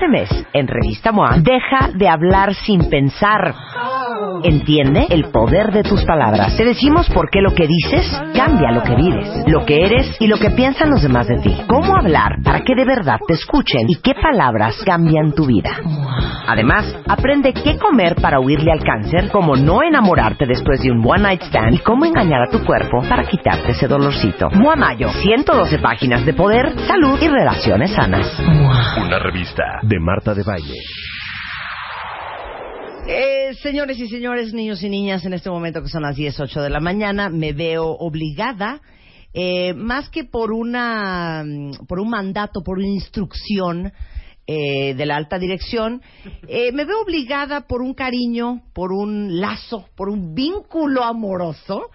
Este 0.00 0.12
mes, 0.12 0.30
en 0.54 0.66
Revista 0.66 1.12
MOA, 1.12 1.40
deja 1.42 1.90
de 1.92 2.08
hablar 2.08 2.54
sin 2.54 2.88
pensar. 2.88 3.69
Entiende 4.42 5.06
el 5.10 5.30
poder 5.30 5.72
de 5.72 5.82
tus 5.82 6.04
palabras. 6.04 6.56
Te 6.56 6.64
decimos 6.64 7.08
por 7.10 7.30
qué 7.30 7.40
lo 7.40 7.54
que 7.54 7.66
dices 7.66 8.06
cambia 8.34 8.72
lo 8.72 8.82
que 8.82 8.94
vives, 8.94 9.44
lo 9.46 9.64
que 9.64 9.84
eres 9.84 10.16
y 10.18 10.26
lo 10.26 10.38
que 10.38 10.50
piensan 10.50 10.90
los 10.90 11.02
demás 11.02 11.26
de 11.28 11.36
ti. 11.38 11.56
Cómo 11.66 11.96
hablar 11.96 12.36
para 12.42 12.60
que 12.60 12.74
de 12.74 12.84
verdad 12.84 13.18
te 13.26 13.34
escuchen 13.34 13.86
y 13.88 13.96
qué 13.96 14.14
palabras 14.14 14.76
cambian 14.84 15.32
tu 15.32 15.46
vida. 15.46 15.78
Además, 16.46 16.96
aprende 17.06 17.52
qué 17.52 17.78
comer 17.78 18.16
para 18.16 18.40
huirle 18.40 18.72
al 18.72 18.82
cáncer, 18.82 19.30
cómo 19.30 19.56
no 19.56 19.82
enamorarte 19.82 20.46
después 20.46 20.80
de 20.82 20.90
un 20.90 21.04
one 21.06 21.22
night 21.22 21.42
stand 21.42 21.74
y 21.74 21.78
cómo 21.78 22.04
engañar 22.04 22.42
a 22.42 22.50
tu 22.50 22.64
cuerpo 22.64 23.02
para 23.08 23.24
quitarte 23.24 23.72
ese 23.72 23.86
dolorcito. 23.86 24.48
MOA 24.50 24.76
Mayo, 24.76 25.10
112 25.10 25.78
páginas 25.78 26.24
de 26.24 26.32
poder, 26.32 26.74
salud 26.86 27.18
y 27.20 27.28
relaciones 27.28 27.92
sanas. 27.92 28.26
Una 28.96 29.18
revista 29.18 29.62
de 29.82 30.00
Marta 30.00 30.34
de 30.34 30.42
Baile. 30.42 30.74
Eh, 33.12 33.54
señores 33.60 33.98
y 33.98 34.06
señores, 34.06 34.54
niños 34.54 34.84
y 34.84 34.88
niñas, 34.88 35.24
en 35.24 35.32
este 35.32 35.50
momento 35.50 35.82
que 35.82 35.88
son 35.88 36.02
las 36.02 36.16
10.08 36.16 36.62
de 36.62 36.70
la 36.70 36.78
mañana, 36.78 37.28
me 37.28 37.52
veo 37.52 37.86
obligada, 37.86 38.80
eh, 39.34 39.74
más 39.74 40.08
que 40.10 40.22
por 40.22 40.52
una, 40.52 41.42
mm, 41.44 41.86
por 41.88 41.98
un 41.98 42.08
mandato, 42.08 42.62
por 42.62 42.78
una 42.78 42.86
instrucción 42.86 43.92
eh, 44.46 44.94
de 44.94 45.06
la 45.06 45.16
alta 45.16 45.40
dirección, 45.40 46.00
eh, 46.46 46.70
me 46.70 46.84
veo 46.84 47.02
obligada 47.02 47.66
por 47.66 47.82
un 47.82 47.94
cariño, 47.94 48.62
por 48.72 48.92
un 48.92 49.40
lazo, 49.40 49.86
por 49.96 50.08
un 50.08 50.32
vínculo 50.32 51.02
amoroso 51.02 51.90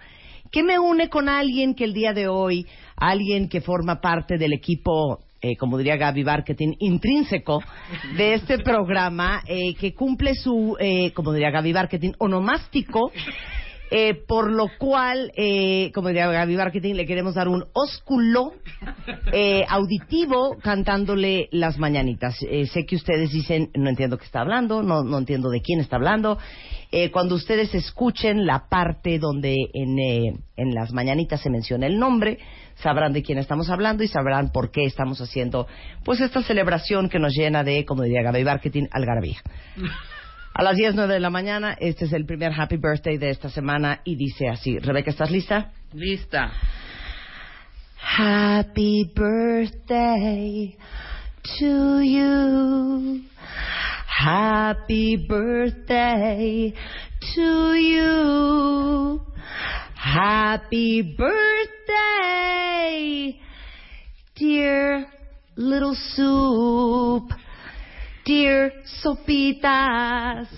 que 0.52 0.62
me 0.62 0.78
une 0.78 1.08
con 1.08 1.30
alguien 1.30 1.74
que 1.74 1.84
el 1.84 1.94
día 1.94 2.12
de 2.12 2.28
hoy, 2.28 2.66
alguien 2.94 3.48
que 3.48 3.62
forma 3.62 4.02
parte 4.02 4.36
del 4.36 4.52
equipo 4.52 5.20
eh, 5.50 5.56
como 5.56 5.78
diría 5.78 5.96
Gaby 5.96 6.24
Marketing, 6.24 6.74
intrínseco 6.80 7.62
de 8.16 8.34
este 8.34 8.58
programa 8.58 9.42
eh, 9.46 9.74
que 9.74 9.94
cumple 9.94 10.34
su, 10.34 10.76
eh, 10.80 11.12
como 11.12 11.32
diría 11.32 11.50
Gaby 11.50 11.72
Marketing, 11.72 12.12
onomástico. 12.18 13.12
eh, 13.90 14.14
por 14.26 14.50
lo 14.50 14.66
cual, 14.78 15.30
eh, 15.36 15.92
como 15.94 16.08
diría 16.08 16.26
Gaby 16.26 16.56
Marketing, 16.56 16.94
le 16.94 17.06
queremos 17.06 17.34
dar 17.34 17.46
un 17.48 17.64
ósculo 17.72 18.52
auditivo 19.68 20.56
cantándole 20.60 21.48
las 21.52 21.78
mañanitas. 21.78 22.36
Sé 22.72 22.84
que 22.84 22.96
ustedes 22.96 23.30
dicen, 23.30 23.70
no 23.74 23.88
entiendo 23.88 24.18
qué 24.18 24.24
está 24.24 24.40
hablando, 24.40 24.82
no, 24.82 25.04
no 25.04 25.18
entiendo 25.18 25.50
de 25.50 25.60
quién 25.60 25.80
está 25.80 25.96
hablando. 25.96 26.36
Cuando 27.12 27.34
ustedes 27.36 27.74
escuchen 27.74 28.44
la 28.46 28.68
parte 28.68 29.18
donde 29.18 29.54
en, 29.72 29.98
en 30.56 30.74
las 30.74 30.92
mañanitas 30.92 31.40
se 31.40 31.50
menciona 31.50 31.86
el 31.86 31.98
nombre, 31.98 32.38
sabrán 32.76 33.12
de 33.12 33.22
quién 33.22 33.38
estamos 33.38 33.70
hablando 33.70 34.02
y 34.02 34.08
sabrán 34.08 34.50
por 34.50 34.70
qué 34.70 34.84
estamos 34.84 35.20
haciendo 35.20 35.66
pues 36.04 36.20
esta 36.20 36.42
celebración 36.42 37.08
que 37.08 37.18
nos 37.18 37.32
llena 37.32 37.64
de, 37.64 37.84
como 37.84 38.02
diría 38.02 38.22
Gaby 38.22 38.44
Marketing, 38.44 38.86
algarabía. 38.90 39.38
A 40.54 40.62
las 40.62 40.76
10, 40.76 40.94
9 40.94 41.14
de 41.14 41.20
la 41.20 41.30
mañana, 41.30 41.76
este 41.78 42.06
es 42.06 42.12
el 42.12 42.24
primer 42.24 42.52
Happy 42.58 42.76
Birthday 42.76 43.18
de 43.18 43.30
esta 43.30 43.50
semana 43.50 44.00
y 44.04 44.16
dice 44.16 44.48
así. 44.48 44.78
Rebeca, 44.78 45.10
¿estás 45.10 45.30
lista? 45.30 45.72
Lista. 45.92 46.50
Happy 48.18 49.12
birthday 49.14 50.76
to 51.58 52.00
you. 52.00 53.22
Happy 54.06 55.16
birthday 55.28 56.72
to 57.34 57.74
you. 57.74 59.20
Happy 59.96 61.16
birthday, 61.16 61.40
dear 64.36 65.06
little 65.56 65.94
soup. 65.94 67.30
Dear 68.26 68.72
Sopitas, 69.02 70.48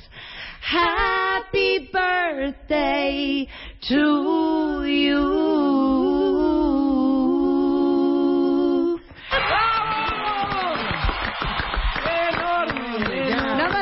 happy 0.61 1.89
birthday 1.92 3.47
to 3.88 4.84
you. 4.87 5.78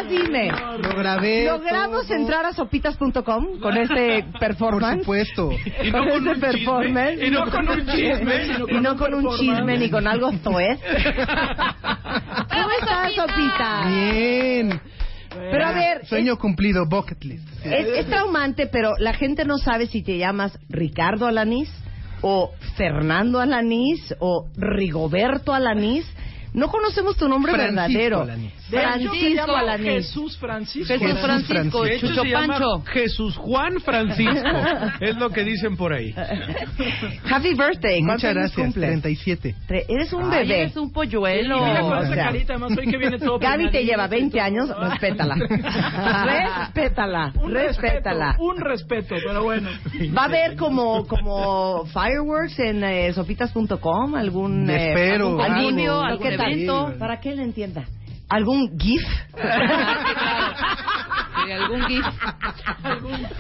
Más 0.06 0.26
dime. 0.26 0.50
Lo 0.82 0.96
grabé. 0.96 1.44
¿Logramos 1.44 2.06
todo. 2.06 2.16
entrar 2.16 2.46
a 2.46 2.52
sopitas.com 2.52 3.60
con 3.60 3.76
este 3.76 4.24
performance? 4.38 5.04
Por 5.04 5.24
supuesto. 5.26 5.50
Y 5.84 5.90
no 5.90 5.98
con 5.98 6.08
con 6.08 6.16
este 6.16 6.30
un 6.30 6.40
performance. 6.40 7.10
chisme, 7.20 7.26
y 7.26 7.30
no 7.30 7.50
con 7.50 7.68
un 7.68 7.86
chisme, 7.92 8.46
Y 8.68 8.80
no 8.80 8.96
con 8.96 9.14
un 9.14 9.36
chisme 9.38 9.78
ni 9.78 9.90
con 9.90 10.06
algo 10.06 10.32
zoez. 10.38 10.78
¿Cómo 12.50 12.70
estás, 12.80 13.14
Sopita? 13.14 13.84
Bien. 13.88 14.80
Pero 15.50 15.66
a 15.66 15.72
ver, 15.72 16.06
Sueño 16.06 16.38
cumplido, 16.38 16.86
bucket 16.86 17.22
list. 17.24 17.46
Sí. 17.62 17.68
Es, 17.70 17.86
es 17.88 18.06
traumante, 18.06 18.66
pero 18.66 18.92
la 18.98 19.12
gente 19.12 19.44
no 19.44 19.58
sabe 19.58 19.86
si 19.86 20.02
te 20.02 20.16
llamas 20.16 20.58
Ricardo 20.68 21.26
Alanís 21.26 21.70
o 22.22 22.52
Fernando 22.76 23.40
Alanís 23.40 24.14
o 24.18 24.48
Rigoberto 24.56 25.52
Alanís. 25.52 26.06
No 26.54 26.68
conocemos 26.68 27.18
tu 27.18 27.28
nombre 27.28 27.52
Francisco 27.52 27.82
verdadero. 27.82 28.22
Alanís. 28.22 28.52
De 28.70 28.80
Francisco 28.80 29.54
Alanís. 29.56 29.86
Jesús 30.06 30.36
Francisco. 30.38 30.92
Jesús 30.98 31.20
Francisco. 31.20 31.82
De 31.84 31.94
hecho, 31.94 32.08
Chucho 32.08 32.22
se 32.22 32.28
llama 32.28 32.46
Pancho. 32.58 32.82
Jesús 32.86 33.36
Juan 33.36 33.80
Francisco. 33.80 34.48
es 35.00 35.16
lo 35.16 35.30
que 35.30 35.44
dicen 35.44 35.76
por 35.76 35.92
ahí. 35.92 36.12
Happy 37.30 37.54
birthday. 37.54 38.00
¿Cuántos 38.00 38.24
Muchas 38.24 38.34
gracias. 38.34 38.54
cumples? 38.56 38.88
37. 38.88 39.54
Tre- 39.68 39.84
Eres 39.88 40.12
un 40.12 40.24
Ay, 40.32 40.40
bebé. 40.40 40.60
eres 40.62 40.76
un 40.76 40.92
polluelo. 40.92 41.64
Mira 41.64 41.80
con 41.80 41.92
o 41.92 42.02
esa 42.02 42.14
sea, 42.14 42.24
carita, 42.24 42.52
además 42.54 42.78
hoy 42.78 42.86
que 42.90 42.96
viene 42.98 43.18
todo 43.18 43.38
Gaby 43.38 43.70
te 43.70 43.84
lleva 43.84 44.06
y 44.06 44.10
20 44.10 44.36
todo. 44.36 44.44
años, 44.46 44.68
respétala. 44.90 45.34
respétala, 46.24 47.32
Un 47.40 47.52
respétala. 47.52 48.26
respeto, 48.32 48.44
un 48.44 48.60
respeto, 48.60 49.14
pero 49.26 49.42
bueno. 49.44 49.68
¿Va 50.16 50.22
a 50.22 50.24
haber 50.24 50.56
como, 50.56 51.06
como 51.06 51.84
fireworks 51.86 52.58
en 52.58 52.82
eh, 52.84 53.12
sopitas.com? 53.12 54.14
¿Algún, 54.14 54.68
eh, 54.70 54.88
Espero, 54.90 55.40
algún 55.40 55.78
algún 55.80 56.28
¿Qué 56.28 56.36
tal? 56.36 56.52
evento? 56.52 56.94
¿Para 56.98 57.20
que 57.20 57.30
él 57.30 57.40
entienda? 57.40 57.84
¿Algún 58.28 58.78
GIF? 58.78 59.02
Sí, 61.44 61.52
algún 61.52 61.86
gif. 61.86 62.04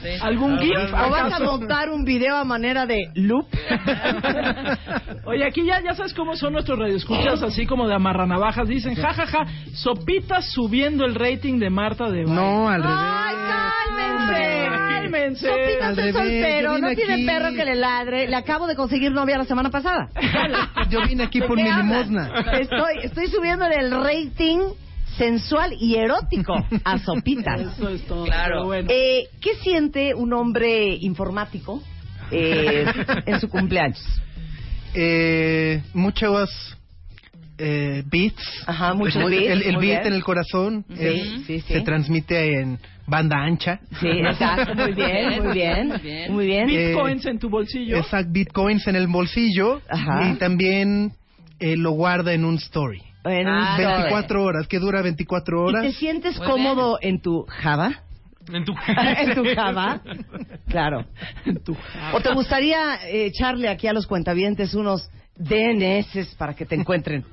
Sí. 0.02 0.08
¿Algún 0.20 0.58
GIF? 0.58 0.76
¿O 0.92 1.10
vas 1.10 1.32
a 1.32 1.40
montar 1.40 1.88
un 1.88 2.04
video 2.04 2.36
a 2.36 2.44
manera 2.44 2.86
de 2.86 3.10
loop? 3.14 3.46
Oye, 5.24 5.44
aquí 5.44 5.64
ya, 5.64 5.80
ya 5.82 5.94
sabes 5.94 6.14
cómo 6.14 6.36
son 6.36 6.52
nuestros 6.52 6.78
radioescuchas, 6.78 7.42
así 7.42 7.66
como 7.66 7.88
de 7.88 7.94
amarranavajas. 7.94 8.68
Dicen, 8.68 8.94
jajaja, 8.94 9.46
sopitas 9.74 10.52
subiendo 10.52 11.04
el 11.04 11.14
rating 11.14 11.58
de 11.58 11.70
Marta 11.70 12.10
de 12.10 12.24
Baile. 12.24 12.34
No, 12.34 12.68
al 12.68 12.82
¡Ay, 12.84 13.34
cálmense! 13.96 14.85
Cálmense. 15.10 15.48
Sopitas 15.48 15.82
Al 15.82 15.90
es 15.92 15.96
revés, 15.96 16.14
soltero, 16.14 16.78
no 16.78 16.88
tiene 16.94 17.14
aquí- 17.14 17.26
perro 17.26 17.52
que 17.54 17.64
le 17.64 17.74
ladre. 17.74 18.28
Le 18.28 18.36
acabo 18.36 18.66
de 18.66 18.76
conseguir 18.76 19.12
novia 19.12 19.38
la 19.38 19.44
semana 19.44 19.70
pasada. 19.70 20.08
Yo 20.90 21.00
vine 21.06 21.24
aquí 21.24 21.40
¿De 21.40 21.46
por 21.46 21.56
mi 21.56 21.64
limosna. 21.64 22.30
Estoy, 22.60 22.94
estoy 23.02 23.26
subiendo 23.28 23.66
el 23.66 23.90
rating 23.90 24.58
sensual 25.16 25.72
y 25.80 25.94
erótico 25.96 26.54
a 26.84 26.98
Sopitas. 27.04 27.60
Eso 27.60 27.88
es 27.88 28.02
todo. 28.06 28.24
Claro. 28.24 28.64
bueno. 28.66 28.88
Eh, 28.90 29.28
¿Qué 29.40 29.54
siente 29.62 30.14
un 30.14 30.32
hombre 30.34 30.88
informático 31.00 31.82
eh, 32.30 32.84
en 33.26 33.40
su 33.40 33.48
cumpleaños? 33.48 34.04
Eh, 34.94 35.82
muchos 35.94 36.76
eh, 37.58 38.02
beats. 38.06 38.42
Ajá, 38.66 38.94
muchos 38.94 39.16
el, 39.16 39.30
beats, 39.30 39.46
El, 39.50 39.62
el 39.62 39.76
beat 39.76 39.80
bien. 40.02 40.06
en 40.06 40.12
el 40.14 40.24
corazón 40.24 40.84
Sí, 40.88 40.94
es- 41.04 41.22
sí, 41.46 41.60
sí. 41.60 41.72
se 41.74 41.80
transmite 41.82 42.60
en 42.60 42.78
banda 43.06 43.36
ancha. 43.38 43.80
Sí, 44.00 44.08
exacto, 44.08 44.74
muy 44.74 44.92
bien, 44.94 45.42
muy 45.42 45.52
bien, 45.54 45.88
Muy 45.88 45.98
bien. 46.00 46.32
muy 46.32 46.46
bien. 46.46 46.70
Eh, 46.70 46.88
Bitcoins 46.88 47.26
en 47.26 47.38
tu 47.38 47.48
bolsillo. 47.48 47.96
Exacto, 47.98 48.30
bitcoins 48.32 48.86
en 48.88 48.96
el 48.96 49.06
bolsillo. 49.06 49.80
Ajá. 49.88 50.30
Y 50.30 50.38
también 50.38 51.12
eh, 51.60 51.76
lo 51.76 51.92
guarda 51.92 52.32
en 52.34 52.44
un 52.44 52.56
story. 52.56 53.02
En 53.24 53.46
un 53.48 53.54
Ah, 53.54 53.76
story. 53.78 53.94
24 53.94 54.42
horas, 54.44 54.68
que 54.68 54.78
dura 54.78 55.02
24 55.02 55.56
¿Y 55.56 55.68
horas. 55.68 55.82
te 55.82 55.92
sientes 55.92 56.36
Muy 56.38 56.46
cómodo 56.46 56.98
en 57.00 57.20
tu 57.20 57.44
Java? 57.48 58.02
En 58.52 58.64
tu 58.64 58.72
en 58.86 59.34
tu 59.34 59.44
Java, 59.56 60.00
claro. 60.68 61.04
¿O 62.12 62.20
te 62.20 62.32
gustaría 62.32 62.96
eh, 63.08 63.26
echarle 63.26 63.68
aquí 63.68 63.88
a 63.88 63.92
los 63.92 64.06
cuentavientes 64.06 64.74
unos 64.74 65.10
DNS 65.38 66.34
para 66.36 66.54
que 66.54 66.64
te 66.64 66.74
encuentren? 66.74 67.24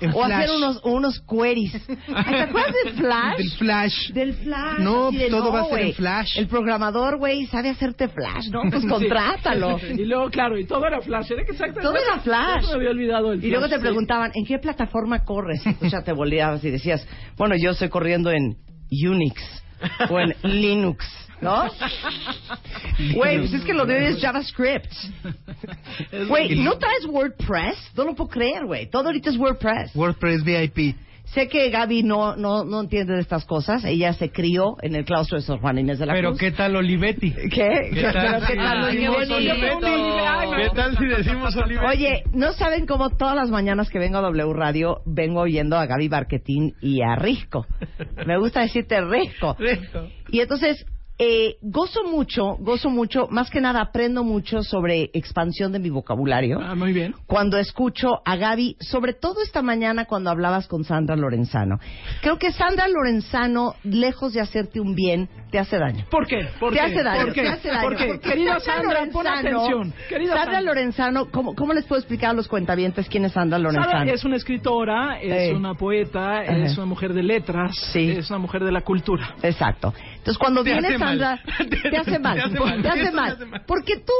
En 0.00 0.10
O, 0.12 0.18
o 0.18 0.24
hacer 0.24 0.46
Flash. 0.46 0.56
unos, 0.56 0.80
unos 0.84 1.20
queries. 1.28 1.72
¿Te 1.86 2.40
acuerdas 2.40 2.74
del 2.84 2.94
Flash? 2.94 3.36
Del 3.38 3.50
flash. 3.52 4.10
Del 4.12 4.34
Flash. 4.34 4.78
No, 4.80 5.10
de, 5.10 5.28
todo 5.28 5.52
va 5.52 5.62
a 5.62 5.64
ser 5.66 5.80
en 5.80 5.92
Flash. 5.94 6.38
El 6.38 6.46
programador, 6.48 7.18
güey, 7.18 7.46
sabe 7.46 7.70
hacerte 7.70 8.08
Flash, 8.08 8.48
¿no? 8.50 8.62
Pues 8.70 8.84
contrátalo. 8.88 9.78
Y 9.90 10.04
luego, 10.04 10.30
claro, 10.30 10.58
y 10.58 10.64
todo 10.66 10.86
era 10.86 11.00
flash. 11.00 11.32
Era 11.32 11.42
exactamente. 11.42 11.82
Todo 11.82 11.96
era 11.96 12.20
flash. 12.20 12.66
Me 12.68 12.74
había 12.74 12.90
olvidado 12.90 13.32
el 13.32 13.44
Y 13.44 13.48
luego 13.50 13.66
flash, 13.66 13.70
te 13.70 13.76
sí. 13.76 13.82
preguntaban, 13.82 14.30
¿en 14.34 14.44
qué 14.46 14.58
plataforma 14.58 15.24
corres? 15.24 15.66
Y 15.66 15.74
tú 15.74 15.86
ya 15.86 16.02
te 16.02 16.12
volteabas 16.12 16.62
y 16.64 16.70
decías, 16.70 17.06
bueno, 17.36 17.54
yo 17.56 17.70
estoy 17.70 17.88
corriendo 17.88 18.30
en 18.30 18.56
Unix 18.90 19.42
o 20.08 20.18
en 20.20 20.34
Linux, 20.42 21.04
¿no? 21.40 21.64
Güey, 23.14 23.38
pues 23.38 23.54
es 23.54 23.64
que 23.64 23.72
lo 23.72 23.86
de 23.86 23.94
hoy 23.94 24.04
es 24.14 24.20
JavaScript. 24.20 24.92
Güey, 26.28 26.56
¿no 26.56 26.76
traes 26.78 27.06
WordPress? 27.06 27.92
No 27.96 28.04
lo 28.04 28.14
puedo 28.14 28.28
creer, 28.30 28.66
güey. 28.66 28.88
Todo 28.90 29.06
ahorita 29.06 29.30
es 29.30 29.36
WordPress. 29.38 29.94
WordPress 29.94 30.44
VIP. 30.44 30.96
sé 31.24 31.48
que 31.48 31.70
Gaby 31.70 32.02
no, 32.02 32.36
no, 32.36 32.64
no 32.64 32.80
entiende 32.80 33.14
de 33.14 33.20
estas 33.20 33.44
cosas. 33.46 33.84
Ella 33.84 34.12
se 34.12 34.30
crió 34.30 34.76
en 34.82 34.94
el 34.96 35.04
claustro 35.04 35.38
de 35.38 35.42
San 35.44 35.58
Juan 35.58 35.78
Inés 35.78 35.98
de 35.98 36.06
la 36.06 36.12
Pero 36.12 36.30
Cruz. 36.30 36.40
¿qué 36.40 36.50
tal 36.50 36.76
Olivetti? 36.76 37.30
¿Qué? 37.50 37.90
¿Qué 37.94 38.02
tal 38.02 38.12
Pero 38.12 38.40
¿qué 38.40 38.46
si 38.52 38.56
tal, 38.58 38.84
Ay, 38.84 38.96
qué 38.96 38.98
decimos 39.00 39.16
bonito. 39.16 39.34
Olivetti? 39.36 40.62
¿Qué 40.62 40.70
tal 40.74 40.98
si 40.98 41.06
decimos 41.06 41.56
Olivetti? 41.56 41.86
Oye, 41.86 42.22
no 42.32 42.52
saben 42.52 42.86
cómo 42.86 43.10
todas 43.10 43.34
las 43.36 43.50
mañanas 43.50 43.88
que 43.88 43.98
vengo 43.98 44.18
a 44.18 44.22
W 44.22 44.52
Radio 44.52 44.98
vengo 45.06 45.40
oyendo 45.40 45.76
a 45.78 45.86
Gaby 45.86 46.08
Barquetín 46.08 46.74
y 46.82 47.00
a 47.02 47.14
Risco. 47.16 47.64
Me 48.26 48.36
gusta 48.38 48.60
decirte 48.60 49.00
Risco. 49.00 49.56
Y 50.30 50.40
entonces, 50.40 50.84
eh, 51.22 51.56
gozo 51.60 52.02
mucho, 52.04 52.56
gozo 52.60 52.88
mucho, 52.88 53.26
más 53.30 53.50
que 53.50 53.60
nada 53.60 53.82
aprendo 53.82 54.24
mucho 54.24 54.62
sobre 54.62 55.10
expansión 55.12 55.70
de 55.70 55.78
mi 55.78 55.90
vocabulario. 55.90 56.58
Ah, 56.62 56.74
muy 56.74 56.94
bien. 56.94 57.14
Cuando 57.26 57.58
escucho 57.58 58.22
a 58.24 58.36
Gaby, 58.36 58.76
sobre 58.80 59.12
todo 59.12 59.42
esta 59.42 59.60
mañana 59.60 60.06
cuando 60.06 60.30
hablabas 60.30 60.66
con 60.66 60.82
Sandra 60.82 61.16
Lorenzano. 61.16 61.78
Creo 62.22 62.38
que 62.38 62.52
Sandra 62.52 62.88
Lorenzano, 62.88 63.74
lejos 63.84 64.32
de 64.32 64.40
hacerte 64.40 64.80
un 64.80 64.94
bien, 64.94 65.28
te 65.50 65.58
hace 65.58 65.76
daño. 65.78 66.06
¿Por 66.10 66.26
qué? 66.26 66.48
¿Por 66.58 66.72
te 66.72 66.78
qué? 66.78 66.84
hace 66.86 67.02
daño, 67.02 67.24
¿Por 67.26 67.32
qué? 67.34 67.42
te 67.42 67.48
hace 67.48 67.68
daño. 67.68 67.82
Porque, 67.82 68.06
Porque 68.06 68.28
querida 68.30 68.58
Sandra, 68.60 69.06
pon 69.12 69.26
atención. 69.26 69.92
Querida 70.08 70.28
Sandra 70.32 70.44
Sandra. 70.54 70.60
Lorenzano, 70.62 71.30
¿cómo, 71.30 71.54
¿cómo 71.54 71.74
les 71.74 71.84
puedo 71.84 71.98
explicar 72.00 72.30
a 72.30 72.32
los 72.32 72.48
cuentavientes 72.48 73.08
quién 73.10 73.26
es 73.26 73.32
Sandra 73.32 73.58
Lorenzano? 73.58 73.90
Sandra 73.92 74.14
es 74.14 74.24
una 74.24 74.36
escritora, 74.36 75.20
es 75.20 75.50
Sí. 75.50 75.54
una 75.54 75.74
poeta, 75.74 76.40
Ajá. 76.40 76.56
es 76.64 76.76
una 76.78 76.86
mujer 76.86 77.12
de 77.12 77.22
letras, 77.24 77.72
Sí. 77.92 78.10
es 78.12 78.30
una 78.30 78.38
mujer 78.38 78.64
de 78.64 78.72
la 78.72 78.80
cultura. 78.80 79.34
Exacto. 79.42 79.92
Entonces, 80.20 80.38
cuando 80.38 80.62
Te 80.62 80.70
viene 80.72 80.88
hace 80.88 80.98
mal. 80.98 81.18
Sandra, 81.18 81.42
te, 81.90 81.96
hace 81.96 82.18
mal. 82.18 82.36
Te 82.36 82.42
hace 82.44 82.58
mal. 82.60 82.82
Te 82.82 82.88
hace 82.88 83.00
Eso 83.00 83.10
te 83.10 83.16
mal. 83.16 83.32
hace 83.32 83.44
mal. 83.46 83.62
Porque 83.66 83.96
tú 83.96 84.12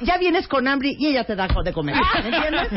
ya 0.00 0.16
vienes 0.16 0.46
con 0.48 0.66
hambre 0.68 0.94
y 0.98 1.06
ella 1.06 1.24
te 1.24 1.34
da 1.34 1.48
de 1.64 1.72
comer. 1.72 1.96
¿Me 2.22 2.28
entiendes? 2.36 2.68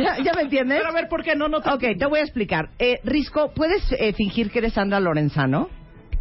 ¿Ya, 0.00 0.22
ya 0.22 0.32
me 0.34 0.42
entiendes? 0.42 0.78
Pero 0.78 0.90
a 0.90 0.94
ver, 0.94 1.08
¿por 1.08 1.22
qué 1.22 1.34
no? 1.34 1.48
no 1.48 1.60
te- 1.60 1.70
Ok, 1.70 1.84
te 1.98 2.06
voy 2.06 2.20
a 2.20 2.22
explicar. 2.22 2.70
Eh, 2.78 2.98
Risco, 3.04 3.52
¿puedes 3.54 3.82
eh, 3.92 4.12
fingir 4.14 4.50
que 4.50 4.60
eres 4.60 4.72
Sandra 4.74 5.00
Lorenzano? 5.00 5.68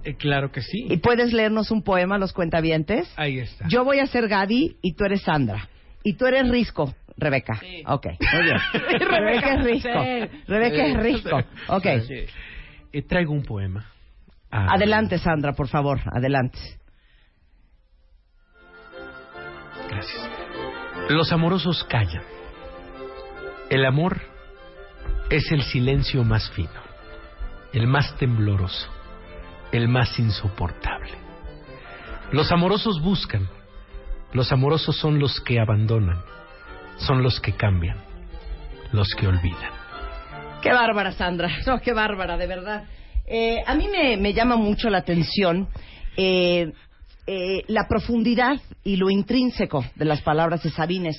Eh, 0.04 0.16
claro 0.16 0.52
que 0.52 0.62
¿Y 0.62 0.64
sí. 0.64 0.98
puedes 0.98 1.32
leernos 1.32 1.70
un 1.72 1.84
poema 1.84 2.16
a 2.16 2.18
los 2.18 2.34
cuentavientes? 2.34 3.08
Ahí 3.18 3.40
está. 3.40 3.66
Yo 3.70 3.84
voy 3.84 4.00
a 4.00 4.08
ser 4.08 4.28
Gaby 4.28 4.78
y 4.82 4.94
tú 4.94 5.06
eres 5.06 5.22
Sandra. 5.22 5.70
Y 6.04 6.14
tú 6.18 6.26
eres 6.26 6.50
Risco, 6.50 6.94
Rebeca. 7.18 7.60
Sí. 7.60 7.84
Ok, 7.86 8.08
muy 8.34 8.44
bien. 8.44 8.58
Rebeca 9.10 9.54
es 9.54 9.64
Risco. 9.64 10.04
Sí. 10.04 10.40
Rebeca 10.48 10.86
es 10.88 10.98
Risco. 10.98 11.44
Ok. 11.68 11.86
Eh, 11.86 13.02
traigo 13.08 13.32
un 13.32 13.44
poema. 13.44 13.86
Ah, 14.52 14.74
Adelante, 14.74 15.18
Sandra, 15.18 15.54
por 15.54 15.68
favor. 15.68 16.00
Adelante. 16.12 16.60
Gracias. 19.90 20.30
Los 21.10 21.32
amorosos 21.32 21.84
callan. 21.86 22.24
El 23.70 23.86
amor 23.86 24.22
es 25.30 25.50
el 25.52 25.64
silencio 25.64 26.24
más 26.26 26.50
fino, 26.52 26.70
el 27.72 27.88
más 27.88 28.16
tembloroso, 28.18 28.90
el 29.72 29.88
más 29.88 30.20
insoportable. 30.20 31.14
Los 32.34 32.52
amorosos 32.52 33.02
buscan, 33.02 33.48
los 34.34 34.52
amorosos 34.52 34.98
son 34.98 35.20
los 35.20 35.40
que 35.40 35.60
abandonan, 35.60 36.22
son 36.98 37.24
los 37.24 37.40
que 37.40 37.54
cambian, 37.54 37.98
los 38.92 39.08
que 39.16 39.28
olvidan. 39.28 39.72
Qué 40.62 40.74
bárbara, 40.74 41.14
Sandra. 41.14 41.50
No, 41.66 41.80
qué 41.80 41.94
bárbara, 41.94 42.38
de 42.38 42.48
verdad. 42.48 42.84
Eh, 43.34 43.64
a 43.66 43.76
mí 43.76 43.88
me, 43.88 44.18
me 44.18 44.34
llama 44.34 44.58
mucho 44.58 44.90
la 44.90 44.98
atención 44.98 45.70
eh, 46.18 46.70
eh, 47.26 47.64
la 47.68 47.88
profundidad 47.88 48.60
y 48.84 48.98
lo 48.98 49.10
intrínseco 49.10 49.86
de 49.96 50.04
las 50.04 50.22
palabras 50.22 50.62
de 50.64 50.70
Sabines. 50.70 51.18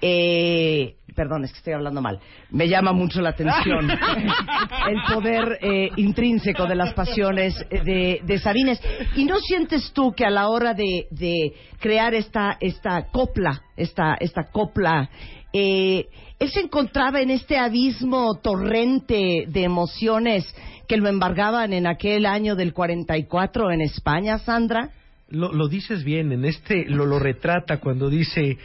Eh, 0.00 0.94
perdón, 1.16 1.42
es 1.42 1.50
que 1.50 1.58
estoy 1.58 1.72
hablando 1.72 2.00
mal. 2.00 2.20
Me 2.50 2.68
llama 2.68 2.92
mucho 2.92 3.20
la 3.20 3.30
atención 3.30 3.90
el 4.88 5.02
poder 5.12 5.58
eh, 5.60 5.90
intrínseco 5.96 6.66
de 6.66 6.76
las 6.76 6.94
pasiones 6.94 7.56
de, 7.70 8.20
de 8.22 8.38
Sabines. 8.38 8.80
¿Y 9.16 9.24
no 9.24 9.40
sientes 9.40 9.92
tú 9.92 10.12
que 10.12 10.24
a 10.24 10.30
la 10.30 10.46
hora 10.46 10.74
de, 10.74 11.08
de 11.10 11.54
crear 11.80 12.14
esta, 12.14 12.56
esta 12.60 13.06
copla, 13.10 13.62
esta, 13.76 14.14
esta 14.20 14.44
copla, 14.44 15.10
eh, 15.52 16.06
él 16.42 16.50
se 16.50 16.60
encontraba 16.60 17.20
en 17.20 17.30
este 17.30 17.56
abismo 17.56 18.40
torrente 18.42 19.44
de 19.46 19.62
emociones 19.62 20.44
que 20.88 20.96
lo 20.96 21.08
embargaban 21.08 21.72
en 21.72 21.86
aquel 21.86 22.26
año 22.26 22.56
del 22.56 22.72
44 22.72 23.70
en 23.70 23.80
España, 23.80 24.38
Sandra? 24.38 24.90
Lo, 25.28 25.52
lo 25.52 25.68
dices 25.68 26.02
bien, 26.02 26.32
en 26.32 26.44
este 26.44 26.84
lo, 26.86 27.06
lo 27.06 27.20
retrata 27.20 27.78
cuando 27.78 28.10
dice 28.10 28.58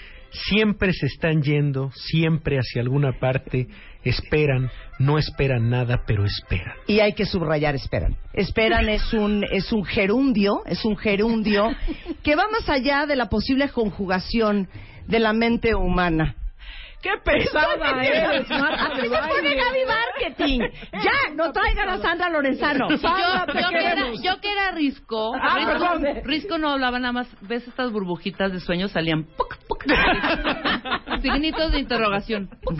siempre 0.50 0.92
se 0.92 1.06
están 1.06 1.44
yendo, 1.44 1.92
siempre 1.94 2.58
hacia 2.58 2.82
alguna 2.82 3.20
parte, 3.20 3.68
esperan, 4.04 4.72
no 4.98 5.20
esperan 5.20 5.70
nada, 5.70 6.02
pero 6.08 6.26
esperan. 6.26 6.74
Y 6.88 7.00
hay 7.00 7.14
que 7.14 7.28
subrayar 7.28 7.76
esperan. 7.76 8.18
Esperan 8.34 8.90
es 8.90 9.14
un 9.14 9.46
es 9.52 9.72
un 9.72 9.86
gerundio, 9.86 10.64
es 10.66 10.84
un 10.84 10.98
gerundio 10.98 11.70
que 12.24 12.36
va 12.36 12.48
más 12.52 12.68
allá 12.70 13.06
de 13.06 13.16
la 13.16 13.30
posible 13.30 13.70
conjugación 13.70 14.68
de 15.08 15.20
la 15.20 15.32
mente 15.32 15.76
humana. 15.76 16.36
¡Qué 17.02 17.12
pesada 17.24 17.76
eres, 18.04 18.50
Marta 18.50 18.96
de 18.96 19.02
se 19.04 19.08
pone 19.10 19.20
baile! 19.20 19.56
Gaby 19.56 19.80
Marketing. 19.86 20.60
Ya, 20.94 21.34
no 21.36 21.52
traigan 21.52 21.90
a 21.90 21.98
Sandra 22.00 22.30
Lorenzano. 22.30 22.88
Sandra, 22.98 23.46
yo, 23.46 23.54
te 23.54 23.62
yo 23.62 23.70
que 23.70 23.78
era, 23.80 23.90
queremos. 23.96 24.24
yo 24.24 24.42
que 24.42 24.52
era 24.52 24.72
Risco, 24.72 25.36
Ah, 25.36 25.56
Risco, 25.58 25.72
perdón. 25.72 26.04
Risco 26.26 26.58
no 26.58 26.70
hablaba 26.72 27.00
nada 27.00 27.14
más, 27.14 27.28
ves 27.42 27.68
estas 27.68 27.92
burbujitas 27.92 28.52
de 28.52 28.60
sueño 28.60 28.88
salían 28.88 29.24
puc, 29.38 29.58
puc, 29.68 29.86
signitos 31.22 31.72
de 31.72 31.80
interrogación. 31.80 32.50
Puc. 32.64 32.80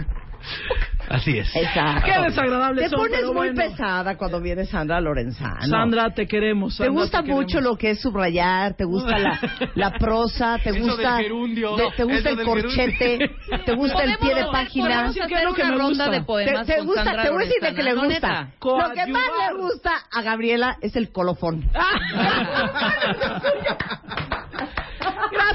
Así 1.10 1.38
es. 1.38 1.56
Exacto. 1.56 2.06
¡Qué 2.06 2.20
desagradable 2.22 2.82
Te 2.82 2.90
son, 2.90 3.00
pones 3.00 3.14
pero 3.16 3.28
muy 3.34 3.50
bueno. 3.52 3.62
pesada 3.62 4.18
cuando 4.18 4.42
viene 4.42 4.66
Sandra 4.66 5.00
Lorenzano. 5.00 5.62
Sandra, 5.62 6.10
te 6.14 6.28
queremos. 6.28 6.78
¿Te 6.78 6.90
gusta 6.90 7.20
te 7.20 7.24
queremos. 7.26 7.44
mucho 7.46 7.62
lo 7.62 7.78
que 7.78 7.92
es 7.92 8.02
subrayar? 8.02 8.74
¿Te 8.76 8.84
gusta 8.84 9.18
la, 9.18 9.40
la 9.76 9.92
prosa? 9.92 10.58
¿Te 10.62 10.74
gusta, 10.74 11.18
te, 11.18 11.92
te 11.96 12.04
gusta 12.04 12.30
el 12.30 12.44
corchete? 12.44 13.20
¿Te 13.66 13.74
gusta 13.76 14.04
el 14.04 14.18
pie 14.18 14.36
de 14.36 14.46
página? 14.52 14.88
podemos 14.90 15.14
Sí, 15.14 15.20
¿qué 15.28 15.34
es 15.34 15.34
hacer 15.34 15.46
lo 15.48 15.54
que 15.54 15.62
una 15.62 15.72
me 15.72 15.78
ronda 15.78 15.88
gusta? 15.90 16.10
de 16.12 16.20
¿Te, 16.20 16.26
poemas 16.26 16.68
te 16.68 16.78
con 16.78 16.86
gusta? 16.88 17.04
Sandra 17.06 17.24
Te 17.24 17.30
voy 17.30 17.44
a 17.44 17.46
decir 17.48 17.62
de 17.62 17.74
que 17.74 17.84
le 17.84 17.94
gusta. 17.94 18.50
Lo 18.62 18.92
que 18.94 19.08
más 19.08 19.24
le 19.50 19.58
gusta 19.62 19.92
a 20.12 20.22
Gabriela 20.22 20.78
es 20.82 20.96
el 20.98 21.12
colofón. 21.14 21.64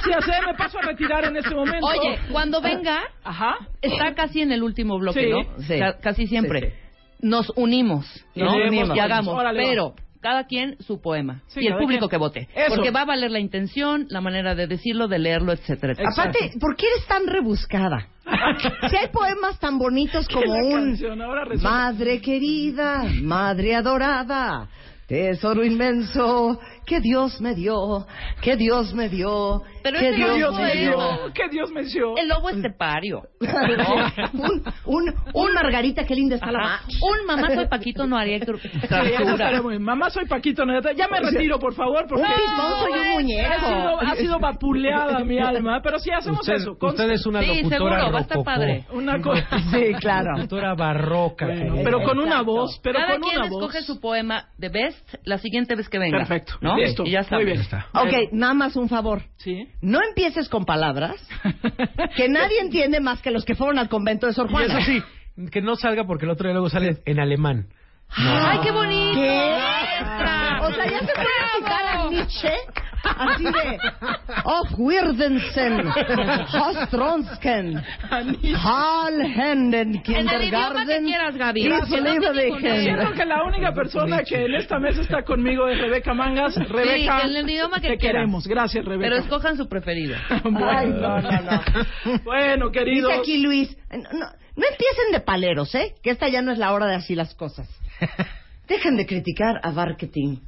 Gracias, 0.07 0.29
eh. 0.37 0.41
Me 0.47 0.55
paso 0.55 0.79
a 0.79 0.83
retirar 0.83 1.25
en 1.25 1.37
este 1.37 1.55
momento. 1.55 1.87
Oye, 1.87 2.19
cuando 2.31 2.61
venga, 2.61 3.01
Ajá. 3.25 3.57
está 3.81 4.15
casi 4.15 4.41
en 4.41 4.53
el 4.53 4.63
último 4.63 4.99
bloque, 4.99 5.21
Sí, 5.25 5.31
¿no? 5.31 5.63
sí. 5.63 5.79
Ca- 5.79 5.99
casi 6.01 6.27
siempre. 6.27 6.61
Sí, 6.61 6.67
sí. 6.69 7.27
Nos 7.29 7.51
unimos, 7.57 8.25
¿no? 8.35 8.47
Nos 8.47 8.55
unimos. 8.69 8.97
Y 8.97 9.01
hagamos, 9.01 9.35
Órale, 9.35 9.63
va. 9.63 9.69
pero 9.71 9.95
cada 10.21 10.47
quien 10.47 10.77
su 10.81 11.01
poema 11.01 11.43
Sí, 11.49 11.61
y 11.61 11.67
el 11.67 11.73
cada 11.73 11.81
público 11.83 12.01
quien. 12.09 12.11
que 12.11 12.17
vote, 12.17 12.49
Eso. 12.55 12.75
porque 12.75 12.91
va 12.91 13.03
a 13.03 13.05
valer 13.05 13.31
la 13.31 13.39
intención, 13.41 14.07
la 14.09 14.21
manera 14.21 14.55
de 14.57 14.67
decirlo, 14.67 15.07
de 15.09 15.19
leerlo, 15.21 15.53
etcétera, 15.53 15.93
etcétera. 15.93 16.11
Exacto. 16.11 16.39
Aparte, 16.39 16.59
¿por 16.61 16.77
qué 16.77 16.87
eres 16.87 17.07
tan 17.07 17.27
rebuscada? 17.27 18.09
Si 18.91 18.97
hay 18.97 19.09
poemas 19.13 19.59
tan 19.61 19.79
bonitos 19.79 20.27
como 20.29 20.55
la 20.55 20.63
un 20.65 20.73
canción 20.87 21.23
ahora 21.23 21.45
resulta- 21.45 21.69
Madre 21.71 22.21
querida, 22.21 23.05
madre 23.23 23.75
adorada, 23.77 24.69
tesoro 25.07 25.65
inmenso 25.65 26.59
que 26.87 27.01
Dios 27.01 27.41
me 27.41 27.55
dio, 27.55 28.07
que 28.41 28.57
Dios 28.57 28.93
me 28.95 29.09
dio, 29.09 29.63
Pero 29.83 29.99
que 29.99 30.13
Dios, 30.13 30.29
no 30.31 30.35
Dios 30.37 30.55
me 30.59 30.73
dio. 30.75 30.91
dio. 30.91 31.33
Que 31.33 31.49
Dios 31.49 31.71
me 31.71 31.83
dio. 31.85 32.17
El 32.17 32.29
lobo 32.29 32.51
estepario. 32.51 33.23
un, 34.33 34.63
un, 34.87 35.15
un 35.35 35.53
Margarita, 35.55 36.05
qué 36.05 36.15
linda 36.15 36.37
está 36.37 36.51
la 36.51 36.59
Ajá. 36.61 36.83
ma- 36.87 37.07
Un 37.21 37.27
mamá 37.27 37.55
soy 37.55 37.67
Paquito 37.67 38.07
no 38.07 38.17
haría 38.19 38.39
bien. 38.39 39.83
Mamá, 39.83 40.11
soy 40.11 40.27
Paquito. 40.27 40.65
¿no? 40.65 40.81
Ya 40.93 41.09
me 41.09 41.21
retiro, 41.21 41.59
por 41.59 41.75
favor, 41.75 42.07
porque... 42.09 42.25
Un 42.25 42.81
soy 42.81 43.01
un 43.01 43.11
muñeco. 43.13 43.53
Ha 43.53 43.59
sido, 43.61 44.01
ha 44.01 44.17
sido 44.17 44.39
vapuleada 44.39 45.21
mi 45.21 45.39
alma, 45.39 45.81
pero 45.83 45.99
sí 45.99 46.11
hacemos 46.11 46.41
Usted, 46.41 46.55
eso. 46.55 46.77
conste. 46.79 47.03
usted 47.03 47.15
es 47.15 47.27
una 47.27 47.41
Sí, 47.43 47.49
locutora 47.49 47.77
seguro, 47.77 48.13
va 48.13 48.19
a 48.19 48.23
estar 48.23 48.43
padre. 48.45 48.85
Una 48.93 49.21
cosa... 49.21 49.47
Sí, 49.73 49.93
claro. 50.01 50.37
Locutora 50.37 50.75
barroca. 50.75 51.47
Bueno, 51.47 51.77
que- 51.77 51.83
pero 51.85 52.03
con 52.03 52.19
una 52.19 52.43
voz, 52.43 52.79
pero 52.83 52.99
Cada 52.99 53.13
con 53.15 53.23
quien 53.23 53.37
una 53.39 53.47
escoge 53.47 53.79
voz. 53.79 53.87
su 53.87 54.01
poema 54.01 54.49
de 54.59 54.69
best 54.69 55.15
la 55.25 55.39
siguiente 55.39 55.75
vez 55.75 55.89
que 55.89 55.99
venga. 55.99 56.19
Perfecto. 56.19 56.55
¿no? 56.61 56.72
Listo. 56.77 57.05
Y 57.05 57.11
ya 57.13 57.21
está. 57.21 57.37
Muy 57.37 57.45
bien. 57.45 57.57
Ya 57.59 57.63
está. 57.63 57.87
Ok, 57.95 58.33
nada 58.33 58.55
más 58.55 58.77
un 58.77 58.89
favor. 58.89 59.23
Sí. 59.37 59.69
No 59.81 60.01
empieces 60.03 60.49
con 60.49 60.65
palabras 60.65 61.17
que 62.17 62.29
nadie 62.29 62.61
entiende 62.61 63.01
más 63.01 63.21
que 63.23 63.31
los 63.31 63.45
que 63.45 63.55
fueron 63.55 63.79
al 63.79 63.89
convento 63.89 64.27
de 64.27 64.33
Sor 64.33 64.47
Y 64.49 64.53
Juana. 64.53 64.79
eso 64.79 64.91
sí, 64.91 65.03
que 65.51 65.61
no 65.63 65.77
salga 65.77 66.05
porque 66.05 66.25
el 66.25 66.31
otro 66.31 66.47
día 66.49 66.53
luego 66.55 66.69
sale 66.69 66.99
en 67.05 67.21
alemán. 67.21 67.69
¡Ay, 68.15 68.59
qué 68.63 68.71
bonito! 68.71 69.15
¿Qué? 69.15 69.59
O 70.73 70.75
sea, 70.75 70.91
ya 70.91 71.01
se 71.01 71.13
puede 71.15 71.59
citar 71.59 71.87
a. 71.87 72.09
Nietzsche 72.11 72.53
así 73.05 73.45
de 73.45 73.79
Auf 74.45 74.71
Wirdensen, 74.79 75.89
Ostronsken, 76.55 77.83
Hallhenden, 78.55 80.03
En 80.07 80.29
el 80.29 80.43
idioma 80.45 80.85
que 80.85 81.03
Kindergarten, 81.03 81.05
quieras, 81.05 81.37
Gaby. 81.37 81.63
Ningunees. 81.65 82.83
Siento 82.85 83.13
que 83.13 83.25
la 83.25 83.43
única 83.45 83.73
persona 83.73 84.23
que 84.23 84.45
en 84.45 84.55
esta 84.55 84.79
mesa 84.79 85.03
está 85.03 85.23
conmigo 85.23 85.69
es 85.69 85.81
Rebeca 85.81 86.15
Mangas. 86.15 86.55
Rebeca, 86.69 87.23
en 87.23 87.37
el 87.37 87.51
idioma 87.51 87.81
que 87.81 87.89
te 87.89 87.97
quieras. 87.99 88.21
queremos. 88.21 88.47
Gracias, 88.47 88.85
Rebeca. 88.85 89.11
Pero 89.11 89.17
escojan 89.17 89.57
su 89.57 89.69
preferido. 89.69 90.17
Bueno. 90.43 90.69
Ay, 90.69 90.89
no, 90.89 91.21
no, 91.21 91.31
no. 91.31 91.63
Bueno, 92.25 92.71
queridos. 92.71 93.11
Dice 93.11 93.21
aquí 93.21 93.39
Luis, 93.39 93.77
no, 93.91 93.99
No 94.57 94.67
empiecen 94.71 95.13
de 95.13 95.21
paleros, 95.21 95.75
¿eh? 95.75 95.95
Que 96.03 96.11
esta 96.11 96.29
ya 96.29 96.43
no 96.43 96.53
es 96.53 96.59
la 96.59 96.73
hora 96.73 96.87
de 96.87 96.97
así 96.97 97.15
las 97.15 97.35
cosas. 97.35 97.69
Dejen 98.69 98.97
de 98.97 99.07
criticar 99.07 99.61
a 99.63 99.71
marketing. 99.71 100.39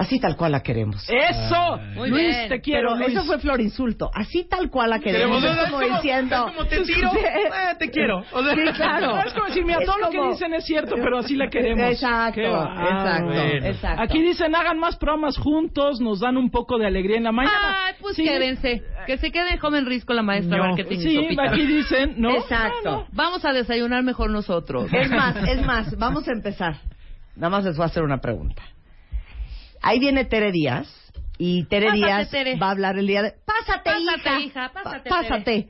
Así 0.00 0.18
tal 0.18 0.34
cual 0.34 0.52
la 0.52 0.60
queremos. 0.62 1.06
¡Eso! 1.10 1.78
Muy 1.94 2.08
Luis, 2.08 2.26
bien. 2.26 2.48
te 2.48 2.60
quiero, 2.62 2.94
Pero 2.94 3.06
Luis. 3.06 3.16
eso 3.18 3.26
fue 3.26 3.38
flor 3.38 3.60
insulto. 3.60 4.10
Así 4.14 4.44
tal 4.48 4.70
cual 4.70 4.88
la 4.88 4.98
queremos. 4.98 5.42
Queremos- 5.42 5.62
Es 5.64 5.70
como 5.70 5.80
diciendo. 5.96 6.36
es 6.48 6.54
como 6.54 6.64
te 6.68 6.80
tiro, 6.84 7.10
eh, 7.14 7.74
te 7.78 7.90
quiero. 7.90 8.18
O 8.32 8.42
sea- 8.42 8.54
Sí, 8.54 8.62
claro. 8.76 9.06
No, 9.16 9.22
es 9.26 9.34
como 9.34 9.46
decir, 9.46 9.64
mira, 9.66 9.78
Es 9.80 9.84
todo 9.86 9.98
lo 9.98 10.08
que 10.10 10.16
como- 10.16 10.30
dicen 10.32 10.54
es 10.54 10.64
cierto, 10.64 10.94
pero 10.96 11.18
así 11.18 11.36
la 11.36 11.48
queremos. 11.50 11.90
Exacto, 11.92 12.40
exacto, 12.40 13.24
bueno. 13.26 13.66
exacto. 13.66 14.02
Aquí 14.02 14.22
dicen, 14.22 14.54
hagan 14.54 14.78
más 14.78 14.96
programas 14.96 15.36
juntos, 15.36 16.00
nos 16.00 16.20
dan 16.20 16.38
un 16.38 16.50
poco 16.50 16.78
de 16.78 16.86
alegría 16.86 17.18
en 17.18 17.24
la 17.24 17.32
mañana. 17.32 17.84
Ay, 17.88 17.94
pues 18.00 18.16
Sí. 18.16 18.24
quédense. 18.24 18.82
Que 19.06 19.18
se 19.18 19.30
quede 19.30 19.58
joven 19.58 19.84
risco 19.84 20.14
la 20.14 20.22
maestra 20.22 20.56
No. 20.56 20.64
marketing 20.68 20.96
y 20.98 21.02
Sí, 21.02 21.14
Sopita. 21.16 21.42
aquí 21.42 21.66
dicen, 21.66 22.14
¿no? 22.16 22.30
Exacto. 22.36 23.06
Vamos 23.12 23.44
a 23.44 23.52
desayunar 23.52 24.02
mejor 24.02 24.30
nosotros. 24.30 24.90
Es 24.94 25.10
más, 25.10 25.36
es 25.46 25.64
más, 25.66 25.94
vamos 25.98 26.26
a 26.26 26.32
empezar. 26.32 26.76
Nada 27.36 27.50
más 27.50 27.64
les 27.64 27.76
voy 27.76 27.84
a 27.84 27.86
hacer 27.86 28.02
una 28.02 28.18
pregunta. 28.18 28.62
Ahí 29.82 29.98
viene 29.98 30.24
Tere 30.24 30.52
Díaz 30.52 30.88
y 31.38 31.64
Tere 31.64 31.86
Pásate, 31.86 32.06
Díaz 32.06 32.30
Tere. 32.30 32.56
va 32.56 32.68
a 32.68 32.70
hablar 32.72 32.98
el 32.98 33.06
día 33.06 33.22
de... 33.22 33.34
Pásate, 33.46 33.90
Pásate, 33.90 34.40
hija. 34.40 34.40
hija, 34.40 34.72
pásate. 35.08 35.68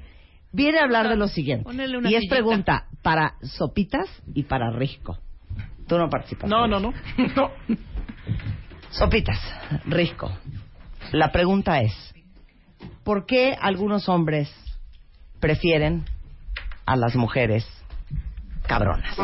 Viene 0.52 0.78
a 0.80 0.82
hablar 0.84 1.08
de 1.08 1.16
lo 1.16 1.28
siguiente. 1.28 1.70
Y 1.72 1.80
es 1.80 1.88
sillita. 2.22 2.34
pregunta 2.34 2.86
para 3.02 3.34
Sopitas 3.42 4.08
y 4.34 4.42
para 4.44 4.70
Risco. 4.72 5.16
Tú 5.86 5.96
no 5.96 6.08
participas. 6.08 6.50
No, 6.50 6.66
no, 6.66 6.80
no. 6.80 6.92
no. 7.36 7.50
Sopitas, 8.90 9.38
Risco. 9.86 10.30
La 11.12 11.30
pregunta 11.30 11.80
es, 11.80 11.92
¿por 13.04 13.26
qué 13.26 13.56
algunos 13.60 14.08
hombres 14.08 14.52
prefieren 15.38 16.04
a 16.84 16.96
las 16.96 17.14
mujeres 17.14 17.64
cabronas? 18.66 19.16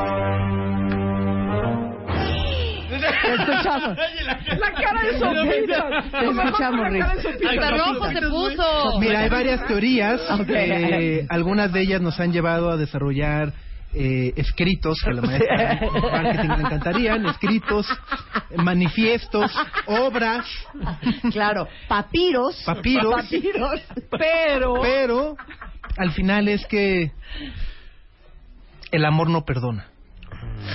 Te 2.88 2.97
escuchamos. 3.35 3.99
La 4.47 4.73
cara 4.73 5.03
de 5.03 5.19
Sopita. 5.19 6.03
Te 6.11 6.26
escuchamos, 6.26 6.88
Rick. 6.91 7.05
Hasta 7.05 7.71
rojo 7.71 8.07
se 8.09 8.21
puso. 8.23 9.00
Mira, 9.00 9.21
hay 9.21 9.29
varias 9.29 9.67
teorías. 9.67 10.21
Eh, 10.49 11.26
algunas 11.31 11.73
de 11.73 11.83
ellas 11.83 12.00
nos 12.00 12.19
han 12.21 12.33
llevado 12.33 12.71
a 12.71 12.76
desarrollar 12.76 13.53
eh, 13.93 14.33
escritos 14.37 15.00
que 15.03 15.11
a 15.11 15.15
la 15.15 15.23
maestra 15.23 15.81
de 15.81 16.00
marketing 16.00 16.49
le 16.49 16.62
encantarían, 16.62 17.26
escritos, 17.26 17.87
manifiestos, 18.57 19.50
obras, 19.87 20.47
Claro, 21.33 21.67
papiros. 21.88 22.62
Papiros. 22.65 23.23
Papiros. 23.23 23.81
Pero... 24.11 24.75
pero 24.83 25.37
al 25.97 26.12
final 26.12 26.49
es 26.49 26.67
que 26.67 27.11
el 28.93 29.05
amor 29.05 29.31
no 29.31 29.45
perdona. 29.45 29.87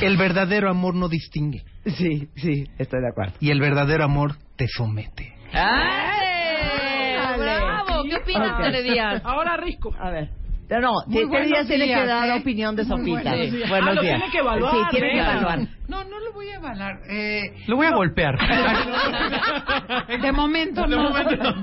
El 0.02 0.18
verdadero 0.18 0.70
amor 0.70 0.96
no 0.96 1.08
distingue 1.08 1.64
Sí, 1.86 2.30
sí, 2.36 2.66
estoy 2.78 3.02
de 3.02 3.10
acuerdo. 3.10 3.34
y 3.40 3.50
el 3.52 3.60
verdadero 3.60 4.04
amor 4.04 4.36
te 4.56 4.68
somete. 4.68 5.34
¡Ay! 5.54 7.40
¡Bravo! 7.40 8.04
¿Qué 8.04 8.16
opinas, 8.18 8.52
Ok. 8.54 8.62
Tere 8.64 8.84
Díaz? 8.84 9.22
Ahora 9.26 9.58
Risco. 9.58 9.94
A 10.00 10.10
ver. 10.12 10.30
Pero 10.68 10.82
no, 10.82 10.92
Muy 11.08 11.30
Tere 11.30 11.46
Díaz 11.48 11.68
tiene 11.68 11.86
que 11.88 12.06
dar 12.06 12.30
¿eh? 12.30 12.40
opinión 12.40 12.76
de 12.76 12.86
Sopita. 12.86 13.32
buenos 13.32 13.52
días. 13.52 13.70
Buenos 13.70 13.90
Ah, 13.90 13.94
lo 13.94 14.02
días. 14.02 14.16
tiene 14.20 14.32
que 14.32 14.38
evaluar, 14.38 14.72
Sí, 14.74 14.78
tiene 14.92 15.10
que 15.12 15.20
evaluar. 15.20 15.60
No, 15.88 16.04
no 16.06 16.20
lo 16.20 16.34
voy 16.34 16.50
a 16.50 16.58
avalar. 16.58 17.00
Eh, 17.10 17.42
Lo 17.68 17.76
voy 17.76 17.88
a 17.88 17.92
golpear. 17.96 18.38
de 20.22 20.32
momento 20.32 20.88
no. 20.88 21.10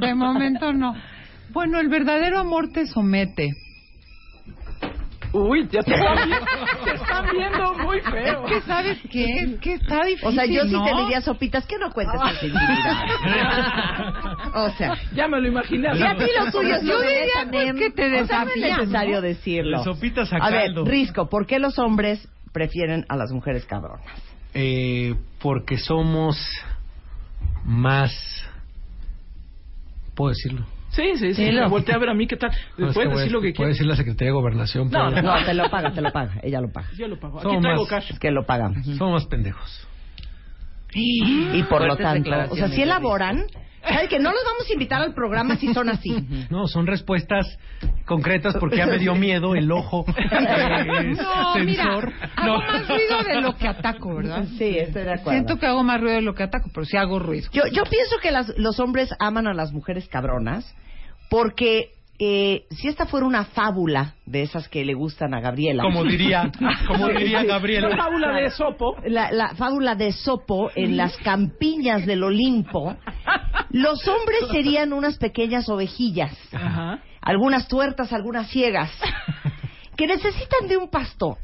De 0.00 0.14
momento 0.14 0.72
no. 0.72 0.94
Bueno, 1.50 1.80
el 1.80 1.88
verdadero 1.88 2.40
amor 2.40 2.68
te 2.72 2.86
somete. 2.86 3.48
Uy, 5.32 5.68
ya 5.70 5.82
te 5.82 5.92
están, 5.94 6.16
viendo, 6.28 6.46
te 6.84 6.94
están 6.94 7.26
viendo 7.30 7.74
muy 7.74 8.00
feo. 8.00 8.46
Es 8.46 8.50
que, 8.52 8.60
¿sabes 8.62 8.98
qué? 9.10 9.24
Es 9.42 9.60
que 9.60 9.74
está 9.74 10.04
difícil, 10.04 10.28
O 10.28 10.32
sea, 10.32 10.46
yo 10.46 10.62
sí 10.64 10.72
¿no? 10.72 10.84
te 10.84 10.94
diría, 11.02 11.20
Sopitas, 11.20 11.66
que 11.66 11.78
no 11.78 11.90
cuentes 11.92 12.20
intimidades. 12.34 13.12
O 14.54 14.70
sea, 14.70 14.94
Ya 15.14 15.28
me 15.28 15.40
lo 15.40 15.48
imaginé. 15.48 15.88
y 15.94 16.02
a 16.02 16.16
ti 16.16 16.24
lo 16.38 16.50
tuyo 16.50 16.74
es 16.76 16.82
Yo 16.82 17.00
diría, 17.00 17.46
pues, 17.50 17.72
que 17.74 17.90
te 17.90 18.22
O 18.22 18.26
sea, 18.26 18.44
no 18.44 18.50
es 18.50 18.56
necesario 18.78 19.16
¿no? 19.16 19.20
decirlo. 19.20 19.78
De 19.78 19.84
sopitas 19.84 20.32
a 20.32 20.36
A 20.36 20.50
ver. 20.50 20.70
Risco, 20.84 21.28
¿por 21.28 21.46
qué 21.46 21.58
los 21.58 21.78
hombres 21.78 22.26
prefieren 22.52 23.04
a 23.08 23.16
las 23.16 23.30
mujeres 23.30 23.66
cabronas? 23.66 24.06
Eh, 24.54 25.14
porque 25.40 25.76
somos 25.76 26.36
más... 27.64 28.10
¿Puedo 30.14 30.30
decirlo? 30.30 30.64
Sí, 30.90 31.16
sí, 31.16 31.34
sí. 31.34 31.44
Dilo. 31.44 31.62
Me 31.62 31.68
volteé 31.68 31.94
a 31.94 31.98
ver 31.98 32.08
a 32.08 32.14
mí, 32.14 32.26
¿qué 32.26 32.36
tal? 32.36 32.50
No, 32.76 32.92
Puedes 32.92 33.10
decir 33.16 33.32
lo 33.32 33.40
que 33.40 33.48
Puede 33.48 33.52
quieras. 33.54 33.74
decir 33.74 33.86
la 33.86 33.96
Secretaría 33.96 34.28
de 34.28 34.32
Gobernación. 34.32 34.90
No, 34.90 35.10
No, 35.10 35.44
te 35.44 35.54
lo 35.54 35.70
paga, 35.70 35.92
te 35.92 36.00
lo 36.00 36.10
paga. 36.12 36.40
Ella 36.42 36.60
lo 36.60 36.70
paga. 36.72 36.88
Yo 36.96 37.06
lo 37.08 37.18
pago. 37.20 37.38
Aquí 37.38 37.44
Somos 37.48 37.62
traigo 37.62 37.82
más- 37.82 37.90
cash. 37.90 38.18
Que 38.18 38.30
lo 38.30 38.44
pagamos. 38.46 38.84
Somos 38.96 39.12
más 39.22 39.26
pendejos. 39.26 39.86
Y 40.94 41.62
por 41.64 41.86
lo 41.86 41.96
tanto, 41.96 42.30
o 42.50 42.56
sea, 42.56 42.68
si 42.68 42.82
elaboran, 42.82 43.44
¿sabes 43.82 44.08
que 44.08 44.18
no 44.18 44.30
los 44.32 44.42
vamos 44.44 44.68
a 44.68 44.72
invitar 44.72 45.02
al 45.02 45.14
programa 45.14 45.56
si 45.56 45.72
son 45.74 45.88
así? 45.88 46.10
No, 46.50 46.66
son 46.66 46.86
respuestas 46.86 47.46
concretas 48.06 48.56
porque 48.58 48.78
ya 48.78 48.86
me 48.86 48.98
dio 48.98 49.14
miedo 49.14 49.54
el 49.54 49.70
ojo 49.70 50.04
eh, 50.16 51.14
No, 51.14 51.52
sensor. 51.54 51.64
mira, 51.64 51.84
hago 52.36 52.58
más 52.58 52.88
ruido 52.88 53.22
de 53.26 53.40
lo 53.42 53.56
que 53.56 53.68
ataco, 53.68 54.14
¿verdad? 54.16 54.44
Sí, 54.56 54.78
estoy 54.78 55.02
de 55.04 55.12
acuerdo. 55.12 55.30
Siento 55.32 55.58
que 55.58 55.66
hago 55.66 55.82
más 55.84 56.00
ruido 56.00 56.16
de 56.16 56.22
lo 56.22 56.34
que 56.34 56.42
ataco, 56.42 56.70
pero 56.72 56.86
sí 56.86 56.96
hago 56.96 57.18
ruido. 57.18 57.48
Yo, 57.52 57.64
yo 57.70 57.84
pienso 57.84 58.16
que 58.22 58.30
las- 58.30 58.56
los 58.56 58.80
hombres 58.80 59.10
aman 59.18 59.46
a 59.46 59.52
las 59.54 59.72
mujeres 59.72 60.08
cabronas 60.08 60.74
porque 61.28 61.90
eh, 62.18 62.64
si 62.70 62.88
esta 62.88 63.06
fuera 63.06 63.26
una 63.26 63.44
fábula 63.44 64.14
de 64.26 64.42
esas 64.42 64.68
que 64.68 64.84
le 64.84 64.94
gustan 64.94 65.34
a 65.34 65.40
Gabriela. 65.40 65.82
Como 65.84 66.02
diría, 66.04 66.50
como 66.88 67.08
diría 67.08 67.42
La 67.42 67.54
Gabriel. 67.54 67.96
fábula 67.96 68.32
de 68.40 68.50
Sopo. 68.50 68.96
La, 69.06 69.30
la 69.30 69.54
fábula 69.54 69.94
de 69.94 70.12
Sopo 70.12 70.70
en 70.74 70.96
las 70.96 71.16
campiñas 71.18 72.06
del 72.06 72.22
Olimpo, 72.24 72.96
los 73.70 74.06
hombres 74.08 74.40
serían 74.50 74.92
unas 74.92 75.16
pequeñas 75.18 75.68
ovejillas, 75.68 76.36
Ajá. 76.52 77.00
algunas 77.20 77.68
tuertas, 77.68 78.12
algunas 78.12 78.48
ciegas, 78.50 78.90
que 79.96 80.06
necesitan 80.06 80.66
de 80.68 80.76
un 80.76 80.88
pastor, 80.90 81.36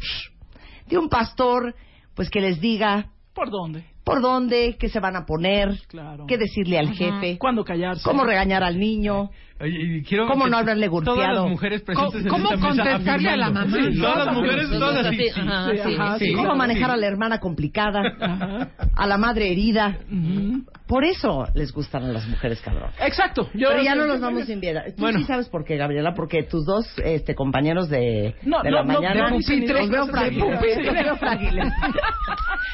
de 0.88 0.98
un 0.98 1.08
pastor, 1.08 1.74
pues 2.14 2.30
que 2.30 2.40
les 2.40 2.60
diga 2.60 3.06
¿Por 3.34 3.50
dónde? 3.50 3.84
por 4.04 4.20
dónde, 4.20 4.76
qué 4.78 4.88
se 4.88 5.00
van 5.00 5.16
a 5.16 5.24
poner, 5.24 5.78
Claro. 5.88 6.26
qué 6.26 6.36
decirle 6.36 6.78
al 6.78 6.92
jefe, 6.94 7.38
¿Cuándo 7.38 7.64
callarse? 7.64 8.02
cómo 8.04 8.24
regañar 8.24 8.62
al 8.62 8.78
niño. 8.78 9.30
Oye, 9.60 9.78
y 9.98 10.02
quiero 10.02 10.26
¿Cómo 10.26 10.44
que 10.46 10.50
no 10.50 10.58
haberle 10.58 10.88
golpeado? 10.88 11.16
Todas 11.16 11.34
las 11.36 11.46
mujeres 11.48 11.82
presentes 11.82 12.22
en 12.22 12.28
¿Cómo 12.28 12.52
esta 12.52 12.56
mesa 12.56 12.82
contestarle 12.84 13.28
a 13.30 13.36
la 13.36 13.50
mamá? 13.50 13.76
Sí, 13.76 14.00
todas 14.00 14.26
las 14.26 14.34
mujeres, 14.34 14.68
todas 14.70 15.06
así. 15.06 15.28
Ajá, 15.28 15.70
Sí, 15.70 15.76
sí. 15.78 15.94
ajá, 15.94 16.18
sí. 16.18 16.26
sí. 16.26 16.34
¿Cómo 16.34 16.56
manejar 16.56 16.86
sí. 16.90 16.92
a 16.92 16.96
la 16.96 17.06
hermana 17.06 17.38
complicada? 17.38 18.02
Ajá. 18.20 18.68
A 18.96 19.06
la 19.06 19.16
madre 19.16 19.52
herida. 19.52 19.98
Ujú. 20.10 20.64
Por 20.88 21.04
eso 21.04 21.44
les 21.54 21.72
gustan 21.72 22.04
a 22.04 22.08
las 22.08 22.26
mujeres 22.28 22.60
cabronas. 22.60 22.94
Exacto. 23.00 23.48
Yo 23.54 23.68
Pero 23.70 23.82
ya 23.82 23.94
no 23.94 24.04
los 24.06 24.20
vamos 24.20 24.48
a 24.48 24.52
invitar. 24.52 24.84
Tú 24.96 25.00
Bueno. 25.02 25.20
sí 25.20 25.24
sabes 25.24 25.48
por 25.48 25.64
qué, 25.64 25.76
Gabriela, 25.76 26.14
porque 26.14 26.42
tus 26.42 26.66
dos 26.66 26.86
este, 27.02 27.34
compañeros 27.34 27.88
de, 27.88 28.34
No, 28.42 28.60
de 28.62 28.70
no, 28.70 28.76
la 28.78 28.84
no, 28.84 28.92
mañana 29.00 29.30
pupitre. 29.30 29.72
los 29.80 29.88
veo 29.88 30.06
frágiles. 30.08 30.44
Los 30.84 30.92
veo 30.94 31.16
frágiles. 31.16 31.72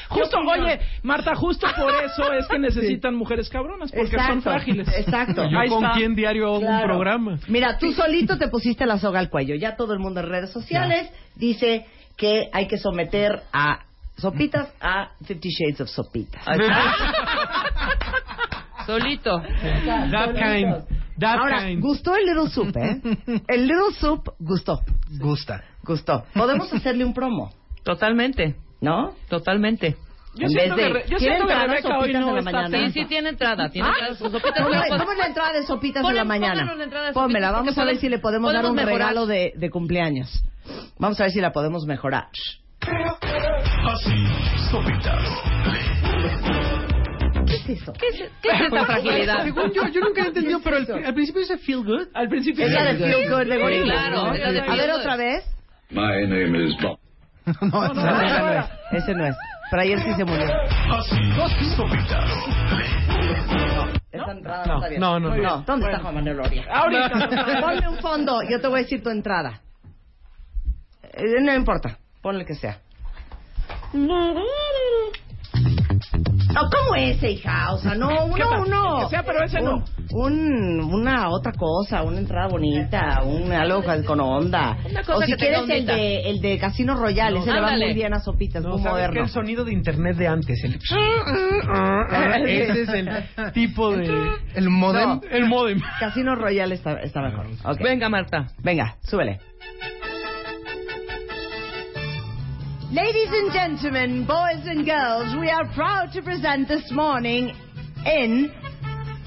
Justo, 0.08 0.38
oye, 0.38 0.80
Marta, 1.02 1.34
justo 1.36 1.66
por 1.76 1.92
eso 2.04 2.32
es 2.32 2.48
que 2.48 2.58
necesitan 2.58 3.14
mujeres 3.14 3.48
cabronas, 3.48 3.92
porque 3.92 4.16
son 4.18 4.42
frágiles. 4.42 4.88
Exacto. 4.98 5.44
Yo 5.48 5.58
con 5.68 5.84
quién 5.94 6.14
diario 6.14 6.46
hago 6.54 6.60
un 6.70 6.82
programa. 6.82 7.38
Mira, 7.48 7.78
tú 7.78 7.92
solito 7.92 8.38
te 8.38 8.48
pusiste 8.48 8.86
la 8.86 8.98
soga 8.98 9.20
al 9.20 9.30
cuello. 9.30 9.54
Ya 9.54 9.76
todo 9.76 9.92
el 9.92 9.98
mundo 9.98 10.20
en 10.20 10.28
redes 10.28 10.50
sociales 10.50 11.10
dice 11.36 11.86
que 12.16 12.48
hay 12.52 12.66
que 12.68 12.78
someter 12.78 13.42
a 13.52 13.80
Sopitas 14.16 14.68
a 14.80 15.10
Fifty 15.24 15.48
Shades 15.48 15.80
of 15.80 15.88
Sopitas. 15.88 16.44
Solito. 18.86 19.40
That 19.40 20.34
kind. 20.34 20.74
That 21.18 21.38
Ahora, 21.38 21.66
kind. 21.66 21.80
gustó 21.82 22.14
el 22.16 22.24
Little 22.26 22.50
Soup, 22.50 22.74
¿eh? 22.76 23.00
El 23.48 23.66
Little 23.66 23.94
Soup 23.98 24.30
gustó. 24.38 24.80
Gusta. 25.18 25.62
Gustó. 25.82 26.24
Podemos 26.34 26.72
hacerle 26.72 27.04
un 27.04 27.12
promo, 27.14 27.52
Totalmente. 27.82 28.56
¿no? 28.80 29.14
Totalmente. 29.28 29.96
Yo 30.34 30.44
En 30.46 30.50
siento 30.50 30.76
vez 30.76 30.84
que, 30.86 30.92
de- 30.92 30.92
Re- 31.00 31.04
yo 31.08 31.16
¿Quieren 31.18 31.36
siento 31.38 31.46
que 31.48 31.54
Rebeca 31.66 31.98
hoy 31.98 32.12
no 32.12 32.28
en 32.28 32.34
la 32.36 32.42
mañana? 32.42 32.78
Sí, 32.86 32.92
sí 32.92 33.04
tiene 33.06 33.28
entrada. 33.30 33.68
Tiene 33.68 33.88
entrada. 33.88 34.14
Sus 34.14 34.30
sopitas 34.30 34.52
¿Cómo, 34.58 34.68
no 34.68 34.70
le- 34.70 34.88
las- 34.88 34.98
cómo 35.00 35.12
es 35.12 35.18
la 35.18 35.26
entrada 35.26 35.52
de 35.52 35.62
sopitas 35.66 36.06
de 36.06 36.12
la 36.14 36.24
mañana? 36.24 36.52
pónganos 36.54 36.78
la 36.78 36.84
entrada 36.84 37.06
de 37.08 37.12
Pónmela, 37.12 37.46
sopitas, 37.48 37.60
vamos 37.60 37.78
a 37.78 37.84
ver 37.84 37.96
si 37.96 38.08
le 38.08 38.18
podemos 38.20 38.52
dar 38.52 38.64
un 38.66 38.74
mejorar. 38.76 38.98
regalo 38.98 39.26
de, 39.26 39.52
de 39.56 39.70
cumpleaños. 39.70 40.42
Vamos 40.98 41.18
a 41.20 41.24
ver 41.24 41.32
si 41.32 41.40
la 41.40 41.50
podemos 41.52 41.84
mejorar. 41.86 42.28
Así, 42.82 44.26
sopitas. 44.70 45.22
¿Qué 47.46 47.54
es 47.56 47.68
eso? 47.70 47.92
¿Qué 47.94 48.06
es, 48.06 48.30
qué 48.40 48.48
es 48.50 48.60
esta 48.60 48.84
fragilidad? 48.86 49.42
Según 49.44 49.72
yo, 49.72 49.82
yo 49.88 50.00
nunca 50.00 50.22
he 50.22 50.26
entendido, 50.28 50.60
pero 50.62 50.76
al, 50.76 51.04
al 51.06 51.14
principio 51.14 51.40
dice 51.40 51.58
feel 51.58 51.82
good. 51.84 52.06
Al 52.14 52.28
principio 52.28 52.66
Es 52.66 52.72
la 52.72 52.84
de 52.92 52.98
Feel 52.98 53.28
Good 53.28 53.46
de 53.48 53.82
claro, 53.82 54.26
A 54.26 54.76
ver 54.76 54.90
otra 54.92 55.16
vez. 55.16 55.44
My 55.90 56.24
name 56.26 56.66
is 56.66 56.76
Bob. 56.80 56.98
No, 57.62 57.92
No, 57.94 58.68
ese 58.92 59.14
no 59.14 59.26
es. 59.26 59.36
Pero 59.70 59.82
ayer 59.82 60.00
sí 60.00 60.12
se 60.14 60.24
murió. 60.24 60.46
Así, 60.92 61.70
sopitas. 61.76 62.30
Esa 64.10 64.32
entrada 64.32 64.64
no, 64.66 64.74
está 64.76 64.88
bien. 64.88 65.00
no, 65.00 65.20
no, 65.20 65.36
no. 65.36 65.62
¿dónde 65.62 65.86
está 65.86 66.00
Juan 66.00 66.14
Manuel 66.16 66.40
Oria? 66.40 66.64
Ahorita. 66.68 67.60
Ponme 67.60 67.88
un 67.88 67.98
fondo, 67.98 68.40
yo 68.48 68.60
te 68.60 68.66
voy 68.66 68.80
a 68.80 68.82
decir 68.82 69.02
tu 69.02 69.10
entrada. 69.10 69.60
Eh, 71.12 71.40
no 71.40 71.54
importa, 71.54 71.98
ponle 72.20 72.44
que 72.44 72.54
sea. 72.54 72.78
No, 76.54 76.60
¿cómo 76.70 76.94
ese, 76.96 77.30
hija? 77.32 77.72
O 77.72 77.78
sea, 77.78 77.94
no, 77.94 78.08
¿Qué 78.34 78.42
uno, 78.42 78.62
uno. 78.66 78.98
Que 79.04 79.08
sea, 79.10 79.22
pero 79.22 79.42
ese 79.44 79.58
un, 79.60 79.64
no. 79.64 79.84
un- 80.12 80.80
una 80.94 81.28
otra 81.30 81.52
cosa, 81.52 82.02
una 82.02 82.18
entrada 82.18 82.48
bonita, 82.48 83.22
un 83.24 83.52
algo 83.52 83.82
con- 84.04 84.20
onda. 84.20 84.76
Una 84.88 85.02
cosa 85.02 85.18
o 85.18 85.22
si 85.22 85.32
que 85.32 85.36
quieres 85.36 85.68
el 85.68 85.86
de, 85.86 86.30
el 86.30 86.40
de 86.40 86.58
Casino 86.58 86.94
Royale, 86.96 87.38
ese 87.38 87.52
le 87.52 87.60
va 87.60 87.66
ándale. 87.68 87.86
muy 87.86 87.94
bien 87.94 88.14
a 88.14 88.20
Sopitas, 88.20 88.62
No, 88.62 88.70
muy 88.70 88.82
moderno. 88.82 89.22
El 89.22 89.28
sonido 89.28 89.64
de 89.64 89.72
internet 89.72 90.16
de 90.16 90.28
antes. 90.28 90.62
El... 90.64 90.74
Ese 92.46 92.82
es 92.82 92.88
el 92.88 93.08
tipo 93.52 93.90
de... 93.96 94.10
El 94.54 94.68
modem. 94.70 95.08
No. 95.08 95.20
El 95.30 95.46
modem. 95.48 95.80
Casino 95.98 96.34
Royale 96.34 96.74
está, 96.74 96.94
está 97.00 97.20
mejor. 97.22 97.46
Ok. 97.64 97.78
Venga, 97.82 98.08
Marta. 98.08 98.48
Venga, 98.62 98.96
súbele. 99.02 99.38
Ladies 102.92 103.28
and 103.30 103.52
gentlemen, 103.52 104.26
boys 104.26 104.66
and 104.66 104.84
girls, 104.84 105.36
we 105.40 105.48
are 105.48 105.64
proud 105.74 106.10
to 106.12 106.20
present 106.22 106.66
this 106.66 106.90
morning 106.90 107.54
in 108.04 108.50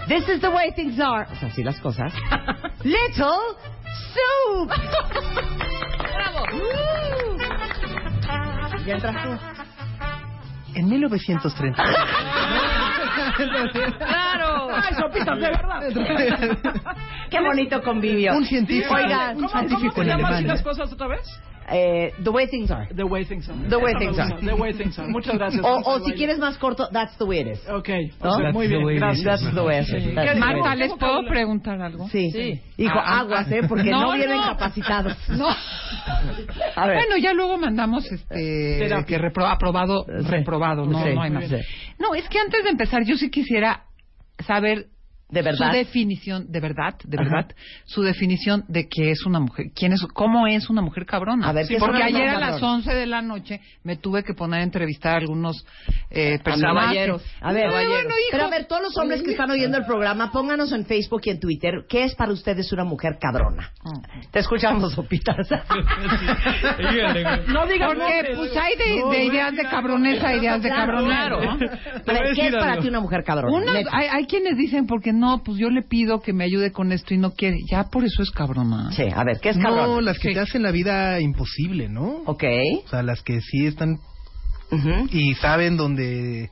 This 0.09 0.27
is 0.27 0.41
the 0.41 0.51
way 0.51 0.71
things 0.75 0.99
are. 0.99 1.25
O 1.31 1.35
sea, 1.39 1.47
así 1.49 1.63
las 1.63 1.79
cosas. 1.79 2.11
Little 2.83 3.55
Soup. 4.13 4.69
¡Bravo! 6.13 6.45
Ya 8.85 8.95
entras 8.95 9.15
tú. 9.23 9.29
En 10.75 10.89
1930. 10.89 11.83
¡Claro! 13.97 14.75
¡Ay, 14.75 14.93
sopitas, 14.95 15.39
de 15.39 15.47
verdad! 15.47 15.81
Qué 17.29 17.39
bonito 17.39 17.81
convivio. 17.81 18.35
Un 18.35 18.43
científico. 18.45 18.93
Oigan, 18.93 19.37
un 19.37 19.43
¿Cómo, 19.43 19.49
cómo 19.49 19.61
científico 19.67 19.95
se 19.95 20.01
en 20.01 20.07
llaman 20.07 20.25
así 20.25 20.33
Alemania. 20.33 20.53
las 20.53 20.61
cosas 20.63 20.91
otra 20.91 21.07
vez? 21.07 21.21
Eh, 21.69 22.11
The 22.23 22.29
way 22.29 22.47
things 22.47 22.69
are. 22.71 22.87
The 22.93 23.03
way 23.03 23.25
things 23.25 23.47
are. 23.49 23.57
The 23.69 23.77
way 23.77 23.93
things 23.97 24.17
are. 24.19 24.39
The 24.41 24.53
way 24.53 24.73
things 24.73 24.97
are. 24.99 25.07
Muchas 25.09 25.35
gracias. 25.37 25.63
O, 25.63 25.79
o 25.83 25.97
si 25.99 26.03
baile. 26.03 26.15
quieres 26.17 26.39
más 26.39 26.57
corto, 26.57 26.87
that's 26.91 27.17
the 27.17 27.23
way 27.25 27.39
it 27.41 27.47
is. 27.47 27.59
Ok, 27.69 27.89
¿No? 28.23 28.29
o 28.31 28.35
sea, 28.37 28.51
muy 28.51 28.67
That's 28.67 28.69
the 28.69 28.77
bien, 28.77 28.85
way 28.85 28.93
it 28.95 28.97
is. 28.97 29.01
gracias. 29.01 29.41
That's 29.41 29.55
the 29.55 29.61
way 29.63 29.77
it 29.79 29.87
is. 29.89 30.15
That's 30.15 30.39
Marta. 30.39 30.75
¿les 30.75 30.93
puedo 30.93 31.25
preguntar 31.25 31.81
algo? 31.81 32.07
Sí. 32.09 32.31
Sí. 32.31 32.61
Hijo, 32.77 32.99
Ah, 32.99 33.19
aguas, 33.21 33.51
¿eh? 33.51 33.61
Porque 33.67 33.89
no, 33.91 34.01
No, 34.01 34.13
vienen 34.13 34.37
no. 34.37 34.43
capacitados. 34.43 35.17
No. 35.29 35.47
A 36.75 36.87
ver. 36.87 36.97
Bueno, 36.97 37.17
ya 37.17 37.33
luego 37.33 37.57
mandamos 37.57 38.05
este 38.11 38.77
Terapia. 38.79 39.05
que 39.05 39.17
repro- 39.23 39.49
aprobado, 39.49 40.05
Sí. 40.05 40.27
reprobado, 40.27 40.85
no, 40.85 41.03
Sí, 41.03 41.13
no 41.13 41.21
hay 41.21 41.29
más. 41.29 41.49
No, 41.99 42.13
es 42.15 42.27
que 42.29 42.39
antes 42.39 42.63
de 42.63 42.69
empezar 42.71 43.03
yo 43.05 43.15
sí 43.15 43.29
quisiera 43.29 43.83
saber 44.45 44.87
¿De 45.33 45.41
verdad? 45.41 45.67
su 45.71 45.77
definición, 45.77 46.45
de 46.51 46.59
verdad, 46.59 46.95
de 47.03 47.17
Ajá. 47.17 47.23
verdad, 47.29 47.51
su 47.85 48.01
definición 48.03 48.63
de 48.67 48.87
qué 48.87 49.11
es 49.11 49.25
una 49.25 49.39
mujer, 49.39 49.67
quién 49.75 49.93
es, 49.93 50.01
cómo 50.13 50.47
es 50.47 50.69
una 50.69 50.81
mujer 50.81 51.05
cabrona. 51.05 51.47
A 51.49 51.51
ver, 51.53 51.67
¿qué 51.67 51.75
es 51.75 51.79
porque 51.79 52.03
ayer 52.03 52.29
a 52.29 52.39
las 52.39 52.61
11 52.61 52.93
de 52.93 53.05
la 53.05 53.21
noche 53.21 53.59
me 53.83 53.97
tuve 53.97 54.23
que 54.23 54.33
poner 54.33 54.61
a 54.61 54.63
entrevistar 54.63 55.15
a 55.15 55.17
algunos 55.17 55.65
eh, 56.09 56.37
A 56.39 56.43
personajes. 56.43 56.81
caballeros. 56.83 57.23
A 57.41 57.51
ver, 57.53 57.63
Pero 57.69 57.73
bueno, 57.89 58.09
pero 58.31 58.43
a 58.45 58.49
ver, 58.49 58.65
todos 58.65 58.81
los 58.83 58.97
hombres 58.97 59.21
que 59.23 59.31
están 59.31 59.49
oyendo 59.51 59.77
el 59.77 59.85
programa, 59.85 60.31
pónganos 60.31 60.71
en 60.71 60.85
Facebook 60.85 61.21
y 61.25 61.29
en 61.31 61.39
Twitter, 61.39 61.85
¿qué 61.89 62.03
es 62.03 62.15
para 62.15 62.31
ustedes 62.31 62.71
una 62.71 62.83
mujer 62.83 63.17
cabrona? 63.19 63.71
Te 64.31 64.39
escuchamos, 64.39 64.93
Sopitas. 64.93 65.47
No 67.47 67.65
digas 67.67 67.89
Porque 67.93 68.31
pues 68.35 68.51
hay 68.57 68.75
de, 68.75 68.83
de 69.17 69.25
ideas 69.25 69.51
de 69.51 69.57
digas 69.57 69.71
cabrones 69.71 70.23
a 70.23 70.33
ideas 70.35 70.61
de 70.61 70.69
claro. 70.69 71.41
¿no? 71.41 71.51
A 71.51 71.57
ver, 71.57 72.33
¿qué 72.35 72.47
es 72.47 72.55
para 72.55 72.79
ti 72.79 72.87
una 72.87 72.99
mujer 72.99 73.23
cabrona? 73.23 73.55
Una- 73.55 73.79
hay, 73.91 74.07
hay 74.11 74.25
quienes 74.25 74.57
dicen 74.57 74.87
porque 74.87 75.11
no, 75.13 75.22
pues 75.43 75.57
yo 75.57 75.69
le 75.69 75.81
pido 75.81 76.21
que 76.21 76.33
me 76.33 76.43
ayude 76.43 76.71
con 76.71 76.91
esto 76.91 77.13
y 77.13 77.17
no 77.17 77.31
quiere. 77.31 77.57
Ya 77.69 77.85
por 77.85 78.03
eso 78.05 78.21
es 78.23 78.31
cabrona. 78.31 78.91
Sí, 78.91 79.03
a 79.13 79.23
ver, 79.23 79.39
¿qué 79.41 79.49
es 79.49 79.57
No, 79.57 79.69
cabrona? 79.69 80.01
las 80.01 80.19
que 80.19 80.29
Sí. 80.29 80.33
te 80.33 80.39
hacen 80.39 80.63
la 80.63 80.71
vida 80.71 81.19
imposible, 81.19 81.89
¿no? 81.89 82.21
Ok. 82.25 82.43
O 82.85 82.89
sea, 82.89 83.03
las 83.03 83.21
que 83.21 83.41
sí 83.41 83.65
están 83.65 83.99
y 85.11 85.33
saben 85.35 85.77
dónde 85.77 86.49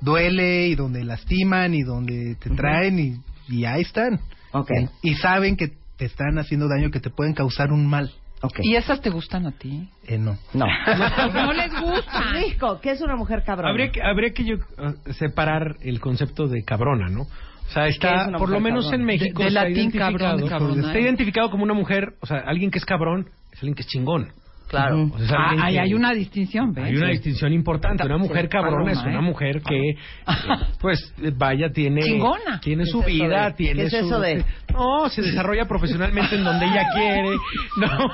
duele 0.00 0.68
y 0.68 0.74
donde 0.74 1.04
lastiman 1.04 1.74
y 1.74 1.82
donde 1.82 2.34
te 2.36 2.50
traen 2.50 2.98
y, 2.98 3.16
y 3.48 3.64
ahí 3.64 3.82
están. 3.82 4.20
Ok. 4.52 4.70
Y 5.02 5.14
saben 5.16 5.56
que 5.56 5.72
te 5.96 6.04
están 6.06 6.38
haciendo 6.38 6.68
daño, 6.68 6.90
que 6.90 7.00
te 7.00 7.10
pueden 7.10 7.34
causar 7.34 7.72
un 7.72 7.86
mal. 7.86 8.10
Ok. 8.42 8.60
¿Y 8.62 8.76
esas 8.76 9.00
te 9.00 9.08
gustan 9.10 9.46
a 9.46 9.52
ti? 9.52 9.88
Eh, 10.06 10.18
no. 10.18 10.36
No. 10.54 10.66
No 11.32 11.52
les 11.52 11.72
gusta. 11.72 12.32
Rico, 12.32 12.80
¿qué 12.82 12.92
es 12.92 13.00
una 13.00 13.16
mujer 13.16 13.42
cabrona? 13.44 13.70
Habría 13.70 13.90
que, 13.90 14.02
habría 14.02 14.30
que 14.32 14.44
yo, 14.44 14.56
eh, 14.56 15.12
separar 15.14 15.76
el 15.80 16.00
concepto 16.00 16.46
de 16.46 16.62
cabrona, 16.62 17.08
¿no? 17.08 17.26
O 17.68 17.72
sea, 17.72 17.82
¿Qué 17.84 17.88
es 17.90 17.94
está, 17.96 18.30
por 18.38 18.48
lo 18.48 18.60
menos 18.60 18.92
en 18.92 19.04
México, 19.04 19.38
De- 19.38 19.44
de 19.44 19.48
está 19.48 19.62
latín, 19.62 19.76
identificado, 19.76 20.18
cabrón, 20.18 20.40
de 20.40 20.48
cabrona, 20.48 20.86
está 20.86 20.98
¿eh? 20.98 21.02
identificado 21.02 21.50
como 21.50 21.64
una 21.64 21.74
mujer, 21.74 22.14
o 22.20 22.26
sea, 22.26 22.38
alguien 22.46 22.70
que 22.70 22.78
es 22.78 22.84
cabrón 22.84 23.28
es 23.52 23.58
alguien 23.58 23.74
que 23.74 23.82
es 23.82 23.88
chingón. 23.88 24.32
Claro. 24.68 25.04
Ujú. 25.04 25.14
O 25.14 25.18
sea, 25.26 25.38
Ah, 25.38 25.68
que- 25.70 25.78
hay 25.80 25.94
una 25.94 26.12
distinción, 26.12 26.72
¿ves? 26.72 26.84
Hay 26.86 26.96
una 26.96 27.06
Sí. 27.06 27.12
distinción 27.12 27.52
importante. 27.52 28.04
Una 28.04 28.18
mujer 28.18 28.42
Sí, 28.46 28.48
cabrona 28.48 28.92
es 28.92 28.98
una 29.02 29.18
¿eh? 29.18 29.22
mujer 29.22 29.62
que, 29.62 29.90
eh, 29.90 29.96
pues, 30.80 31.14
vaya, 31.36 31.70
tiene... 31.70 32.00
Chingona. 32.02 32.60
Tiene 32.60 32.84
¿Qué 32.84 32.90
su 32.90 33.00
es 33.00 33.06
vida, 33.06 33.46
de- 33.46 33.52
tiene 33.54 33.80
qué 33.82 33.86
es 33.86 33.90
su... 33.92 34.06
eso 34.06 34.20
de? 34.20 34.44
No, 34.72 35.08
se 35.08 35.22
desarrolla 35.22 35.66
profesionalmente 35.66 36.34
en 36.36 36.44
donde 36.44 36.66
ella 36.66 36.84
quiere. 36.94 37.36
No. 37.76 38.08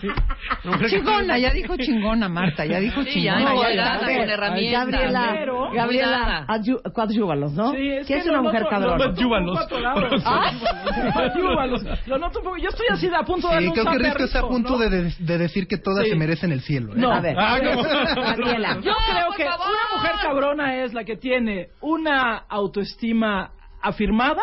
Sí. 0.00 0.08
Chingona, 0.88 1.38
ya 1.38 1.50
dijo 1.52 1.76
chingona, 1.78 2.28
Marta, 2.28 2.64
ya 2.64 2.80
dijo 2.80 3.02
Sí, 3.04 3.22
ya, 3.22 3.36
chingona. 3.36 3.54
ya, 3.54 3.74
ya, 3.74 4.00
ya, 4.00 4.18
con 4.18 4.30
herramientas. 4.30 4.86
Gabriela, 4.90 5.70
Gabriela, 5.74 6.46
coadyúvalos, 6.92 7.52
¿no? 7.52 7.72
Sí, 7.72 7.88
es 7.88 8.06
¿Qué 8.06 8.14
que 8.14 8.20
es 8.20 8.26
una 8.26 8.42
mujer 8.42 8.64
cabrona? 8.68 8.96
Coadyúvalos. 8.96 9.58
atorado. 9.60 10.00
¿Ah? 10.24 10.52
Coadyúvalos. 11.12 11.84
Lo 12.06 12.18
noto 12.18 12.38
un 12.40 12.44
poco. 12.44 12.56
Yo 12.58 12.68
estoy 12.70 12.86
así 12.90 13.08
de 13.08 13.16
a 13.16 13.22
punto 13.22 13.48
de 13.48 13.58
Sí, 13.60 13.70
creo 13.72 13.84
que 13.84 13.98
Risco 13.98 14.24
está 14.24 14.38
a 14.40 14.48
punto 14.48 14.78
de 14.78 15.38
decir 15.38 15.66
que 15.66 15.78
todas 15.84 16.04
Sí. 16.04 16.10
se 16.10 16.16
merecen 16.16 16.50
el 16.50 16.62
cielo. 16.62 16.92
¿eh? 16.94 16.96
No. 16.98 17.12
A 17.12 17.20
ver, 17.20 17.36
Ah, 17.38 17.58
no. 17.62 17.70
Yo 17.76 18.90
No, 18.90 18.96
creo 19.06 19.32
que 19.36 19.44
favor. 19.44 19.66
una 19.68 19.96
mujer 19.96 20.12
cabrona 20.22 20.82
es 20.82 20.92
la 20.94 21.04
que 21.04 21.16
tiene 21.16 21.68
una 21.80 22.38
autoestima 22.48 23.52
afirmada, 23.80 24.42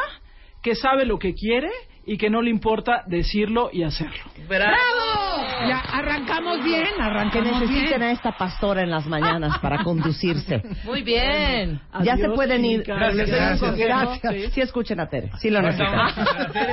que 0.63 0.75
sabe 0.75 1.06
lo 1.06 1.17
que 1.19 1.34
quiere 1.34 1.69
y 2.05 2.17
que 2.17 2.29
no 2.29 2.41
le 2.41 2.49
importa 2.49 3.03
decirlo 3.07 3.69
y 3.71 3.83
hacerlo. 3.83 4.15
¡Bravo! 4.47 5.41
Ya, 5.67 5.79
arrancamos 5.79 6.63
bien, 6.63 6.87
Que 6.95 7.01
arrancamos 7.01 7.61
necesiten 7.61 7.99
bien. 7.99 8.03
a 8.03 8.11
esta 8.11 8.31
pastora 8.31 8.81
en 8.81 8.89
las 8.89 9.05
mañanas 9.05 9.59
para 9.59 9.83
conducirse. 9.83 10.63
Muy 10.83 11.03
bien. 11.03 11.79
ya 12.03 12.17
se 12.17 12.29
pueden 12.29 12.65
ir. 12.65 12.83
Gracias. 12.83 14.53
Sí. 14.53 14.61
escuchen 14.61 14.99
a 14.99 15.07
Tere. 15.07 15.29
Sí 15.39 15.49
lo 15.49 15.61
necesitan. 15.61 16.09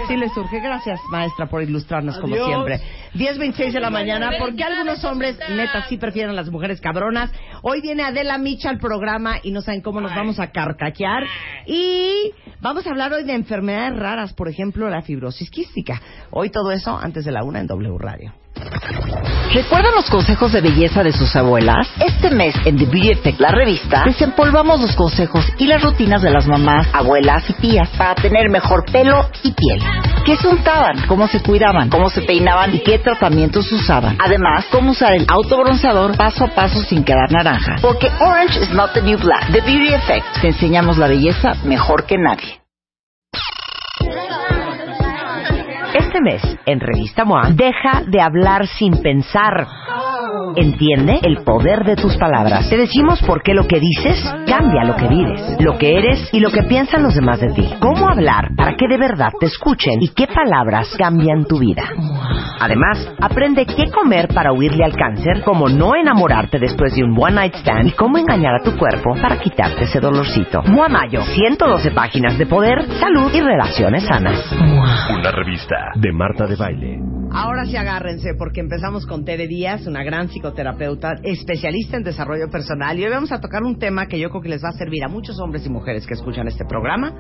Sí 0.07 0.17
les 0.17 0.33
surge. 0.33 0.61
Gracias, 0.61 1.01
maestra, 1.11 1.47
por 1.47 1.63
ilustrarnos 1.63 2.19
como 2.19 2.35
siempre. 2.35 2.81
10.26 3.15 3.73
de 3.73 3.81
la 3.81 3.91
mañana. 3.91 4.31
¿Por 4.39 4.55
qué 4.57 4.65
algunos 4.65 5.05
hombres, 5.05 5.39
neta, 5.51 5.87
sí 5.89 5.99
prefieren 5.99 6.31
a 6.31 6.35
las 6.35 6.51
mujeres 6.51 6.81
cabronas? 6.81 7.31
Hoy 7.63 7.81
viene 7.83 8.03
Adela 8.03 8.39
Micha 8.39 8.71
al 8.71 8.79
programa 8.79 9.37
y 9.43 9.51
no 9.51 9.61
saben 9.61 9.83
cómo 9.83 10.01
nos 10.01 10.15
vamos 10.15 10.41
a 10.41 10.51
carcaquear. 10.51 11.25
Y 11.67 12.33
vamos 12.61 12.87
a 12.87 12.91
hablar 12.91 13.13
hoy 13.13 13.25
de 13.25 13.35
enfermedades 13.35 13.99
raras, 13.99 14.33
por 14.33 14.49
ejemplo, 14.49 14.89
la 14.89 15.03
fibrosis 15.19 15.51
quística. 15.51 16.01
Hoy 16.31 16.51
todo 16.51 16.71
eso 16.71 16.97
antes 16.97 17.25
de 17.25 17.33
la 17.33 17.43
una 17.43 17.59
en 17.59 17.67
W 17.67 17.99
Radio. 17.99 18.33
¿Recuerdan 19.53 19.95
los 19.95 20.09
consejos 20.11 20.53
de 20.53 20.61
belleza 20.61 21.03
de 21.03 21.13
sus 21.13 21.35
abuelas? 21.35 21.89
Este 21.99 22.31
mes 22.31 22.55
en 22.65 22.77
The 22.77 22.85
Beauty 22.85 23.11
Effect, 23.11 23.41
la 23.41 23.51
revista, 23.51 24.03
desempolvamos 24.05 24.81
los 24.81 24.95
consejos 24.95 25.45
y 25.59 25.67
las 25.67 25.83
rutinas 25.83 26.23
de 26.23 26.31
las 26.31 26.47
mamás, 26.47 26.87
abuelas 26.93 27.49
y 27.51 27.55
tías 27.55 27.89
para 27.97 28.15
tener 28.15 28.49
mejor 28.51 28.85
pelo 28.93 29.29
y 29.43 29.53
piel. 29.53 29.81
¿Qué 30.25 30.37
se 30.37 30.47
untaban? 30.47 31.07
¿Cómo 31.07 31.27
se 31.27 31.41
cuidaban? 31.41 31.89
¿Cómo 31.89 32.11
se 32.11 32.23
peinaban? 32.23 32.75
¿Y 32.75 32.81
qué 32.81 32.99
tratamientos 32.99 33.71
usaban? 33.73 34.19
Además, 34.21 34.67
cómo 34.71 34.93
usar 34.93 35.15
el 35.15 35.27
autobronceador 35.29 36.17
paso 36.17 36.45
a 36.45 36.49
paso 36.49 36.83
sin 36.83 37.03
quedar 37.03 37.33
naranja. 37.33 37.77
Porque 37.81 38.11
orange 38.21 38.61
is 38.61 38.71
not 38.71 38.93
the 38.93 39.03
new 39.03 39.19
black. 39.19 39.51
The 39.51 39.63
Beauty 39.63 39.95
Effect. 39.95 40.27
Te 40.43 40.49
enseñamos 40.49 40.99
la 40.99 41.09
belleza 41.09 41.55
mejor 41.65 42.05
que 42.05 42.17
nadie. 42.19 42.68
Este 46.09 46.23
mes, 46.23 46.43
en 46.65 46.81
Revista 46.81 47.27
MOA, 47.27 47.51
deja 47.51 48.03
de 48.07 48.23
hablar 48.23 48.67
sin 48.67 49.03
pensar. 49.03 49.67
Entiende 50.57 51.21
el 51.23 51.43
poder 51.45 51.85
de 51.85 51.97
tus 51.97 52.17
palabras. 52.17 52.69
Te 52.69 52.77
decimos 52.77 53.23
por 53.23 53.43
qué 53.43 53.55
lo 53.55 53.67
que 53.67 53.81
dices 53.81 54.23
cambia 54.47 54.85
lo 54.85 54.97
que 54.97 55.09
vives, 55.09 55.57
lo 55.61 55.79
que 55.79 55.99
eres 55.99 56.29
y 56.33 56.41
lo 56.41 56.51
que 56.51 56.63
piensan 56.63 57.03
los 57.03 57.15
demás 57.15 57.41
de 57.41 57.53
ti. 57.53 57.69
Cómo 57.81 58.09
hablar 58.09 58.51
para 58.57 58.77
que 58.77 58.89
de 58.89 58.99
verdad 58.99 59.31
te 59.39 59.47
escuchen 59.47 60.03
y 60.03 60.09
qué 60.09 60.27
palabras 60.27 60.95
cambian 60.99 61.45
tu 61.45 61.59
vida. 61.59 61.85
Además, 62.61 63.09
aprende 63.21 63.67
qué 63.67 63.91
comer 63.91 64.29
para 64.35 64.53
huirle 64.53 64.85
al 64.85 64.97
cáncer, 64.97 65.43
cómo 65.45 65.69
no 65.69 65.95
enamorarte 65.95 66.59
después 66.59 66.95
de 66.95 67.05
un 67.05 67.17
one 67.17 67.35
night 67.35 67.55
stand 67.57 67.89
y 67.89 67.93
cómo 67.93 68.19
engañar 68.19 68.57
a 68.57 68.65
tu 68.65 68.77
cuerpo 68.77 69.15
para 69.21 69.39
quitarte 69.39 69.85
ese 69.85 70.01
dolorcito. 70.01 70.63
MOA 70.63 70.89
Mayo, 70.89 71.23
112 71.23 71.91
páginas 71.93 72.37
de 72.37 72.47
poder, 72.47 72.85
salud 72.99 73.31
y 73.33 73.41
relaciones 73.41 74.05
sanas. 74.05 74.53
Una 74.53 75.31
revista 75.31 75.77
de 75.95 76.13
Marta 76.13 76.47
de 76.47 76.57
Baile. 76.57 76.99
Ahora 77.31 77.67
sí 77.67 77.77
agárrense 77.77 78.35
porque 78.39 78.61
empezamos 78.61 79.07
con 79.07 79.25
Tere 79.25 79.47
Díaz, 79.47 79.87
una 79.87 80.03
gran 80.03 80.18
psicoterapeuta, 80.27 81.15
especialista 81.23 81.97
en 81.97 82.03
desarrollo 82.03 82.51
personal 82.51 82.99
y 82.99 83.05
hoy 83.05 83.11
vamos 83.11 83.31
a 83.31 83.41
tocar 83.41 83.63
un 83.63 83.79
tema 83.79 84.07
que 84.07 84.19
yo 84.19 84.31
creo 84.31 84.43
que 84.43 84.49
les 84.49 84.65
va 84.65 84.71
a 84.71 84.79
servir 84.79 85.05
a 85.05 85.09
muchos 85.09 85.39
hombres 85.39 85.65
y 85.65 85.71
mujeres 85.71 86.07
que 86.07 86.15
escuchan 86.15 86.49
este 86.49 86.65
programa 86.65 87.15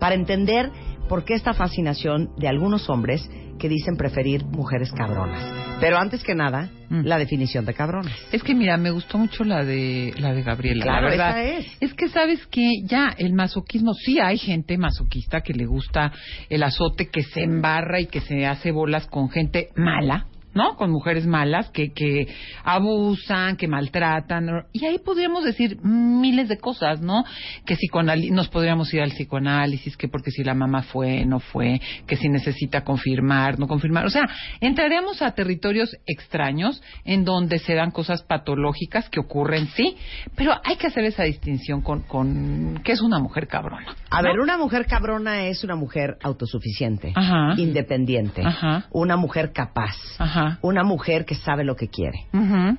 para 0.00 0.16
entender 0.16 0.70
por 1.08 1.24
qué 1.24 1.34
esta 1.34 1.54
fascinación 1.54 2.30
de 2.36 2.48
algunos 2.48 2.88
hombres 2.90 3.28
que 3.60 3.68
dicen 3.68 3.96
preferir 3.96 4.44
mujeres 4.46 4.90
cabronas. 4.90 5.42
Pero 5.80 5.98
antes 5.98 6.24
que 6.24 6.34
nada, 6.34 6.70
la 6.88 7.18
definición 7.18 7.64
de 7.64 7.74
cabrones. 7.74 8.12
Es 8.32 8.42
que 8.42 8.54
mira, 8.54 8.76
me 8.76 8.90
gustó 8.90 9.18
mucho 9.18 9.44
la 9.44 9.64
de 9.64 10.12
la 10.18 10.32
de 10.32 10.42
Gabriela. 10.42 10.82
Claro, 10.82 11.08
la 11.08 11.10
verdad. 11.10 11.42
esa 11.42 11.70
es. 11.80 11.94
que 11.94 12.08
sabes 12.08 12.46
que 12.46 12.70
ya 12.84 13.14
el 13.16 13.32
masoquismo, 13.34 13.94
sí 13.94 14.18
hay 14.18 14.38
gente 14.38 14.76
masoquista 14.76 15.42
que 15.42 15.52
le 15.52 15.66
gusta 15.66 16.12
el 16.48 16.62
azote, 16.62 17.08
que 17.08 17.22
se 17.22 17.42
embarra 17.42 18.00
y 18.00 18.06
que 18.06 18.20
se 18.20 18.46
hace 18.46 18.72
bolas 18.72 19.06
con 19.06 19.30
gente 19.30 19.68
mala. 19.76 20.26
¿No? 20.52 20.76
Con 20.76 20.90
mujeres 20.90 21.26
malas 21.26 21.70
que, 21.70 21.92
que 21.92 22.26
abusan, 22.64 23.56
que 23.56 23.68
maltratan. 23.68 24.64
Y 24.72 24.84
ahí 24.84 24.98
podríamos 24.98 25.44
decir 25.44 25.78
miles 25.82 26.48
de 26.48 26.58
cosas, 26.58 27.00
¿no? 27.00 27.24
Que 27.64 27.76
nos 28.30 28.48
podríamos 28.48 28.92
ir 28.92 29.00
al 29.00 29.10
psicoanálisis, 29.10 29.96
que 29.96 30.08
porque 30.08 30.30
si 30.30 30.42
la 30.42 30.54
mamá 30.54 30.82
fue, 30.82 31.24
no 31.24 31.40
fue, 31.40 31.80
que 32.06 32.16
si 32.16 32.28
necesita 32.28 32.82
confirmar, 32.82 33.58
no 33.58 33.66
confirmar. 33.66 34.06
O 34.06 34.10
sea, 34.10 34.28
entraríamos 34.60 35.22
a 35.22 35.32
territorios 35.32 35.96
extraños 36.06 36.82
en 37.04 37.24
donde 37.24 37.58
se 37.58 37.74
dan 37.74 37.90
cosas 37.90 38.22
patológicas 38.22 39.08
que 39.08 39.20
ocurren, 39.20 39.68
sí, 39.68 39.96
pero 40.36 40.52
hay 40.64 40.76
que 40.76 40.86
hacer 40.86 41.04
esa 41.04 41.24
distinción 41.24 41.82
con, 41.82 42.02
con 42.02 42.80
qué 42.84 42.92
es 42.92 43.00
una 43.00 43.18
mujer 43.18 43.46
cabrona. 43.46 43.94
A 44.10 44.22
ver, 44.22 44.40
una 44.40 44.56
mujer 44.56 44.86
cabrona 44.86 45.46
es 45.46 45.64
una 45.64 45.76
mujer 45.76 46.16
autosuficiente, 46.22 47.12
Ajá. 47.14 47.54
independiente, 47.56 48.42
Ajá. 48.44 48.86
una 48.90 49.16
mujer 49.16 49.52
capaz, 49.52 49.96
Ajá. 50.18 50.39
Una 50.62 50.82
mujer 50.84 51.24
que 51.24 51.34
sabe 51.34 51.64
lo 51.64 51.76
que 51.76 51.88
quiere, 51.88 52.26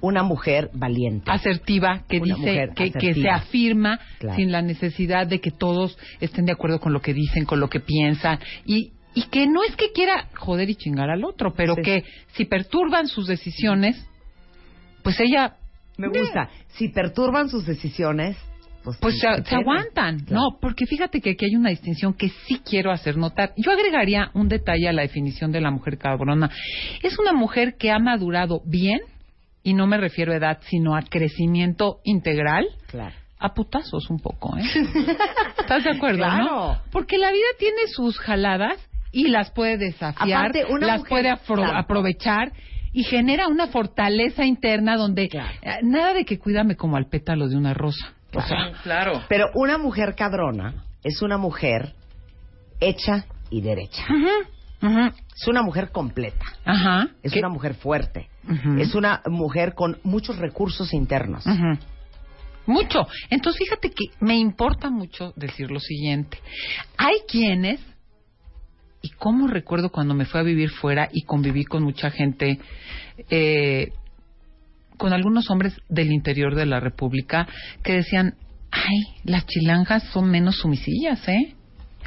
una 0.01 0.23
mujer 0.23 0.69
valiente. 0.73 1.29
asertiva 1.31 2.03
que 2.07 2.19
Una 2.19 2.35
dice 2.35 2.69
que, 2.75 2.91
que 2.91 3.13
se 3.13 3.29
afirma 3.29 3.99
Claro. 4.19 4.35
sin 4.37 4.51
la 4.51 4.61
necesidad 4.61 5.27
de 5.27 5.39
que 5.39 5.51
todos 5.51 5.97
estén 6.19 6.45
de 6.45 6.51
acuerdo 6.53 6.79
con 6.79 6.93
lo 6.93 7.01
que 7.01 7.13
dicen, 7.13 7.45
con 7.45 7.59
lo 7.59 7.69
que 7.69 7.79
piensan 7.79 8.39
y 8.65 8.91
y 9.13 9.23
que 9.23 9.45
no 9.45 9.61
es 9.67 9.75
que 9.75 9.91
quiera 9.91 10.29
joder 10.37 10.69
y 10.69 10.75
chingar 10.75 11.09
al 11.09 11.25
otro, 11.25 11.53
pero 11.53 11.75
Sí. 11.75 11.81
que 11.81 12.03
si 12.33 12.45
perturban 12.45 13.07
sus 13.07 13.27
decisiones, 13.27 14.07
pues 15.03 15.19
ella 15.19 15.55
Me 15.97 16.07
gusta. 16.07 16.49
Si 16.69 16.87
perturban 16.87 17.49
sus 17.49 17.65
decisiones, 17.65 18.37
pues, 18.83 18.97
pues 18.99 19.19
se, 19.19 19.55
aguantan, 19.55 20.19
Claro. 20.25 20.41
no, 20.51 20.57
porque 20.59 20.85
fíjate 20.85 21.21
que 21.21 21.31
aquí 21.31 21.45
hay 21.45 21.55
una 21.55 21.69
distinción 21.69 22.13
que 22.13 22.29
sí 22.29 22.61
quiero 22.63 22.91
hacer 22.91 23.17
notar. 23.17 23.53
Yo 23.57 23.71
agregaría 23.71 24.31
un 24.33 24.47
detalle 24.49 24.87
a 24.89 24.93
la 24.93 25.01
definición 25.03 25.51
de 25.51 25.61
la 25.61 25.71
mujer 25.71 25.97
cabrona. 25.97 26.49
Es 27.03 27.17
una 27.19 27.33
mujer 27.33 27.75
que 27.77 27.91
ha 27.91 27.99
madurado 27.99 28.61
bien 28.65 28.99
y 29.63 29.73
no 29.73 29.87
me 29.87 29.97
refiero 29.97 30.33
a 30.33 30.37
edad, 30.37 30.59
sino 30.69 30.95
a 30.95 31.01
crecimiento 31.03 31.99
integral. 32.03 32.65
Claro. 32.87 33.15
A 33.39 33.53
putazos 33.53 34.09
un 34.09 34.19
poco, 34.19 34.55
¿eh? 34.57 34.61
¿Estás 35.59 35.83
de 35.83 35.91
acuerdo, 35.91 36.17
Claro. 36.19 36.43
no? 36.45 36.77
Porque 36.91 37.17
la 37.17 37.31
vida 37.31 37.45
tiene 37.57 37.87
sus 37.87 38.17
jaladas 38.19 38.77
y 39.11 39.27
las 39.29 39.51
puede 39.51 39.77
desafiar, 39.77 40.37
Aparte, 40.51 40.65
una 40.69 40.87
las 40.87 40.97
mujer- 40.99 41.09
puede 41.09 41.29
afro- 41.31 41.55
claro. 41.55 41.77
aprovechar 41.77 42.51
y 42.93 43.03
genera 43.03 43.47
una 43.47 43.67
fortaleza 43.67 44.45
interna 44.45 44.95
donde 44.97 45.27
Claro. 45.29 45.49
eh, 45.61 45.79
nada 45.83 46.13
de 46.13 46.25
que 46.25 46.37
cuídame 46.37 46.75
como 46.75 46.97
al 46.97 47.07
pétalo 47.07 47.47
de 47.47 47.55
una 47.57 47.73
rosa. 47.73 48.13
O 48.33 48.41
sea, 48.41 48.71
Claro. 48.83 49.21
Pero 49.27 49.47
una 49.55 49.77
mujer 49.77 50.15
cabrona 50.15 50.85
es 51.03 51.21
una 51.21 51.37
mujer 51.37 51.93
hecha 52.79 53.25
y 53.49 53.61
derecha. 53.61 54.03
Es 54.81 55.47
una 55.47 55.61
mujer 55.61 55.91
completa. 55.91 56.45
ajá. 56.65 57.09
Es 57.21 57.35
una 57.35 57.49
mujer 57.49 57.75
fuerte. 57.75 58.29
Es 58.79 58.95
una 58.95 59.21
mujer 59.27 59.73
con 59.75 59.99
muchos 60.03 60.37
recursos 60.37 60.93
internos. 60.93 61.45
Mucho. 62.65 63.07
Entonces, 63.29 63.59
fíjate 63.59 63.89
que 63.89 64.05
me 64.19 64.37
importa 64.37 64.89
mucho 64.89 65.33
decir 65.35 65.69
lo 65.71 65.79
siguiente. 65.79 66.39
Hay 66.97 67.21
quienes, 67.27 67.79
y 69.01 69.09
cómo 69.09 69.47
recuerdo 69.47 69.89
cuando 69.89 70.13
me 70.13 70.25
fui 70.25 70.39
a 70.39 70.43
vivir 70.43 70.69
fuera 70.69 71.09
y 71.11 71.23
conviví 71.23 71.65
con 71.65 71.83
mucha 71.83 72.11
gente, 72.11 72.59
eh, 73.29 73.91
con 75.01 75.13
algunos 75.13 75.49
hombres 75.49 75.73
del 75.89 76.11
interior 76.11 76.53
de 76.53 76.67
la 76.67 76.79
República, 76.79 77.47
que 77.83 77.93
decían, 77.93 78.35
ay, 78.69 78.99
las 79.23 79.47
chilangas 79.47 80.03
son 80.13 80.29
menos 80.29 80.57
sumisillas, 80.57 81.27
¿eh? 81.27 81.55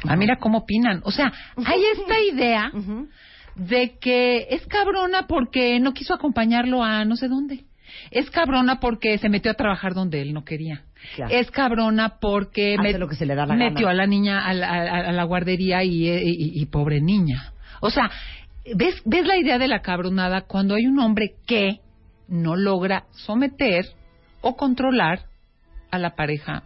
Ah, 0.07 0.15
mira 0.15 0.37
cómo 0.37 0.59
opinan. 0.59 1.01
O 1.03 1.11
sea, 1.11 1.33
hay 1.65 1.81
esta 1.99 2.19
idea 2.21 2.71
de 3.55 3.97
que 3.99 4.47
es 4.49 4.65
cabrona 4.67 5.27
porque 5.27 5.77
no 5.81 5.93
quiso 5.93 6.13
acompañarlo 6.13 6.83
a 6.83 7.03
no 7.03 7.17
sé 7.17 7.27
dónde. 7.27 7.65
Es 8.11 8.29
cabrona 8.29 8.79
porque 8.79 9.17
se 9.17 9.27
metió 9.29 9.51
a 9.51 9.55
trabajar 9.55 9.93
donde 9.93 10.21
él 10.21 10.33
no 10.33 10.45
quería. 10.45 10.83
Claro. 11.15 11.33
Es 11.35 11.51
cabrona 11.51 12.17
porque 12.21 12.75
Hace 12.79 12.93
met- 12.95 12.97
lo 12.97 13.07
que 13.09 13.15
se 13.15 13.25
le 13.25 13.35
da 13.35 13.45
la 13.45 13.55
metió 13.55 13.87
gana. 13.87 13.91
a 13.91 13.93
la 13.93 14.07
niña 14.07 14.45
a 14.47 14.53
la, 14.53 14.67
a- 14.69 15.09
a 15.09 15.11
la 15.11 15.23
guardería 15.25 15.83
y, 15.83 16.07
y- 16.09 16.29
y- 16.29 16.61
y 16.61 16.65
pobre 16.67 17.01
niña. 17.01 17.51
O 17.81 17.89
sea, 17.89 18.09
¿ves, 18.75 19.01
¿ves 19.05 19.25
la 19.27 19.37
idea 19.37 19.57
de 19.59 19.67
la 19.67 19.81
cabronada 19.81 20.41
cuando 20.47 20.75
hay 20.75 20.87
un 20.87 20.99
hombre 20.99 21.35
que 21.45 21.79
no 22.27 22.55
logra 22.55 23.05
someter 23.11 23.85
o 24.41 24.55
controlar 24.55 25.25
a 25.91 25.97
la 25.99 26.15
pareja, 26.15 26.63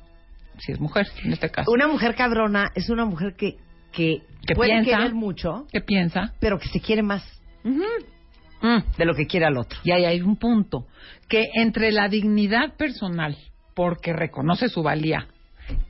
si 0.57 0.71
es 0.71 0.79
mujer, 0.79 1.07
en 1.23 1.33
este 1.33 1.49
caso? 1.49 1.71
Una 1.71 1.87
mujer 1.87 2.15
cabrona 2.15 2.71
es 2.75 2.89
una 2.89 3.05
mujer 3.05 3.35
que, 3.35 3.57
que, 3.91 4.21
Que 4.47 4.55
puede 4.55 4.71
piensa. 4.81 4.97
querer 4.97 5.13
mucho, 5.13 5.65
¿Qué 5.71 5.81
piensa? 5.81 6.33
pero 6.39 6.57
que 6.59 6.67
se 6.69 6.79
quiere 6.79 7.01
más 7.03 7.23
Mm. 7.63 8.79
de 8.97 9.05
lo 9.05 9.13
que 9.15 9.25
quiere 9.27 9.45
al 9.45 9.57
otro. 9.57 9.79
Y 9.83 9.91
ahí 9.91 10.05
hay 10.05 10.21
un 10.21 10.35
punto, 10.37 10.87
que 11.29 11.45
entre 11.55 11.91
la 11.91 12.07
dignidad 12.09 12.75
personal, 12.77 13.37
porque 13.73 14.11
reconoce 14.13 14.67
su 14.69 14.83
valía, 14.83 15.27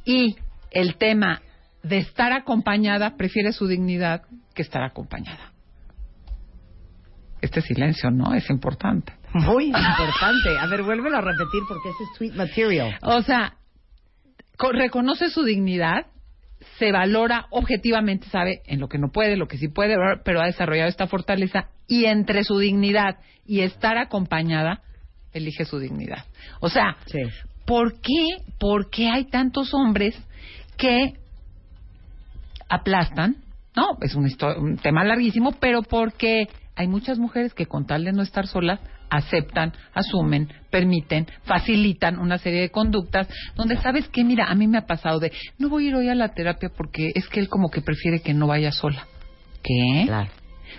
y 0.06 0.36
el 0.72 0.96
tema 0.98 1.42
de 1.82 1.98
estar 1.98 2.32
acompañada, 2.34 3.16
prefiere 3.18 3.54
su 3.54 3.68
dignidad 3.68 4.22
que 4.54 4.62
estar 4.62 4.84
acompañada. 4.84 5.52
Este 7.42 7.62
silencio, 7.62 8.12
¿no? 8.12 8.34
Es 8.34 8.50
importante. 8.50 9.14
Muy 9.34 9.66
importante. 9.68 10.58
A 10.60 10.66
ver, 10.68 10.84
vuélvelo 10.84 11.18
a 11.18 11.22
repetir 11.22 11.66
porque 11.68 11.90
ese 11.90 12.04
es 12.04 12.10
sweet 12.12 12.34
material. 12.34 12.98
O 13.04 13.22
sea, 13.22 13.54
co- 14.58 14.72
reconoce 14.72 15.30
su 15.30 15.44
dignidad, 15.44 16.08
se 16.78 16.92
valora 16.92 17.46
objetivamente, 17.52 18.28
sabe 18.30 18.62
en 18.66 18.80
lo 18.80 18.88
que 18.90 18.98
no 18.98 19.10
puede, 19.12 19.38
lo 19.38 19.48
que 19.48 19.58
sí 19.58 19.68
puede, 19.68 19.96
pero 20.24 20.42
ha 20.42 20.46
desarrollado 20.46 20.90
esta 20.90 21.08
fortaleza 21.08 21.68
y 21.88 22.06
entre 22.06 22.44
su 22.44 22.58
dignidad 22.60 23.18
y 23.46 23.62
estar 23.62 23.98
acompañada, 23.98 24.82
elige 25.34 25.66
su 25.66 25.80
dignidad. 25.80 26.26
O 26.60 26.70
sea, 26.70 26.98
Sí. 27.06 27.20
¿por 27.66 28.02
qué, 28.02 28.44
por 28.60 28.90
qué 28.90 29.10
hay 29.10 29.26
tantos 29.26 29.74
hombres 29.74 30.16
que 30.78 31.14
aplastan? 32.68 33.38
No, 33.76 33.98
es 34.02 34.16
un 34.16 34.78
tema 34.78 35.04
larguísimo, 35.04 35.54
pero 35.60 35.84
porque 35.84 36.48
hay 36.76 36.88
muchas 36.88 37.18
mujeres 37.20 37.54
que 37.54 37.66
con 37.68 37.86
tal 37.86 38.04
de 38.04 38.12
no 38.12 38.22
estar 38.24 38.48
solas 38.48 38.80
aceptan, 39.10 39.74
asumen, 39.94 40.50
permiten, 40.70 41.28
facilitan 41.44 42.20
una 42.20 42.38
serie 42.38 42.62
de 42.62 42.70
conductas 42.70 43.28
donde 43.56 43.78
sabes 43.78 44.08
que, 44.10 44.24
mira, 44.24 44.46
a 44.46 44.56
mí 44.56 44.68
me 44.68 44.78
ha 44.78 44.86
pasado 44.86 45.20
de, 45.20 45.32
no 45.58 45.70
voy 45.70 45.86
a 45.86 45.90
ir 45.90 45.96
hoy 45.96 46.10
a 46.10 46.16
la 46.16 46.34
terapia 46.34 46.70
porque 46.76 47.12
es 47.16 47.28
que 47.28 47.40
él 47.40 47.50
como 47.50 47.70
que 47.70 47.82
prefiere 47.82 48.22
que 48.22 48.34
no 48.34 48.48
vaya 48.48 48.72
sola. 48.72 49.08
¿Qué? 49.64 50.04
Claro. 50.06 50.30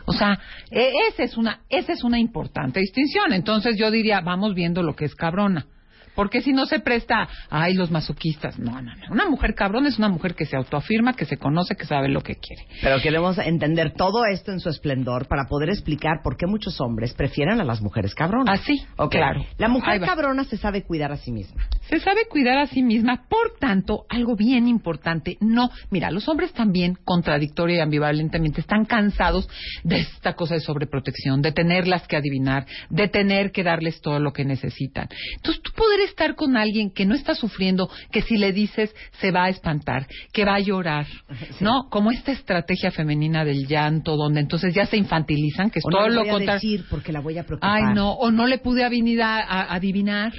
O 0.07 0.13
sea, 0.13 0.39
e- 0.71 0.93
esa 1.09 1.25
es 1.25 1.37
una 1.37 1.61
esa 1.69 1.93
es 1.93 2.05
una 2.05 2.19
importante 2.19 2.81
distinción. 2.81 3.33
Entonces 3.33 3.77
yo 3.77 3.91
diría, 3.91 4.21
vamos 4.21 4.55
viendo 4.55 4.83
lo 4.83 4.95
que 4.95 5.05
es 5.05 5.15
cabrona. 5.15 5.67
Porque 6.15 6.41
si 6.43 6.53
no 6.53 6.67
se 6.67 6.81
presta, 6.81 7.29
ay, 7.51 7.75
los 7.75 7.91
masoquistas. 7.91 8.59
No, 8.59 8.73
no, 8.83 8.95
no. 8.95 9.07
Una 9.11 9.29
mujer 9.29 9.55
cabrona 9.55 9.89
es 9.89 9.99
una 9.99 10.09
mujer 10.09 10.35
que 10.35 10.45
se 10.45 10.57
autoafirma, 10.57 11.15
que 11.15 11.25
se 11.25 11.37
conoce, 11.37 11.77
que 11.77 11.87
sabe 11.87 12.09
lo 12.09 12.21
que 12.21 12.37
quiere. 12.37 12.67
Pero 12.83 13.01
queremos 13.01 13.39
entender 13.39 13.93
todo 13.95 14.25
esto 14.25 14.53
en 14.53 14.61
su 14.61 14.69
esplendor 14.69 15.29
para 15.29 15.45
poder 15.49 15.71
explicar 15.71 16.21
por 16.23 16.37
qué 16.37 16.47
muchos 16.47 16.81
hombres 16.81 17.15
prefieren 17.15 17.61
a 17.61 17.65
las 17.65 17.81
mujeres 17.81 18.15
cabronas. 18.15 18.61
Así, 18.61 18.85
Ok. 18.97 19.13
claro. 19.13 19.45
La 19.59 19.69
mujer 19.69 20.01
cabrona 20.01 20.45
se 20.45 20.57
sabe 20.57 20.83
cuidar 20.83 21.13
a 21.13 21.17
sí 21.17 21.33
misma. 21.33 21.63
Se 21.89 22.01
sabe 22.01 22.27
cuidar 22.29 22.59
a 22.59 22.67
sí 22.67 22.83
misma, 22.83 23.25
por 23.29 23.59
tanto, 23.59 24.05
algo 24.09 24.37
bien 24.37 24.69
importante, 24.69 25.37
no, 25.41 25.71
mira, 25.91 26.11
los 26.11 26.29
hombres 26.29 26.53
también, 26.53 26.97
contradictoria 27.05 27.77
y 27.79 27.81
ambivalentemente, 27.81 28.61
están 28.61 28.85
cansados 28.85 29.49
de 29.85 30.01
esta 30.01 30.35
cosa 30.35 30.55
de 30.55 30.61
sobreprotección, 30.61 31.43
de 31.43 31.53
tenerlas 31.53 32.07
que 32.07 32.17
adivinar, 32.17 32.67
de 32.89 33.09
tener 33.09 33.53
que 33.53 33.63
darles 33.65 34.01
todo 34.01 34.21
lo 34.21 34.33
que 34.33 34.45
necesitan. 34.45 35.09
Entonces, 35.37 35.63
tú 35.63 35.73
poder 35.73 36.00
estar 36.05 36.35
con 36.35 36.57
alguien 36.57 36.91
que 36.91 37.07
no 37.07 37.15
está 37.15 37.35
sufriendo, 37.35 37.91
que 38.11 38.23
si 38.23 38.37
le 38.37 38.53
dices 38.53 38.95
se 39.21 39.31
va 39.31 39.45
a 39.45 39.49
espantar, 39.49 40.07
que 40.33 40.45
va 40.45 40.55
a 40.57 40.61
llorar, 40.61 41.07
¿no? 41.61 41.89
Como 41.91 42.11
esta 42.11 42.33
estrategia 42.33 42.91
femenina 42.91 43.45
del 43.45 43.67
llanto, 43.67 44.17
donde 44.17 44.41
entonces 44.41 44.75
ya 44.75 44.87
se 44.87 44.97
infantilizan, 44.97 45.71
que 45.71 45.81
es 45.81 45.85
O 45.85 45.91
no 45.91 45.99
todo 45.99 46.09
le 46.09 46.15
lo 46.15 46.23
contrario. 46.23 46.55
decir 46.55 46.85
porque 46.91 47.13
la 47.13 47.21
voy 47.21 47.39
a 47.39 47.45
preocupar. 47.45 47.71
Ay, 47.73 47.95
no, 47.95 48.13
o 48.13 48.31
no 48.31 48.47
le 48.47 48.59
pude 48.59 48.85
a, 48.85 49.75
adivinar. 49.75 50.33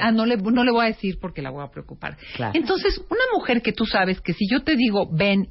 Ah, 0.00 0.12
no 0.12 0.26
le, 0.26 0.36
no 0.36 0.64
le 0.64 0.70
voy 0.70 0.84
a 0.84 0.88
decir 0.88 1.18
porque 1.20 1.42
la 1.42 1.50
voy 1.50 1.64
a 1.64 1.70
preocupar. 1.70 2.16
Claro. 2.36 2.52
Entonces, 2.54 2.98
una 3.10 3.24
mujer 3.34 3.62
que 3.62 3.72
tú 3.72 3.84
sabes 3.84 4.20
que 4.20 4.32
si 4.32 4.46
yo 4.48 4.62
te 4.62 4.76
digo, 4.76 5.08
ven, 5.12 5.48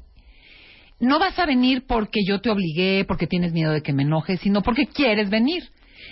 no 1.00 1.18
vas 1.18 1.38
a 1.38 1.46
venir 1.46 1.84
porque 1.86 2.20
yo 2.26 2.40
te 2.40 2.48
obligué, 2.48 3.04
porque 3.06 3.26
tienes 3.26 3.52
miedo 3.52 3.72
de 3.72 3.82
que 3.82 3.92
me 3.92 4.04
enoje, 4.04 4.36
sino 4.38 4.62
porque 4.62 4.86
quieres 4.86 5.28
venir. 5.28 5.64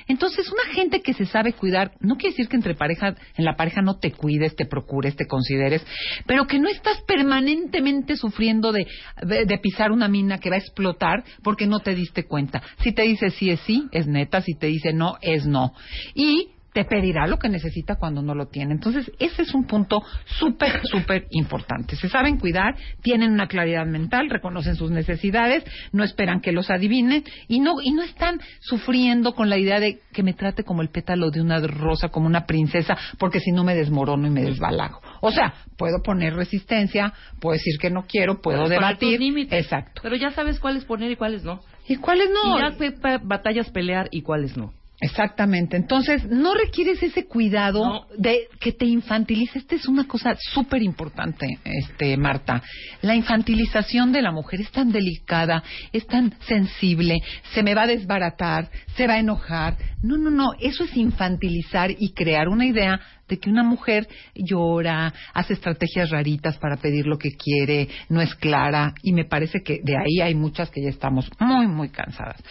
Entonces, 0.08 0.50
una 0.50 0.74
gente 0.74 1.00
que 1.02 1.14
se 1.14 1.26
sabe 1.26 1.52
cuidar, 1.52 1.92
no 2.00 2.16
quiere 2.16 2.32
decir 2.32 2.48
que 2.48 2.56
entre 2.56 2.74
pareja, 2.74 3.14
en 3.36 3.44
la 3.44 3.56
pareja 3.56 3.82
no 3.82 3.98
te 3.98 4.12
cuides, 4.12 4.56
te 4.56 4.66
procures, 4.66 5.16
te 5.16 5.26
consideres, 5.26 5.84
pero 6.26 6.46
que 6.46 6.58
no 6.58 6.68
estás 6.68 7.00
permanentemente 7.02 8.16
sufriendo 8.16 8.72
de, 8.72 8.86
de, 9.22 9.44
de 9.46 9.58
pisar 9.58 9.92
una 9.92 10.08
mina 10.08 10.38
que 10.38 10.50
va 10.50 10.56
a 10.56 10.60
explotar 10.60 11.24
porque 11.42 11.66
no 11.66 11.80
te 11.80 11.94
diste 11.94 12.24
cuenta. 12.24 12.62
Si 12.82 12.92
te 12.92 13.02
dice 13.02 13.30
sí 13.30 13.50
es 13.50 13.60
sí, 13.60 13.88
es 13.92 14.06
neta, 14.06 14.40
si 14.40 14.54
te 14.54 14.66
dice 14.66 14.92
no, 14.92 15.16
es 15.20 15.46
no. 15.46 15.72
Y 16.14 16.50
te 16.72 16.84
pedirá 16.84 17.26
lo 17.26 17.38
que 17.38 17.48
necesita 17.48 17.96
cuando 17.96 18.22
no 18.22 18.34
lo 18.34 18.46
tiene. 18.46 18.74
Entonces, 18.74 19.10
ese 19.18 19.42
es 19.42 19.54
un 19.54 19.66
punto 19.66 20.02
súper, 20.24 20.80
súper 20.84 21.26
importante. 21.30 21.96
Se 21.96 22.08
saben 22.08 22.38
cuidar, 22.38 22.76
tienen 23.02 23.32
una 23.32 23.48
claridad 23.48 23.86
mental, 23.86 24.30
reconocen 24.30 24.76
sus 24.76 24.90
necesidades, 24.90 25.64
no 25.92 26.04
esperan 26.04 26.40
que 26.40 26.52
los 26.52 26.70
adivinen 26.70 27.24
y 27.48 27.60
no, 27.60 27.80
y 27.82 27.92
no 27.92 28.02
están 28.02 28.40
sufriendo 28.60 29.34
con 29.34 29.48
la 29.50 29.58
idea 29.58 29.80
de 29.80 30.00
que 30.12 30.22
me 30.22 30.34
trate 30.34 30.64
como 30.64 30.82
el 30.82 30.90
pétalo 30.90 31.30
de 31.30 31.40
una 31.40 31.60
rosa, 31.60 32.08
como 32.08 32.26
una 32.26 32.46
princesa, 32.46 32.96
porque 33.18 33.40
si 33.40 33.52
no 33.52 33.64
me 33.64 33.74
desmorono 33.74 34.26
y 34.26 34.30
me 34.30 34.42
desbalago. 34.42 35.00
O 35.20 35.30
sea, 35.30 35.54
puedo 35.76 36.02
poner 36.02 36.34
resistencia, 36.34 37.12
puedo 37.40 37.54
decir 37.54 37.78
que 37.80 37.90
no 37.90 38.06
quiero, 38.06 38.40
puedo 38.40 38.62
poner 38.62 38.78
debatir. 38.78 39.20
Exacto. 39.50 40.00
Pero 40.02 40.16
ya 40.16 40.30
sabes 40.30 40.60
cuáles 40.60 40.84
poner 40.84 41.10
y 41.10 41.16
cuáles 41.16 41.44
no. 41.44 41.60
¿Y 41.86 41.96
cuáles 41.96 42.30
no? 42.30 42.56
Y 42.56 42.60
ya 42.60 43.18
batallas 43.22 43.70
pelear 43.70 44.08
y 44.10 44.22
cuáles 44.22 44.56
no. 44.56 44.72
Exactamente. 45.00 45.76
Entonces, 45.76 46.26
no 46.28 46.52
requieres 46.54 47.02
ese 47.02 47.26
cuidado 47.26 47.84
No. 47.84 48.06
de 48.18 48.48
que 48.60 48.72
te 48.72 48.84
infantilice. 48.84 49.58
Esta 49.58 49.74
es 49.74 49.86
una 49.86 50.06
cosa 50.06 50.36
súper 50.38 50.82
importante, 50.82 51.58
este, 51.64 52.16
Marta. 52.18 52.62
La 53.00 53.14
infantilización 53.14 54.12
de 54.12 54.20
la 54.22 54.30
mujer 54.30 54.60
es 54.60 54.70
tan 54.70 54.92
delicada, 54.92 55.62
es 55.92 56.06
tan 56.06 56.34
sensible, 56.46 57.22
se 57.54 57.62
me 57.62 57.74
va 57.74 57.82
a 57.82 57.86
desbaratar, 57.86 58.70
se 58.96 59.06
va 59.06 59.14
a 59.14 59.18
enojar. 59.20 59.76
No, 60.02 60.18
no, 60.18 60.30
no. 60.30 60.52
Eso 60.60 60.84
es 60.84 60.96
infantilizar 60.96 61.90
y 61.98 62.12
crear 62.12 62.48
una 62.48 62.66
idea 62.66 63.00
de 63.30 63.38
que 63.38 63.48
una 63.48 63.62
mujer 63.62 64.06
llora, 64.34 65.14
hace 65.32 65.54
estrategias 65.54 66.10
raritas 66.10 66.58
para 66.58 66.76
pedir 66.76 67.06
lo 67.06 67.16
que 67.16 67.30
quiere, 67.30 67.88
no 68.08 68.20
es 68.20 68.34
clara, 68.34 68.92
y 69.02 69.12
me 69.12 69.24
parece 69.24 69.62
que 69.62 69.80
de 69.82 69.96
ahí 69.96 70.20
hay 70.20 70.34
muchas 70.34 70.68
que 70.70 70.82
ya 70.82 70.90
estamos 70.90 71.30
muy, 71.38 71.66
muy 71.68 71.88
cansadas. 71.88 72.42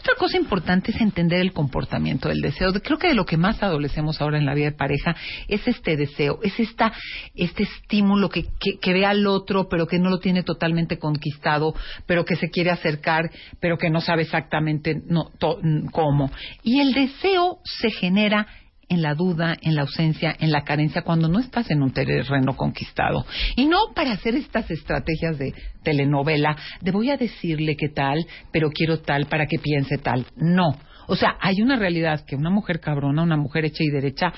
Otra 0.00 0.14
cosa 0.18 0.36
importante 0.36 0.90
es 0.92 1.00
entender 1.00 1.40
el 1.40 1.52
comportamiento 1.52 2.28
del 2.28 2.40
deseo. 2.40 2.70
De- 2.72 2.80
Creo 2.82 2.98
que 2.98 3.08
de 3.08 3.14
lo 3.14 3.26
que 3.26 3.36
más 3.36 3.62
adolecemos 3.62 4.20
ahora 4.20 4.38
en 4.38 4.46
la 4.46 4.54
vida 4.54 4.66
de 4.66 4.76
pareja 4.76 5.16
es 5.48 5.66
este 5.66 5.96
deseo, 5.96 6.38
es 6.42 6.58
esta, 6.60 6.92
este 7.34 7.62
estímulo 7.64 8.28
que, 8.28 8.44
que, 8.60 8.78
que 8.80 8.92
ve 8.92 9.06
al 9.06 9.26
otro, 9.26 9.68
pero 9.68 9.86
que 9.86 9.98
no 9.98 10.10
lo 10.10 10.18
tiene 10.18 10.42
totalmente 10.42 10.98
conquistado, 10.98 11.74
pero 12.06 12.24
que 12.24 12.36
se 12.36 12.50
quiere 12.50 12.70
acercar, 12.70 13.30
pero 13.60 13.78
que 13.78 13.90
no 13.90 14.00
sabe 14.00 14.22
exactamente 14.22 15.00
no, 15.06 15.30
to- 15.38 15.60
cómo. 15.92 16.30
Y 16.62 16.80
el 16.80 16.92
deseo 16.92 17.58
se 17.64 17.90
genera 17.90 18.46
en 18.88 19.02
la 19.02 19.14
duda, 19.14 19.56
en 19.60 19.74
la 19.74 19.82
ausencia, 19.82 20.34
en 20.38 20.50
la 20.50 20.64
carencia, 20.64 21.02
cuando 21.02 21.28
no 21.28 21.38
estás 21.38 21.70
en 21.70 21.82
un 21.82 21.92
terreno 21.92 22.56
conquistado. 22.56 23.24
Y 23.56 23.66
no 23.66 23.78
para 23.94 24.12
hacer 24.12 24.34
estas 24.34 24.70
estrategias 24.70 25.38
de 25.38 25.52
telenovela, 25.82 26.56
de 26.80 26.90
voy 26.90 27.10
a 27.10 27.16
decirle 27.16 27.76
qué 27.76 27.88
tal, 27.88 28.26
pero 28.52 28.70
quiero 28.70 29.00
tal 29.00 29.26
para 29.26 29.46
que 29.46 29.58
piense 29.58 29.98
tal. 29.98 30.26
No. 30.36 30.76
O 31.10 31.16
sea, 31.16 31.36
hay 31.40 31.62
una 31.62 31.76
realidad 31.76 32.24
que 32.26 32.36
una 32.36 32.50
mujer 32.50 32.80
cabrona, 32.80 33.22
una 33.22 33.38
mujer 33.38 33.64
hecha 33.64 33.82
y 33.82 33.88
derecha, 33.88 34.30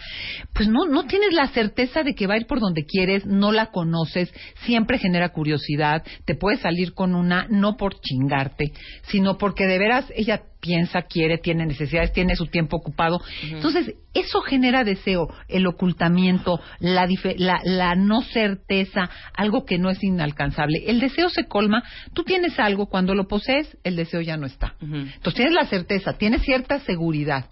pues 0.54 0.68
no, 0.68 0.86
no 0.86 1.04
tienes 1.04 1.32
la 1.32 1.48
certeza 1.48 2.04
de 2.04 2.14
que 2.14 2.28
va 2.28 2.34
a 2.34 2.36
ir 2.36 2.46
por 2.46 2.60
donde 2.60 2.84
quieres, 2.84 3.26
no 3.26 3.50
la 3.50 3.72
conoces, 3.72 4.32
siempre 4.64 4.98
genera 4.98 5.30
curiosidad, 5.30 6.04
te 6.24 6.36
puede 6.36 6.58
salir 6.58 6.94
con 6.94 7.16
una, 7.16 7.48
no 7.50 7.76
por 7.76 8.00
chingarte, 8.00 8.72
sino 9.08 9.36
porque 9.36 9.66
de 9.66 9.78
veras 9.80 10.04
ella 10.14 10.42
piensa, 10.61 11.03
quiere, 11.03 11.38
tiene 11.38 11.66
necesidades, 11.66 12.12
tiene 12.12 12.37
su 12.37 12.46
tiempo 12.46 12.77
ocupado. 12.77 13.20
Entonces, 13.42 13.94
eso 14.14 14.40
genera 14.42 14.85
deseo, 14.85 15.29
el 15.49 15.66
ocultamiento, 15.66 16.61
la, 16.79 17.09
la, 17.37 17.61
la 17.64 17.94
no 17.94 18.23
certeza, 18.23 19.11
algo 19.35 19.64
que 19.64 19.79
no 19.79 19.90
es 19.90 20.03
inalcanzable. 20.03 20.85
El 20.87 21.01
deseo 21.01 21.29
se 21.29 21.46
colma, 21.46 21.83
tú 22.12 22.25
tienes 22.25 22.59
algo, 22.59 22.87
cuando 22.87 23.14
lo 23.14 23.27
posees, 23.27 23.77
el 23.85 23.96
deseo 23.96 24.20
ya 24.20 24.37
no 24.37 24.46
está. 24.46 24.75
Entonces 24.81 25.35
tienes 25.35 25.55
la 25.55 25.66
certeza, 25.66 26.14
tienes 26.18 26.42
cierta 26.42 26.81
seguridad, 26.81 27.46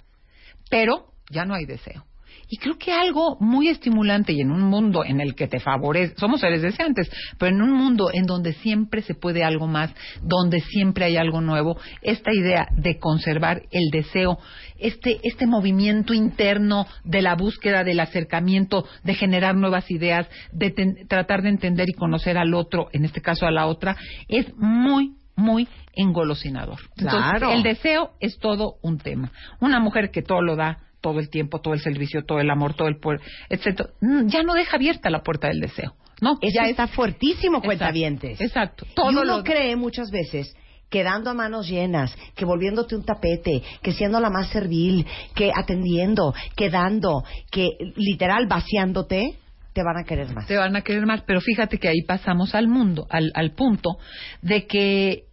pero 0.71 1.13
ya 1.31 1.45
no 1.45 1.55
hay 1.55 1.65
deseo. 1.65 2.08
Y 2.51 2.57
creo 2.57 2.79
que 2.79 2.93
algo 2.93 3.37
muy 3.41 3.69
estimulante 3.69 4.33
y 4.33 4.41
en 4.41 4.51
un 4.51 4.63
mundo 4.63 5.05
en 5.05 5.21
el 5.21 5.35
que 5.35 5.49
te 5.49 5.61
favorece, 5.61 6.15
somos 6.17 6.41
seres 6.41 6.63
deseantes, 6.63 7.11
pero 7.39 7.55
en 7.55 7.61
un 7.63 7.73
mundo 7.73 8.11
en 8.13 8.25
donde 8.25 8.55
siempre 8.55 9.03
se 9.03 9.15
puede 9.15 9.45
algo 9.45 9.67
más, 9.67 9.95
donde 10.23 10.61
siempre 10.61 11.05
hay 11.05 11.17
algo 11.17 11.41
nuevo, 11.41 11.77
esta 12.03 12.31
idea 12.33 12.67
de 12.77 12.99
conservar 12.99 13.63
el 13.71 13.91
deseo, 13.91 14.39
este, 14.79 15.19
este 15.25 15.47
movimiento 15.47 16.15
interno 16.15 16.87
de 17.05 17.21
la 17.23 17.35
búsqueda, 17.35 17.85
del 17.85 18.01
acercamiento, 18.01 18.87
de 19.05 19.15
generar 19.15 19.55
nuevas 19.55 19.91
ideas, 19.91 20.27
de 20.53 20.71
ten- 20.71 21.07
tratar 21.09 21.43
de 21.43 21.51
entender 21.51 21.89
y 21.89 21.93
conocer 21.93 22.39
al 22.39 22.55
otro, 22.55 22.89
en 22.93 23.05
este 23.05 23.21
caso 23.21 23.47
a 23.47 23.51
la 23.51 23.67
otra, 23.67 23.97
es 24.29 24.47
muy, 24.57 25.13
muy 25.37 25.69
engolosinador. 25.95 26.79
Entonces, 26.97 27.31
Claro. 27.31 27.53
el 27.53 27.63
deseo 27.63 28.11
es 28.21 28.39
todo 28.39 28.75
un 28.83 28.99
tema. 28.99 29.31
Una 29.61 29.81
mujer 29.81 30.11
que 30.11 30.23
todo 30.23 30.41
lo 30.43 30.57
da, 30.57 30.79
todo 31.01 31.21
el 31.21 31.31
tiempo, 31.31 31.61
todo 31.61 31.75
el 31.75 31.81
servicio, 31.81 32.25
todo 32.25 32.41
el 32.41 32.51
amor, 32.51 32.75
todo 32.75 32.89
el 32.89 32.99
poder, 32.99 33.21
etcétera, 33.49 33.91
mm, 34.01 34.27
ya 34.29 34.43
no 34.43 34.55
deja 34.55 34.77
abierta 34.77 35.11
la 35.11 35.23
puerta 35.23 35.49
del 35.49 35.61
deseo. 35.61 35.95
No, 36.21 36.37
Eso 36.41 36.61
ya 36.61 36.69
está 36.69 36.89
fuertísimo, 36.89 37.59
Exacto, 37.59 37.67
cuentavientes. 37.67 38.41
Exacto. 38.41 38.87
y 38.91 38.95
Todo 38.95 39.09
uno 39.09 39.25
lo 39.25 39.45
cree 39.45 39.77
muchas 39.77 40.11
veces 40.11 40.55
quedando 40.91 41.31
a 41.31 41.35
manos 41.35 41.69
llenas, 41.69 42.17
que 42.35 42.45
volviéndote 42.45 42.97
un 42.97 43.05
tapete, 43.05 43.63
que 43.83 43.93
siendo 43.93 44.21
la 44.21 44.31
más 44.31 44.49
servil, 44.49 45.07
que 45.35 45.53
atendiendo, 45.55 46.35
que 46.57 46.71
dando, 46.71 47.25
que 47.51 47.69
literal 47.97 48.47
vaciándote, 48.47 49.39
te 49.75 49.83
van 49.83 49.99
a 49.99 50.05
querer 50.05 50.35
más. 50.35 50.47
te 50.47 50.57
van 50.57 50.75
a 50.77 50.81
querer 50.81 51.07
más, 51.07 51.23
pero 51.27 51.41
fíjate 51.41 51.79
que 51.79 51.89
ahí 51.89 52.03
pasamos 52.07 52.55
al 52.55 52.69
mundo, 52.69 53.07
al, 53.11 53.31
al 53.35 53.53
punto 53.53 53.99
de 54.43 54.67
que 54.67 55.25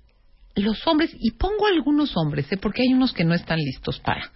los 0.55 0.85
hombres, 0.87 1.11
y 1.19 1.31
pongo 1.31 1.67
algunos 1.67 2.15
hombres, 2.15 2.51
¿eh? 2.51 2.57
porque 2.57 2.81
hay 2.81 2.93
unos 2.93 3.13
que 3.13 3.23
no 3.23 3.33
están 3.33 3.59
listos 3.59 3.99
para. 3.99 4.31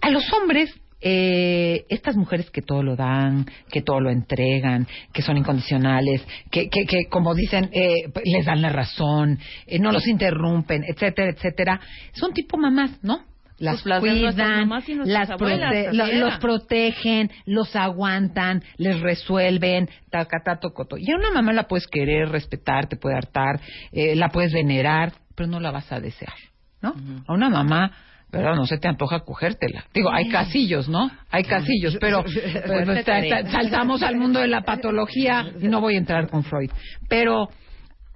A 0.00 0.10
los 0.10 0.24
hombres, 0.32 0.72
eh, 1.00 1.84
estas 1.88 2.16
mujeres 2.16 2.50
que 2.50 2.62
todo 2.62 2.82
lo 2.82 2.96
dan, 2.96 3.46
que 3.70 3.82
todo 3.82 4.00
lo 4.00 4.10
entregan, 4.10 4.86
que 5.12 5.22
son 5.22 5.36
incondicionales, 5.36 6.24
que, 6.50 6.68
que, 6.68 6.84
que 6.86 7.06
como 7.08 7.34
dicen, 7.34 7.68
eh, 7.72 8.10
les 8.24 8.46
dan 8.46 8.62
la 8.62 8.70
razón, 8.70 9.38
eh, 9.66 9.78
no 9.78 9.92
los 9.92 10.06
interrumpen, 10.06 10.84
etcétera, 10.84 11.30
etcétera, 11.30 11.80
son 12.14 12.32
tipo 12.32 12.56
mamás, 12.56 12.98
¿no? 13.02 13.24
Las 13.58 13.76
Pues 13.82 13.86
las 13.86 14.00
cuidan, 14.34 14.68
las 15.06 15.28
prote- 15.70 15.92
lo- 15.92 16.06
los 16.18 16.38
protegen, 16.40 17.30
los 17.46 17.74
aguantan, 17.74 18.62
les 18.76 19.00
resuelven, 19.00 19.88
tacatato, 20.10 20.74
coto. 20.74 20.96
Y 20.98 21.10
a 21.10 21.16
una 21.16 21.30
mamá 21.30 21.54
la 21.54 21.66
puedes 21.66 21.86
querer, 21.86 22.28
respetar, 22.28 22.86
te 22.86 22.96
puede 22.96 23.16
hartar, 23.16 23.60
eh, 23.92 24.14
la 24.14 24.28
puedes 24.28 24.52
venerar, 24.52 25.12
pero 25.34 25.48
no 25.48 25.58
la 25.60 25.70
vas 25.70 25.90
a 25.90 26.00
desear, 26.00 26.34
¿no? 26.82 26.94
A 27.26 27.32
una 27.32 27.48
mamá, 27.48 27.92
pero 28.36 28.54
no 28.56 28.66
se 28.66 28.78
te 28.78 28.88
antoja 28.88 29.20
cogértela. 29.20 29.84
Digo, 29.94 30.10
hay 30.12 30.28
casillos, 30.28 30.88
¿no? 30.88 31.10
Hay 31.30 31.44
casillos, 31.44 31.96
pero 32.00 32.22
pues, 32.66 33.04
ta- 33.04 33.20
ta- 33.28 33.50
saltamos 33.50 34.02
al 34.02 34.16
mundo 34.16 34.40
de 34.40 34.48
la 34.48 34.62
patología 34.62 35.46
y 35.60 35.68
no 35.68 35.80
voy 35.80 35.94
a 35.94 35.98
entrar 35.98 36.28
con 36.28 36.44
Freud. 36.44 36.70
Pero 37.08 37.48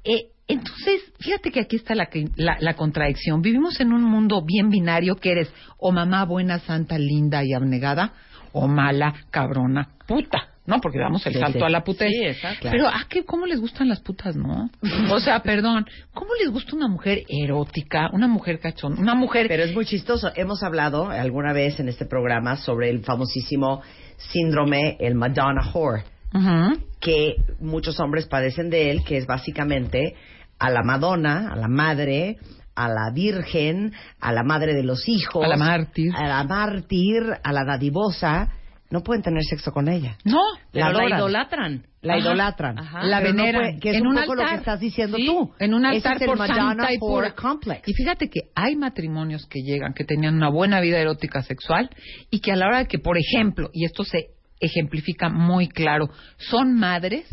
eh, 0.04 0.26
entonces, 0.48 1.00
fíjate 1.20 1.50
que 1.50 1.61
aquí 1.61 1.76
está 1.76 1.94
la, 1.94 2.09
la, 2.37 2.56
la 2.61 2.74
contradicción. 2.74 3.40
Vivimos 3.42 3.80
en 3.80 3.92
un 3.92 4.02
mundo 4.02 4.42
bien 4.44 4.68
binario 4.68 5.14
que 5.16 5.30
eres 5.33 5.52
o 5.78 5.92
mamá 5.92 6.24
buena, 6.24 6.59
santa, 6.59 6.98
linda 6.98 7.44
y 7.44 7.52
abnegada, 7.52 8.12
o 8.52 8.66
mala, 8.66 9.14
cabrona, 9.30 9.90
puta. 10.06 10.48
No, 10.66 10.81
porque 10.81 10.99
damos 10.99 11.27
el 11.27 11.35
salto 11.35 11.59
sí. 11.59 11.64
a 11.64 11.68
la 11.68 11.83
putez. 11.83 12.09
Sí, 12.11 12.25
exacto. 12.25 12.68
Pero, 12.70 12.87
¿a 12.87 13.07
qué, 13.09 13.25
¿cómo 13.25 13.46
les 13.46 13.59
gustan 13.59 13.88
las 13.88 14.01
putas, 14.01 14.37
no? 14.37 14.70
O 15.11 15.18
sea, 15.20 15.40
perdón, 15.42 15.87
¿cómo 16.12 16.31
les 16.40 16.51
gusta 16.51 16.77
una 16.77 16.87
mujer 16.87 17.25
erótica, 17.29 18.11
una 18.12 18.29
mujer 18.29 18.61
cachón, 18.61 18.99
una 18.99 19.14
mujer... 19.14 19.46
Pero 19.49 19.64
es 19.64 19.75
muy 19.75 19.85
chistoso. 19.87 20.31
Hemos 20.37 20.62
hablado 20.62 21.09
alguna 21.11 21.53
vez 21.53 21.81
en 21.81 21.88
este 21.88 22.05
programa 22.07 22.57
sobre 22.57 22.90
el 22.90 23.01
famosísimo 23.05 23.83
síndrome, 24.18 24.96
el 25.01 25.14
Madonna 25.14 25.70
Whore, 25.73 26.05
Ujú. 26.35 26.79
que 27.01 27.37
muchos 27.61 27.99
hombres 27.99 28.27
padecen 28.29 28.70
de 28.70 28.90
él, 28.90 29.03
que 29.05 29.16
es 29.16 29.27
básicamente 29.27 30.14
a 30.59 30.70
la 30.70 30.83
Madonna, 30.85 31.51
a 31.53 31.57
la 31.57 31.68
madre, 31.68 32.37
a 32.77 32.88
la 32.88 33.11
Virgen, 33.12 33.92
a 34.20 34.33
la 34.33 34.42
madre 34.44 34.75
de 34.75 34.83
los 34.85 35.09
hijos, 35.09 35.44
A 35.44 35.49
la 35.49 35.57
mártir. 35.57 36.12
a 36.14 36.29
la 36.29 36.44
mártir, 36.44 37.23
a 37.42 37.53
la 37.53 37.64
dadivosa, 37.64 38.51
no 38.90 39.03
pueden 39.03 39.22
tener 39.22 39.44
sexo 39.44 39.70
con 39.72 39.88
ella. 39.88 40.16
No, 40.24 40.40
la, 40.72 40.90
idolatran. 41.09 41.87
La 42.03 42.14
Ajá. 42.14 42.20
idolatran. 42.22 42.79
Ajá. 42.79 43.03
La 43.05 43.20
no 43.20 43.26
veneran 43.26 43.62
puede- 43.62 43.79
que 43.81 43.90
es 43.90 43.96
en 43.96 44.07
un, 44.07 44.16
un 44.16 44.20
poco 44.22 44.35
lo 44.35 44.38
que 44.40 44.44
altar. 44.44 44.59
estás 44.59 44.81
diciendo 44.81 45.16
Sí, 45.16 45.26
tú. 45.26 45.53
En 45.61 45.74
un 45.74 45.85
Ese 45.87 45.96
altar 45.96 46.16
es 46.16 46.22
el 46.22 46.26
por 46.29 46.38
santa 46.46 46.92
y 46.92 46.98
pura. 46.98 47.35
complex. 47.35 47.88
Y 47.88 47.94
fíjate 47.94 48.29
que 48.29 48.40
hay 48.55 48.74
matrimonios 48.76 49.46
que 49.46 49.61
llegan, 49.62 49.94
que 49.94 50.05
tenían 50.05 50.35
una 50.35 50.50
buena 50.50 50.81
vida 50.81 50.98
erótica 50.98 51.42
sexual 51.42 51.88
y 52.31 52.40
que 52.40 52.53
a 52.53 52.57
la 52.57 52.66
hora 52.66 52.79
de 52.81 52.87
que, 52.87 52.98
por 52.98 53.16
ejemplo, 53.16 53.70
y 53.72 53.85
esto 53.85 54.03
se 54.05 54.31
ejemplifica 54.61 55.29
muy 55.29 55.68
claro, 55.68 56.09
son 56.37 56.74
madres, 56.74 57.26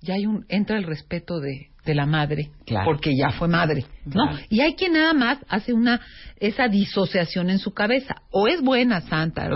ya 0.00 0.14
hay 0.14 0.26
un 0.26 0.44
entra 0.48 0.76
el 0.78 0.84
respeto 0.84 1.40
de 1.40 1.70
de 1.84 1.94
la 1.94 2.06
madre, 2.06 2.50
Claro. 2.66 2.86
porque 2.86 3.10
ya 3.16 3.30
fue 3.30 3.48
madre, 3.48 3.84
¿no? 4.06 4.28
Claro. 4.28 4.38
Y 4.48 4.60
hay 4.60 4.74
quien 4.74 4.94
nada 4.94 5.12
más 5.12 5.38
hace 5.48 5.72
una 5.72 6.00
esa 6.40 6.68
disociación 6.68 7.50
en 7.50 7.58
su 7.58 7.72
cabeza, 7.72 8.16
o 8.30 8.48
es 8.48 8.60
buena, 8.60 9.00
santa, 9.02 9.48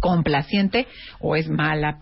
complaciente, 0.00 0.86
o 1.20 1.36
es 1.36 1.48
mala, 1.48 1.98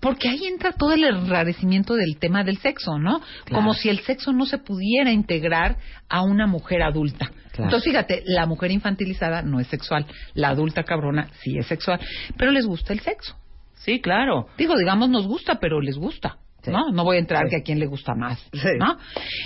porque 0.00 0.28
ahí 0.28 0.46
entra 0.46 0.72
todo 0.72 0.94
el 0.94 1.04
enrarecimiento 1.04 1.94
del 1.94 2.16
tema 2.18 2.42
del 2.42 2.58
sexo, 2.58 2.98
¿no? 2.98 3.20
Como 3.50 3.74
si 3.74 3.88
el 3.88 4.00
sexo 4.00 4.32
no 4.32 4.46
se 4.46 4.58
pudiera 4.58 5.12
integrar 5.12 5.76
a 6.08 6.22
una 6.22 6.46
mujer 6.46 6.82
adulta. 6.82 7.26
Claro. 7.52 7.64
Entonces, 7.64 7.84
fíjate, 7.84 8.22
la 8.26 8.46
mujer 8.46 8.70
infantilizada 8.70 9.42
no 9.42 9.60
es 9.60 9.66
sexual, 9.68 10.06
la 10.34 10.48
adulta 10.48 10.84
cabrona 10.84 11.28
sí 11.42 11.56
es 11.58 11.66
sexual, 11.66 12.00
pero 12.36 12.50
les 12.50 12.66
gusta 12.66 12.92
el 12.92 13.00
sexo. 13.00 13.36
Sí, 13.74 14.00
claro. 14.00 14.46
Digo, 14.56 14.76
digamos, 14.76 15.08
nos 15.10 15.26
gusta, 15.26 15.56
pero 15.60 15.80
les 15.80 15.96
gusta, 15.96 16.36
Sí. 16.62 16.70
¿no? 16.70 16.90
No 16.92 17.04
voy 17.04 17.16
a 17.16 17.20
entrar 17.20 17.44
Sí. 17.44 17.50
que 17.50 17.56
a 17.56 17.62
quién 17.62 17.78
le 17.78 17.86
gusta 17.86 18.14
más, 18.14 18.38
Sí. 18.52 18.68
¿no? 18.78 18.96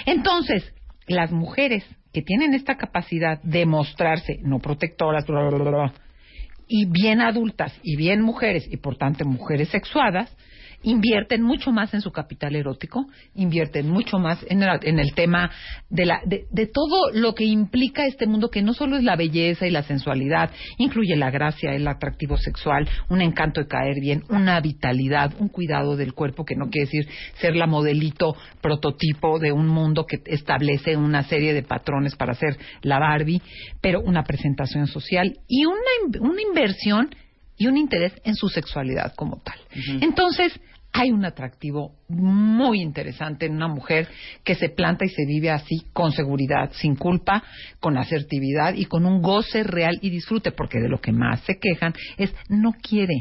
Entonces, 0.04 0.72
las 1.06 1.30
mujeres 1.32 1.84
que 2.12 2.22
tienen 2.22 2.54
esta 2.54 2.76
capacidad 2.76 3.40
de 3.42 3.66
mostrarse 3.66 4.38
no 4.42 4.58
protectoras, 4.58 5.26
bla, 5.26 5.48
bla, 5.48 5.58
bla, 5.58 5.70
bla, 5.70 5.92
y 6.68 6.86
bien 6.86 7.20
adultas 7.20 7.78
y 7.82 7.96
bien 7.96 8.22
mujeres, 8.22 8.66
y 8.70 8.76
por 8.78 8.96
tanto 8.96 9.24
mujeres 9.24 9.68
sexuadas, 9.68 10.34
invierten 10.82 11.42
mucho 11.42 11.72
más 11.72 11.92
en 11.94 12.00
su 12.00 12.12
capital 12.12 12.56
erótico, 12.56 13.06
invierten 13.34 13.88
mucho 13.88 14.18
más 14.18 14.44
en 14.48 14.62
el, 14.62 14.68
en 14.82 14.98
el 14.98 15.14
tema 15.14 15.50
de, 15.88 16.06
la, 16.06 16.20
de, 16.24 16.46
de 16.50 16.66
todo 16.66 17.10
lo 17.12 17.34
que 17.34 17.44
implica 17.44 18.06
este 18.06 18.26
mundo, 18.26 18.50
que 18.50 18.62
no 18.62 18.74
solo 18.74 18.96
es 18.96 19.04
la 19.04 19.16
belleza 19.16 19.66
y 19.66 19.70
la 19.70 19.82
sensualidad, 19.82 20.50
incluye 20.78 21.16
la 21.16 21.30
gracia, 21.30 21.72
el 21.72 21.86
atractivo 21.88 22.36
sexual, 22.36 22.88
un 23.08 23.20
encanto 23.20 23.60
de 23.60 23.68
caer 23.68 24.00
bien, 24.00 24.24
una 24.28 24.60
vitalidad, 24.60 25.34
un 25.38 25.48
cuidado 25.48 25.96
del 25.96 26.14
cuerpo, 26.14 26.44
que 26.44 26.56
no 26.56 26.70
quiere 26.70 26.86
decir 26.86 27.08
ser 27.40 27.56
la 27.56 27.66
modelito 27.66 28.36
prototipo 28.60 29.38
de 29.38 29.52
un 29.52 29.68
mundo 29.68 30.06
que 30.06 30.20
establece 30.26 30.96
una 30.96 31.22
serie 31.24 31.54
de 31.54 31.62
patrones 31.62 32.16
para 32.16 32.34
ser 32.34 32.56
la 32.82 32.98
Barbie, 32.98 33.42
pero 33.80 34.00
una 34.00 34.22
presentación 34.22 34.86
social 34.86 35.38
y 35.48 35.64
una, 35.64 36.20
una 36.20 36.42
inversión 36.42 37.10
y 37.56 37.66
un 37.66 37.76
interés 37.76 38.12
en 38.24 38.34
su 38.34 38.48
sexualidad 38.48 39.14
como 39.14 39.40
tal. 39.42 39.58
Entonces, 40.02 40.52
hay 40.92 41.10
un 41.10 41.24
atractivo 41.26 41.92
muy 42.08 42.80
interesante 42.80 43.44
en 43.46 43.52
una 43.56 43.68
mujer 43.68 44.08
que 44.44 44.54
se 44.54 44.70
planta 44.70 45.04
y 45.04 45.08
se 45.10 45.26
vive 45.26 45.50
así, 45.50 45.82
con 45.92 46.10
seguridad, 46.12 46.70
sin 46.72 46.96
culpa, 46.96 47.42
con 47.80 47.98
asertividad 47.98 48.72
y 48.74 48.86
con 48.86 49.04
un 49.04 49.20
goce 49.20 49.62
real 49.62 49.98
y 50.00 50.08
disfrute, 50.08 50.52
porque 50.52 50.78
de 50.80 50.88
lo 50.88 50.98
que 51.00 51.12
más 51.12 51.40
se 51.42 51.58
quejan 51.58 51.92
es 52.16 52.34
no 52.48 52.72
quiere. 52.72 53.14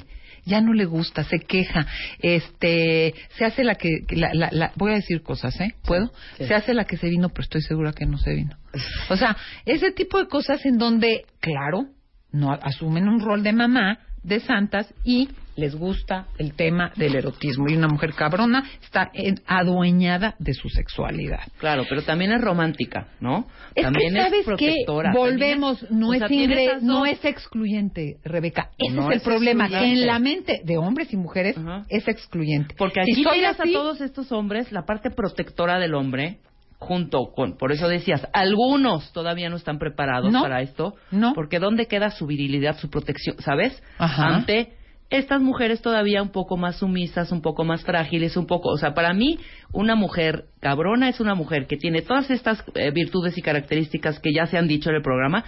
Ya 0.46 0.62
no 0.62 0.74
le 0.74 0.86
gusta, 0.86 1.24
se 1.24 1.40
queja, 1.40 1.88
este, 2.20 3.14
se 3.38 3.46
hace 3.46 3.64
la 3.64 3.76
que, 3.76 3.90
la- 4.10 4.50
la- 4.52 4.72
voy 4.76 4.92
a 4.92 4.96
decir 4.96 5.22
cosas, 5.24 5.60
¿eh? 5.60 5.74
¿Puedo? 5.84 6.12
Se 6.38 6.54
hace 6.54 6.74
la 6.74 6.86
que 6.86 6.98
se 6.98 7.10
vino, 7.10 7.30
pero 7.30 7.42
estoy 7.42 7.62
segura 7.62 7.94
que 7.94 8.06
no 8.06 8.18
se 8.18 8.34
vino. 8.34 8.56
O 9.10 9.18
sea, 9.18 9.36
ese 9.66 9.92
tipo 9.92 10.20
de 10.20 10.28
cosas 10.28 10.64
en 10.66 10.78
donde, 10.78 11.26
claro, 11.40 11.88
no 12.32 12.52
asumen 12.52 13.08
un 13.08 13.20
rol 13.22 13.44
de 13.44 13.54
mamá, 13.54 14.00
de 14.26 14.40
santas 14.40 14.94
y 15.04 15.30
les 15.56 15.74
gusta 15.74 16.28
el 16.38 16.54
tema 16.54 16.92
del 16.98 17.16
erotismo. 17.16 17.68
Y 17.70 17.76
una 17.78 17.88
mujer 17.88 18.14
cabrona 18.14 18.66
está 18.84 19.10
adueñada 19.48 20.36
de 20.38 20.54
su 20.54 20.68
sexualidad. 20.70 21.40
Claro, 21.60 21.86
pero 21.88 22.02
también 22.04 22.32
es 22.34 22.42
romántica, 22.42 23.08
¿no? 23.22 23.48
Es 23.74 23.84
también 23.84 24.14
que 24.14 24.22
sabes 24.22 24.40
que 24.40 24.46
protectora. 24.46 25.14
volvemos, 25.14 25.80
también 25.80 26.00
no 26.02 26.14
es 26.14 26.20
sea, 26.20 26.28
ingre- 26.30 26.82
no 26.82 27.06
es 27.06 27.24
excluyente, 27.24 28.18
Rebeca. 28.26 28.70
Ese 28.78 28.94
No 28.94 29.04
es 29.04 29.12
el 29.12 29.18
es 29.18 29.24
problema, 29.24 29.70
que 29.70 29.78
en 29.94 30.06
la 30.06 30.20
mente 30.20 30.62
de 30.66 30.78
hombres 30.78 31.14
y 31.14 31.18
mujeres 31.18 31.56
es 31.90 32.08
excluyente. 32.08 32.76
Porque 32.78 33.02
Si 33.06 33.12
aquí 33.14 33.24
soy 33.24 33.38
miras 33.38 33.60
así, 33.60 33.70
a 33.74 33.78
todos 33.78 34.02
estos 34.02 34.32
hombres, 34.34 34.72
la 34.74 34.84
parte 34.86 35.10
protectora 35.10 35.80
del 35.80 35.94
hombre, 35.96 36.40
junto 36.80 37.32
con, 37.36 37.58
por 37.58 37.72
eso 37.72 37.88
decías, 37.88 38.28
algunos 38.34 39.12
todavía 39.14 39.50
no 39.50 39.56
están 39.56 39.80
preparados 39.80 40.32
No. 40.32 40.42
para 40.42 40.62
esto, 40.62 40.96
No. 41.12 41.34
porque 41.34 41.60
¿dónde 41.60 41.88
queda 41.88 42.12
su 42.12 42.28
virilidad, 42.28 42.78
su 42.78 42.90
protección, 42.90 43.38
sabes? 43.40 43.82
Ajá. 43.98 44.28
Ante 44.36 44.74
estas 45.10 45.40
mujeres 45.42 45.82
todavía 45.82 46.22
un 46.22 46.30
poco 46.32 46.58
más 46.58 46.78
sumisas, 46.78 47.32
un 47.32 47.42
poco 47.42 47.64
más 47.64 47.84
frágiles, 47.84 48.36
un 48.38 48.48
poco, 48.48 48.70
o 48.70 48.78
sea, 48.78 48.94
para 48.94 49.14
mí 49.14 49.38
una 49.72 49.96
mujer 49.96 50.46
cabrona 50.60 51.10
es 51.10 51.20
una 51.20 51.36
mujer 51.36 51.68
que 51.68 51.78
tiene 51.78 52.02
todas 52.02 52.30
estas 52.32 52.64
eh, 52.74 52.90
virtudes 52.92 53.38
y 53.38 53.42
características 53.42 54.20
que 54.20 54.34
ya 54.34 54.48
se 54.48 54.58
han 54.58 54.68
dicho 54.68 54.90
en 54.90 54.96
el 54.96 55.02
programa, 55.04 55.44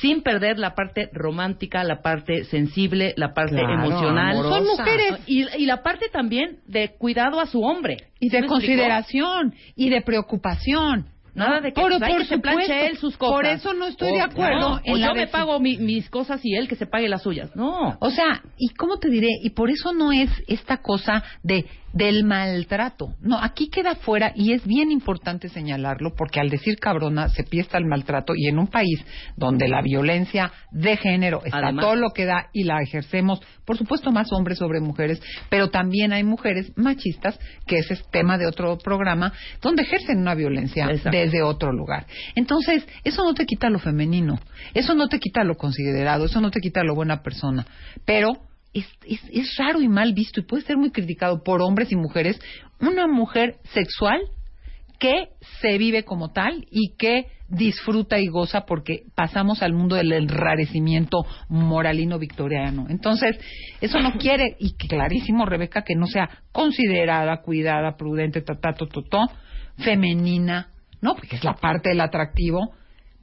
sin 0.00 0.22
perder 0.22 0.58
la 0.58 0.74
parte 0.74 1.10
romántica, 1.12 1.82
la 1.82 2.02
parte 2.02 2.44
sensible, 2.44 3.12
la 3.16 3.34
parte 3.34 3.56
Claro, 3.56 3.72
emocional. 3.74 4.30
amorosa. 4.36 4.56
Son 4.58 4.66
mujeres. 4.66 5.12
Y, 5.26 5.44
y 5.60 5.66
la 5.66 5.82
parte 5.82 6.08
también 6.08 6.58
de 6.66 6.90
cuidado 6.96 7.40
a 7.40 7.46
su 7.46 7.62
hombre. 7.62 7.96
y 8.20 8.28
de 8.28 8.46
consideración 8.46 9.54
y 9.76 9.88
de 9.90 10.02
preocupación. 10.02 11.06
Nada 11.34 11.60
de 11.60 11.72
que 11.72 11.80
por, 11.80 11.90
pues, 11.90 12.00
por 12.10 12.18
que 12.18 12.24
se 12.26 12.38
planche 12.38 12.86
él 12.88 12.96
sus 12.98 13.16
cosas. 13.16 13.34
Por 13.34 13.46
eso 13.46 13.72
no 13.74 13.86
estoy 13.86 14.10
O- 14.10 14.14
de 14.14 14.20
acuerdo 14.22 14.60
no, 14.60 14.80
en 14.84 14.94
o 14.94 14.96
la 14.96 15.06
yo 15.08 15.14
me 15.14 15.26
pago 15.26 15.58
mi- 15.60 15.78
mis 15.78 16.08
cosas 16.10 16.40
y 16.44 16.54
él 16.54 16.68
que 16.68 16.76
se 16.76 16.86
pague 16.86 17.08
las 17.08 17.22
suyas. 17.22 17.54
No. 17.54 17.96
O 18.00 18.10
sea, 18.10 18.42
¿y 18.58 18.68
cómo 18.74 18.98
te 18.98 19.08
diré? 19.08 19.28
Y 19.42 19.50
por 19.50 19.70
eso 19.70 19.92
no 19.92 20.12
es 20.12 20.30
esta 20.48 20.78
cosa 20.78 21.22
de 21.42 21.66
del 21.92 22.24
maltrato. 22.24 23.14
No, 23.20 23.38
aquí 23.38 23.68
queda 23.68 23.94
fuera 23.96 24.32
y 24.34 24.52
es 24.52 24.64
bien 24.66 24.90
importante 24.90 25.48
señalarlo 25.48 26.14
porque 26.16 26.40
al 26.40 26.48
decir 26.48 26.76
cabrona 26.78 27.28
se 27.28 27.44
piesta 27.44 27.78
el 27.78 27.86
maltrato 27.86 28.32
y 28.36 28.48
en 28.48 28.58
un 28.58 28.68
país 28.68 29.04
donde 29.36 29.68
la 29.68 29.82
violencia 29.82 30.52
de 30.70 30.96
género 30.96 31.42
está 31.44 31.58
Además. 31.58 31.84
todo 31.84 31.96
lo 31.96 32.10
que 32.10 32.26
da 32.26 32.48
y 32.52 32.64
la 32.64 32.80
ejercemos, 32.82 33.40
por 33.64 33.76
supuesto 33.76 34.12
más 34.12 34.32
hombres 34.32 34.58
sobre 34.58 34.80
mujeres, 34.80 35.20
pero 35.48 35.70
también 35.70 36.12
hay 36.12 36.24
mujeres 36.24 36.72
machistas, 36.76 37.38
que 37.66 37.78
ese 37.78 37.94
es 37.94 38.10
tema 38.10 38.38
de 38.38 38.46
otro 38.46 38.78
programa, 38.78 39.32
donde 39.60 39.82
ejercen 39.82 40.18
una 40.18 40.34
violencia 40.34 40.86
Exacto. 40.90 41.10
desde 41.10 41.42
otro 41.42 41.72
lugar. 41.72 42.06
Entonces, 42.34 42.86
eso 43.04 43.24
no 43.24 43.34
te 43.34 43.46
quita 43.46 43.68
lo 43.70 43.78
femenino, 43.78 44.38
eso 44.74 44.94
no 44.94 45.08
te 45.08 45.18
quita 45.18 45.44
lo 45.44 45.56
considerado, 45.56 46.26
eso 46.26 46.40
no 46.40 46.50
te 46.50 46.60
quita 46.60 46.84
lo 46.84 46.94
buena 46.94 47.22
persona, 47.22 47.66
pero 48.04 48.49
es, 48.72 48.86
es, 49.06 49.20
es 49.32 49.56
raro 49.56 49.80
y 49.80 49.88
mal 49.88 50.14
visto 50.14 50.40
y 50.40 50.44
puede 50.44 50.62
ser 50.62 50.76
muy 50.76 50.90
criticado 50.90 51.42
por 51.42 51.62
hombres 51.62 51.90
y 51.92 51.96
mujeres 51.96 52.40
una 52.80 53.06
mujer 53.06 53.56
sexual 53.72 54.20
que 54.98 55.30
se 55.60 55.78
vive 55.78 56.04
como 56.04 56.30
tal 56.30 56.66
y 56.70 56.94
que 56.96 57.26
disfruta 57.48 58.18
y 58.20 58.28
goza 58.28 58.64
porque 58.66 59.04
pasamos 59.14 59.62
al 59.62 59.72
mundo 59.72 59.96
del 59.96 60.12
enrarecimiento 60.12 61.24
moralino 61.48 62.18
victoriano. 62.18 62.86
Entonces, 62.88 63.36
eso 63.80 63.98
no 64.00 64.12
quiere, 64.12 64.56
y 64.58 64.74
clarísimo, 64.74 65.46
Rebeca, 65.46 65.82
que 65.82 65.96
no 65.96 66.06
sea 66.06 66.28
considerada, 66.52 67.42
cuidada, 67.42 67.96
prudente, 67.96 68.42
ta, 68.42 68.54
ta, 68.54 68.74
to, 68.74 68.86
to, 68.86 69.02
femenina, 69.78 70.68
¿no? 71.00 71.16
Porque 71.16 71.36
es 71.36 71.44
la 71.44 71.54
parte 71.54 71.88
del 71.88 72.02
atractivo, 72.02 72.72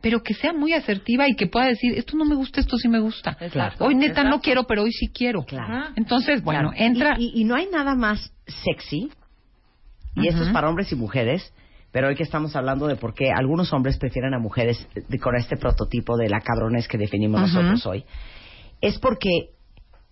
pero 0.07 0.23
que 0.23 0.33
sea 0.35 0.53
muy 0.53 0.71
asertiva 0.71 1.27
y 1.27 1.35
que 1.35 1.47
pueda 1.47 1.65
decir, 1.65 1.91
esto 1.97 2.15
no 2.15 2.23
me 2.23 2.33
gusta, 2.33 2.61
esto 2.61 2.77
sí 2.77 2.87
me 2.87 2.99
gusta. 3.01 3.35
Exacto, 3.41 3.83
Hoy 3.83 3.93
neta 3.93 4.23
no 4.23 4.39
quiero, 4.39 4.63
pero 4.63 4.83
hoy 4.83 4.93
sí 4.93 5.09
quiero. 5.09 5.43
Claro. 5.43 5.89
Entonces, 5.97 6.41
bueno, 6.41 6.69
Claro. 6.71 6.85
entra... 6.85 7.15
Y, 7.19 7.25
y- 7.35 7.41
y 7.41 7.43
no 7.43 7.55
hay 7.55 7.67
nada 7.69 7.93
más 7.93 8.31
sexy, 8.63 9.11
y 10.15 10.27
esto 10.29 10.43
es 10.43 10.49
para 10.53 10.69
hombres 10.69 10.89
y 10.93 10.95
mujeres, 10.95 11.53
pero 11.91 12.07
hoy 12.07 12.15
que 12.15 12.23
estamos 12.23 12.55
hablando 12.55 12.87
de 12.87 12.95
por 12.95 13.13
qué 13.13 13.31
algunos 13.35 13.73
hombres 13.73 13.97
prefieren 13.97 14.33
a 14.33 14.39
mujeres 14.39 14.87
de- 15.09 15.19
con 15.19 15.35
este 15.35 15.57
prototipo 15.57 16.15
de 16.15 16.29
la 16.29 16.39
cabrones 16.39 16.87
que 16.87 16.97
definimos 16.97 17.41
nosotros 17.41 17.85
hoy, 17.85 18.05
es 18.79 18.97
porque 18.99 19.49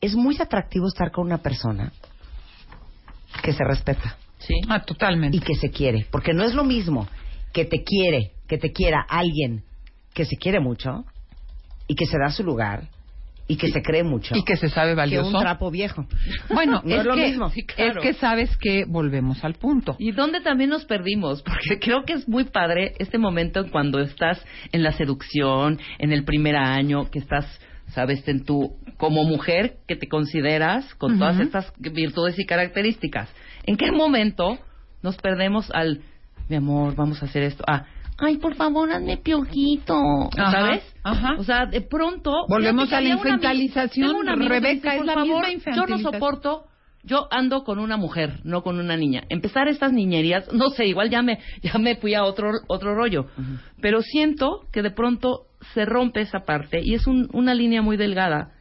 es 0.02 0.14
muy 0.14 0.36
atractivo 0.42 0.88
estar 0.90 1.10
con 1.12 1.26
una 1.26 1.38
persona 1.38 1.94
que 3.42 3.54
se 3.54 3.64
respeta 3.64 4.18
Sí. 4.40 4.56
Ah, 4.68 4.82
totalmente. 4.84 5.38
y 5.38 5.40
que 5.40 5.56
se 5.56 5.72
quiere, 5.72 6.06
porque 6.12 6.34
no 6.34 6.44
es 6.44 6.54
lo 6.54 6.66
mismo 6.66 7.08
que 7.54 7.64
te 7.64 7.82
quiere, 7.86 8.34
que 8.50 8.58
te 8.58 8.74
quiera 8.74 9.00
alguien 9.08 9.64
que 10.16 10.26
se 10.26 10.38
quiere 10.38 10.60
mucho 10.60 11.06
y 11.88 11.94
que 11.94 12.08
se 12.08 12.18
da 12.18 12.30
su 12.32 12.44
lugar 12.44 12.90
y 13.48 13.58
que 13.58 13.70
se 13.70 13.84
cree 13.84 14.04
mucho 14.04 14.36
y 14.36 14.44
que 14.44 14.56
se 14.56 14.70
sabe 14.70 14.92
que 14.92 14.96
valioso. 14.96 15.28
un 15.30 15.40
trapo 15.40 15.70
viejo. 15.70 16.08
Bueno, 16.50 16.82
No 16.86 16.96
es, 16.96 17.00
es 17.02 17.06
lo 17.06 17.16
que, 17.16 17.28
mismo. 17.28 17.50
Sí, 17.50 17.64
claro. 17.64 18.02
es 18.02 18.08
que 18.08 18.14
sabes 18.14 18.58
que 18.58 18.86
volvemos 18.88 19.44
al 19.44 19.54
punto. 19.56 19.96
¿Y 20.00 20.14
dónde 20.14 20.42
también 20.42 20.72
nos 20.72 20.86
perdimos? 20.86 21.44
Porque 21.44 21.78
creo 21.82 22.06
que 22.06 22.14
es 22.14 22.28
muy 22.28 22.46
padre 22.46 22.94
este 22.98 23.18
momento 23.18 23.60
en 23.60 23.70
cuando 23.70 24.00
estás 24.00 24.44
en 24.72 24.82
la 24.82 24.94
seducción, 24.94 25.80
en 26.00 26.12
el 26.12 26.24
primer 26.24 26.56
año, 26.56 27.12
que 27.12 27.20
estás, 27.20 27.46
sabes, 27.90 28.28
en 28.28 28.46
tu, 28.46 28.78
como 28.98 29.24
mujer 29.26 29.78
que 29.88 29.96
te 29.96 30.08
consideras 30.08 30.96
con 30.96 31.20
todas 31.20 31.40
estas 31.40 31.72
virtudes 31.78 32.40
y 32.40 32.46
características. 32.46 33.30
¿En 33.66 33.78
qué 33.78 33.92
momento 33.92 34.58
nos 35.04 35.18
perdemos 35.18 35.70
al, 35.72 36.02
mi 36.50 36.56
amor, 36.56 36.96
vamos 36.96 37.22
a 37.22 37.26
hacer 37.26 37.44
esto? 37.44 37.64
Ah, 37.68 37.86
ay, 38.18 38.38
por 38.38 38.56
favor, 38.56 38.92
hazme 38.92 39.18
piojito, 39.18 39.96
Ajá, 40.38 40.52
¿sabes? 40.52 40.84
ajá. 41.04 41.36
O 41.38 41.44
sea, 41.44 41.66
de 41.66 41.82
pronto... 41.82 42.32
Volvemos 42.48 42.92
a 42.92 43.02
la 43.02 43.10
infantilización, 43.10 44.08
tengo 44.10 44.20
un 44.22 44.30
amigo 44.30 44.50
que 44.50 44.60
Rebeca, 44.60 44.92
dice, 44.94 45.00
es 45.02 45.06
la 45.06 45.16
misma 45.24 45.76
Yo 45.76 45.86
no 45.88 45.98
soporto 46.00 46.66
yo 47.06 47.28
ando 47.30 47.64
con 47.64 47.78
una 47.78 47.98
mujer, 47.98 48.40
no 48.44 48.64
con 48.64 48.80
una 48.80 48.98
niña. 48.98 49.24
Empezar 49.30 49.68
estas 49.68 49.94
niñerías, 49.94 50.52
no 50.52 50.70
sé, 50.70 50.88
igual 50.88 51.12
ya 51.12 51.22
me, 51.22 51.38
ya 51.62 51.78
me 51.78 51.98
fui 51.98 52.16
a 52.16 52.24
otro, 52.24 52.50
otro 52.68 52.96
rollo. 52.96 53.28
Pero 53.80 54.02
siento 54.02 54.62
que 54.74 54.82
de 54.82 54.90
pronto 54.90 55.44
se 55.74 55.86
rompe 55.86 56.22
esa 56.22 56.40
parte 56.46 56.82
y 56.84 56.96
es 56.96 57.06
un- 57.06 57.30
una 57.32 57.54
línea 57.54 57.84
muy 57.84 57.96
delgada 57.96 58.54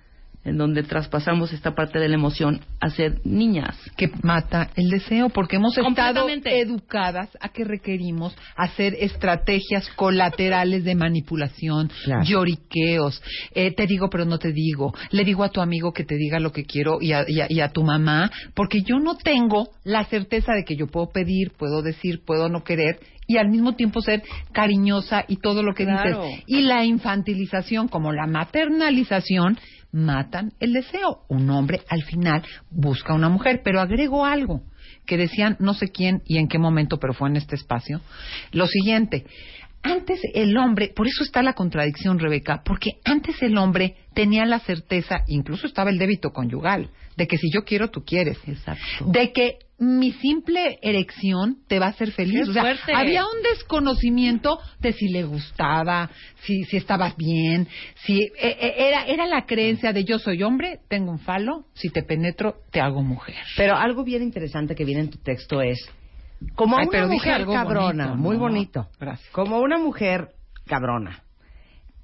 en 0.45 0.59
donde 0.59 0.83
traspasamos 0.83 1.53
esta 1.53 1.75
parte 1.75 1.99
de 1.99 2.09
la 2.09 2.15
emoción 2.17 2.61
a 2.81 2.91
ser 2.91 3.21
niñas. 3.25 3.77
que 3.97 4.11
mata 4.23 4.71
el 4.77 4.89
deseo, 4.91 5.29
porque 5.29 5.57
hemos 5.57 5.77
estado 5.79 6.27
educadas 6.29 7.29
a 7.41 7.49
que 7.51 7.65
requerimos 7.65 8.37
hacer 8.57 8.95
estrategias 8.99 9.89
colaterales 9.97 10.85
de 10.85 10.95
manipulación, 10.95 11.91
Claro. 12.05 12.25
lloriqueos, 12.25 13.23
eh, 13.55 13.73
te 13.75 13.87
digo 13.87 14.09
pero 14.11 14.25
no 14.25 14.39
te 14.39 14.53
digo, 14.53 14.93
le 15.11 15.25
digo 15.25 15.45
a 15.45 15.49
tu 15.51 15.61
amigo 15.61 15.93
que 15.93 16.05
te 16.05 16.17
diga 16.17 16.39
lo 16.41 16.53
que 16.53 16.65
quiero 16.65 16.99
y 17.01 17.13
a, 17.13 17.25
y 17.29 17.41
a- 17.41 17.47
y 17.49 17.61
a 17.61 17.69
tu 17.71 17.83
mamá, 17.85 18.31
porque 18.55 18.83
yo 18.83 18.99
no 18.99 19.17
tengo 19.17 19.69
la 19.85 20.05
certeza 20.05 20.53
de 20.53 20.65
que 20.65 20.77
yo 20.77 20.87
puedo 20.89 21.11
pedir, 21.11 21.53
puedo 21.57 21.83
decir, 21.83 22.21
puedo 22.25 22.49
no 22.49 22.65
querer 22.65 22.99
y 23.27 23.39
al 23.39 23.49
mismo 23.49 23.75
tiempo 23.75 24.01
ser 24.03 24.23
cariñosa 24.53 25.25
y 25.29 25.37
todo 25.37 25.63
lo 25.63 25.75
que 25.75 25.85
Claro. 25.85 26.25
dices. 26.25 26.45
Y 26.47 26.63
la 26.63 26.85
infantilización 26.85 27.89
como 27.89 28.13
la 28.13 28.27
maternalización 28.27 29.59
matan 29.95 30.53
el 30.61 30.73
deseo. 30.73 31.21
Un 31.29 31.49
hombre 31.51 31.83
al 31.89 32.03
final 32.03 32.43
busca 32.71 33.13
a 33.13 33.17
una 33.17 33.29
mujer, 33.29 33.63
pero 33.65 33.81
agrego 33.81 34.27
algo 34.27 34.63
que 35.07 35.17
decían 35.17 35.57
no 35.61 35.73
sé 35.75 35.89
quién 35.89 36.23
y 36.27 36.39
en 36.39 36.49
qué 36.49 36.59
momento, 36.59 36.99
pero 36.99 37.15
fue 37.15 37.29
en 37.29 37.37
este 37.37 37.55
espacio. 37.55 38.01
Lo 38.53 38.67
siguiente, 38.67 39.25
antes 39.85 40.21
el 40.35 40.57
hombre, 40.57 40.93
por 40.95 41.07
eso 41.07 41.23
está 41.23 41.43
la 41.43 41.53
contradicción, 41.53 42.19
Rebeca, 42.19 42.63
porque 42.65 42.93
antes 43.05 43.41
el 43.43 43.57
hombre 43.59 43.97
tenía 44.15 44.45
la 44.47 44.59
certeza, 44.61 45.25
incluso 45.29 45.67
estaba 45.67 45.91
el 45.91 45.99
débito 45.99 46.31
conyugal, 46.33 46.91
de 47.17 47.27
que 47.29 47.37
si 47.39 47.51
yo 47.53 47.65
quiero, 47.65 47.91
tú 47.91 48.03
quieres. 48.05 48.39
Exacto. 48.47 48.83
De 49.07 49.33
que 49.33 49.59
mi 49.79 50.13
simple 50.13 50.79
erección 50.83 51.59
te 51.69 51.79
va 51.79 51.87
a 51.87 51.91
hacer 51.91 52.13
feliz. 52.13 52.45
Qué 52.45 52.51
O 52.51 52.53
sea, 52.53 52.63
fuerte. 52.63 52.93
había 52.95 53.25
un 53.25 53.43
desconocimiento 53.43 54.59
de 54.81 54.93
si 54.93 55.09
le 55.09 55.25
gustaba, 55.25 56.11
si, 56.43 56.65
si 56.65 56.77
estabas 56.77 57.17
bien, 57.17 57.69
si 58.05 58.19
eh, 58.21 58.31
eh, 58.41 58.75
era, 58.79 59.05
era 59.07 59.27
la 59.27 59.47
creencia 59.47 59.93
de 59.93 60.05
yo 60.05 60.19
soy 60.19 60.43
hombre, 60.43 60.81
tengo 60.89 61.11
un 61.11 61.19
falo, 61.19 61.67
si 61.75 61.91
te 61.91 62.03
penetro, 62.03 62.57
te 62.71 62.81
hago 62.81 63.03
mujer. 63.03 63.37
Pero 63.57 63.77
algo 63.77 64.05
bien 64.05 64.23
interesante 64.23 64.75
que 64.75 64.85
viene 64.85 65.03
en 65.03 65.11
tu 65.11 65.19
texto 65.19 65.61
es, 65.61 65.79
como 66.55 66.77
Ay, 66.79 66.87
una 66.89 67.07
mujer 67.07 67.47
cabrona, 67.47 68.07
bonito, 68.07 68.23
muy 68.23 68.37
¿no? 68.37 68.41
bonito, 68.43 68.89
Gracias. 69.01 69.31
como 69.33 69.59
una 69.61 69.79
mujer 69.79 70.29
cabrona, 70.67 71.23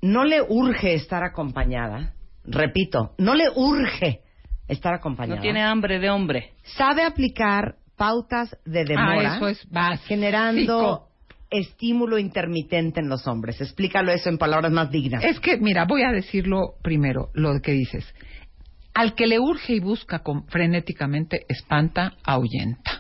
no 0.02 0.24
le 0.24 0.40
urge 0.42 0.94
estar 0.94 1.22
acompañada, 1.24 2.14
repito, 2.44 3.14
no 3.18 3.34
le 3.34 3.44
urge 3.54 4.20
estar 4.68 4.94
acompañada. 4.94 5.36
No 5.36 5.42
tiene 5.42 5.62
hambre 5.62 5.98
de 5.98 6.10
hombre. 6.10 6.52
Sabe 6.76 7.02
aplicar 7.02 7.76
pautas 7.96 8.56
de 8.64 8.84
demora, 8.84 9.32
Ah, 9.34 9.36
eso 9.36 9.48
es 9.48 9.68
básico. 9.70 10.06
generando 10.08 11.06
estímulo 11.50 12.18
intermitente 12.18 13.00
en 13.00 13.08
los 13.08 13.26
hombres. 13.26 13.60
Explícalo 13.60 14.12
eso 14.12 14.28
en 14.28 14.38
palabras 14.38 14.70
más 14.72 14.90
dignas. 14.90 15.24
Es 15.24 15.40
que, 15.40 15.56
mira, 15.58 15.84
voy 15.84 16.02
a 16.02 16.12
decirlo 16.12 16.74
primero, 16.82 17.30
lo 17.34 17.60
que 17.60 17.72
dices. 17.72 18.06
Al 18.94 19.14
que 19.14 19.26
le 19.26 19.38
urge 19.40 19.74
y 19.74 19.80
busca 19.80 20.20
con- 20.20 20.46
frenéticamente, 20.46 21.44
espanta, 21.48 22.14
ahuyenta. 22.22 22.99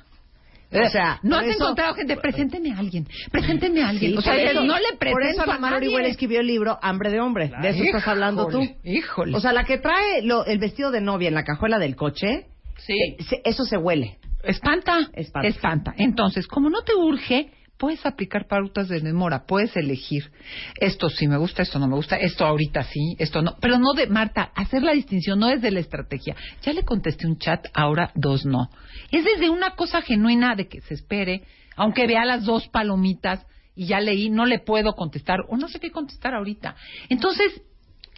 O 0.72 0.88
sea, 0.88 1.18
no 1.22 1.36
por 1.36 1.44
has 1.44 1.50
eso- 1.54 1.64
encontrado 1.64 1.94
gente, 1.94 2.16
presénteme 2.16 2.72
a 2.72 2.78
alguien, 2.78 3.06
presénteme 3.32 3.82
a 3.82 3.88
alguien. 3.88 4.12
Sí, 4.12 4.16
o 4.18 4.20
sea, 4.20 4.34
por 4.34 4.42
eso- 4.42 4.64
no 4.64 4.78
le 4.78 4.88
Por 4.90 4.98
presento 4.98 5.42
eso 5.42 5.50
a 5.52 5.58
nadie. 5.58 5.76
Orihuela 5.78 6.08
escribió 6.08 6.40
el 6.40 6.46
libro 6.46 6.78
Hambre 6.80 7.10
de 7.10 7.20
Hombre. 7.20 7.50
De 7.60 7.68
eso 7.70 7.82
estás 7.82 8.06
hablando 8.06 8.46
tú. 8.46 8.60
Híjole, 8.62 8.78
Híjole. 8.84 9.36
O 9.36 9.40
sea, 9.40 9.52
la 9.52 9.64
que 9.64 9.78
trae 9.78 10.22
lo- 10.22 10.44
el 10.46 10.58
vestido 10.58 10.90
de 10.90 11.00
novia 11.00 11.28
en 11.28 11.34
la 11.34 11.42
cajuela 11.44 11.78
del 11.78 11.96
coche, 11.96 12.46
Sí. 12.78 12.92
eh, 12.94 13.16
se- 13.22 13.42
eso 13.44 13.64
se 13.64 13.76
huele. 13.76 14.18
Espanta, 14.44 15.08
Espanta. 15.12 15.48
espanta. 15.48 15.94
Entonces, 15.98 16.46
como 16.46 16.70
no 16.70 16.82
te 16.82 16.94
urge, 16.94 17.50
puedes 17.80 18.04
aplicar 18.04 18.46
pautas 18.46 18.88
de 18.88 19.00
demora, 19.00 19.46
puedes 19.46 19.74
elegir. 19.74 20.30
Esto 20.78 21.08
sí 21.08 21.26
me 21.26 21.38
gusta, 21.38 21.62
esto 21.62 21.78
no 21.78 21.88
me 21.88 21.96
gusta, 21.96 22.16
esto 22.16 22.44
ahorita 22.44 22.82
sí, 22.84 23.16
esto 23.18 23.40
no. 23.40 23.56
Pero 23.58 23.78
no 23.78 23.94
de, 23.94 24.06
Marta, 24.06 24.52
hacer 24.54 24.82
la 24.82 24.92
distinción 24.92 25.40
no 25.40 25.48
es 25.48 25.62
de 25.62 25.70
la 25.70 25.80
estrategia. 25.80 26.36
Ya 26.62 26.74
le 26.74 26.84
contesté 26.84 27.26
un 27.26 27.38
chat, 27.38 27.66
ahora 27.72 28.12
dos 28.14 28.44
no. 28.44 28.68
Es 29.10 29.24
desde 29.24 29.48
una 29.48 29.76
cosa 29.76 30.02
genuina 30.02 30.54
de 30.54 30.68
que 30.68 30.82
se 30.82 30.92
espere, 30.92 31.42
aunque 31.74 32.06
vea 32.06 32.26
las 32.26 32.44
dos 32.44 32.68
palomitas 32.68 33.46
y 33.74 33.86
ya 33.86 33.98
leí, 33.98 34.28
no 34.28 34.44
le 34.44 34.58
puedo 34.58 34.92
contestar 34.92 35.38
o 35.48 35.56
no 35.56 35.66
sé 35.68 35.80
qué 35.80 35.90
contestar 35.90 36.34
ahorita. 36.34 36.76
Entonces, 37.08 37.62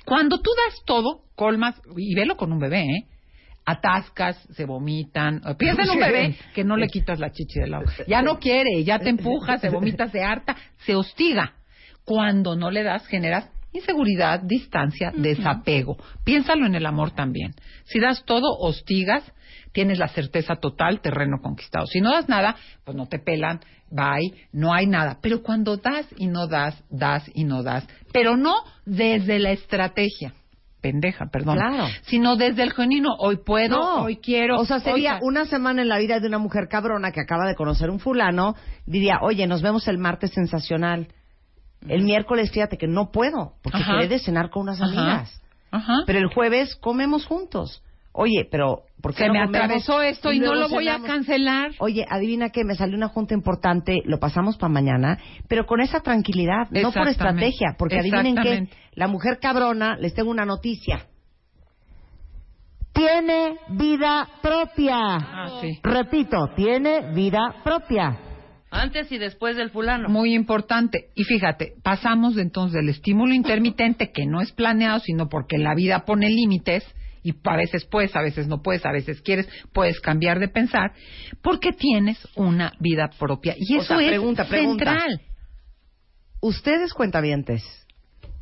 cuando 0.05 0.41
tú 0.41 0.51
das 0.57 0.83
todo, 0.85 1.23
colmas, 1.37 1.81
y 1.97 2.17
velo 2.17 2.37
con 2.37 2.53
un 2.53 2.59
bebé, 2.59 2.81
¿eh? 2.81 3.07
Atascas, 3.65 4.37
se 4.53 4.65
vomitan. 4.65 5.41
Piensa 5.59 5.83
en 5.83 5.91
un 5.91 6.01
bebé 6.01 6.37
que 6.55 6.65
no 6.65 6.77
le 6.77 6.89
quitas 6.89 7.21
la 7.21 7.31
chichi 7.31 7.61
del 7.61 7.75
agua. 7.75 7.93
Ya 8.07 8.23
no 8.23 8.39
quiere, 8.39 8.83
ya 8.85 8.99
te 8.99 9.11
empuja, 9.11 9.59
se 9.59 9.69
vomita, 9.69 10.09
se 10.09 10.23
harta, 10.23 10.57
se 10.79 10.95
hostiga. 10.95 11.55
Cuando 12.05 12.57
no 12.57 12.71
le 12.71 12.83
das, 12.83 13.07
generas 13.07 13.49
inseguridad, 13.73 14.41
distancia, 14.43 15.13
desapego. 15.15 15.97
Piénsalo 16.25 16.67
en 16.67 16.75
el 16.75 16.87
amor 16.87 17.13
también. 17.13 17.55
Si 17.85 18.01
das 18.01 18.25
todo, 18.25 18.57
hostigas, 18.59 19.25
tienes 19.73 19.99
la 19.99 20.09
certeza 20.09 20.57
total, 20.57 21.01
terreno 21.01 21.39
conquistado. 21.43 21.87
Si 21.87 22.01
no 22.01 22.11
das 22.13 22.29
nada, 22.29 22.57
pues 22.85 22.97
no 22.97 23.07
te 23.07 23.19
pelan, 23.19 23.61
bye, 23.91 24.33
no 24.53 24.73
hay 24.75 24.87
nada. 24.87 25.19
Pero 25.23 25.43
cuando 25.43 25.77
das 25.77 26.07
y 26.19 26.27
no 26.27 26.47
das, 26.47 26.83
das 26.91 27.31
y 27.35 27.45
no 27.45 27.63
das, 27.63 27.87
pero 28.13 28.37
no 28.37 28.55
desde 28.85 29.39
la 29.39 29.53
estrategia. 29.53 30.35
Pendeja, 30.83 31.27
perdón. 31.33 31.57
Claro. 31.57 31.87
Sino 32.03 32.37
desde 32.37 32.65
el 32.65 32.73
genuino, 32.73 33.11
hoy 33.19 33.37
puedo, 33.37 33.77
No. 33.79 34.03
hoy 34.03 34.17
quiero. 34.17 34.59
O 34.59 34.65
sea, 34.67 34.81
sería 34.81 35.15
hoy- 35.15 35.21
una 35.23 35.45
semana 35.47 35.81
en 35.83 35.89
la 35.89 35.97
vida 35.99 36.19
de 36.21 36.27
una 36.27 36.39
mujer 36.39 36.67
cabrona 36.69 37.13
que 37.13 37.21
acaba 37.21 37.47
de 37.47 37.55
conocer 37.55 37.89
un 37.89 38.01
fulano, 38.01 38.57
diría, 38.85 39.21
oye, 39.23 39.47
nos 39.47 39.63
vemos 39.63 39.87
el 39.87 39.99
martes 39.99 40.33
sensacional. 40.33 41.07
El 41.89 42.03
miércoles, 42.03 42.51
fíjate 42.51 42.77
que 42.79 42.87
no 42.89 43.11
puedo, 43.13 43.55
porque 43.63 43.79
Ajá. 43.79 43.95
quedé 43.99 44.09
de 44.09 44.19
cenar 44.19 44.51
con 44.51 44.63
unas 44.63 44.81
Ajá. 44.81 44.91
amigas. 44.91 45.43
Ajá. 45.71 45.95
Pero 46.05 46.19
el 46.19 46.27
jueves 46.27 46.77
comemos 46.77 47.27
juntos. 47.27 47.83
Oye, 48.13 48.47
pero 48.51 48.83
¿por 49.01 49.15
qué 49.15 49.23
Se 49.23 49.29
no 49.29 49.35
me 49.35 49.41
comemos 49.41 49.63
atravesó 49.65 50.03
esto 50.03 50.33
y 50.33 50.39
no 50.39 50.55
lo 50.55 50.69
voy 50.69 50.89
a 50.89 51.01
cancelar. 51.01 51.73
Oye, 51.79 52.05
adivina 52.09 52.51
qué, 52.51 52.63
me 52.65 52.75
salió 52.75 52.97
una 52.97 53.09
junta 53.09 53.33
importante, 53.35 54.03
lo 54.05 54.19
pasamos 54.19 54.59
para 54.59 54.73
mañana, 54.73 55.19
pero 55.49 55.65
con 55.65 55.81
esa 55.81 56.01
tranquilidad, 56.01 56.69
no 56.71 56.93
por 56.93 57.09
estrategia, 57.09 57.75
porque 57.79 57.99
adivinen 57.99 58.37
qué, 58.37 58.69
la 58.93 59.09
mujer 59.09 59.39
cabrona, 59.41 59.97
les 59.97 60.15
tengo 60.15 60.31
una 60.31 60.45
noticia. 60.45 61.07
Tiene 62.93 63.57
vida 63.71 64.29
propia. 64.43 64.99
Ah, 64.99 65.59
sí. 65.63 65.81
Repito, 65.83 66.51
tiene 66.55 67.13
vida 67.15 67.63
propia. 67.65 68.19
Antes 68.71 69.11
y 69.13 69.19
después 69.19 69.57
del 69.57 69.71
fulano. 69.71 70.09
Muy 70.09 70.35
importante. 70.35 71.11
Y 71.15 71.25
fíjate, 71.25 71.75
pasamos 71.83 72.37
entonces 72.37 72.75
del 72.75 72.91
estímulo 72.91 73.35
intermitente, 73.35 74.13
que 74.13 74.27
no 74.27 74.41
es 74.41 74.53
planeado, 74.53 74.99
sino 75.01 75.29
porque 75.29 75.59
la 75.59 75.75
vida 75.75 76.05
pone 76.05 76.29
límites, 76.29 76.85
y 77.23 77.35
a 77.45 77.57
veces 77.57 77.85
puedes, 77.85 78.15
a 78.17 78.23
veces 78.23 78.49
no 78.49 78.63
puedes, 78.63 78.85
a 78.85 78.93
veces 78.93 79.21
quieres, 79.23 79.49
puedes 79.73 80.01
cambiar 80.01 80.41
de 80.41 80.49
pensar, 80.49 80.93
porque 81.41 81.73
tienes 81.73 82.19
una 82.35 82.73
vida 82.81 83.11
propia. 83.19 83.55
Y 83.57 83.77
O 83.77 83.83
eso 83.83 84.01
es 84.01 84.09
pregunta, 84.09 84.45
pregunta. 84.47 84.85
central. 84.85 85.21
Ustedes 86.41 86.93
cuentavientes, 86.93 87.63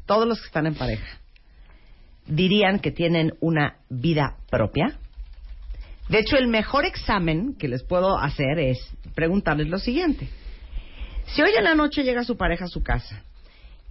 todos 0.06 0.26
los 0.26 0.40
que 0.40 0.46
están 0.46 0.66
en 0.66 0.74
pareja, 0.74 1.20
dirían 2.26 2.78
que 2.78 2.90
tienen 2.90 3.34
una 3.40 3.76
vida 3.90 4.36
propia. 4.50 4.98
De 6.08 6.18
hecho, 6.18 6.36
el 6.36 6.48
mejor 6.48 6.84
examen 6.86 7.54
que 7.58 7.68
les 7.68 7.82
puedo 7.82 8.18
hacer 8.18 8.58
es 8.58 8.78
preguntarles 9.14 9.68
lo 9.68 9.78
siguiente. 9.78 10.28
Si 11.26 11.42
hoy 11.42 11.50
en 11.56 11.64
la 11.64 11.74
noche 11.74 12.02
llega 12.02 12.24
su 12.24 12.36
pareja 12.36 12.64
a 12.64 12.68
su 12.68 12.82
casa 12.82 13.22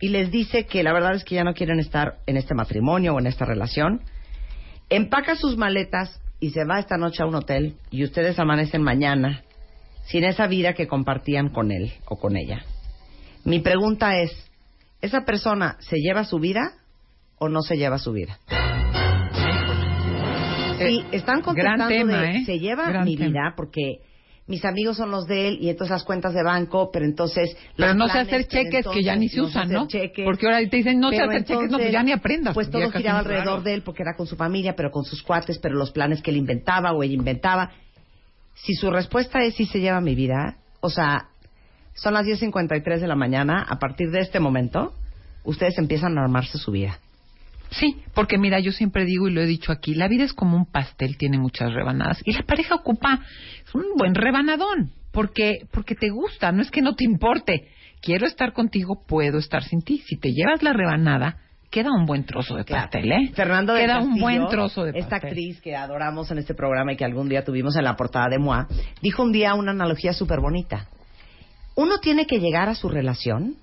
y 0.02 0.10
les 0.10 0.32
dice 0.32 0.66
que 0.66 0.84
la 0.84 0.92
verdad 0.92 1.16
es 1.16 1.24
que 1.24 1.36
ya 1.36 1.44
no 1.44 1.54
quieren 1.54 1.80
estar 1.80 2.18
en 2.26 2.36
este 2.36 2.56
matrimonio 2.56 3.14
o 3.14 3.20
en 3.20 3.28
esta 3.28 3.46
relación, 3.46 4.02
empaca 4.90 5.36
sus 5.36 5.58
maletas 5.58 6.20
y 6.40 6.52
se 6.52 6.66
va 6.66 6.80
esta 6.80 6.98
noche 6.98 7.24
a 7.24 7.26
un 7.26 7.36
hotel 7.36 7.76
y 7.92 8.04
ustedes 8.04 8.40
amanecen 8.40 8.82
mañana 8.82 9.44
sin 10.06 10.24
esa 10.24 10.48
vida 10.48 10.74
que 10.74 10.88
compartían 10.88 11.50
con 11.50 11.72
él 11.72 11.94
o 12.06 12.18
con 12.18 12.36
ella. 12.38 12.64
Mi 13.44 13.60
pregunta 13.60 14.18
es, 14.20 14.32
¿esa 15.02 15.26
persona 15.26 15.78
se 15.80 15.98
lleva 15.98 16.24
su 16.24 16.40
vida 16.40 16.74
o 17.38 17.50
no 17.50 17.62
se 17.62 17.78
lleva 17.78 17.98
su 18.00 18.12
vida? 18.14 18.40
Sí, 20.80 21.04
están 21.12 21.42
contestando 21.42 21.86
gran 21.86 21.90
tema, 21.90 22.22
de 22.22 22.32
¿eh? 22.38 22.44
se 22.46 22.58
lleva 22.58 22.88
Gran 22.90 23.04
mi 23.04 23.18
tema. 23.18 23.30
vida 23.30 23.54
porque 23.56 24.00
mis 24.50 24.66
amigos 24.66 24.98
son 24.98 25.12
los 25.12 25.28
de 25.28 25.48
él 25.48 25.60
y 25.62 25.70
entonces 25.70 25.92
las 25.92 26.04
cuentas 26.04 26.34
de 26.34 26.42
banco, 26.42 26.90
pero 26.92 27.06
entonces 27.06 27.56
Pero 27.78 27.90
los 27.90 27.98
no 27.98 28.08
sé 28.10 28.18
hacer 28.18 28.48
cheques 28.48 28.84
que 28.88 29.04
ya 29.04 29.16
ni 29.16 29.30
se 29.30 29.42
usan, 29.42 29.68
sé 29.68 29.74
¿no? 29.76 29.88
Porque 30.26 30.48
ahora 30.48 30.68
te 30.68 30.76
dicen, 30.76 31.00
no 31.00 31.12
sé 31.12 31.22
hacer 31.22 31.46
cheques, 31.46 31.70
no, 31.70 31.78
pues 31.78 31.92
ya 31.92 32.02
ni 32.02 32.12
aprendas. 32.12 32.56
Pues 32.56 32.68
ya 32.68 32.80
todo 32.80 32.92
giraba 32.92 33.20
alrededor 33.20 33.62
de 33.62 33.76
él 33.76 33.84
porque 33.84 34.02
era 34.02 34.16
con 34.18 34.26
su 34.26 34.36
familia, 34.36 34.76
pero 34.76 34.90
con 34.90 35.06
sus 35.06 35.22
cuates, 35.22 35.60
pero 35.60 35.76
los 35.76 35.92
planes 35.92 36.24
que 36.24 36.32
él 36.32 36.38
inventaba 36.38 36.94
o 36.94 37.04
ella 37.04 37.14
inventaba. 37.14 37.70
Si 38.56 38.74
su 38.74 38.90
respuesta 38.90 39.44
es 39.44 39.54
sí 39.54 39.68
se 39.68 39.80
lleva 39.80 40.02
mi 40.02 40.16
vida, 40.16 40.58
o 40.82 40.90
sea, 40.90 41.28
son 41.94 42.16
las 42.16 42.26
10.53 42.26 43.00
de 43.00 43.08
la 43.08 43.16
mañana, 43.16 43.68
a 43.70 43.78
partir 43.78 44.10
de 44.10 44.22
este 44.22 44.40
momento, 44.40 44.94
ustedes 45.44 45.78
empiezan 45.78 46.18
a 46.18 46.24
armarse 46.24 46.58
su 46.58 46.72
vida. 46.72 46.98
Sí, 47.72 47.98
porque 48.16 48.38
mira, 48.38 48.60
yo 48.60 48.72
siempre 48.72 49.06
digo 49.06 49.28
y 49.28 49.32
lo 49.32 49.42
he 49.42 49.46
dicho 49.46 49.72
aquí, 49.72 49.94
la 49.94 50.08
vida 50.08 50.24
es 50.24 50.34
como 50.34 50.58
un 50.58 50.66
pastel, 50.66 51.18
tiene 51.18 51.38
muchas 51.38 51.72
rebanadas 51.72 52.20
y 52.26 52.34
la 52.34 52.42
pareja 52.42 52.76
ocupa 52.76 53.22
un 53.74 53.96
buen 53.98 54.16
rebanadón, 54.16 54.92
porque 55.12 55.68
porque 55.72 55.96
te 55.96 56.10
gusta, 56.10 56.52
no 56.52 56.62
es 56.62 56.72
que 56.72 56.82
no 56.82 56.96
te 56.96 57.06
importe. 57.06 57.68
Quiero 58.02 58.26
estar 58.26 58.54
contigo, 58.54 59.04
puedo 59.06 59.38
estar 59.38 59.64
sin 59.64 59.82
ti. 59.82 60.04
Si 60.08 60.18
te 60.18 60.32
llevas 60.32 60.64
la 60.64 60.74
rebanada, 60.74 61.38
queda 61.70 61.92
un 61.92 62.06
buen 62.06 62.26
trozo 62.26 62.56
de 62.56 62.64
pastel, 62.64 63.12
¿eh? 63.12 63.32
Fernando 63.34 63.76
Queda 63.76 64.00
un 64.00 64.20
buen 64.20 64.48
trozo 64.48 64.86
de 64.86 64.94
pastel. 64.94 65.04
Esta 65.04 65.28
actriz 65.28 65.62
que 65.62 65.76
adoramos 65.76 66.32
en 66.32 66.38
este 66.40 66.54
programa 66.54 66.94
y 66.94 66.98
que 66.98 67.06
algún 67.06 67.30
día 67.30 67.44
tuvimos 67.44 67.76
en 67.76 67.84
la 67.84 67.96
portada 67.96 68.30
de 68.30 68.40
MOA, 68.40 68.68
dijo 69.02 69.24
un 69.24 69.32
día 69.32 69.54
una 69.54 69.72
analogía 69.72 70.14
súper 70.14 70.40
bonita. 70.40 70.88
Uno 71.76 72.00
tiene 72.00 72.26
que 72.26 72.40
llegar 72.40 72.70
a 72.70 72.76
su 72.76 72.90
relación 72.90 73.56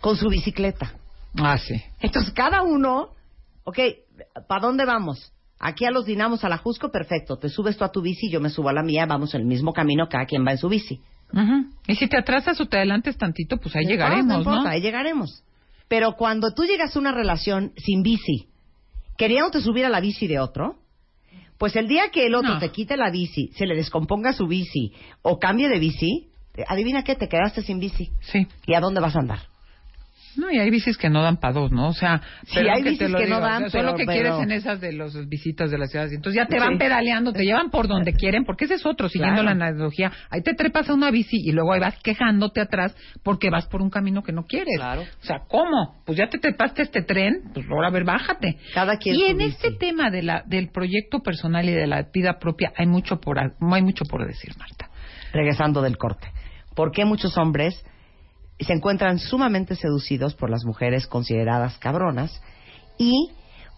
con 0.00 0.16
su 0.16 0.28
bicicleta. 0.28 0.94
Ah, 1.36 1.58
sí. 1.58 1.80
Entonces, 2.00 2.32
cada 2.32 2.62
uno, 2.62 3.10
ok, 3.64 3.78
¿para 4.48 4.62
dónde 4.62 4.84
vamos? 4.84 5.32
Aquí 5.66 5.86
a 5.86 5.90
los 5.90 6.04
dinamos 6.04 6.44
a 6.44 6.50
la 6.50 6.58
Jusco, 6.58 6.90
perfecto. 6.90 7.38
Te 7.38 7.48
subes 7.48 7.78
tú 7.78 7.84
a 7.84 7.88
tu 7.90 8.02
bici, 8.02 8.28
yo 8.30 8.38
me 8.38 8.50
subo 8.50 8.68
a 8.68 8.74
la 8.74 8.82
mía, 8.82 9.06
vamos 9.06 9.34
en 9.34 9.40
el 9.40 9.46
mismo 9.46 9.72
camino, 9.72 10.10
cada 10.10 10.26
quien 10.26 10.46
va 10.46 10.52
en 10.52 10.58
su 10.58 10.68
bici. 10.68 11.00
Ujú. 11.32 11.70
Y 11.88 11.94
si 11.94 12.06
te 12.06 12.18
atrasas 12.18 12.60
o 12.60 12.66
te 12.66 12.76
adelantes 12.76 13.16
tantito, 13.16 13.56
pues 13.56 13.74
ahí 13.74 13.84
No 13.84 13.90
llegaremos, 13.92 14.24
importa, 14.24 14.50
no 14.50 14.56
importa, 14.56 14.70
ahí 14.72 14.82
llegaremos. 14.82 15.42
Pero 15.88 16.16
cuando 16.16 16.52
tú 16.52 16.64
llegas 16.64 16.94
a 16.94 16.98
una 16.98 17.12
relación 17.12 17.72
sin 17.78 18.02
bici, 18.02 18.46
queriéndote 19.16 19.62
subir 19.62 19.86
a 19.86 19.88
la 19.88 20.00
bici 20.00 20.26
de 20.26 20.38
otro, 20.38 20.76
pues 21.56 21.74
el 21.76 21.88
día 21.88 22.10
que 22.10 22.26
el 22.26 22.34
otro 22.34 22.52
No. 22.52 22.60
te 22.60 22.68
quite 22.68 22.98
la 22.98 23.08
bici, 23.08 23.48
se 23.56 23.64
le 23.64 23.74
descomponga 23.74 24.34
su 24.34 24.46
bici 24.46 24.92
o 25.22 25.38
cambie 25.38 25.70
de 25.70 25.78
bici, 25.78 26.28
adivina 26.68 27.04
qué, 27.04 27.14
te 27.14 27.26
quedaste 27.26 27.62
sin 27.62 27.78
bici. 27.80 28.10
Sí. 28.20 28.46
¿Y 28.66 28.74
a 28.74 28.80
dónde 28.80 29.00
vas 29.00 29.16
a 29.16 29.20
andar? 29.20 29.38
No, 30.36 30.50
y 30.50 30.58
hay 30.58 30.70
bicis 30.70 30.96
que 30.98 31.08
no 31.10 31.22
dan 31.22 31.36
para 31.38 31.54
dos, 31.54 31.70
¿no? 31.70 31.88
O 31.88 31.92
sea, 31.92 32.20
Sí, 32.44 32.58
hay 32.60 32.82
bicis 32.82 33.08
lo 33.10 33.18
que 33.18 33.26
no 33.26 33.40
dan, 33.40 33.64
o 33.64 33.70
sea, 33.70 33.80
Solo 33.80 33.92
pero- 33.94 33.96
que 33.98 34.04
pero- 34.06 34.36
quieres 34.36 34.42
en 34.42 34.52
esas 34.52 34.80
de 34.80 34.92
las 34.92 35.28
visitas 35.28 35.70
de 35.70 35.78
las 35.78 35.90
ciudades. 35.90 36.12
Entonces 36.12 36.42
ya 36.42 36.46
te 36.46 36.58
Sí. 36.58 36.60
van 36.60 36.78
pedaleando, 36.78 37.32
te 37.32 37.44
llevan 37.44 37.70
por 37.70 37.86
donde 37.88 38.12
quieren, 38.14 38.44
porque 38.44 38.64
ese 38.64 38.74
es 38.74 38.86
otro, 38.86 39.08
siguiendo 39.08 39.42
Claro. 39.42 39.58
la 39.58 39.66
analogía. 39.66 40.12
Ahí 40.30 40.42
te 40.42 40.54
trepas 40.54 40.88
a 40.90 40.94
una 40.94 41.10
bici 41.10 41.36
y 41.36 41.52
luego 41.52 41.72
ahí 41.72 41.80
vas 41.80 41.98
quejándote 42.02 42.60
atrás 42.60 42.96
porque 43.22 43.50
vas 43.50 43.66
por 43.66 43.80
un 43.82 43.90
camino 43.90 44.22
que 44.22 44.32
no 44.32 44.42
quieres. 44.44 44.76
Claro. 44.76 45.02
O 45.02 45.24
sea, 45.24 45.40
¿cómo? 45.48 46.02
Pues 46.04 46.18
ya 46.18 46.28
te 46.28 46.38
trepaste 46.38 46.82
a 46.82 46.84
este 46.84 47.02
tren, 47.02 47.42
pues 47.52 47.66
ahora 47.70 47.88
a 47.88 47.90
ver, 47.90 48.04
bájate. 48.04 48.58
Cada 48.74 48.96
quien 48.98 49.14
y 49.16 49.24
en 49.24 49.38
bici. 49.38 49.50
este 49.50 49.72
tema 49.78 50.10
de 50.10 50.22
la, 50.22 50.42
del 50.46 50.70
proyecto 50.70 51.20
personal 51.20 51.68
y 51.68 51.72
de 51.72 51.86
la 51.86 52.06
vida 52.12 52.38
propia 52.38 52.72
hay 52.76 52.86
mucho 52.86 53.20
por, 53.20 53.38
hay 53.38 53.82
mucho 53.82 54.04
por 54.04 54.26
decir, 54.26 54.50
Marta. 54.58 54.88
regresando 55.32 55.82
del 55.82 55.96
corte. 55.96 56.28
¿Por 56.76 56.92
qué 56.92 57.04
muchos 57.04 57.36
hombres 57.38 57.74
se 58.60 58.72
encuentran 58.72 59.18
sumamente 59.18 59.74
seducidos 59.76 60.34
por 60.34 60.50
las 60.50 60.64
mujeres 60.64 61.06
consideradas 61.06 61.76
cabronas? 61.78 62.40
¿Y 62.98 63.30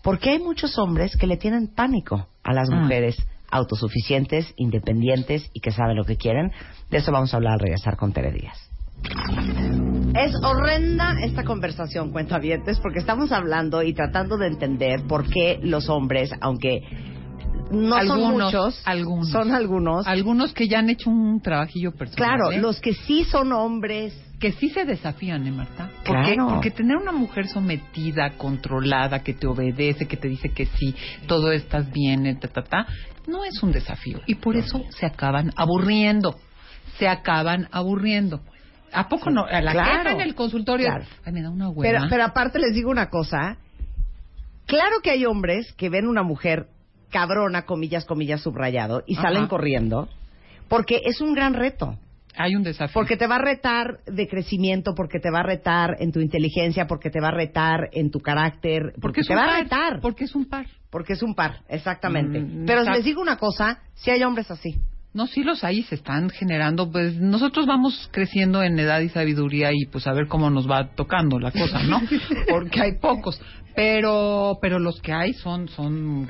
por 0.02 0.18
qué 0.18 0.30
hay 0.30 0.38
muchos 0.38 0.78
hombres 0.78 1.16
que 1.16 1.26
le 1.26 1.36
tienen 1.36 1.68
pánico 1.74 2.28
a 2.44 2.52
las 2.52 2.68
Mm. 2.70 2.82
mujeres 2.82 3.16
autosuficientes, 3.50 4.52
independientes 4.56 5.50
y 5.54 5.60
que 5.60 5.70
saben 5.72 5.96
lo 5.96 6.04
que 6.04 6.16
quieren? 6.16 6.52
De 6.90 6.98
eso 6.98 7.10
vamos 7.12 7.32
a 7.32 7.38
hablar 7.38 7.54
al 7.54 7.60
regresar 7.60 7.96
con 7.96 8.12
Tere 8.12 8.32
Díaz. 8.32 8.58
Es 10.14 10.32
horrenda 10.42 11.14
esta 11.22 11.44
conversación, 11.44 12.10
cuentavientes, 12.10 12.78
porque 12.80 12.98
estamos 13.00 13.32
hablando 13.32 13.82
y 13.82 13.92
tratando 13.92 14.36
de 14.38 14.46
entender 14.48 15.02
por 15.06 15.28
qué 15.28 15.58
los 15.62 15.88
hombres, 15.90 16.30
aunque 16.40 16.80
no 17.70 18.00
son 18.06 18.20
muchos, 18.42 18.80
algunos. 18.84 19.28
son 19.30 19.52
algunos, 19.52 20.06
Algunos 20.06 20.52
que 20.54 20.68
ya 20.68 20.78
han 20.78 20.88
hecho 20.88 21.10
un 21.10 21.40
trabajillo 21.40 21.92
personal. 21.92 22.16
Claro, 22.36 22.52
¿eh? 22.52 22.58
los 22.60 22.80
que 22.80 22.94
sí 22.94 23.24
son 23.24 23.52
hombres. 23.52 24.14
Que 24.40 24.52
sí 24.52 24.68
se 24.68 24.84
desafían, 24.84 25.46
¿eh, 25.46 25.50
Marta? 25.50 25.90
Porque, 26.04 26.34
Claro. 26.34 26.48
porque 26.48 26.70
tener 26.70 26.96
una 26.96 27.12
mujer 27.12 27.48
sometida, 27.48 28.30
controlada, 28.36 29.20
que 29.22 29.32
te 29.34 29.46
obedece, 29.46 30.06
que 30.06 30.16
te 30.16 30.28
dice 30.28 30.50
que 30.50 30.66
sí, 30.66 30.94
todo 31.26 31.52
estás 31.52 31.90
bien, 31.90 32.26
eh, 32.26 32.36
ta, 32.36 32.48
ta, 32.48 32.62
ta, 32.62 32.86
no 33.26 33.44
es 33.44 33.62
un 33.62 33.72
desafío. 33.72 34.20
Y 34.26 34.34
por 34.36 34.56
eso 34.56 34.84
se 34.90 35.06
acaban 35.06 35.52
aburriendo. 35.56 36.36
Se 36.98 37.08
acaban 37.08 37.68
aburriendo. 37.72 38.40
¿A 38.92 39.08
poco 39.08 39.30
no? 39.30 39.44
A 39.44 39.60
la 39.60 39.72
Claro. 39.72 39.98
jefa 39.98 40.10
en 40.12 40.20
el 40.20 40.34
consultorio. 40.34 40.86
Claro. 40.86 41.04
Ay, 41.24 41.32
me 41.32 41.42
da 41.42 41.50
una 41.50 41.68
hueva. 41.70 41.98
Pero, 41.98 42.06
pero 42.08 42.24
aparte 42.24 42.58
les 42.58 42.74
digo 42.74 42.90
una 42.90 43.10
cosa. 43.10 43.56
Claro 44.66 44.96
que 45.02 45.10
hay 45.10 45.24
hombres 45.26 45.72
que 45.76 45.88
ven 45.90 46.06
una 46.06 46.22
mujer 46.22 46.68
cabrona, 47.10 47.62
comillas, 47.66 48.04
comillas, 48.04 48.40
subrayado, 48.42 49.02
y 49.06 49.14
Ajá. 49.14 49.22
salen 49.28 49.46
corriendo, 49.46 50.08
porque 50.68 51.00
es 51.04 51.20
un 51.20 51.34
gran 51.34 51.54
reto. 51.54 51.98
Hay 52.36 52.54
un 52.54 52.62
desafío. 52.62 52.94
Porque 52.94 53.16
te 53.16 53.26
va 53.26 53.36
a 53.36 53.42
retar 53.42 53.98
de 54.06 54.28
crecimiento, 54.28 54.94
porque 54.94 55.18
te 55.18 55.30
va 55.30 55.40
a 55.40 55.42
retar 55.42 55.96
en 56.00 56.12
tu 56.12 56.20
inteligencia, 56.20 56.86
porque 56.86 57.10
te 57.10 57.20
va 57.20 57.28
a 57.28 57.32
retar 57.32 57.88
en 57.92 58.10
tu 58.10 58.20
carácter, 58.20 58.94
porque, 59.00 59.20
es 59.20 59.26
te 59.26 59.34
un 59.34 59.38
va 59.40 59.44
a 59.44 59.62
retar. 59.62 60.00
Porque 60.00 60.24
es 60.24 60.34
un 60.34 60.46
par. 60.46 60.66
Porque 60.90 61.14
es 61.14 61.22
un 61.22 61.34
par, 61.34 61.62
exactamente. 61.68 62.40
Mm, 62.40 62.66
Pero 62.66 62.82
les 62.82 63.04
digo 63.04 63.20
una 63.20 63.36
cosa, 63.36 63.80
si 63.94 64.10
hay 64.10 64.22
hombres 64.22 64.50
así. 64.50 64.76
No, 65.16 65.26
sí 65.26 65.42
los 65.42 65.64
hay, 65.64 65.82
se 65.84 65.94
están 65.94 66.28
generando. 66.28 66.90
Pues 66.92 67.16
nosotros 67.16 67.64
vamos 67.64 68.10
creciendo 68.12 68.62
en 68.62 68.78
edad 68.78 69.00
y 69.00 69.08
sabiduría 69.08 69.70
y 69.72 69.86
pues 69.86 70.06
a 70.06 70.12
ver 70.12 70.28
cómo 70.28 70.50
nos 70.50 70.70
va 70.70 70.90
tocando 70.94 71.40
la 71.40 71.52
cosa, 71.52 71.82
¿no? 71.84 72.02
Porque 72.50 72.82
hay 72.82 72.98
pocos, 73.00 73.40
pero 73.74 74.58
pero 74.60 74.78
los 74.78 75.00
que 75.00 75.14
hay 75.14 75.32
son 75.32 75.68
son. 75.68 76.26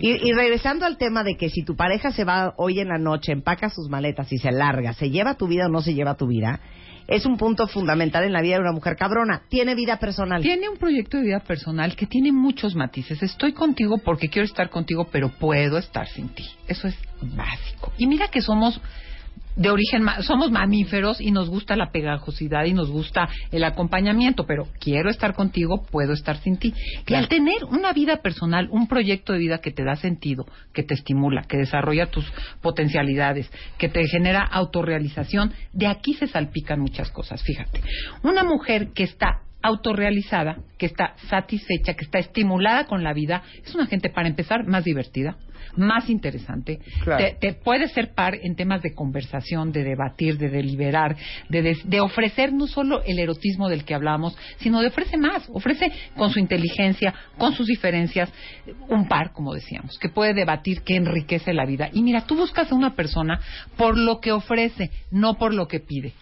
Y, 0.00 0.30
y 0.30 0.32
regresando 0.32 0.86
al 0.86 0.96
tema 0.96 1.22
de 1.24 1.36
que 1.36 1.50
si 1.50 1.62
tu 1.62 1.76
pareja 1.76 2.10
se 2.10 2.24
va 2.24 2.54
hoy 2.56 2.80
en 2.80 2.88
la 2.88 2.96
noche, 2.96 3.32
empaca 3.32 3.68
sus 3.68 3.90
maletas 3.90 4.32
y 4.32 4.38
se 4.38 4.50
larga, 4.50 4.94
¿se 4.94 5.10
lleva 5.10 5.34
tu 5.34 5.46
vida 5.46 5.66
o 5.66 5.68
no 5.68 5.82
se 5.82 5.92
lleva 5.92 6.16
tu 6.16 6.26
vida? 6.26 6.58
Es 7.06 7.26
un 7.26 7.36
punto 7.36 7.66
fundamental 7.66 8.24
en 8.24 8.32
la 8.32 8.42
vida 8.42 8.54
de 8.54 8.62
una 8.62 8.72
mujer 8.72 8.96
cabrona. 8.96 9.42
Tiene 9.48 9.74
vida 9.74 9.98
personal. 9.98 10.42
Tiene 10.42 10.68
un 10.68 10.76
proyecto 10.76 11.16
de 11.16 11.24
vida 11.24 11.40
personal 11.40 11.96
que 11.96 12.06
tiene 12.06 12.32
muchos 12.32 12.74
matices. 12.74 13.22
Estoy 13.22 13.52
contigo 13.52 13.98
porque 13.98 14.28
quiero 14.28 14.46
estar 14.46 14.70
contigo, 14.70 15.08
pero 15.10 15.28
puedo 15.28 15.78
estar 15.78 16.08
sin 16.08 16.28
ti. 16.28 16.48
Eso 16.68 16.88
es 16.88 16.96
básico. 17.20 17.92
Y 17.98 18.06
mira 18.06 18.28
que 18.28 18.40
somos 18.40 18.80
de 19.56 19.70
origen, 19.70 20.06
somos 20.20 20.50
mamíferos 20.50 21.20
y 21.20 21.30
nos 21.30 21.48
gusta 21.48 21.76
la 21.76 21.90
pegajosidad 21.90 22.64
y 22.64 22.72
nos 22.72 22.90
gusta 22.90 23.28
el 23.50 23.64
acompañamiento, 23.64 24.46
pero 24.46 24.68
quiero 24.78 25.10
estar 25.10 25.34
contigo, 25.34 25.84
puedo 25.90 26.12
estar 26.12 26.38
sin 26.38 26.56
ti. 26.56 26.74
Y 27.06 27.14
al 27.14 27.28
tener 27.28 27.64
una 27.64 27.92
vida 27.92 28.18
personal, 28.22 28.68
un 28.70 28.86
proyecto 28.86 29.32
de 29.32 29.38
vida 29.38 29.58
que 29.58 29.70
te 29.70 29.84
da 29.84 29.96
sentido, 29.96 30.46
que 30.72 30.82
te 30.82 30.94
estimula, 30.94 31.42
que 31.42 31.58
desarrolla 31.58 32.06
tus 32.06 32.30
potencialidades, 32.60 33.50
que 33.78 33.88
te 33.88 34.06
genera 34.06 34.44
autorrealización, 34.44 35.52
de 35.72 35.86
aquí 35.86 36.14
se 36.14 36.26
salpican 36.26 36.80
muchas 36.80 37.10
cosas. 37.10 37.42
Fíjate, 37.42 37.80
una 38.22 38.44
mujer 38.44 38.88
que 38.94 39.04
está 39.04 39.42
autorrealizada, 39.62 40.58
que 40.78 40.86
está 40.86 41.14
satisfecha, 41.28 41.94
que 41.94 42.04
está 42.04 42.18
estimulada 42.18 42.86
con 42.86 43.02
la 43.02 43.12
vida, 43.12 43.42
es 43.64 43.74
una 43.74 43.86
gente, 43.86 44.10
para 44.10 44.28
empezar, 44.28 44.66
más 44.66 44.84
divertida, 44.84 45.36
más 45.76 46.10
interesante. 46.10 46.80
Claro. 47.04 47.24
Te, 47.24 47.36
te 47.40 47.52
puede 47.54 47.88
ser 47.88 48.12
par 48.14 48.34
en 48.34 48.56
temas 48.56 48.82
de 48.82 48.94
conversación, 48.94 49.72
de 49.72 49.84
debatir, 49.84 50.36
de 50.36 50.48
deliberar, 50.48 51.16
de, 51.48 51.62
des- 51.62 51.88
de 51.88 52.00
ofrecer 52.00 52.52
no 52.52 52.66
solo 52.66 53.02
el 53.04 53.18
erotismo 53.18 53.68
del 53.68 53.84
que 53.84 53.94
hablamos, 53.94 54.36
sino 54.58 54.80
de 54.80 54.88
ofrece 54.88 55.16
más, 55.16 55.48
ofrece 55.52 55.90
con 56.16 56.30
su 56.30 56.40
inteligencia, 56.40 57.14
con 57.38 57.54
sus 57.54 57.66
diferencias, 57.68 58.30
un 58.88 59.06
par, 59.08 59.32
como 59.32 59.54
decíamos, 59.54 59.98
que 59.98 60.08
puede 60.08 60.34
debatir, 60.34 60.82
que 60.82 60.96
enriquece 60.96 61.54
la 61.54 61.64
vida. 61.64 61.88
Y 61.92 62.02
mira, 62.02 62.26
tú 62.26 62.36
buscas 62.36 62.70
a 62.70 62.74
una 62.74 62.94
persona 62.96 63.40
por 63.76 63.96
lo 63.96 64.20
que 64.20 64.32
ofrece, 64.32 64.90
no 65.10 65.34
por 65.38 65.54
lo 65.54 65.68
que 65.68 65.80
pide. 65.80 66.12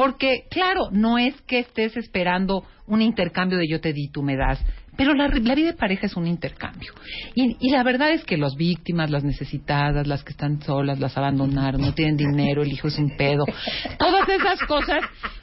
Porque, 0.00 0.46
claro, 0.50 0.88
no 0.90 1.18
es 1.18 1.38
que 1.42 1.58
estés 1.58 1.94
esperando 1.94 2.64
un 2.86 3.02
intercambio 3.02 3.58
de 3.58 3.68
yo 3.68 3.82
te 3.82 3.92
di, 3.92 4.08
tú 4.08 4.22
me 4.22 4.34
das, 4.34 4.58
pero 4.96 5.12
la, 5.12 5.28
la 5.28 5.54
vida 5.54 5.72
de 5.72 5.76
pareja 5.76 6.06
es 6.06 6.16
un 6.16 6.26
intercambio. 6.26 6.94
Y, 7.34 7.58
y 7.60 7.70
la 7.70 7.82
verdad 7.82 8.10
es 8.10 8.24
que 8.24 8.38
las 8.38 8.54
víctimas, 8.56 9.10
las 9.10 9.24
necesitadas, 9.24 10.06
las 10.06 10.24
que 10.24 10.30
están 10.30 10.62
solas, 10.62 11.00
las 11.00 11.18
abandonaron, 11.18 11.82
no 11.82 11.92
tienen 11.92 12.16
dinero, 12.16 12.62
el 12.62 12.72
hijo 12.72 12.88
es 12.88 12.96
un 12.96 13.14
pedo, 13.14 13.44
todas 13.98 14.26
esas 14.26 14.60
cosas, 14.66 15.02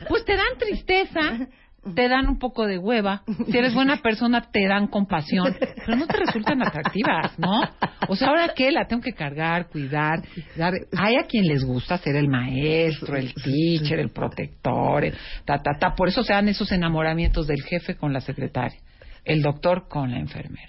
pues 0.09 0.25
te 0.25 0.35
dan 0.35 0.57
tristeza, 0.57 1.47
te 1.95 2.07
dan 2.09 2.27
un 2.27 2.39
poco 2.39 2.65
de 2.65 2.77
hueva. 2.77 3.23
Si 3.49 3.57
eres 3.57 3.73
buena 3.73 3.97
persona, 3.97 4.41
te 4.51 4.67
dan 4.67 4.87
compasión, 4.87 5.55
pero 5.85 5.97
no 5.97 6.07
te 6.07 6.17
resultan 6.17 6.61
atractivas, 6.61 7.37
¿no? 7.39 7.61
O 8.07 8.15
sea, 8.15 8.29
¿ahora 8.29 8.53
qué? 8.55 8.71
La 8.71 8.87
tengo 8.87 9.01
que 9.01 9.13
cargar, 9.13 9.67
cuidar. 9.69 10.21
dar- 10.55 10.73
Hay 10.97 11.15
a 11.15 11.25
quien 11.27 11.45
les 11.45 11.63
gusta 11.63 11.97
ser 11.97 12.15
el 12.15 12.27
maestro, 12.29 13.15
el 13.15 13.33
teacher, 13.33 13.99
el 13.99 14.09
protector, 14.11 15.05
el 15.05 15.13
ta, 15.45 15.57
ta, 15.61 15.71
ta. 15.79 15.95
Por 15.95 16.07
eso 16.09 16.23
se 16.23 16.33
dan 16.33 16.47
esos 16.49 16.71
enamoramientos 16.71 17.47
del 17.47 17.61
jefe 17.63 17.95
con 17.95 18.13
la 18.13 18.21
secretaria. 18.21 18.79
El 19.25 19.41
doctor 19.41 19.89
con 19.89 20.09
la 20.11 20.19
enfermera, 20.19 20.67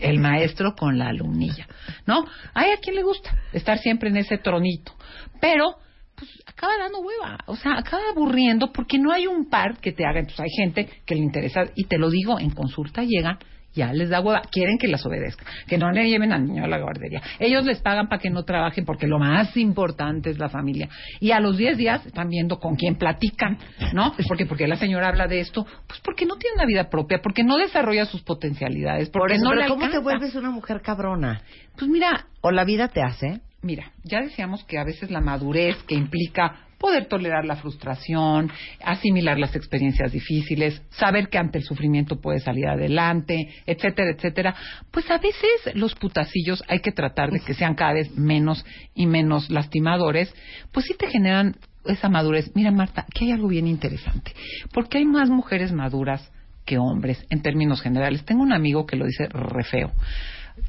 el 0.00 0.20
maestro 0.20 0.74
con 0.74 0.98
la 0.98 1.08
alumnilla, 1.08 1.66
¿no? 2.06 2.24
Hay 2.54 2.70
a 2.70 2.78
quien 2.78 2.96
le 2.96 3.02
gusta 3.02 3.30
estar 3.52 3.76
siempre 3.76 4.08
en 4.08 4.16
ese 4.16 4.38
tronito, 4.38 4.92
pero 5.38 5.74
pues 6.20 6.30
acaba 6.46 6.76
dando 6.76 7.00
hueva, 7.00 7.38
o 7.46 7.56
sea, 7.56 7.78
acaba 7.78 8.02
aburriendo 8.12 8.70
porque 8.72 8.98
no 8.98 9.10
hay 9.10 9.26
un 9.26 9.48
par 9.48 9.78
que 9.78 9.92
te 9.92 10.04
haga. 10.04 10.20
Entonces 10.20 10.40
hay 10.40 10.50
gente 10.54 10.88
que 11.06 11.14
le 11.14 11.22
interesa, 11.22 11.64
y 11.74 11.84
te 11.84 11.96
lo 11.96 12.10
digo, 12.10 12.38
en 12.38 12.50
consulta 12.50 13.02
llegan, 13.02 13.38
ya 13.72 13.92
les 13.94 14.10
da 14.10 14.20
hueva, 14.20 14.42
quieren 14.52 14.76
que 14.76 14.86
las 14.86 15.06
obedezcan, 15.06 15.46
que 15.66 15.78
no 15.78 15.90
le 15.92 16.06
lleven 16.10 16.32
al 16.32 16.44
niño 16.44 16.64
a 16.64 16.68
la 16.68 16.78
guardería. 16.78 17.22
Ellos 17.38 17.64
les 17.64 17.80
pagan 17.80 18.08
para 18.08 18.20
que 18.20 18.28
no 18.28 18.44
trabajen 18.44 18.84
porque 18.84 19.06
lo 19.06 19.18
más 19.18 19.56
importante 19.56 20.28
es 20.28 20.38
la 20.38 20.50
familia. 20.50 20.90
Y 21.20 21.30
a 21.30 21.40
los 21.40 21.56
10 21.56 21.78
días 21.78 22.04
están 22.04 22.28
viendo 22.28 22.58
con 22.58 22.76
quién 22.76 22.96
platican, 22.96 23.56
¿no? 23.94 24.12
Porque 24.28 24.44
porque 24.44 24.66
la 24.66 24.76
señora 24.76 25.08
habla 25.08 25.26
de 25.26 25.40
esto, 25.40 25.64
pues 25.86 26.00
porque 26.00 26.26
no 26.26 26.36
tiene 26.36 26.56
una 26.56 26.66
vida 26.66 26.90
propia, 26.90 27.20
porque 27.22 27.42
no 27.44 27.56
desarrolla 27.56 28.04
sus 28.04 28.22
potencialidades, 28.22 29.08
Por 29.08 29.22
porque 29.22 29.34
eso, 29.36 29.44
no 29.44 29.50
pero 29.50 29.62
le 29.62 29.68
¿cómo 29.68 29.88
te 29.88 29.98
vuelves 29.98 30.34
una 30.34 30.50
mujer 30.50 30.82
cabrona? 30.82 31.42
Pues 31.76 31.88
mira, 31.88 32.26
¿O 32.42 32.50
la 32.50 32.64
vida 32.64 32.88
te 32.88 33.02
hace? 33.02 33.40
Mira, 33.62 33.92
ya 34.04 34.22
decíamos 34.22 34.64
que 34.64 34.78
a 34.78 34.84
veces 34.84 35.10
la 35.10 35.20
madurez 35.20 35.76
que 35.86 35.94
implica 35.94 36.66
poder 36.78 37.06
tolerar 37.06 37.44
la 37.44 37.56
frustración, 37.56 38.50
asimilar 38.82 39.38
las 39.38 39.54
experiencias 39.54 40.12
difíciles, 40.12 40.82
saber 40.88 41.28
que 41.28 41.36
ante 41.36 41.58
el 41.58 41.64
sufrimiento 41.64 42.22
puede 42.22 42.40
salir 42.40 42.66
adelante, 42.66 43.36
etcétera, 43.66 44.12
etcétera. 44.12 44.54
Pues 44.90 45.10
a 45.10 45.18
veces 45.18 45.74
los 45.74 45.94
putacillos 45.94 46.64
hay 46.68 46.80
que 46.80 46.90
tratar 46.90 47.30
de 47.30 47.40
que 47.40 47.52
sean 47.52 47.74
cada 47.74 47.92
vez 47.92 48.10
menos 48.16 48.64
y 48.94 49.06
menos 49.06 49.50
lastimadores, 49.50 50.34
pues 50.72 50.86
sí 50.86 50.94
te 50.98 51.08
generan 51.08 51.56
esa 51.84 52.08
madurez. 52.08 52.50
Mira, 52.54 52.70
Marta, 52.70 53.02
aquí 53.02 53.26
hay 53.26 53.32
algo 53.32 53.48
bien 53.48 53.66
interesante, 53.66 54.32
porque 54.72 54.98
hay 54.98 55.04
más 55.04 55.28
mujeres 55.28 55.72
maduras 55.72 56.32
que 56.64 56.78
hombres 56.78 57.26
en 57.28 57.42
términos 57.42 57.82
generales. 57.82 58.24
Tengo 58.24 58.42
un 58.42 58.54
amigo 58.54 58.86
que 58.86 58.96
lo 58.96 59.04
dice 59.04 59.28
re 59.28 59.64
feo 59.64 59.92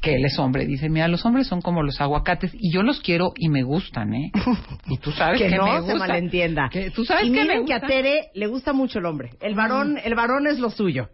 que 0.01 0.15
él 0.15 0.25
es 0.25 0.37
hombre. 0.39 0.65
Dice, 0.65 0.89
mira, 0.89 1.07
los 1.07 1.25
hombres 1.25 1.47
son 1.47 1.61
como 1.61 1.83
los 1.83 1.99
aguacates 1.99 2.51
y 2.53 2.71
yo 2.73 2.83
los 2.83 3.01
quiero 3.01 3.31
y 3.35 3.49
me 3.49 3.63
gustan, 3.63 4.13
¿eh? 4.13 4.31
Y 4.87 4.97
tú 4.97 5.11
sabes 5.11 5.41
que, 5.41 5.49
que 5.49 5.55
no 5.55 5.65
me 5.65 5.71
se 5.73 5.79
gusta. 5.81 5.95
malentienda. 5.97 6.69
Que 6.69 6.91
tú 6.91 7.05
sabes 7.05 7.23
y 7.23 7.31
que 7.31 7.41
miren 7.41 7.59
me 7.61 7.65
que 7.65 7.73
a. 7.73 7.81
Tere 7.81 8.29
le 8.33 8.47
gusta 8.47 8.73
mucho 8.73 8.99
el 8.99 9.05
hombre. 9.05 9.31
El 9.41 9.55
varón, 9.55 9.97
el 10.03 10.15
varón 10.15 10.47
es 10.47 10.59
lo 10.59 10.69
suyo. 10.69 11.09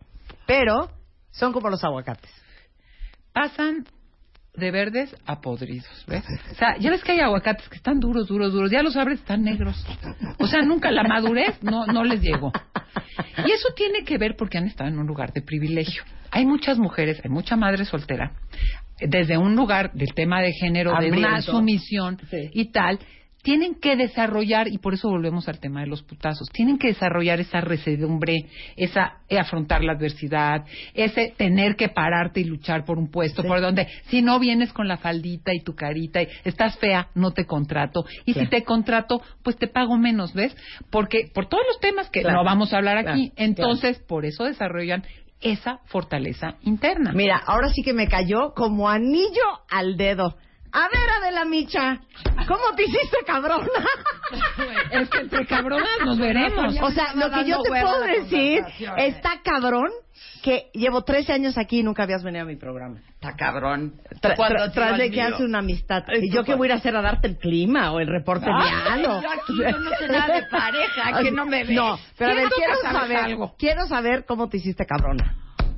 Pero 0.46 0.90
son 1.32 1.54
como 1.54 1.70
los 1.70 1.84
aguacates. 1.84 2.32
Pasan 3.34 3.86
de 4.58 4.72
verdes 4.72 5.16
a 5.26 5.40
podridos, 5.40 6.04
¿ves? 6.08 6.24
O 6.52 6.56
sea, 6.56 6.78
ya 6.80 6.90
ves 6.90 7.04
que 7.04 7.14
hay 7.14 7.20
aguacates 7.20 7.70
que 7.70 7.76
están 7.76 8.00
duros, 8.00 8.28
duros, 8.28 8.52
duros. 8.52 8.72
Ya 8.72 8.82
los 8.82 8.98
abres, 8.98 9.20
están 9.20 9.44
negros. 9.44 9.86
O 10.40 10.48
sea, 10.48 10.62
nunca 10.64 10.92
la 10.92 11.04
madurez 11.04 11.62
no, 11.62 11.86
no 11.86 12.04
les 12.04 12.22
llegó. 12.22 12.52
Y 13.46 13.52
eso 13.52 13.70
tiene 13.76 14.04
que 14.04 14.18
ver 14.18 14.36
porque 14.36 14.58
han 14.58 14.66
estado 14.66 14.90
en 14.90 14.98
un 14.98 15.06
lugar 15.06 15.32
de 15.32 15.42
privilegio. 15.42 16.04
Hay 16.32 16.46
muchas 16.46 16.78
mujeres, 16.80 17.22
hay 17.24 17.30
mucha 17.30 17.56
madre 17.56 17.86
soltera, 17.86 18.32
desde 19.00 19.38
un 19.38 19.56
lugar 19.56 19.94
del 19.94 20.14
tema 20.14 20.42
de 20.42 20.52
género, 20.54 20.98
de 21.00 21.12
una 21.12 21.42
sumisión 21.42 22.18
y 22.32 22.72
tal, 22.72 23.00
tienen 23.48 23.76
que 23.76 23.96
desarrollar, 23.96 24.68
y 24.68 24.78
por 24.78 24.94
eso 24.94 25.08
volvemos 25.08 25.48
al 25.48 25.62
tema 25.62 25.80
de 25.80 25.88
los 25.88 26.04
putazos, 26.04 26.50
tienen 26.50 26.78
que 26.78 26.90
desarrollar 26.90 27.40
esa 27.40 27.62
resedumbre, 27.62 28.36
esa 28.76 29.20
eh, 29.30 29.40
afrontar 29.40 29.86
la 29.86 29.94
adversidad, 29.94 30.66
ese 30.94 31.34
tener 31.38 31.78
que 31.78 31.88
pararte 31.88 32.42
y 32.42 32.44
luchar 32.44 32.84
por 32.84 32.98
un 32.98 33.10
puesto, 33.10 33.44
por 33.44 33.62
donde 33.62 33.88
si 34.10 34.22
no 34.22 34.38
vienes 34.38 34.74
con 34.74 34.90
la 34.90 34.98
faldita 34.98 35.54
y 35.54 35.62
tu 35.62 35.76
carita 35.76 36.22
y 36.22 36.28
estás 36.44 36.78
fea, 36.78 37.08
no 37.16 37.32
te 37.32 37.46
contrato, 37.46 38.04
y 38.26 38.34
si 38.34 38.48
te 38.48 38.66
contrato, 38.66 39.22
pues 39.44 39.56
te 39.56 39.70
pago 39.70 39.96
menos, 39.96 40.34
¿ves? 40.34 40.54
Porque 40.90 41.32
por 41.34 41.48
todos 41.48 41.64
los 41.70 41.80
temas 41.80 42.10
que 42.10 42.24
Claro. 42.24 42.40
no 42.40 42.44
vamos 42.44 42.74
a 42.74 42.80
hablar 42.80 42.98
aquí, 42.98 43.30
Claro, 43.30 43.50
entonces 43.50 43.98
por 44.00 44.26
eso 44.26 44.44
desarrollan 44.44 45.06
esa 45.40 45.80
fortaleza 45.86 46.56
interna. 46.64 47.14
Mira, 47.14 47.38
ahora 47.38 47.70
sí 47.70 47.82
que 47.82 47.94
me 47.94 48.10
cayó 48.10 48.54
como 48.54 48.90
anillo 48.90 49.62
al 49.70 49.96
dedo. 49.96 50.36
A 50.78 50.88
ver, 50.90 51.10
Adela 51.22 51.44
Micha, 51.46 52.00
¿cómo 52.48 52.76
te 52.76 52.84
hiciste 52.84 53.18
cabrona? 53.26 53.68
Es 54.92 55.10
que 55.10 55.20
entre 55.20 55.46
cabronas 55.46 55.88
nos 56.06 56.18
veremos. 56.18 56.76
O 56.82 56.92
sea, 56.92 57.14
lo 57.16 57.30
que 57.32 57.46
yo 57.46 57.62
te 57.62 57.70
puedo 57.70 58.02
decir, 58.02 58.64
está 58.98 59.42
cabrón 59.44 59.90
que 60.44 60.70
llevo 60.74 61.04
13 61.04 61.34
años 61.34 61.58
aquí 61.58 61.80
y 61.80 61.84
nunca 61.84 62.04
habías 62.04 62.24
venido 62.24 62.44
a 62.44 62.46
mi 62.48 62.56
programa. 62.56 63.00
Está 63.10 63.36
cabrón. 63.36 63.94
Tra- 64.22 64.36
tra- 64.36 64.72
tras 64.74 64.98
de 64.98 65.10
que 65.12 65.22
hace 65.22 65.44
una 65.44 65.60
amistad. 65.60 66.04
Ay, 66.08 66.20
¿Y 66.24 66.32
yo 66.32 66.44
qué 66.44 66.56
voy 66.56 66.68
a 66.68 66.70
ir 66.70 66.72
a 66.74 66.76
hacer 66.78 66.96
a 66.96 67.02
darte 67.02 67.28
el 67.28 67.38
clima 67.38 67.92
o 67.92 68.00
el 68.00 68.08
reporte 68.08 68.46
Ay, 68.52 69.04
yo 69.04 69.12
aquí 69.18 69.54
yo 69.58 69.80
no 69.80 69.90
sé 69.98 70.08
nada 70.08 70.36
de 70.36 70.44
pareja, 70.48 71.22
que 71.22 71.32
no 71.32 71.46
me 71.46 71.64
ves. 71.64 71.76
No, 71.76 71.98
pero 72.18 72.32
a 72.32 72.36
ver, 72.36 72.50
quiero 72.50 72.76
saber, 72.82 73.18
algo. 73.18 73.56
quiero 73.58 73.88
saber 73.88 74.26
cómo 74.26 74.50
te 74.50 74.58
hiciste 74.58 74.86
cabrona. 74.86 75.36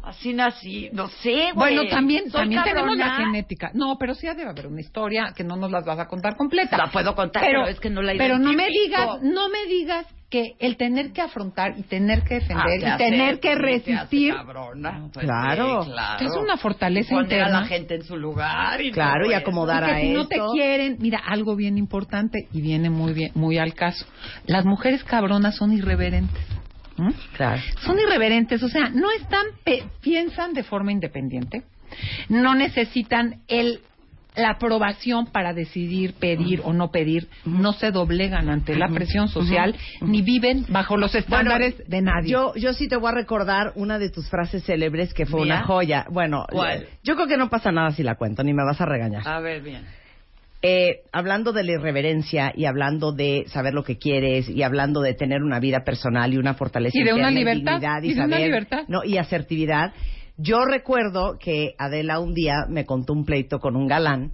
Así 0.09 0.33
nací, 0.33 0.89
no 0.91 1.07
sé, 1.07 1.51
güey. 1.53 1.75
Bueno, 1.75 1.81
también, 1.89 2.23
Soy 2.31 2.41
también 2.41 2.63
tenemos 2.63 2.97
la 2.97 3.15
genética. 3.17 3.69
No, 3.75 3.97
pero 3.99 4.15
sí 4.15 4.25
debe 4.25 4.45
haber 4.49 4.65
una 4.67 4.81
historia 4.81 5.33
que 5.35 5.43
no 5.43 5.55
nos 5.55 5.69
las 5.71 5.85
vas 5.85 5.99
a 5.99 6.07
contar 6.07 6.35
completa. 6.35 6.77
La 6.77 6.87
puedo 6.91 7.13
contar, 7.15 7.43
pero 7.45 7.67
es 7.67 7.79
que 7.79 7.89
no 7.91 8.01
la 8.01 8.13
Pero 8.17 8.39
no 8.39 8.51
me 8.53 8.67
digas, 8.69 9.21
no 9.21 9.49
me 9.49 9.65
digas 9.67 10.07
que 10.31 10.53
el 10.59 10.77
tener 10.77 11.11
que 11.11 11.21
afrontar 11.21 11.73
y 11.77 11.83
tener 11.83 12.23
que 12.23 12.35
Ah, 12.35 12.39
defender 12.39 12.79
te 12.79 12.85
y 12.85 12.89
hace- 12.89 13.03
tener 13.03 13.39
que 13.39 13.49
hace 13.49 13.59
resistir 13.61 14.33
cabrona. 14.35 15.09
Pues 15.13 15.25
Claro. 15.25 15.83
sí, 15.83 15.91
claro. 15.91 16.25
es 16.25 16.35
una 16.37 16.57
fortaleza 16.57 17.09
Poner 17.15 17.23
interna. 17.31 17.57
a 17.57 17.61
la 17.61 17.67
gente 17.67 17.95
en 17.95 18.03
su 18.03 18.15
lugar. 18.17 18.81
Y 18.81 18.91
Claro, 18.91 19.29
y 19.29 19.33
acomodar 19.33 19.83
a 19.83 19.99
si 20.01 20.09
no 20.09 20.27
te 20.27 20.37
quieren, 20.53 20.97
mira, 20.99 21.19
algo 21.25 21.55
bien 21.55 21.77
importante 21.77 22.47
y 22.51 22.61
viene 22.61 22.89
muy 22.91 23.13
bien, 23.13 23.31
muy 23.35 23.57
al 23.59 23.73
caso. 23.73 24.05
Las 24.45 24.65
mujeres 24.65 25.03
cabronas 25.03 25.55
son 25.55 25.71
irreverentes. 25.71 26.43
¿Mm? 26.99 27.11
Claro. 27.35 27.61
Son 27.81 27.97
irreverentes, 27.99 28.61
o 28.63 28.67
sea, 28.69 28.89
no 28.89 29.09
están, 29.11 29.45
pe- 29.63 29.83
piensan 30.01 30.53
de 30.53 30.63
forma 30.63 30.91
independiente, 30.91 31.63
no 32.29 32.55
necesitan 32.55 33.41
el 33.47 33.79
la 34.35 34.51
aprobación 34.51 35.25
para 35.25 35.53
decidir 35.53 36.13
pedir 36.13 36.61
o 36.63 36.71
no 36.71 36.91
pedir, 36.91 37.27
no 37.45 37.73
se 37.73 37.91
doblegan 37.91 38.47
ante 38.49 38.75
la 38.75 38.87
presión 38.87 39.27
social 39.27 39.75
ni 40.01 40.21
viven 40.21 40.65
bajo 40.69 40.95
los 40.97 41.13
estándares 41.15 41.75
de 41.89 42.01
nadie. 42.01 42.31
Yo, 42.31 42.53
yo 42.55 42.73
sí 42.73 42.87
te 42.87 42.95
voy 42.95 43.09
a 43.09 43.15
recordar 43.15 43.73
una 43.75 43.97
de 43.99 44.09
tus 44.09 44.29
frases 44.29 44.63
célebres 44.63 45.13
que 45.13 45.25
fue 45.25 45.41
una 45.41 45.63
joya. 45.63 46.05
Bueno, 46.11 46.45
¿Cuál? 46.51 46.87
yo 47.03 47.15
creo 47.15 47.27
que 47.27 47.37
no 47.37 47.49
pasa 47.49 47.71
nada 47.71 47.91
si 47.91 48.03
la 48.03 48.15
cuento, 48.15 48.43
ni 48.43 48.53
me 48.53 48.63
vas 48.63 48.79
a 48.79 48.85
regañar. 48.85 49.27
A 49.27 49.39
ver, 49.39 49.61
bien. 49.61 49.83
Eh, 50.61 51.03
hablando 51.13 51.53
de 51.53 51.63
la 51.63 51.71
irreverencia 51.73 52.51
y 52.53 52.65
hablando 52.65 53.13
de 53.13 53.45
saber 53.47 53.73
lo 53.73 53.83
que 53.85 53.97
quieres 53.97 54.49
y 54.49 54.61
hablando 54.63 54.99
de 55.01 55.13
tener 55.13 55.41
una 55.41 55.59
vida 55.61 55.85
personal 55.85 56.33
y 56.33 56.37
una 56.37 56.53
fortaleza 56.53 56.97
Y 56.99 57.03
de 57.03 57.13
una 57.13 57.31
libertad, 57.31 57.79
dignidad 57.79 58.03
y 58.03 58.07
de 58.09 58.13
una 58.15 58.23
saber- 58.35 58.45
libertad. 58.47 58.83
no 58.89 59.03
y 59.05 59.17
asertividad. 59.17 59.93
Yo 60.35 60.65
recuerdo 60.65 61.37
que 61.39 61.75
Adela 61.77 62.19
un 62.19 62.33
día 62.33 62.65
me 62.67 62.85
contó 62.85 63.13
un 63.13 63.23
pleito 63.25 63.59
con 63.59 63.77
un 63.77 63.87
galán. 63.87 64.31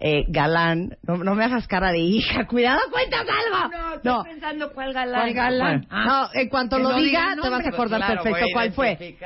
Eh, 0.00 0.24
galán, 0.26 0.96
no, 1.06 1.18
no 1.18 1.36
me 1.36 1.44
hagas 1.44 1.68
cara 1.68 1.92
de 1.92 1.98
hija, 2.00 2.44
cuidado, 2.48 2.80
cuentas 2.90 3.20
algo. 3.20 4.00
No, 4.02 4.18
estoy 4.22 4.32
pensando 4.32 4.72
cuál 4.72 4.92
galán. 4.92 5.20
¿Cuál 5.20 5.32
galán? 5.34 5.80
Bueno, 5.80 5.86
Ah. 5.90 6.28
no, 6.34 6.40
en 6.40 6.48
cuanto 6.48 6.78
lo 6.80 6.96
diga 6.96 7.36
te 7.40 7.48
vas 7.48 7.64
a 7.64 7.68
acordar 7.68 8.00
pues 8.00 8.06
claro, 8.10 8.22
perfecto 8.24 8.46
cuál 8.52 8.72
fue. 8.72 9.16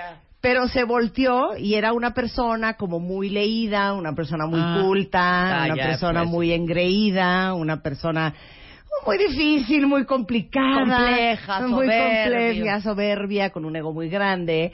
Pero 0.47 0.68
se 0.68 0.84
volteó 0.84 1.57
y 1.59 1.74
era 1.74 1.92
una 1.92 2.14
persona 2.14 2.74
como 2.74 3.01
muy 3.01 3.30
leída, 3.30 3.94
una 3.94 4.12
persona 4.14 4.47
muy 4.47 4.61
Ah. 4.62 4.78
culta, 4.80 5.64
Ah, 5.64 5.72
una 5.72 5.74
persona 5.74 6.20
pues. 6.20 6.30
muy 6.30 6.53
engreída, 6.53 7.53
una 7.55 7.82
persona 7.82 8.32
muy 9.05 9.18
difícil, 9.18 9.88
muy 9.88 10.05
complicada, 10.05 10.99
Compleja, 10.99 11.61
muy 11.62 11.86
soberbio. 11.86 12.53
compleja, 12.53 12.80
soberbia, 12.80 13.51
con 13.51 13.64
un 13.64 13.74
ego 13.74 13.92
muy 13.92 14.09
grande. 14.09 14.72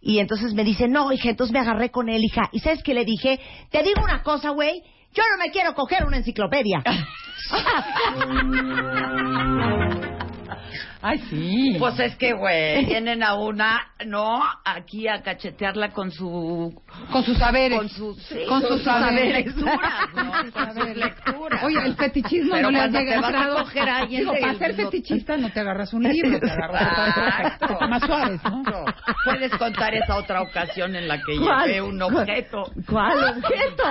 Y 0.00 0.18
entonces 0.18 0.54
me 0.54 0.64
dice, 0.64 0.88
no, 0.88 1.12
hija, 1.12 1.30
entonces 1.30 1.52
me 1.52 1.60
agarré 1.60 1.90
con 1.92 2.08
él, 2.08 2.20
hija. 2.24 2.48
¿Y 2.50 2.58
sabes 2.58 2.82
qué 2.82 2.92
le 2.92 3.04
dije? 3.04 3.38
Te 3.70 3.84
digo 3.84 4.02
una 4.02 4.24
cosa, 4.24 4.50
güey, 4.50 4.82
yo 5.14 5.22
no 5.30 5.38
me 5.44 5.52
quiero 5.52 5.72
coger 5.74 6.04
una 6.04 6.16
enciclopedia. 6.16 6.82
Ay, 11.00 11.18
sí. 11.30 11.76
Pues 11.78 11.98
es 12.00 12.16
que, 12.16 12.32
güey, 12.32 12.86
tienen 12.86 13.22
a 13.22 13.34
una, 13.34 13.92
no, 14.06 14.40
aquí 14.64 15.08
a 15.08 15.22
cachetearla 15.22 15.90
con 15.90 16.10
su... 16.10 16.72
con 17.10 17.24
sus 17.24 17.36
saberes. 17.38 17.78
Con 17.78 17.88
sus, 17.88 18.22
sí, 18.24 18.44
Con 18.48 18.62
sus 18.62 18.82
saberes. 18.82 19.46
lecturas, 19.46 20.08
¿no? 20.14 20.32
Con 20.52 20.74
sus 20.74 20.96
lecturas. 20.96 21.62
Oye, 21.64 21.78
el 21.84 21.94
fetichismo 21.96 22.52
Pero 22.54 22.70
no 22.70 22.70
le 22.70 22.78
ha 22.78 22.80
cuando 22.82 22.98
te 22.98 23.04
llegado. 23.04 23.32
vas 23.32 23.46
a 23.46 23.62
coger 23.62 23.88
a 23.88 23.96
alguien 23.98 24.20
Digo, 24.20 24.32
de- 24.32 24.40
para 24.40 24.54
ser 24.54 24.74
fetichista 24.74 25.36
no 25.36 25.50
te 25.50 25.60
agarras 25.60 25.92
un 25.92 26.02
libro, 26.04 26.38
te 26.40 26.50
agarras 26.50 27.58
cosas 27.58 27.88
más 27.88 28.02
suaves, 28.02 28.40
¿no? 28.44 28.62
Puedes 29.24 29.52
contar 29.56 29.94
esa 29.94 30.16
otra 30.16 30.42
ocasión 30.42 30.94
en 30.96 31.08
la 31.08 31.18
que 31.22 31.36
¿Cuál? 31.38 31.66
llevé 31.66 31.82
un 31.82 32.00
objeto. 32.02 32.70
¿Cuál 32.88 33.24
objeto? 33.38 33.82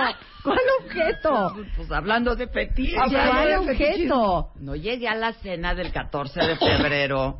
¿Cuál 0.42 0.58
objeto? 0.80 1.56
Pues 1.76 1.90
hablando 1.92 2.34
de 2.34 2.48
fetiche. 2.48 2.96
¿Cuál 2.96 3.58
objeto? 3.58 4.50
No 4.56 4.74
llegué 4.74 5.08
a 5.08 5.14
la 5.14 5.32
cena 5.34 5.74
del 5.74 5.92
14 5.92 6.40
de 6.40 6.56
febrero 6.56 7.38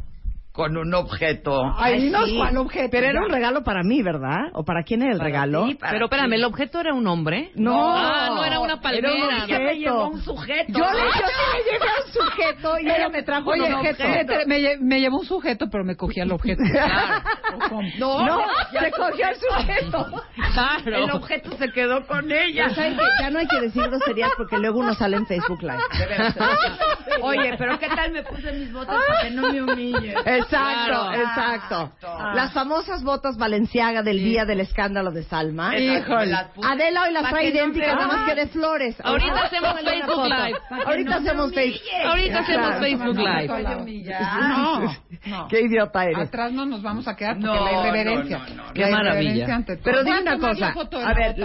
con 0.53 0.77
un 0.77 0.93
objeto. 0.95 1.63
Ay, 1.79 2.03
dinos 2.03 2.27
sí. 2.29 2.37
cuál 2.37 2.57
objeto. 2.59 2.89
Pero 2.91 3.07
era 3.07 3.21
un 3.23 3.31
regalo 3.31 3.63
para 3.65 3.83
mí, 3.83 4.03
¿verdad? 4.03 4.51
¿O 4.53 4.65
para 4.65 4.83
quién 4.83 5.01
era 5.03 5.13
el 5.13 5.19
Para 5.19 5.29
regalo? 5.31 5.65
ti, 5.67 5.75
para 5.77 5.93
Pero 5.93 6.05
espérame, 6.07 6.29
ti. 6.31 6.35
¿el 6.37 6.45
objeto 6.45 6.81
era 6.81 6.93
un 6.93 7.07
hombre? 7.07 7.51
No. 7.55 7.97
Ah, 7.97 8.29
no, 8.35 8.45
era 8.45 8.61
una 8.61 8.81
palmera. 8.81 9.09
Era 9.15 9.27
un 9.29 9.35
Ella 9.51 9.59
me 9.61 9.79
llevó 9.79 10.09
un 10.09 10.21
sujeto. 10.21 10.73
Yo, 10.73 10.85
le, 10.93 11.01
yo 11.01 11.11
sí 11.11 11.43
le 11.57 11.73
llevé 11.73 11.87
a 11.87 12.05
un 12.05 12.13
sujeto 12.13 12.79
y 12.79 12.91
ella 12.91 13.09
me 13.09 13.23
trajo 13.23 13.51
Oye, 13.51 13.63
un 13.63 13.73
objeto. 13.75 14.05
me, 14.05 14.45
me 14.47 14.59
lle- 14.61 14.79
me 14.81 15.01
llevó 15.01 15.21
un 15.21 15.27
sujeto, 15.27 15.69
pero 15.71 15.85
me 15.85 15.97
cogía 15.97 16.25
el 16.25 16.33
objeto. 16.33 16.63
¿O 17.55 17.69
cómo? 17.71 17.83
No, 17.99 18.25
No, 18.27 18.43
se 18.79 18.91
cogió 18.91 19.27
el 19.29 19.37
sujeto. 19.37 20.23
Claro. 20.53 20.97
El 21.05 21.11
objeto 21.13 21.57
se 21.57 21.71
quedó 21.73 22.07
con 22.07 22.31
ella. 22.31 22.69
Que 22.75 22.95
ya 23.21 23.31
no 23.31 23.39
hay 23.39 23.47
que 23.47 23.61
decir 23.61 23.83
groserías 23.85 24.31
porque 24.37 24.59
luego 24.59 24.81
uno 24.81 24.93
sale 24.95 25.17
en 25.17 25.27
Facebook 25.27 25.63
Live. 25.63 25.79
Oye, 27.23 27.55
pero 27.59 27.79
¿qué 27.79 27.89
tal 27.89 28.13
me 28.13 28.23
puse 28.23 28.53
mis 28.53 28.73
botas 28.73 28.97
para 29.07 29.23
que 29.23 29.31
no 29.31 29.51
me 29.53 29.63
humille? 29.63 30.15
Exacto, 30.43 30.87
Claro. 30.87 31.13
exacto. 31.13 31.93
Ah. 32.07 32.33
Las 32.35 32.53
famosas 32.53 33.03
botas 33.03 33.37
Valenciaga 33.37 34.03
del 34.03 34.19
día 34.19 34.45
del 34.45 34.61
escándalo 34.61 35.11
de 35.11 35.23
Salma. 35.25 35.73
Puse. 36.55 36.69
Adela 36.69 37.03
hoy 37.05 37.13
las 37.13 37.29
trae 37.31 37.49
idénticas, 37.49 37.95
nada 37.95 38.07
más 38.09 38.29
que 38.29 38.35
de 38.35 38.47
flores. 38.49 38.97
Ahorita 39.03 39.33
Ah, 39.35 39.45
hacemos 39.47 39.75
Facebook. 39.81 40.25
Live. 40.27 40.59
Ahorita 40.87 41.17
hacemos. 41.17 41.53
Facebook. 41.55 41.81
Ahorita 42.07 42.39
hacemos. 42.41 42.75
Facebook 42.77 43.17
Live. 43.17 43.49
No, 44.49 44.81
no. 44.81 45.49
Qué 45.49 45.61
idiota 45.61 46.05
eres. 46.05 46.29
Atrás 46.29 46.53
no 46.53 46.67
nos 46.67 46.83
vamos 46.83 47.07
a 47.09 47.15
quedar 47.17 47.35
porque 47.39 47.47
No, 47.47 47.65
la 47.65 47.73
irreverencia. 47.81 48.39
no, 48.39 48.49
no, 48.55 48.67
no. 48.67 48.73
Qué 48.73 48.81
La 48.83 48.91
maravilla. 48.91 49.13
irreverencia 49.23 49.55
ante 49.55 49.77
todo. 49.77 49.85
Pero 49.85 50.05
dime 50.05 50.21
una 50.23 50.39
cosa. 50.39 50.75
A 51.07 51.15
ver, 51.15 51.37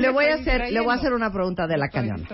le, 0.00 0.10
voy 0.10 0.24
a 0.26 0.34
hacer, 0.34 0.70
le 0.72 0.80
voy 0.80 0.90
a 0.92 0.94
hacer 0.94 1.12
una 1.12 1.30
pregunta 1.32 1.66
de 1.66 1.76
la 1.76 1.88
cañona. 1.88 2.24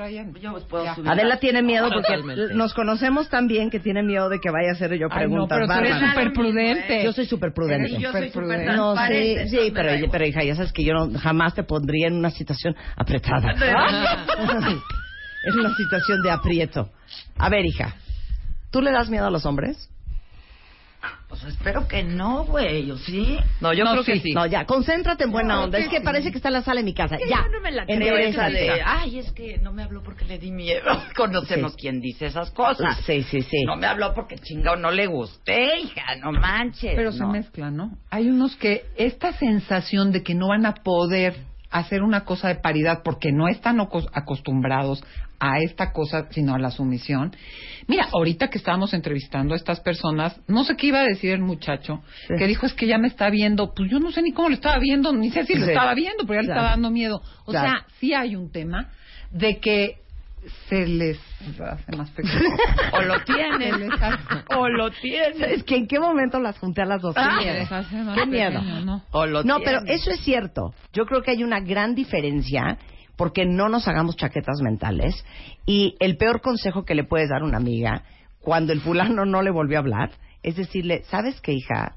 Adela 1.07 1.29
la- 1.29 1.37
tiene 1.39 1.63
miedo 1.63 1.91
porque 1.93 2.17
nos 2.55 2.75
conocemos 2.75 3.29
tan 3.29 3.47
bien 3.49 3.71
que 3.71 3.81
tiene 3.81 4.03
miedo 4.03 4.29
de 4.29 4.39
que 4.41 4.51
vaya 4.51 4.71
a 4.71 4.73
hacer 4.73 4.91
yo 4.99 5.07
Ay, 5.11 5.27
no, 5.29 5.47
preguntas 5.47 5.59
bárbaras. 5.69 6.12
Súper 6.13 6.33
prudente. 6.33 7.05
Yo 7.05 7.13
soy 7.13 7.27
súper 7.27 7.53
prudente. 7.53 7.91
Y 7.91 7.99
yo 8.01 8.13
soy 8.13 8.29
súper 8.29 8.33
prudente. 8.33 8.73
No, 8.73 8.97
sí, 9.07 9.37
sí, 9.49 9.73
pero, 9.75 10.11
pero 10.11 10.27
hija, 10.27 10.43
ya 10.45 10.55
sabes 10.55 10.73
que 10.73 10.85
yo 10.85 10.95
no- 10.95 11.19
jamás 11.19 11.55
te 11.55 11.63
pondría 11.65 12.09
en 12.09 12.15
una 12.15 12.31
situación 12.31 12.75
apretada. 12.97 13.53
es 15.43 15.55
una 15.55 15.75
situación 15.77 16.23
de 16.23 16.31
aprieto. 16.31 16.91
A 17.39 17.49
ver, 17.49 17.65
hija, 17.67 17.95
¿tú 18.71 18.81
le 18.81 18.91
das 18.93 19.09
miedo 19.11 19.27
a 19.27 19.31
los 19.31 19.45
hombres? 19.47 19.89
Pues 21.33 21.45
espero 21.45 21.89
que 21.89 22.03
no, 22.03 22.45
güey, 22.45 22.91
¿o 22.91 22.99
sí? 22.99 23.39
No, 23.63 23.73
yo 23.73 23.85
No, 23.85 23.93
creo 23.93 24.05
que 24.05 24.21
sí. 24.21 24.33
No, 24.35 24.45
ya, 24.45 24.67
concéntrate 24.67 25.25
en 25.25 25.33
buena 25.33 25.55
No, 25.55 25.65
onda. 25.65 25.79
que 25.79 25.85
Es 25.85 25.91
que 25.91 25.97
sí. 26.01 26.05
parece 26.05 26.31
que 26.31 26.37
está 26.37 26.49
en 26.51 26.53
la 26.53 26.61
sala 26.63 26.81
de 26.81 26.85
mi 26.85 26.93
casa. 26.93 27.17
Ya, 27.27 27.45
yo 27.47 27.49
no 27.53 27.61
me 27.63 27.71
la 27.73 27.87
creo 27.87 28.19
esa 28.19 28.51
de, 28.51 28.83
ay, 28.85 29.19
es 29.19 29.33
que 29.33 29.57
no 29.57 29.73
me 29.73 29.83
habló 29.83 30.03
porque 30.03 30.27
le 30.27 30.39
di 30.39 30.51
miedo. 30.51 30.83
Conocemos 31.17 31.73
Sí. 31.73 31.79
quién 31.81 32.03
dice 32.03 32.27
esas 32.27 32.51
cosas. 32.51 32.99
Sí, 33.07 33.23
sí, 33.23 33.41
sí. 33.41 33.65
No 33.65 33.77
me 33.77 33.87
habló 33.87 34.13
porque 34.13 34.37
chingado 34.37 34.77
no 34.77 34.91
le 34.91 35.07
gusté, 35.07 35.79
hija, 35.79 36.17
no 36.17 36.33
manches. 36.33 36.93
Pero 36.95 37.13
se 37.13 37.25
mezcla, 37.25 37.71
¿no? 37.71 37.97
Hay 38.11 38.29
unos 38.29 38.55
que 38.57 38.85
esta 38.99 39.33
sensación 39.33 40.13
de 40.13 40.23
que 40.23 40.35
no 40.35 40.49
van 40.49 40.67
a 40.67 40.75
poder 40.75 41.37
hacer 41.73 42.03
una 42.03 42.25
cosa 42.25 42.49
de 42.49 42.57
paridad 42.57 43.03
porque 43.03 43.33
no 43.33 43.49
están 43.49 43.81
acostumbrados 43.81 45.03
a 45.41 45.59
esta 45.59 45.93
cosa, 45.93 46.29
sino 46.31 46.55
a 46.55 46.59
la 46.59 46.71
sumisión. 46.71 47.35
Mira, 47.89 48.07
ahorita 48.13 48.49
que 48.49 48.59
estábamos 48.59 48.95
entrevistando 48.95 49.55
a 49.55 49.57
estas 49.57 49.81
personas, 49.81 50.41
no 50.47 50.63
sé 50.63 50.77
qué 50.77 50.87
iba 50.89 51.01
a 51.01 51.05
decir 51.05 51.33
el 51.33 51.41
muchacho, 51.41 52.03
Sí. 52.29 52.35
que 52.39 52.47
dijo 52.47 52.65
es 52.67 52.75
que 52.75 52.87
ya 52.87 52.99
me 52.99 53.09
está 53.09 53.29
viendo, 53.29 53.75
pues 53.75 53.91
yo 53.91 53.99
no 53.99 54.13
sé 54.13 54.23
ni 54.23 54.33
cómo 54.33 54.49
lo 54.51 54.55
estaba 54.55 54.79
viendo, 54.79 55.13
ni 55.13 55.31
sé 55.31 55.45
si 55.45 55.55
lo 55.55 55.65
Sí. 55.65 55.73
estaba 55.73 55.95
viendo, 55.95 56.25
pero 56.27 56.35
ya 56.35 56.43
le 56.43 56.47
Claro. 56.47 56.61
estaba 56.61 56.71
dando 56.75 56.91
miedo. 56.91 57.23
O 57.45 57.51
Claro. 57.51 57.69
sea, 57.69 57.87
sí 57.99 58.15
hay 58.15 58.37
un 58.37 58.53
tema 58.53 58.91
de 59.33 59.59
que 59.59 60.02
se 60.69 60.87
les 60.87 61.19
hace 61.61 61.97
más 61.97 62.11
pequeño. 62.11 62.35
O 62.93 63.03
lo 63.03 63.23
tienen. 63.25 63.89
o 64.57 64.69
lo 64.69 64.91
tienen. 64.91 65.43
Es 65.51 65.63
que 65.65 65.77
en 65.77 65.87
qué 65.87 65.99
momento 66.01 66.39
las 66.41 66.59
junté 66.59 66.83
a 66.83 66.87
las 66.87 67.01
dos. 67.03 67.15
Qué 67.15 67.21
Ah, 67.23 67.39
miedo. 67.39 67.53
se 67.55 67.59
les 67.61 67.73
hace 67.73 67.97
más 67.97 68.19
Qué 68.19 68.27
miedo. 68.27 68.61
pequeño, 68.61 68.81
¿no? 68.85 69.03
O 69.13 69.27
lo 69.27 69.45
No, 69.45 69.59
pero 69.65 69.81
eso 69.87 70.11
es 70.11 70.21
cierto. 70.21 70.75
Yo 70.93 71.07
creo 71.07 71.23
que 71.23 71.31
hay 71.33 71.43
una 71.45 71.61
gran 71.61 71.95
diferencia 71.95 72.79
porque 73.17 73.45
no 73.47 73.69
nos 73.69 73.87
hagamos 73.89 74.17
chaquetas 74.17 74.61
mentales. 74.63 75.25
Y 75.67 75.95
el 76.01 76.17
peor 76.17 76.41
consejo 76.41 76.85
que 76.85 76.95
le 76.95 77.05
puedes 77.05 77.29
dar 77.29 77.43
a 77.43 77.45
una 77.45 77.59
amiga 77.59 78.03
cuando 78.41 78.73
el 78.73 78.81
fulano 78.81 79.25
no 79.25 79.43
le 79.43 79.51
volvió 79.51 79.79
a 79.79 79.81
hablar 79.81 80.11
es 80.43 80.57
decirle, 80.57 81.03
¿sabes 81.05 81.41
qué, 81.41 81.53
hija? 81.53 81.95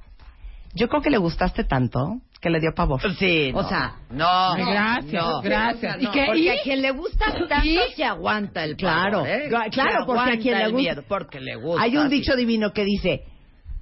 Yo 0.76 0.88
creo 0.90 1.02
que 1.02 1.10
le 1.10 1.18
gustaste 1.18 1.64
tanto 1.64 2.20
que 2.46 2.52
le 2.52 2.60
dio 2.60 2.76
pavor. 2.76 3.02
Sí, 3.18 3.50
O 3.56 3.64
no. 3.64 3.68
sea, 3.68 3.96
no, 4.12 4.54
gracias, 4.56 5.12
no. 5.26 5.42
gracias. 5.42 5.98
¿Y 6.00 6.08
qué? 6.12 6.26
Porque 6.28 6.40
¿Y? 6.42 6.50
a 6.50 6.62
quien 6.62 6.80
le 6.84 6.92
gusta 6.92 7.26
tanto 7.50 7.66
se 7.96 8.04
aguanta 8.04 8.64
el 8.64 8.76
Claro, 8.76 9.24
pavor, 9.24 9.28
¿eh? 9.30 9.50
cla- 9.50 9.72
claro, 9.72 10.00
Se 10.02 10.06
porque 10.06 10.32
a 10.32 10.38
quien 10.38 10.58
le 10.60 10.64
gusta- 10.66 10.78
miedo, 10.78 11.04
porque 11.08 11.40
le 11.42 11.56
gusta. 11.56 11.82
Hay 11.82 11.98
un 11.98 12.08
dicho 12.08 12.36
divino 12.36 12.72
que 12.72 12.84
dice, 12.86 13.24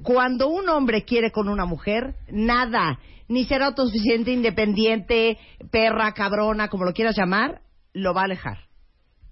cuando 0.01 0.47
un 0.47 0.69
hombre 0.69 1.03
quiere 1.03 1.29
con 1.31 1.49
una 1.49 1.65
mujer, 1.65 2.15
nada, 2.31 2.99
ni 3.27 3.43
será 3.43 3.65
autosuficiente, 3.65 4.31
independiente, 4.31 5.37
perra, 5.69 6.13
cabrona, 6.13 6.69
como 6.69 6.85
lo 6.85 6.93
quieras 6.93 7.17
llamar, 7.17 7.59
lo 7.91 8.13
va 8.13 8.21
a 8.21 8.25
alejar. 8.25 8.59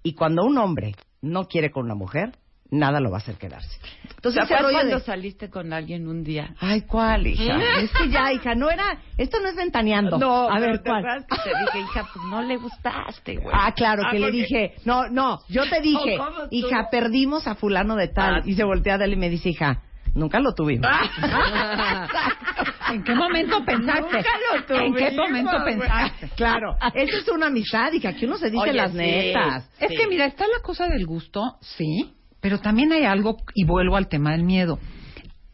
Y 0.02 0.12
cuando 0.14 0.44
un 0.44 0.58
hombre 0.58 0.94
no 1.22 1.44
quiere 1.44 1.70
con 1.70 1.86
una 1.86 1.94
mujer, 1.94 2.32
nada 2.72 3.00
lo 3.00 3.10
va 3.10 3.18
a 3.18 3.20
hacer 3.20 3.36
quedarse. 3.36 3.78
Entonces, 4.16 4.40
¿Te 4.40 4.44
ese 4.44 4.54
acuerdas 4.54 4.62
rollo 4.62 4.76
cuando 4.78 4.98
de- 4.98 5.04
saliste 5.04 5.50
con 5.50 5.72
alguien 5.72 6.08
un 6.08 6.24
día? 6.24 6.54
Ay, 6.58 6.82
¿cuál, 6.82 7.26
hija? 7.26 7.58
es 7.80 7.90
que 7.92 8.08
ya, 8.08 8.32
hija, 8.32 8.54
no 8.54 8.70
era... 8.70 8.98
Esto 9.18 9.40
no 9.40 9.48
es 9.48 9.56
ventaneando. 9.56 10.16
a 10.16 10.54
pero 10.54 10.60
ver, 10.72 10.82
¿te 10.82 10.90
¿cuál? 10.90 11.26
que 11.28 11.36
te 11.36 11.50
dije, 11.60 11.80
hija, 11.80 12.08
pues 12.12 12.24
no 12.26 12.42
le 12.42 12.56
gustaste, 12.56 13.36
güey. 13.36 13.54
Ah, 13.56 13.72
claro, 13.72 14.02
que 14.10 14.18
le 14.18 14.30
dije, 14.30 14.74
no, 14.84 15.08
no, 15.08 15.40
yo 15.48 15.68
te 15.68 15.80
dije, 15.80 16.18
hija, 16.50 16.88
perdimos 16.90 17.46
a 17.46 17.54
fulano 17.54 17.94
de 17.96 18.08
tal. 18.08 18.36
Ah, 18.36 18.42
y 18.44 18.54
se 18.54 18.64
voltea 18.64 18.96
a 18.96 19.04
él 19.04 19.12
y 19.12 19.16
me 19.16 19.28
dice, 19.28 19.50
hija, 19.50 19.82
nunca 20.14 20.40
lo 20.40 20.54
tuvimos. 20.54 20.86
¿En 22.92 23.02
qué 23.04 23.14
momento 23.14 23.64
pensaste? 23.64 24.02
Nunca 24.02 24.22
lo 24.68 24.76
¿En 24.80 24.94
qué 24.94 25.06
tuvimos, 25.12 25.28
momento 25.28 25.64
pensaste? 25.64 26.28
Claro, 26.36 26.76
esa 26.94 27.16
es 27.18 27.28
una 27.28 27.46
amistad, 27.46 27.92
hija, 27.92 28.12
que 28.14 28.26
uno 28.26 28.36
se 28.36 28.50
dice 28.50 28.62
Oye, 28.64 28.72
las 28.74 28.92
sí. 28.92 28.98
netas. 28.98 29.70
Es 29.80 29.90
que 29.98 30.06
mira, 30.06 30.26
está 30.26 30.44
la 30.46 30.62
cosa 30.62 30.86
del 30.88 31.06
gusto, 31.06 31.56
sí, 31.60 32.12
pero 32.42 32.58
también 32.58 32.92
hay 32.92 33.04
algo, 33.04 33.38
y 33.54 33.64
vuelvo 33.64 33.96
al 33.96 34.08
tema 34.08 34.32
del 34.32 34.42
miedo. 34.42 34.78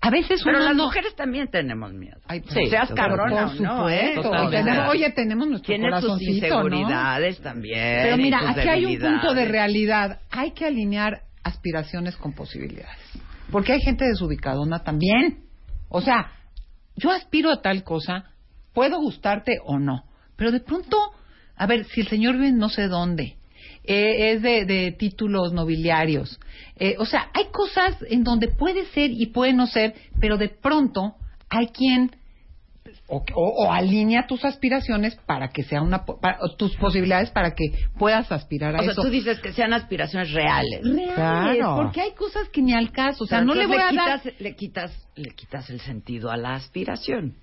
A 0.01 0.11
veces 0.11 0.41
Pero 0.43 0.59
las 0.61 0.75
no... 0.75 0.85
mujeres 0.85 1.15
también 1.17 1.49
tenemos 1.49 1.93
miedo. 1.93 2.19
Ay, 2.27 2.43
Sí, 2.49 2.67
seas 2.69 2.91
cabrona 2.93 3.49
por 3.49 3.57
o 3.57 3.63
no, 3.63 3.91
¿eh? 3.91 4.15
tenemos, 4.51 4.89
oye, 4.89 5.11
tenemos 5.11 5.49
nuestro 5.49 5.75
Tiene 5.75 5.91
sus 5.91 6.09
corazoncito, 6.09 6.47
¿no? 6.49 6.67
inseguridades 6.69 7.41
también. 7.41 7.99
Pero 8.03 8.17
mira, 8.17 8.51
aquí 8.51 8.69
hay 8.69 8.87
un 8.87 8.99
punto 8.99 9.35
de 9.35 9.45
realidad. 9.45 10.21
Hay 10.31 10.53
que 10.53 10.67
alinear 10.67 11.23
aspiraciones 11.43 12.17
con 12.17 12.33
posibilidades. 12.33 12.97
Porque 13.51 13.73
hay 13.73 13.81
gente 13.81 14.05
desubicadona 14.05 14.85
también. 14.85 15.45
O 15.89 16.01
sea, 16.01 16.31
yo 16.97 17.11
aspiro 17.11 17.51
a 17.51 17.61
tal 17.61 17.83
cosa, 17.83 18.31
puedo 18.73 18.99
gustarte 19.01 19.59
o 19.65 19.79
no. 19.79 20.05
Pero 20.37 20.53
de 20.53 20.61
pronto, 20.61 20.97
a 21.57 21.67
ver, 21.67 21.85
si 21.87 22.03
el 22.03 22.09
señor 22.09 22.37
vive 22.37 22.53
no 22.53 22.69
sé 22.69 22.87
dónde, 22.87 23.38
eh, 23.89 24.33
es 24.33 24.43
de, 24.43 24.65
de 24.67 24.93
títulos 24.93 25.53
nobiliarios. 25.53 26.39
eh, 26.77 26.95
o 26.99 27.07
sea, 27.07 27.31
hay 27.35 27.47
cosas 27.51 27.97
en 28.09 28.23
donde 28.23 28.49
puede 28.49 28.85
ser 28.87 29.11
y 29.11 29.27
puede 29.27 29.53
no 29.53 29.67
ser, 29.67 29.95
pero 30.21 30.37
de 30.37 30.49
pronto 30.49 31.15
hay 31.49 31.69
quien 31.69 32.11
o, 33.07 33.23
o- 33.35 33.65
o 33.67 33.73
alinea 33.73 34.27
tus 34.27 34.45
aspiraciones 34.45 35.15
para 35.27 35.49
que 35.49 35.63
sea 35.63 35.81
una 35.83 36.05
po- 36.05 36.19
para- 36.21 36.39
o 36.41 36.57
tus 36.57 36.75
posibilidades 36.77 37.31
para 37.31 37.55
que 37.55 37.65
puedas 37.99 38.31
aspirar 38.33 38.75
a 38.77 38.81
O 38.81 38.83
sea, 38.83 38.93
eso 38.93 39.03
tú 39.03 39.09
dices 39.11 39.41
que 39.41 39.53
sean 39.53 39.73
aspiraciones 39.73 40.31
reales. 40.33 40.83
reales 40.85 41.15
Claro. 41.15 41.77
porque 41.77 42.01
hay 42.03 42.13
cosas 42.13 42.49
que 42.51 42.61
ni 42.63 42.75
al 42.75 42.91
caso 42.93 43.25
o 43.25 43.27
sea 43.27 43.41
no 43.43 43.55
le 43.55 43.67
voy 43.67 43.77
a 43.77 43.81
dar 43.81 43.91
quitas, 43.91 44.41
le 44.41 44.55
quitas 44.57 45.09
le 45.17 45.31
quitas 45.31 45.69
el 45.71 45.81
sentido 45.81 46.31
a 46.31 46.37
la 46.37 46.55
aspiración. 46.55 47.35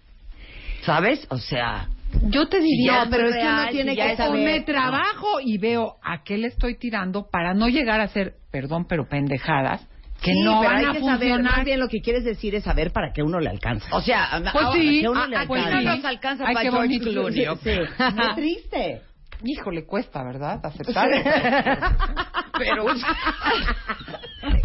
¿Sabes? 0.84 1.26
O 1.30 1.38
sea, 1.38 1.90
yo 2.30 2.48
te 2.48 2.60
diría 2.60 3.06
No, 3.06 3.12
pero 3.12 3.28
es 3.30 3.36
que 3.36 3.42
uno 3.48 3.68
tiene 3.72 3.96
que 3.96 4.16
saber. 4.16 4.44
me 4.44 4.62
trabajo 4.62 5.40
y 5.44 5.58
veo 5.58 5.96
a 6.04 6.24
qué 6.24 6.38
le 6.38 6.48
estoy 6.48 6.78
tirando 6.78 7.28
para 7.30 7.54
no 7.54 7.68
llegar 7.68 8.00
a 8.00 8.08
ser 8.08 8.36
perdón 8.52 8.86
pero 8.88 9.08
pendejadas 9.08 9.86
que 10.22 10.32
Sí, 10.32 10.44
no 10.44 10.60
pero 10.62 10.72
van 10.72 10.78
hay 10.80 10.86
a 10.86 10.92
que 10.94 11.00
saber, 11.02 11.30
funcionar 11.30 11.58
más 11.58 11.66
bien 11.66 11.80
lo 11.80 11.88
que 11.90 12.00
quieres 12.00 12.24
decir 12.24 12.56
es 12.56 12.64
saber 12.64 12.92
para 12.92 13.12
qué 13.14 13.22
uno 13.22 13.40
le 13.40 13.50
alcanza. 13.50 13.94
O 13.96 14.02
sea, 14.02 14.30
Pues 14.54 14.66
ahora, 14.66 14.80
sí, 14.80 15.02
que 15.02 15.10
uno 15.10 15.22
ah, 15.24 15.28
le 15.28 15.46
pues 15.46 15.62
alcanza. 15.66 15.80
sí. 15.80 15.86
no 15.86 15.96
nos 15.98 16.06
alcanza 16.06 16.44
Ay, 16.48 16.54
para 16.56 16.64
qué 16.64 16.72
George. 16.72 17.00
Clooney. 17.00 17.46
Qué 17.98 18.34
triste. 18.36 19.02
híjole 19.44 19.86
cuesta 19.86 20.24
verdad 20.24 20.62
aceptar 20.66 21.10
Pero, 22.58 22.86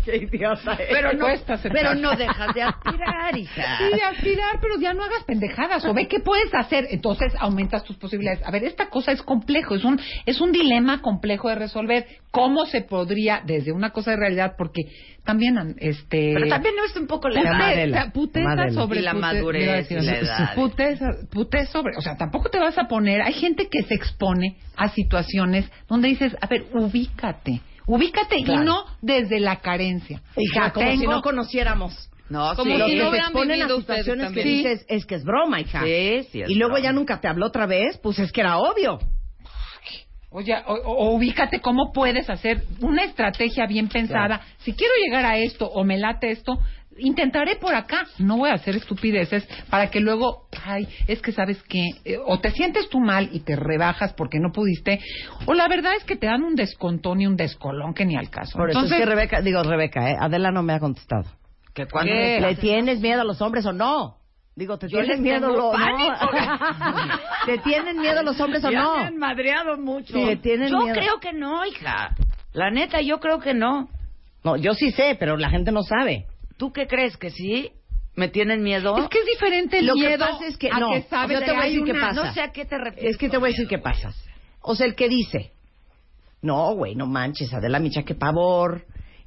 Qué 0.04 0.16
idiota 0.16 0.74
eres. 0.74 0.88
pero, 0.90 1.12
no, 1.12 1.26
pero 1.72 2.16
dejas 2.16 2.54
de 2.54 2.62
aspirar, 2.62 3.36
hija. 3.36 3.78
Sí, 3.78 4.00
aspirar, 4.00 4.58
pero 4.60 4.80
ya 4.80 4.92
no 4.94 5.02
hagas 5.04 5.24
pendejadas. 5.24 5.84
O 5.84 5.94
ve 5.94 6.06
qué 6.08 6.20
puedes 6.20 6.52
hacer. 6.54 6.86
Entonces 6.90 7.32
aumentas 7.38 7.84
tus 7.84 7.96
posibilidades. 7.96 8.40
A 8.44 8.50
ver, 8.50 8.64
esta 8.64 8.88
cosa 8.88 9.12
es 9.12 9.22
complejo. 9.22 9.74
Es 9.74 9.84
un, 9.84 10.00
es 10.26 10.40
un 10.40 10.52
dilema 10.52 11.00
complejo 11.02 11.48
de 11.48 11.54
resolver. 11.56 12.06
¿Cómo 12.30 12.66
se 12.66 12.82
podría, 12.82 13.42
desde 13.44 13.72
una 13.72 13.90
cosa 13.90 14.12
de 14.12 14.16
realidad? 14.18 14.54
Porque 14.56 14.82
también, 15.24 15.56
este. 15.78 16.32
Pero 16.34 16.48
también 16.48 16.74
no 16.76 16.84
es 16.84 16.96
un 16.96 17.06
poco 17.06 17.28
la 17.28 17.40
Pute- 17.40 17.46
edad. 17.48 17.58
Madela, 17.58 18.10
puteza 18.12 18.48
Madela. 18.48 18.72
sobre 18.72 19.00
Y 19.00 19.02
la 19.02 19.12
pute- 19.12 19.20
madurez 19.20 19.66
decir, 19.88 19.98
y 19.98 20.06
la 20.06 20.18
edad. 20.18 20.54
Puteza, 20.54 21.06
puteza 21.30 21.72
sobre, 21.72 21.96
o 21.96 22.00
sea, 22.00 22.16
tampoco 22.16 22.48
te 22.48 22.58
vas 22.58 22.78
a 22.78 22.84
poner, 22.84 23.20
hay 23.22 23.32
gente 23.34 23.68
que 23.68 23.82
se 23.82 23.94
expone 23.94 24.56
a 24.76 24.88
situaciones 24.88 25.70
donde 25.88 26.08
dices, 26.08 26.36
a 26.40 26.46
ver, 26.46 26.66
ubícate, 26.72 27.60
ubícate 27.86 28.42
Claro. 28.44 28.62
y 28.62 28.64
no 28.66 28.84
desde 29.02 29.40
la 29.40 29.56
carencia. 29.60 30.20
Hija, 30.36 30.72
como 30.72 30.90
si 30.92 31.06
no 31.06 31.22
conociéramos. 31.22 32.10
No, 32.28 32.54
Como 32.54 32.76
sí. 32.76 32.82
Si 32.90 32.94
no 32.96 33.08
hubieran 33.10 33.36
a 33.36 33.40
vivido 33.42 33.76
ustedes 33.78 34.04
situaciones 34.04 34.32
que 34.32 34.44
dices, 34.44 34.86
es 34.88 35.04
que 35.04 35.16
es 35.16 35.24
broma, 35.24 35.60
hija. 35.60 35.82
Sí, 35.82 36.22
sí, 36.30 36.42
es 36.42 36.48
y 36.50 36.54
luego 36.54 36.74
broma. 36.74 36.84
ya 36.84 36.92
nunca 36.92 37.20
te 37.20 37.26
habló 37.26 37.46
otra 37.46 37.66
vez, 37.66 37.98
pues 37.98 38.20
es 38.20 38.30
que 38.30 38.40
era 38.42 38.58
obvio. 38.58 39.00
Oye, 40.32 40.54
o, 40.64 40.74
o- 40.74 40.96
o 41.08 41.14
ubícate 41.16 41.60
cómo 41.60 41.90
puedes 41.92 42.30
hacer 42.30 42.62
una 42.80 43.02
estrategia 43.02 43.66
bien 43.66 43.88
pensada. 43.88 44.42
Si 44.58 44.74
quiero 44.74 44.92
llegar 45.04 45.24
a 45.26 45.38
esto 45.38 45.66
o 45.66 45.82
me 45.82 45.98
late 45.98 46.30
esto, 46.30 46.60
intentaré 46.98 47.56
por 47.56 47.74
acá. 47.74 48.06
No 48.18 48.36
voy 48.38 48.50
a 48.50 48.54
hacer 48.54 48.76
estupideces 48.76 49.46
para 49.70 49.90
que 49.90 50.00
luego, 50.00 50.46
ay, 50.64 50.88
es 51.06 51.20
que 51.22 51.32
sabes 51.32 51.62
que, 51.64 51.82
o 52.26 52.38
te 52.40 52.50
sientes 52.50 52.88
tú 52.88 53.00
mal 53.00 53.28
y 53.32 53.40
te 53.40 53.56
rebajas 53.56 54.12
porque 54.14 54.38
no 54.38 54.52
pudiste, 54.52 55.00
o 55.46 55.54
la 55.54 55.68
verdad 55.68 55.94
es 55.96 56.04
que 56.04 56.16
te 56.16 56.26
dan 56.26 56.42
un 56.42 56.54
descontón 56.54 57.20
y 57.20 57.26
un 57.26 57.36
descolón 57.36 57.94
que 57.94 58.04
ni 58.04 58.16
al 58.16 58.30
caso. 58.30 58.58
Por 58.58 58.70
eso 58.70 58.78
Entonces, 58.80 58.98
es 59.00 59.04
que 59.04 59.10
Rebeca, 59.10 59.40
digo 59.40 59.62
Rebeca, 59.62 60.10
¿eh? 60.10 60.16
Adela 60.20 60.50
no 60.50 60.62
me 60.62 60.72
ha 60.74 60.80
contestado. 60.80 61.24
Que 61.74 61.86
cuando 61.86 62.12
¿Le 62.12 62.56
tienes 62.56 63.00
miedo 63.00 63.20
a 63.20 63.24
los 63.24 63.40
hombres 63.40 63.64
o 63.66 63.72
no? 63.72 64.16
Digo, 64.56 64.76
¿te 64.76 64.88
tienen 64.88 65.06
les 65.08 65.20
miedo 65.20 65.46
tengo 65.52 65.72
lo- 65.72 65.78
no? 65.78 66.18
¿Te 67.46 67.58
tienen 67.58 67.98
miedo 67.98 68.22
los 68.22 68.38
hombres 68.40 68.64
o 68.64 68.70
Ya 68.70 68.80
no? 68.82 68.96
me 68.98 69.04
han 69.04 69.16
madreado 69.16 69.78
mucho. 69.78 70.12
Sí, 70.12 70.24
le 70.24 70.36
tienen 70.36 70.68
yo 70.70 70.78
miedo. 70.80 70.94
creo 70.94 71.20
que 71.20 71.32
no, 71.32 71.64
hija. 71.64 72.14
La 72.52 72.70
neta, 72.70 73.00
yo 73.00 73.20
creo 73.20 73.38
que 73.38 73.54
no. 73.54 73.88
No, 74.42 74.56
yo 74.56 74.74
sí 74.74 74.90
sé, 74.90 75.16
pero 75.18 75.36
la 75.36 75.48
gente 75.50 75.70
no 75.72 75.82
sabe. 75.82 76.26
¿Tú 76.60 76.72
qué 76.74 76.86
crees 76.86 77.16
que 77.16 77.30
sí? 77.30 77.72
¿Me 78.16 78.28
tienen 78.28 78.62
miedo? 78.62 78.94
Es 78.98 79.08
que 79.08 79.20
es 79.20 79.24
diferente 79.24 79.78
el 79.78 79.86
Lo 79.86 79.94
que 79.94 80.00
miedo 80.00 80.26
pasa 80.26 80.46
es 80.46 80.58
que 80.58 80.68
a 80.70 80.78
no, 80.78 80.90
que 80.92 81.02
sabes 81.04 81.32
yo 81.32 81.40
te 81.40 81.46
que 81.46 81.52
voy 81.52 81.60
a 81.60 81.64
decir 81.64 81.84
qué 81.84 81.90
una- 81.92 82.00
pasa. 82.08 82.22
No 82.26 82.34
sé 82.34 82.40
a 82.42 82.52
qué 82.52 82.64
te 82.66 82.76
refieres. 82.76 83.10
Es 83.12 83.16
que 83.16 83.28
te 83.30 83.38
voy 83.38 83.48
a 83.48 83.52
decir 83.52 83.66
qué 83.66 83.78
pasa. 83.78 84.12
O 84.60 84.74
sea, 84.74 84.84
el 84.86 84.94
que 84.94 85.08
dice, 85.08 85.52
no, 86.42 86.74
güey, 86.74 86.94
no 86.94 87.06
manches, 87.06 87.52
Adela 87.54 87.78
Micha, 87.78 88.02
qué 88.02 88.14
pavor, 88.14 88.84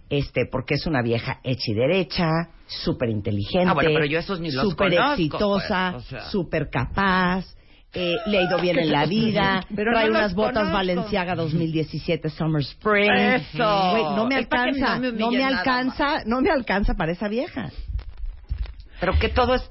este, 0.10 0.46
porque 0.52 0.76
es 0.76 0.86
una 0.86 1.02
vieja 1.02 1.40
hecha 1.44 1.72
y 1.72 1.74
derecha, 1.74 2.28
súper 2.68 3.10
inteligente, 3.10 3.68
Ah, 3.70 3.74
bueno, 3.74 3.90
pero 3.96 4.06
yo 4.06 4.20
esos 4.20 4.40
ni 4.40 4.52
los 4.52 4.70
súper 4.70 4.90
conozco, 4.94 5.14
exitosa, 5.14 5.90
pues, 5.94 6.06
o 6.06 6.10
sea. 6.10 6.30
súper 6.30 6.70
capaz, 6.70 7.46
eh, 7.94 8.16
le 8.26 8.40
ha 8.40 8.42
ido 8.44 8.60
bien 8.60 8.80
en 8.80 8.92
la 8.92 9.06
vida, 9.08 9.66
Pero 9.76 9.92
trae 9.92 10.06
no 10.10 10.18
unas 10.18 10.34
botas 10.34 10.54
conozco. 10.54 10.74
Valenciaga 10.74 11.36
2017 11.36 12.30
Summer 12.30 12.62
Spring. 12.62 13.12
Eso. 13.12 13.92
Güey, 13.92 14.04
no 14.16 14.26
me 14.26 14.36
Es 14.36 14.42
alcanza, 14.42 14.96
no 14.96 15.00
me 15.00 15.12
no 15.12 15.32
me 15.32 15.44
alcanza, 15.44 16.24
no 16.26 16.42
me 16.42 16.50
alcanza 16.50 16.96
para 16.96 17.12
esa 17.12 17.28
vieja. 17.28 17.72
Pero 19.00 19.20
que 19.20 19.30
todo 19.30 19.56
es... 19.56 19.70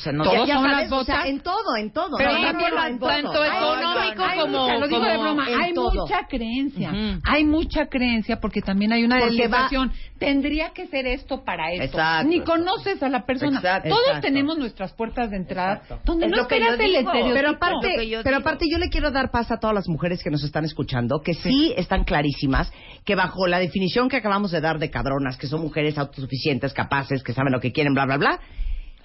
O 0.00 0.02
sea, 0.02 0.12
no 0.12 0.24
Todos 0.24 0.36
ya- 0.40 0.46
ya 0.46 0.54
son 0.54 0.62
sabes, 0.70 0.78
las 0.82 0.90
botas. 0.90 1.02
O 1.18 1.20
sea, 1.22 1.28
en 1.30 1.40
todo, 1.40 1.76
en 1.78 1.90
todo. 1.92 2.16
Pero 2.18 2.32
No, 2.32 2.42
tanto 2.42 2.66
económico 2.66 4.22
como, 4.40 4.58
mucha- 4.66 4.76
lo 4.78 4.88
digo 4.88 5.04
de 5.04 5.18
broma, 5.18 5.46
hay 5.46 5.74
todo. 5.74 5.92
mucha 6.02 6.26
creencia, 6.28 6.92
hay 7.24 7.44
mucha 7.44 7.86
creencia 7.86 8.40
porque 8.40 8.60
también 8.60 8.92
hay 8.92 9.04
una 9.04 9.16
delegación. 9.24 9.92
Tendría 10.18 10.70
que 10.70 10.86
ser 10.86 11.06
esto 11.06 11.44
para 11.44 11.72
esto. 11.72 11.84
Exacto, 11.84 12.28
Ni 12.28 12.40
conoces 12.40 13.02
a 13.02 13.08
la 13.08 13.26
persona. 13.26 13.58
Exacto. 13.58 13.88
Todos 13.90 14.02
Exacto. 14.06 14.26
tenemos 14.28 14.58
nuestras 14.58 14.92
puertas 14.94 15.30
de 15.30 15.36
entrada 15.36 15.74
Exacto. 15.82 16.02
donde 16.06 16.26
Es 16.26 16.30
no 16.30 16.36
lo 16.38 16.48
que 16.48 16.58
yo 16.58 16.64
esperas 16.64 16.80
el 16.80 16.86
digo. 16.86 16.98
estereotipo. 17.10 17.34
Pero 17.34 17.50
aparte, 17.50 18.08
yo 18.08 18.20
pero 18.22 18.36
aparte 18.38 18.64
yo 18.70 18.78
le 18.78 18.88
quiero 18.88 19.10
dar 19.10 19.30
paz 19.30 19.50
a 19.50 19.58
todas 19.58 19.74
las 19.74 19.88
mujeres 19.88 20.22
que 20.22 20.30
nos 20.30 20.42
están 20.42 20.64
escuchando, 20.64 21.20
que 21.22 21.34
sí. 21.34 21.74
están 21.76 22.04
clarísimas, 22.04 22.72
que 23.04 23.14
bajo 23.14 23.46
la 23.46 23.58
definición 23.58 24.08
que 24.08 24.16
acabamos 24.16 24.50
de 24.50 24.60
dar 24.60 24.78
de 24.78 24.90
cabronas, 24.90 25.36
que 25.36 25.46
son 25.46 25.60
mujeres 25.60 25.98
autosuficientes, 25.98 26.72
capaces, 26.72 27.22
que 27.22 27.32
saben 27.32 27.52
lo 27.52 27.60
que 27.60 27.72
quieren, 27.72 27.92
bla, 27.94 28.06
bla, 28.06 28.16
bla, 28.16 28.40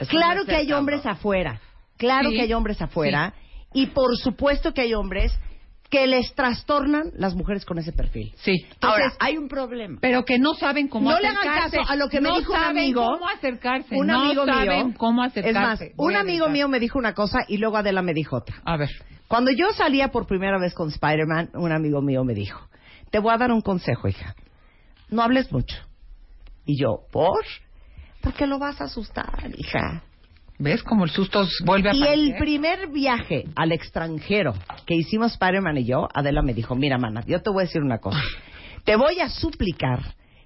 claro 0.10 0.46
que 0.46 0.56
hay 0.56 0.72
hombres 0.72 1.06
afuera, 1.06 1.60
claro 1.98 2.30
Sí. 2.30 2.36
que 2.36 2.42
hay 2.44 2.54
hombres 2.54 2.82
afuera, 2.82 3.34
y 3.74 3.88
por 3.88 4.16
supuesto 4.18 4.74
que 4.74 4.82
hay 4.82 4.94
hombres 4.94 5.32
que 5.90 6.08
les 6.08 6.34
trastornan 6.36 7.12
las 7.18 7.36
mujeres 7.36 7.66
con 7.66 7.78
ese 7.78 7.92
perfil. 7.92 8.32
Sí. 8.38 8.66
Ahora, 8.80 9.12
hay 9.20 9.38
un 9.38 9.50
problema. 9.50 9.98
Pero 10.00 10.24
que 10.24 10.40
no 10.40 10.54
saben 10.54 10.88
cómo 10.88 11.12
No 11.12 11.20
le 11.20 11.28
hagan 11.28 11.40
acercarse. 11.40 11.78
caso 11.80 11.90
a 11.92 11.96
lo 11.98 12.08
que 12.08 12.22
me 12.22 12.30
no 12.30 12.40
dijo 12.40 12.54
un 12.54 12.60
saben 12.60 12.78
amigo. 12.78 13.06
cómo 13.06 13.28
acercarse. 13.28 13.96
un 13.98 14.08
no 14.08 14.22
amigo 14.22 14.46
saben 14.46 14.88
mío, 14.88 14.96
cómo 14.98 15.26
es 15.26 15.34
más, 15.36 15.38
acercarse. 15.38 15.92
Voy 15.98 16.14
un 16.14 16.20
amigo 16.20 16.48
mío 16.48 16.70
me 16.70 16.80
dijo 16.80 16.98
una 16.98 17.14
cosa 17.14 17.40
y 17.50 17.58
luego 17.58 17.76
Adela 17.76 18.02
me 18.02 18.14
dijo 18.14 18.38
otra. 18.38 18.56
A 18.64 18.78
ver. 18.78 18.90
Cuando 19.28 19.52
yo 19.52 19.70
salía 19.72 20.08
por 20.10 20.28
primera 20.28 20.58
vez 20.60 20.74
con 20.74 20.88
Spider-Man, 20.90 21.50
un 21.56 21.74
amigo 21.74 22.02
mío 22.02 22.24
me 22.24 22.34
dijo, 22.36 22.70
te 23.12 23.20
voy 23.20 23.34
a 23.34 23.38
dar 23.38 23.52
un 23.52 23.60
consejo, 23.62 24.08
hija. 24.08 24.34
No 25.10 25.22
hables 25.24 25.52
mucho. 25.52 25.76
Y 26.66 26.82
yo, 26.82 27.02
¿por? 27.12 27.44
Porque 28.22 28.46
lo 28.48 28.60
vas 28.60 28.80
a 28.82 28.86
asustar, 28.86 29.50
hija. 29.58 30.04
¿Ves 30.60 30.84
cómo 30.84 31.06
el 31.06 31.10
susto 31.10 31.44
vuelve 31.66 31.90
a 31.90 31.94
Y 31.96 32.04
el 32.04 32.36
primer 32.38 32.90
viaje 32.92 33.46
al 33.56 33.72
extranjero 33.72 34.54
que 34.86 34.94
hicimos 34.96 35.32
Spider-Man 35.34 35.78
y 35.80 35.86
yo, 35.86 36.08
Adela 36.14 36.44
me 36.44 36.54
dijo, 36.54 36.76
mira, 36.76 37.00
mana, 37.00 37.24
yo 37.26 37.42
te 37.42 37.50
voy 37.50 37.64
a 37.64 37.66
decir 37.66 37.82
una 37.82 37.98
cosa. 37.98 38.22
Te 38.84 38.96
voy 38.96 39.20
a 39.20 39.30
suplicar 39.30 40.00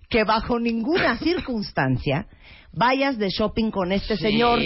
que 0.10 0.24
bajo 0.24 0.58
ninguna 0.60 1.18
circunstancia 1.20 2.28
vayas 2.72 3.18
de 3.18 3.30
shopping 3.30 3.72
con 3.72 3.92
este 3.92 4.16
Sí. 4.16 4.24
señor 4.24 4.60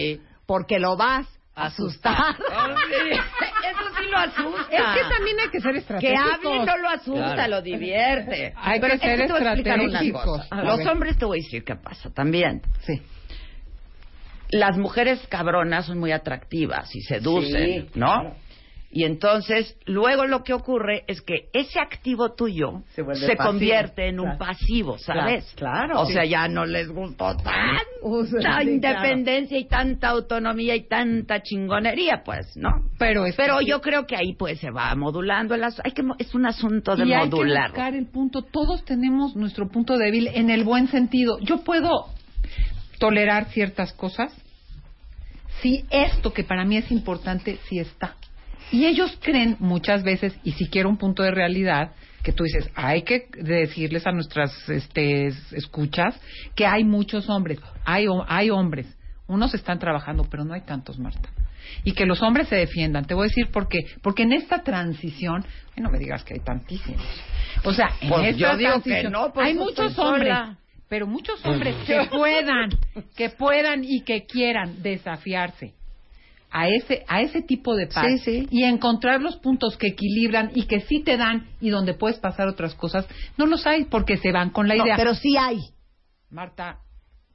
porque 0.45 0.77
lo 0.79 0.95
vas 0.97 1.27
asustar. 1.55 2.35
Eso 2.39 3.95
sí 3.97 4.05
lo 4.09 4.17
asusta. 4.17 4.61
Es 4.95 5.01
que 5.03 5.15
también 5.15 5.39
hay 5.41 5.49
que 5.49 5.59
ser 5.61 5.71
Que 5.73 5.77
estratégicos. 5.79 6.33
hable 6.33 6.65
no 6.65 6.77
lo 6.77 6.89
asusta, 6.89 7.33
Claro. 7.35 7.49
lo 7.55 7.61
divierte. 7.61 8.53
Hay 8.55 8.79
Pero 8.79 8.91
que 8.99 9.11
es 9.11 9.17
ser 9.17 9.27
te 9.27 9.33
voy 9.33 9.41
a 9.41 9.51
explicar 9.53 9.79
una 9.79 9.85
estratégicos. 10.01 10.47
A 10.51 10.63
Los 10.63 10.85
hombres 10.87 11.17
te 11.17 11.25
voy 11.25 11.39
a 11.39 11.43
decir 11.43 11.63
qué 11.63 11.75
pasa 11.75 12.09
también. 12.11 12.61
Sí. 12.81 13.01
Las 14.51 14.77
mujeres 14.77 15.19
cabronas 15.27 15.85
son 15.85 15.99
muy 15.99 16.11
atractivas 16.11 16.95
y 16.95 17.01
seducen, 17.01 17.83
Sí, 17.83 17.89
¿no? 17.95 18.07
claro. 18.21 18.35
Y 18.91 19.03
entonces, 19.03 19.77
luego 19.85 20.25
lo 20.25 20.43
que 20.43 20.51
ocurre 20.53 21.03
es 21.07 21.21
que 21.21 21.49
ese 21.53 21.79
activo 21.79 22.33
tuyo 22.33 22.81
Se 22.95 23.37
convierte 23.37 24.07
en 24.07 24.19
un 24.19 24.35
pasivo, 24.39 24.97
¿sabes? 24.97 25.45
Claro, 25.55 25.89
claro. 25.93 26.01
O 26.01 26.05
sea, 26.07 26.25
ya 26.25 26.47
no 26.47 26.65
les 26.65 26.87
gustó 26.89 27.35
tanta 27.37 28.61
sí, 28.63 28.69
independencia 28.69 29.59
y 29.59 29.67
tanta 29.67 30.07
autonomía 30.09 30.75
y 30.75 30.87
tanta 30.87 31.43
chingonería, 31.43 32.23
pues, 32.25 32.57
¿no? 32.57 32.69
Pero, 32.97 33.27
es 33.27 33.35
Pero 33.35 33.59
que- 33.59 33.65
yo 33.67 33.79
creo 33.79 34.07
que 34.07 34.15
ahí 34.15 34.33
pues 34.33 34.59
se 34.59 34.71
va 34.71 34.95
modulando 34.95 35.53
el 35.53 35.61
asu- 35.63 35.81
hay 35.83 35.91
que 35.91 36.01
es 36.17 36.33
un 36.33 36.47
asunto 36.47 36.95
de 36.95 37.05
y 37.05 37.13
hay 37.13 37.29
que 37.29 37.35
modular. 37.35 37.69
buscar 37.69 37.93
el 37.93 38.07
punto. 38.07 38.41
Todos 38.41 38.83
tenemos 38.85 39.35
nuestro 39.35 39.67
punto 39.69 39.97
débil 39.99 40.29
en 40.33 40.49
el 40.49 40.63
buen 40.63 40.87
sentido. 40.87 41.37
Yo 41.41 41.59
puedo 41.63 42.07
tolerar 42.97 43.45
ciertas 43.49 43.93
cosas 43.93 44.33
si 45.61 45.85
esto 45.91 46.33
que 46.33 46.43
para 46.43 46.65
mí 46.65 46.77
es 46.77 46.91
importante 46.91 47.59
sí 47.69 47.79
está. 47.79 48.15
Y 48.71 48.85
ellos 48.85 49.17
creen 49.21 49.55
muchas 49.59 50.03
veces, 50.03 50.37
y 50.43 50.51
si 50.53 50.67
quiero 50.67 50.89
un 50.89 50.97
punto 50.97 51.23
de 51.23 51.31
realidad, 51.31 51.91
que 52.23 52.31
tú 52.33 52.43
dices, 52.43 52.69
hay 52.75 53.03
que 53.03 53.27
decirles 53.37 54.05
a 54.05 54.11
nuestras 54.11 54.51
este, 54.69 55.27
escuchas 55.53 56.19
que 56.55 56.65
hay 56.65 56.83
muchos 56.83 57.29
hombres, 57.29 57.59
hay, 57.85 58.05
hay 58.27 58.49
hombres, 58.49 58.85
unos 59.27 59.53
están 59.53 59.79
trabajando, 59.79 60.27
pero 60.29 60.43
no 60.43 60.53
hay 60.53 60.61
tantos, 60.61 60.99
Marta. 60.99 61.29
Y 61.83 61.91
que 61.93 62.05
los 62.05 62.21
hombres 62.23 62.47
se 62.47 62.55
defiendan. 62.55 63.05
Te 63.05 63.13
voy 63.13 63.25
a 63.25 63.27
decir 63.27 63.51
por 63.51 63.67
qué. 63.67 63.79
Porque 64.01 64.23
en 64.23 64.33
esta 64.33 64.63
transición, 64.63 65.45
ay, 65.77 65.83
no 65.83 65.91
me 65.91 65.99
digas 65.99 66.23
que 66.23 66.33
hay 66.33 66.39
tantísimos. 66.39 67.03
O 67.63 67.73
sea, 67.73 67.89
en 68.01 68.09
Pues 68.09 68.25
esta 68.29 68.37
yo 68.37 68.57
digo 68.57 68.73
que 68.75 68.81
transición 68.81 69.11
no, 69.13 69.31
por 69.31 69.43
hay 69.43 69.53
muchos 69.53 69.97
hombres, 69.99 70.33
sola. 70.33 70.57
pero 70.87 71.05
muchos 71.05 71.45
hombres 71.45 71.75
que 71.85 72.07
puedan, 72.11 72.69
que 73.15 73.29
puedan 73.29 73.83
y 73.83 74.01
que 74.01 74.25
quieran 74.25 74.81
desafiarse 74.81 75.73
a 76.51 76.67
ese 76.67 77.03
a 77.07 77.21
ese 77.21 77.41
tipo 77.41 77.75
de 77.75 77.87
paz 77.87 78.05
Sí, 78.07 78.17
sí. 78.19 78.47
y 78.49 78.63
encontrar 78.63 79.21
los 79.21 79.37
puntos 79.37 79.77
que 79.77 79.87
equilibran 79.87 80.51
y 80.55 80.63
que 80.67 80.81
sí 80.81 81.01
te 81.03 81.15
dan 81.17 81.47
y 81.61 81.69
donde 81.69 81.93
puedes 81.93 82.19
pasar 82.19 82.47
otras 82.47 82.73
cosas 82.75 83.07
no 83.37 83.45
los 83.45 83.65
hay 83.67 83.85
porque 83.85 84.17
se 84.17 84.31
van 84.31 84.49
con 84.49 84.67
la 84.67 84.75
No, 84.75 84.85
idea 84.85 84.95
pero 84.97 85.13
sí 85.15 85.35
hay. 85.37 85.59
Marta 86.31 86.79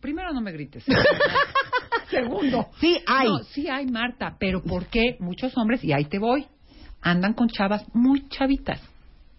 primero 0.01 0.33
no 0.33 0.41
me 0.41 0.53
grites 0.53 0.85
segundo 2.11 2.69
Sí 2.81 2.99
hay. 3.07 3.29
no, 3.29 3.39
sí 3.45 3.69
hay 3.69 3.87
Marta 3.87 4.37
pero 4.39 4.63
¿por 4.63 4.87
qué 4.87 5.17
muchos 5.21 5.57
hombres 5.57 5.83
y 5.85 5.93
ahí 5.93 6.05
te 6.07 6.19
voy 6.19 6.47
andan 7.01 7.35
con 7.35 7.49
chavas 7.49 7.85
muy 7.95 8.29
chavitas 8.29 8.81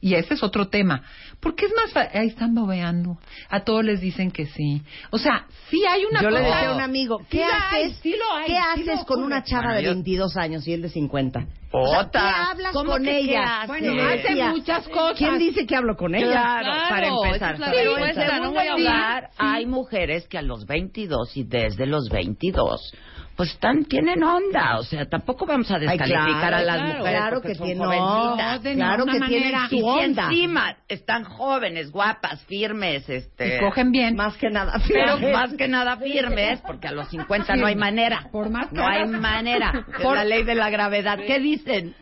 y 0.01 0.13
ese 0.15 0.35
es 0.35 0.43
otro 0.43 0.67
tema. 0.67 1.03
Porque 1.39 1.65
es 1.65 1.71
más 1.75 1.91
fa- 1.91 2.09
Ahí 2.13 2.27
están 2.27 2.53
bobeando. 2.53 3.17
A 3.49 3.61
todos 3.63 3.83
les 3.83 4.01
dicen 4.01 4.29
que 4.31 4.45
sí. 4.45 4.81
O 5.11 5.17
sea, 5.17 5.45
sí 5.69 5.81
hay 5.89 6.05
una 6.05 6.21
Yo 6.21 6.29
le 6.29 6.39
cosa- 6.41 6.49
decía 6.55 6.69
a 6.69 6.75
un 6.75 6.81
amigo, 6.81 7.19
Sí 7.21 7.25
¿qué 7.31 7.43
hay, 7.43 7.83
haces? 7.85 7.99
sí 8.03 8.15
lo 8.17 8.35
hay, 8.35 8.45
¿Qué 8.47 8.53
sí 8.75 8.83
lo 8.83 8.91
haces 8.93 9.05
con 9.05 9.19
ocurre. 9.19 9.25
una 9.25 9.43
chava 9.43 9.63
Bueno, 9.63 9.77
de 9.77 9.83
yo- 9.83 9.91
22 9.91 10.37
años 10.37 10.67
y 10.67 10.73
él 10.73 10.81
de 10.81 10.89
50? 10.89 11.45
O 11.77 11.87
sea, 11.89 11.99
Otas. 11.99 12.21
¿Qué 12.35 12.51
hablas 12.51 12.73
¿Cómo 12.73 12.91
con 12.93 13.03
que 13.03 13.17
ella? 13.17 13.63
Bueno, 13.67 13.93
Sí. 13.93 13.99
hace 13.99 14.43
muchas 14.49 14.87
cosas. 14.89 15.17
¿Quién 15.17 15.37
dice 15.37 15.65
que 15.65 15.75
hablo 15.75 15.95
con 15.95 16.15
ella? 16.15 16.31
Claro, 16.31 16.65
Claro, 16.71 16.89
para 16.89 17.07
empezar. 17.07 17.55
es 17.55 17.61
Pero 17.71 17.95
respuesta, 17.95 18.39
no 18.39 18.51
voy 18.51 18.67
a 18.67 18.73
hablar. 18.73 19.29
hay 19.37 19.65
mujeres 19.65 20.27
que 20.27 20.37
a 20.37 20.41
los 20.41 20.65
22 20.65 21.35
y 21.37 21.43
desde 21.43 21.85
los 21.85 22.09
22 22.09 22.91
pues 23.37 23.49
están, 23.51 23.83
tienen 23.83 24.23
onda, 24.23 24.77
o 24.79 24.83
sea, 24.83 25.07
tampoco 25.09 25.45
vamos 25.45 25.69
a 25.69 25.75
Ay, 25.75 25.81
descalificar 25.87 26.39
claro, 26.39 26.55
a 26.55 26.61
las 26.61 26.75
claro. 26.77 26.97
mujeres 26.99 27.19
Claro 27.19 27.41
que 27.41 27.55
son 27.55 27.65
tiene- 27.65 27.83
jovencitas. 27.85 28.63
no, 28.63 28.71
claro 28.75 29.05
que 29.07 29.11
tienen 29.27 29.51
manera. 29.51 29.67
su 29.67 29.75
y 29.75 29.79
si 29.79 29.83
onda. 29.83 30.23
encima 30.23 30.77
están 30.87 31.23
jóvenes, 31.25 31.91
guapas, 31.91 32.41
firmes, 32.45 33.09
este... 33.09 33.57
Y 33.57 33.59
cogen 33.59 33.91
bien. 33.91 34.15
Más 34.15 34.37
que 34.37 34.49
nada. 34.49 34.79
Pero 34.87 35.17
fíjate. 35.17 35.33
más 35.33 35.53
que 35.53 35.67
nada 35.67 35.97
firmes, 35.97 36.61
porque 36.61 36.87
a 36.87 36.93
los 36.93 37.09
50 37.09 37.57
no 37.57 37.65
hay 37.67 37.75
manera. 37.75 38.29
Por 38.31 38.49
más 38.49 38.69
que 38.69 38.75
no 38.77 38.87
hay 38.87 39.05
manera. 39.05 39.85
Por- 40.01 40.15
la 40.15 40.23
ley 40.23 40.43
de 40.45 40.55
la 40.55 40.69
gravedad. 40.69 41.19
¿Qué 41.27 41.39
dicen? 41.65 41.95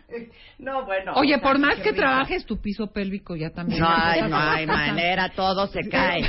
No, 0.60 0.86
bueno. 0.86 1.14
Oye, 1.16 1.38
por 1.40 1.58
más 1.60 1.80
que 1.80 1.94
trabajes 1.94 2.46
tu 2.46 2.62
piso 2.62 2.92
pélvico 2.92 3.36
ya 3.36 3.50
también. 3.52 3.80
No 3.80 3.88
hay, 3.90 4.22
no 4.24 4.38
hay 4.38 4.66
manera, 4.68 5.30
todo 5.30 5.68
se 5.68 5.82
cae. 5.90 6.24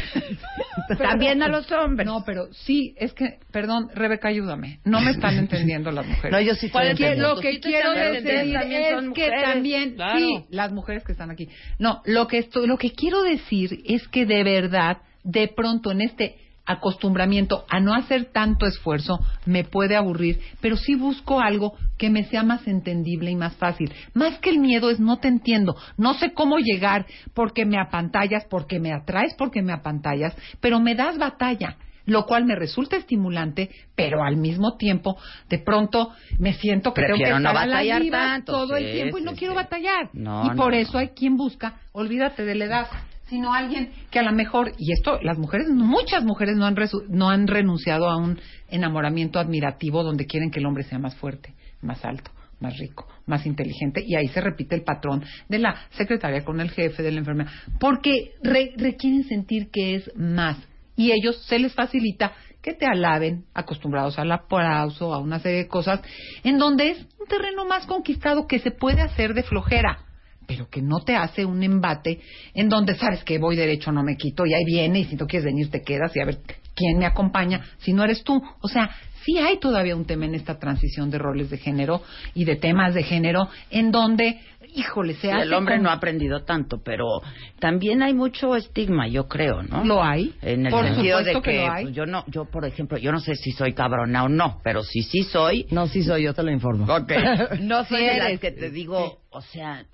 También 0.98 1.42
a 1.42 1.48
los 1.48 1.70
hombres. 1.72 2.06
No, 2.06 2.22
pero 2.26 2.52
sí, 2.52 2.94
es 2.98 3.12
que, 3.14 3.38
perdón, 3.52 3.88
Rebeca, 3.94 4.28
ayúdame. 4.28 4.80
No 4.84 5.00
me 5.00 5.12
están 5.12 5.38
entendiendo 5.38 5.90
las 5.90 6.06
mujeres. 6.06 6.32
No, 6.32 6.40
yo 6.40 6.54
sí 6.54 6.68
¿Cuál 6.70 6.88
estoy 6.88 7.16
lo 7.16 7.36
que 7.36 7.60
quiero 7.60 7.92
decir 7.92 8.56
es 8.56 8.96
que 8.96 9.02
mujeres. 9.02 9.42
también, 9.42 9.94
Claro. 9.94 10.18
sí, 10.18 10.44
las 10.50 10.72
mujeres 10.72 11.04
que 11.04 11.12
están 11.12 11.30
aquí. 11.30 11.48
No, 11.78 12.02
lo 12.04 12.26
que 12.26 12.38
estoy, 12.38 12.66
lo 12.66 12.76
que 12.76 12.92
quiero 12.92 13.22
decir 13.22 13.78
es 13.84 14.06
que 14.08 14.26
de 14.26 14.42
verdad, 14.44 14.98
de 15.22 15.48
pronto 15.48 15.90
en 15.92 16.02
este 16.02 16.36
acostumbramiento 16.66 17.64
a 17.68 17.80
no 17.80 17.94
hacer 17.94 18.26
tanto 18.26 18.66
esfuerzo 18.66 19.18
me 19.46 19.64
puede 19.64 19.96
aburrir, 19.96 20.40
pero 20.60 20.76
sí 20.76 20.94
busco 20.94 21.40
algo 21.40 21.74
que 21.98 22.10
me 22.10 22.24
sea 22.24 22.42
más 22.42 22.66
entendible 22.66 23.30
y 23.30 23.36
más 23.36 23.54
fácil. 23.56 23.92
Más 24.14 24.38
que 24.38 24.50
el 24.50 24.58
miedo 24.58 24.90
es 24.90 25.00
no 25.00 25.18
te 25.18 25.28
entiendo, 25.28 25.76
no 25.96 26.14
sé 26.14 26.32
cómo 26.32 26.58
llegar 26.58 27.06
porque 27.34 27.64
me 27.64 27.78
apantallas, 27.78 28.44
porque 28.48 28.80
me 28.80 28.92
atraes, 28.92 29.34
porque 29.34 29.62
me 29.62 29.72
apantallas, 29.72 30.34
pero 30.60 30.80
me 30.80 30.94
das 30.94 31.18
batalla 31.18 31.76
lo 32.06 32.26
cual 32.26 32.44
me 32.44 32.54
resulta 32.54 32.96
estimulante, 32.96 33.70
pero 33.94 34.22
al 34.22 34.36
mismo 34.36 34.76
tiempo, 34.76 35.16
de 35.48 35.58
pronto 35.58 36.12
me 36.38 36.54
siento 36.54 36.92
que 36.92 37.02
Prefiero 37.02 37.16
tengo 37.16 37.38
que 37.38 37.42
no 37.42 37.48
estar 37.48 37.56
a 37.56 37.66
batallar 37.66 38.02
vivas 38.02 38.20
tanto, 38.20 38.52
todo 38.52 38.76
sí, 38.76 38.84
el 38.84 38.92
tiempo 38.92 39.18
y 39.18 39.22
no 39.22 39.30
sí. 39.32 39.38
quiero 39.38 39.54
batallar. 39.54 40.10
No, 40.12 40.44
y 40.44 40.56
por 40.56 40.72
no, 40.72 40.78
eso 40.78 40.98
hay 40.98 41.08
quien 41.08 41.36
busca, 41.36 41.80
olvídate 41.92 42.44
de 42.44 42.54
la 42.54 42.64
edad, 42.66 42.86
sino 43.26 43.52
alguien 43.54 43.90
que 44.10 44.18
a 44.18 44.22
lo 44.22 44.32
mejor, 44.32 44.72
y 44.78 44.92
esto 44.92 45.18
las 45.22 45.38
mujeres, 45.38 45.68
muchas 45.70 46.24
mujeres 46.24 46.56
no 46.56 46.66
han, 46.66 46.76
resu- 46.76 47.06
no 47.08 47.30
han 47.30 47.46
renunciado 47.46 48.08
a 48.08 48.16
un 48.16 48.38
enamoramiento 48.68 49.38
admirativo 49.38 50.02
donde 50.02 50.26
quieren 50.26 50.50
que 50.50 50.60
el 50.60 50.66
hombre 50.66 50.84
sea 50.84 50.98
más 50.98 51.14
fuerte, 51.16 51.54
más 51.80 52.04
alto, 52.04 52.30
más 52.60 52.76
rico, 52.78 53.06
más 53.26 53.46
inteligente, 53.46 54.02
y 54.06 54.14
ahí 54.16 54.28
se 54.28 54.40
repite 54.40 54.74
el 54.74 54.82
patrón 54.82 55.24
de 55.48 55.58
la 55.58 55.74
secretaria 55.90 56.44
con 56.44 56.60
el 56.60 56.70
jefe, 56.70 57.02
de 57.02 57.12
la 57.12 57.18
enfermera, 57.18 57.50
porque 57.80 58.32
re- 58.42 58.72
requieren 58.76 59.24
sentir 59.24 59.70
que 59.70 59.94
es 59.96 60.10
más, 60.16 60.56
y 60.96 61.12
ellos 61.12 61.42
se 61.46 61.58
les 61.58 61.72
facilita 61.74 62.32
que 62.62 62.72
te 62.72 62.86
alaben, 62.86 63.44
acostumbrados 63.52 64.18
al 64.18 64.32
aplauso, 64.32 65.12
a 65.12 65.18
una 65.18 65.38
serie 65.38 65.58
de 65.58 65.68
cosas, 65.68 66.00
en 66.44 66.56
donde 66.56 66.90
es 66.90 66.98
un 67.20 67.26
terreno 67.26 67.66
más 67.66 67.84
conquistado 67.86 68.46
que 68.46 68.58
se 68.58 68.70
puede 68.70 69.02
hacer 69.02 69.34
de 69.34 69.42
flojera 69.42 70.03
pero 70.46 70.68
que 70.68 70.82
no 70.82 71.00
te 71.00 71.16
hace 71.16 71.44
un 71.44 71.62
embate 71.62 72.20
en 72.54 72.68
donde 72.68 72.96
sabes 72.96 73.24
que 73.24 73.38
voy 73.38 73.56
derecho, 73.56 73.92
no 73.92 74.02
me 74.02 74.16
quito, 74.16 74.46
y 74.46 74.54
ahí 74.54 74.64
viene, 74.64 75.00
y 75.00 75.04
si 75.04 75.16
no 75.16 75.26
quieres 75.26 75.44
venir 75.44 75.70
te 75.70 75.82
quedas 75.82 76.14
y 76.16 76.20
a 76.20 76.24
ver 76.24 76.38
quién 76.74 76.98
me 76.98 77.06
acompaña, 77.06 77.62
si 77.78 77.92
no 77.92 78.04
eres 78.04 78.22
tú. 78.24 78.42
O 78.60 78.68
sea, 78.68 78.90
sí 79.24 79.38
hay 79.38 79.58
todavía 79.58 79.96
un 79.96 80.04
tema 80.04 80.26
en 80.26 80.34
esta 80.34 80.58
transición 80.58 81.10
de 81.10 81.18
roles 81.18 81.50
de 81.50 81.58
género 81.58 82.02
y 82.34 82.44
de 82.44 82.56
temas 82.56 82.94
de 82.94 83.02
género 83.02 83.48
en 83.70 83.90
donde, 83.90 84.40
híjole, 84.74 85.14
se 85.14 85.20
Sí, 85.22 85.30
hace 85.30 85.42
el 85.42 85.54
hombre 85.54 85.74
como- 85.76 85.84
no 85.84 85.90
ha 85.90 85.94
aprendido 85.94 86.44
tanto, 86.44 86.82
pero 86.84 87.20
también 87.58 88.02
hay 88.02 88.12
mucho 88.14 88.56
estigma, 88.56 89.06
yo 89.08 89.28
creo, 89.28 89.62
¿no? 89.62 89.84
Lo 89.84 90.02
hay. 90.02 90.34
En 90.42 90.66
el 90.66 90.72
Por 90.72 90.84
sentido 90.86 91.22
de 91.22 91.32
que, 91.34 91.40
que 91.42 91.56
lo 91.66 91.72
hay. 91.72 91.84
pues, 91.84 91.94
yo 91.94 92.06
no, 92.06 92.24
yo 92.28 92.44
por 92.46 92.64
ejemplo, 92.64 92.98
yo 92.98 93.12
no 93.12 93.20
sé 93.20 93.34
si 93.36 93.52
soy 93.52 93.72
cabrona 93.72 94.24
o 94.24 94.28
no, 94.28 94.60
pero 94.64 94.82
si 94.82 95.02
sí 95.02 95.22
soy, 95.24 95.66
No, 95.70 95.86
sí 95.86 96.02
soy, 96.02 96.24
yo 96.24 96.34
te 96.34 96.42
lo 96.42 96.50
informo. 96.50 96.84
Ok. 96.92 97.12
No 97.60 97.84
soy 97.84 98.02
de 98.04 98.16
las 98.18 98.26
eres. 98.28 98.40
que 98.40 98.50
te 98.52 98.70
digo, 98.70 99.18
o 99.30 99.40
sea, 99.40 99.84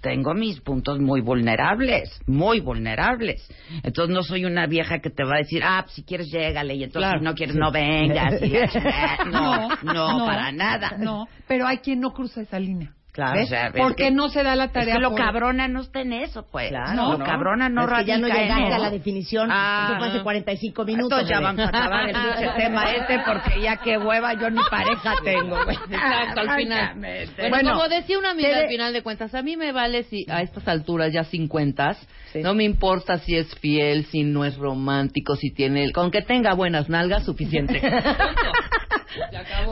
tengo 0.00 0.34
mis 0.34 0.60
puntos 0.60 0.98
muy 1.00 1.20
vulnerables, 1.20 2.10
muy 2.26 2.60
vulnerables. 2.60 3.46
Entonces 3.82 4.14
no 4.14 4.22
soy 4.22 4.44
una 4.44 4.66
vieja 4.66 5.00
que 5.00 5.10
te 5.10 5.24
va 5.24 5.34
a 5.34 5.38
decir, 5.38 5.62
ah, 5.64 5.82
pues, 5.84 5.94
si 5.94 6.04
quieres 6.04 6.28
llégale 6.32 6.74
y 6.74 6.84
entonces 6.84 7.08
Claro. 7.08 7.18
si 7.20 7.24
no 7.24 7.34
quieres 7.34 7.56
no 7.56 7.70
vengas. 7.72 8.34
y 8.42 8.52
no, 9.30 9.68
no, 9.82 10.26
para 10.26 10.52
nada. 10.52 10.96
No, 10.98 11.26
pero 11.46 11.66
hay 11.66 11.78
quien 11.78 12.00
no 12.00 12.12
cruza 12.12 12.40
esa 12.42 12.58
línea. 12.58 12.92
Claro. 13.12 13.42
O 13.42 13.46
sea, 13.46 13.66
es 13.66 13.72
Porque 13.76 14.04
que- 14.04 14.10
no 14.10 14.30
se 14.30 14.42
da 14.42 14.56
la 14.56 14.64
Es 14.64 14.72
tarea 14.72 14.94
que 14.94 15.00
lo 15.00 15.10
por- 15.10 15.18
cabrona 15.18 15.68
no 15.68 15.82
está 15.82 16.00
en 16.00 16.14
eso, 16.14 16.46
pues. 16.50 16.70
Claro, 16.70 16.94
no, 16.94 17.12
lo 17.12 17.18
¿no? 17.18 17.24
cabrona 17.26 17.68
no 17.68 17.82
Es 17.82 17.88
que 17.98 18.04
ya 18.06 18.16
no 18.16 18.26
radica 18.26 18.42
llegaste 18.56 18.72
a 18.74 18.78
la 18.78 18.90
definición, 18.90 19.48
Ah, 19.52 19.88
eso 19.90 19.98
fue 19.98 20.08
hace 20.08 20.22
45 20.22 20.84
minutos. 20.86 21.20
Entonces 21.20 21.28
ya 21.28 21.36
bebé. 21.40 21.46
vamos 21.46 21.60
a 21.60 21.68
acabar 21.68 22.08
el 22.08 22.14
pinche 22.14 22.50
tema 22.56 22.90
este 22.92 23.18
porque 23.26 23.60
ya 23.60 23.76
qué 23.76 23.98
hueva, 23.98 24.32
yo 24.32 24.48
ni 24.48 24.60
pareja 24.70 25.14
tengo. 25.24 25.62
güey. 25.62 25.76
Exacto, 25.90 26.40
al 26.40 26.56
final. 26.56 26.78
Exactamente. 26.80 27.48
Bueno, 27.50 27.72
como 27.72 27.88
decía 27.88 28.18
una 28.18 28.30
amiga, 28.30 28.48
te- 28.48 28.60
al 28.62 28.68
final 28.68 28.92
de 28.94 29.02
cuentas, 29.02 29.34
a 29.34 29.42
mí 29.42 29.58
me 29.58 29.72
vale 29.72 30.04
si 30.04 30.24
a 30.30 30.40
estas 30.40 30.66
alturas 30.66 31.12
ya 31.12 31.24
50, 31.24 31.94
Sí. 32.32 32.40
no 32.42 32.54
me 32.54 32.64
importa 32.64 33.18
si 33.18 33.36
es 33.36 33.54
fiel, 33.56 34.06
si 34.06 34.24
no 34.24 34.46
es 34.46 34.56
romántico, 34.56 35.36
si 35.36 35.50
tiene, 35.50 35.84
el- 35.84 35.92
con 35.92 36.10
que 36.10 36.22
tenga 36.22 36.54
buenas 36.54 36.88
nalgas, 36.88 37.26
suficiente. 37.26 37.78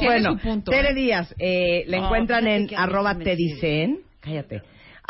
Bueno, 0.03 0.37
punto, 0.39 0.71
Tere 0.71 0.91
¿eh? 0.91 0.95
Díaz, 0.95 1.35
eh, 1.39 1.85
la 1.87 1.99
encuentran 1.99 2.47
en 2.47 2.69
arroba 2.77 3.17
te 3.17 3.37
dicen, 3.37 3.99
cállate, 4.21 4.63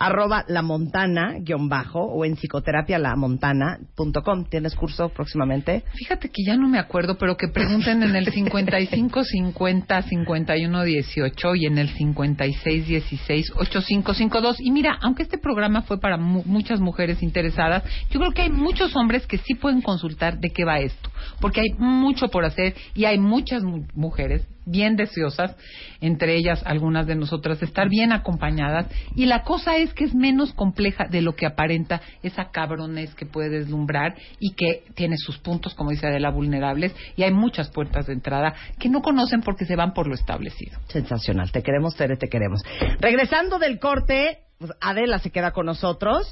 arroba 0.02 0.44
la 0.48 0.62
montana 0.62 1.34
guion 1.40 1.68
bajo 1.68 2.00
o 2.00 2.24
en 2.24 2.34
psicoterapia 2.36 2.98
la 2.98 3.16
montana.com. 3.16 4.46
¿Tienes 4.48 4.74
curso 4.74 5.10
próximamente? 5.10 5.82
Fíjate 5.94 6.28
que 6.30 6.42
ya 6.46 6.56
no 6.56 6.68
me 6.68 6.78
acuerdo, 6.78 7.18
pero 7.18 7.36
que 7.36 7.48
pregunten 7.48 8.02
en 8.02 8.16
el 8.16 8.24
55 8.32 9.24
50 9.24 10.02
51 10.02 10.84
18 10.84 11.54
y 11.56 11.66
en 11.66 11.76
el 11.78 11.88
56 11.90 12.86
16 12.86 13.52
8552. 13.56 14.56
Y 14.60 14.70
mira, 14.70 14.96
aunque 15.02 15.22
este 15.22 15.36
programa 15.36 15.82
fue 15.82 16.00
para 16.00 16.16
mu- 16.16 16.44
muchas 16.46 16.80
mujeres 16.80 17.22
interesadas, 17.22 17.82
yo 18.10 18.20
creo 18.20 18.32
que 18.32 18.42
hay 18.42 18.50
muchos 18.50 18.96
hombres 18.96 19.26
que 19.26 19.36
sí 19.36 19.54
pueden 19.54 19.82
consultar 19.82 20.38
de 20.38 20.48
qué 20.50 20.64
va 20.64 20.78
esto, 20.78 21.10
porque 21.40 21.60
hay 21.60 21.70
mucho 21.78 22.28
por 22.28 22.44
hacer 22.44 22.74
y 22.94 23.04
hay 23.04 23.18
muchas 23.18 23.62
mu- 23.62 23.86
mujeres 23.94 24.46
bien 24.66 24.94
deseosas, 24.94 25.56
entre 26.00 26.36
ellas 26.36 26.62
algunas 26.64 27.06
de 27.06 27.16
nosotras, 27.16 27.58
de 27.58 27.66
estar 27.66 27.88
bien 27.88 28.12
acompañadas. 28.12 28.86
Y 29.16 29.26
la 29.26 29.42
cosa 29.42 29.76
es 29.76 29.92
que 29.94 30.04
es 30.04 30.14
menos 30.14 30.52
compleja 30.52 31.06
de 31.10 31.22
lo 31.22 31.34
que 31.34 31.46
aparenta 31.46 32.00
esa 32.22 32.50
cabrones 32.50 33.12
que 33.14 33.26
puede 33.26 33.48
deslumbrar 33.48 34.14
y 34.38 34.52
que 34.54 34.84
tiene 34.94 35.16
sus 35.16 35.38
puntos, 35.38 35.74
como 35.74 35.90
dice 35.90 36.06
Adela, 36.06 36.30
vulnerables. 36.30 36.94
Y 37.16 37.24
hay 37.24 37.32
muchas 37.32 37.68
puertas 37.70 38.06
de 38.06 38.12
entrada 38.12 38.54
que 38.78 38.88
no 38.88 39.00
conocen 39.02 39.40
porque 39.40 39.64
se 39.64 39.74
van 39.74 39.92
por 39.92 40.06
lo 40.06 40.14
establecido. 40.14 40.78
Sensacional. 40.88 41.50
Te 41.50 41.62
queremos, 41.62 41.96
Tere, 41.96 42.16
te 42.16 42.28
queremos. 42.28 42.62
Regresando 43.00 43.58
del 43.58 43.80
corte, 43.80 44.38
pues 44.58 44.70
Adela 44.80 45.18
se 45.18 45.30
queda 45.30 45.50
con 45.50 45.66
nosotros. 45.66 46.30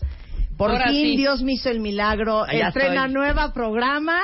Por 0.57 0.71
Ahora 0.71 0.91
fin 0.91 1.13
sí. 1.13 1.17
Dios 1.17 1.43
me 1.43 1.55
hizo 1.55 1.71
el 1.71 1.81
milagro. 1.81 2.45
Allá 2.45 2.69
Estrena 2.69 3.07
estoy. 3.07 3.15
nueva 3.15 3.53
programa 3.53 4.21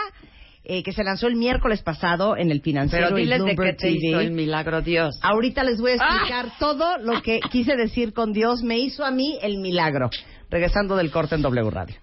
eh, 0.65 0.83
que 0.83 0.93
se 0.93 1.05
lanzó 1.05 1.27
el 1.27 1.37
miércoles 1.37 1.83
pasado 1.83 2.37
en 2.37 2.51
el 2.51 2.62
financiero 2.62 3.07
Pero 3.09 3.19
y 3.19 3.23
diles 3.23 3.45
de 3.45 3.57
qué 3.57 3.73
te 3.73 3.75
TV. 3.75 3.93
hizo 3.93 4.21
el 4.21 4.31
milagro 4.31 4.81
Dios. 4.81 5.19
Ahorita 5.23 5.62
les 5.62 5.81
voy 5.81 5.93
a 5.93 5.95
explicar 5.97 6.53
todo 6.59 6.99
lo 6.99 7.21
que 7.23 7.41
quise 7.51 7.77
decir 7.77 8.12
con 8.12 8.33
Dios 8.33 8.62
me 8.62 8.79
hizo 8.79 9.05
a 9.05 9.11
mí 9.11 9.39
el 9.43 9.59
milagro. 9.59 10.11
Regresando 10.51 10.97
del 10.97 11.11
corte 11.11 11.35
en 11.35 11.43
W 11.43 11.71
Radio. 11.71 11.97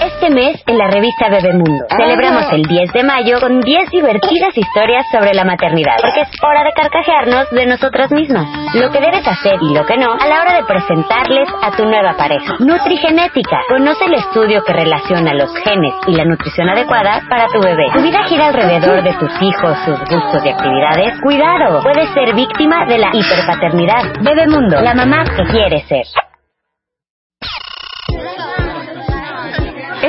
Este 0.00 0.30
mes, 0.30 0.62
en 0.66 0.78
la 0.78 0.86
revista 0.86 1.28
Bebemundo, 1.28 1.84
celebramos 1.90 2.52
el 2.52 2.62
10 2.62 2.92
de 2.92 3.02
mayo 3.02 3.40
con 3.40 3.60
10 3.60 3.90
divertidas 3.90 4.56
historias 4.56 5.04
sobre 5.10 5.34
la 5.34 5.44
maternidad, 5.44 5.96
porque 6.00 6.20
es 6.20 6.28
hora 6.40 6.62
de 6.62 6.72
carcajearnos 6.72 7.50
de 7.50 7.66
nosotras 7.66 8.12
mismas. 8.12 8.46
Lo 8.74 8.90
que 8.90 9.00
debes 9.00 9.26
hacer 9.26 9.58
y 9.60 9.74
lo 9.74 9.84
que 9.86 9.96
no 9.96 10.12
a 10.12 10.26
la 10.26 10.40
hora 10.40 10.54
de 10.54 10.64
presentarles 10.64 11.48
a 11.62 11.72
tu 11.72 11.84
nueva 11.84 12.16
pareja. 12.16 12.54
Nutrigenética. 12.60 13.58
Conoce 13.68 14.04
el 14.04 14.14
estudio 14.14 14.62
que 14.62 14.72
relaciona 14.72 15.34
los 15.34 15.52
genes 15.64 15.94
y 16.06 16.14
la 16.14 16.24
nutrición 16.24 16.68
adecuada 16.68 17.22
para 17.28 17.48
tu 17.48 17.60
bebé. 17.60 17.86
Tu 17.92 18.00
vida 18.00 18.22
gira 18.24 18.46
alrededor 18.46 19.02
de 19.02 19.14
tus 19.14 19.32
hijos, 19.42 19.76
sus 19.84 19.98
gustos 19.98 20.44
y 20.44 20.48
actividades. 20.48 21.20
Cuidado, 21.22 21.82
puedes 21.82 22.08
ser 22.10 22.34
víctima 22.34 22.86
de 22.86 22.98
la 22.98 23.10
hiperpaternidad. 23.12 24.22
Bebemundo, 24.22 24.80
la 24.80 24.94
mamá 24.94 25.24
que 25.24 25.42
quiere 25.44 25.80
ser. 25.88 26.06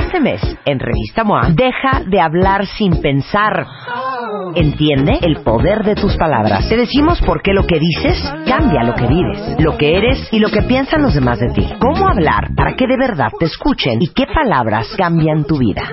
Este 0.10 0.22
mes, 0.22 0.42
en 0.66 0.80
Revista 0.80 1.24
MOA, 1.24 1.50
deja 1.52 2.02
de 2.08 2.20
hablar 2.20 2.66
sin 2.66 3.00
pensar. 3.00 3.64
Entiende 4.56 5.20
el 5.22 5.42
poder 5.44 5.84
de 5.84 5.96
tus 5.96 6.16
palabras. 6.18 6.68
Te 6.68 6.76
decimos 6.76 7.22
por 7.22 7.42
qué 7.42 7.54
lo 7.54 7.66
que 7.66 7.80
dices 7.80 8.18
cambia 8.48 8.84
lo 8.84 8.96
que 8.96 9.08
vives, 9.08 9.56
lo 9.60 9.78
que 9.78 9.98
eres 9.98 10.28
y 10.32 10.40
lo 10.40 10.50
que 10.50 10.64
piensan 10.64 11.02
los 11.02 11.14
demás 11.14 11.40
de 11.40 11.50
ti. 11.54 11.68
Cómo 11.80 12.08
hablar 12.08 12.50
para 12.56 12.76
que 12.76 12.88
de 12.88 12.98
verdad 12.98 13.30
te 13.40 13.46
escuchen 13.46 14.02
y 14.02 14.08
qué 14.08 14.26
palabras 14.26 14.88
cambian 14.98 15.46
tu 15.46 15.58
vida. 15.58 15.84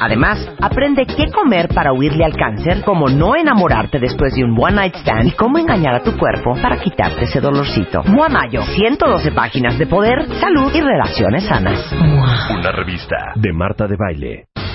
Además, 0.00 0.48
aprende 0.60 1.04
qué 1.04 1.30
comer 1.30 1.68
para 1.74 1.92
huirle 1.92 2.24
al 2.24 2.36
cáncer, 2.36 2.82
cómo 2.84 3.08
no 3.08 3.36
enamorarte 3.36 3.98
después 3.98 4.34
de 4.34 4.44
un 4.44 4.56
one 4.58 4.76
night 4.76 4.94
stand 4.96 5.28
y 5.28 5.32
cómo 5.32 5.58
engañar 5.58 5.94
a 5.94 6.02
tu 6.02 6.16
cuerpo 6.16 6.54
para 6.62 6.80
quitarte 6.80 7.24
ese 7.24 7.40
dolorcito. 7.40 8.02
MOA 8.04 8.28
Mayo, 8.28 8.62
112 8.62 9.32
páginas 9.32 9.78
de 9.78 9.86
poder, 9.86 10.26
salud 10.40 10.72
y 10.74 10.80
relaciones 10.80 11.44
sanas. 11.44 11.92
Una 11.92 12.72
revista 12.72 13.16
de 13.34 13.52
Marta 13.52 13.86
de 13.86 13.96
Baile. 13.96 14.69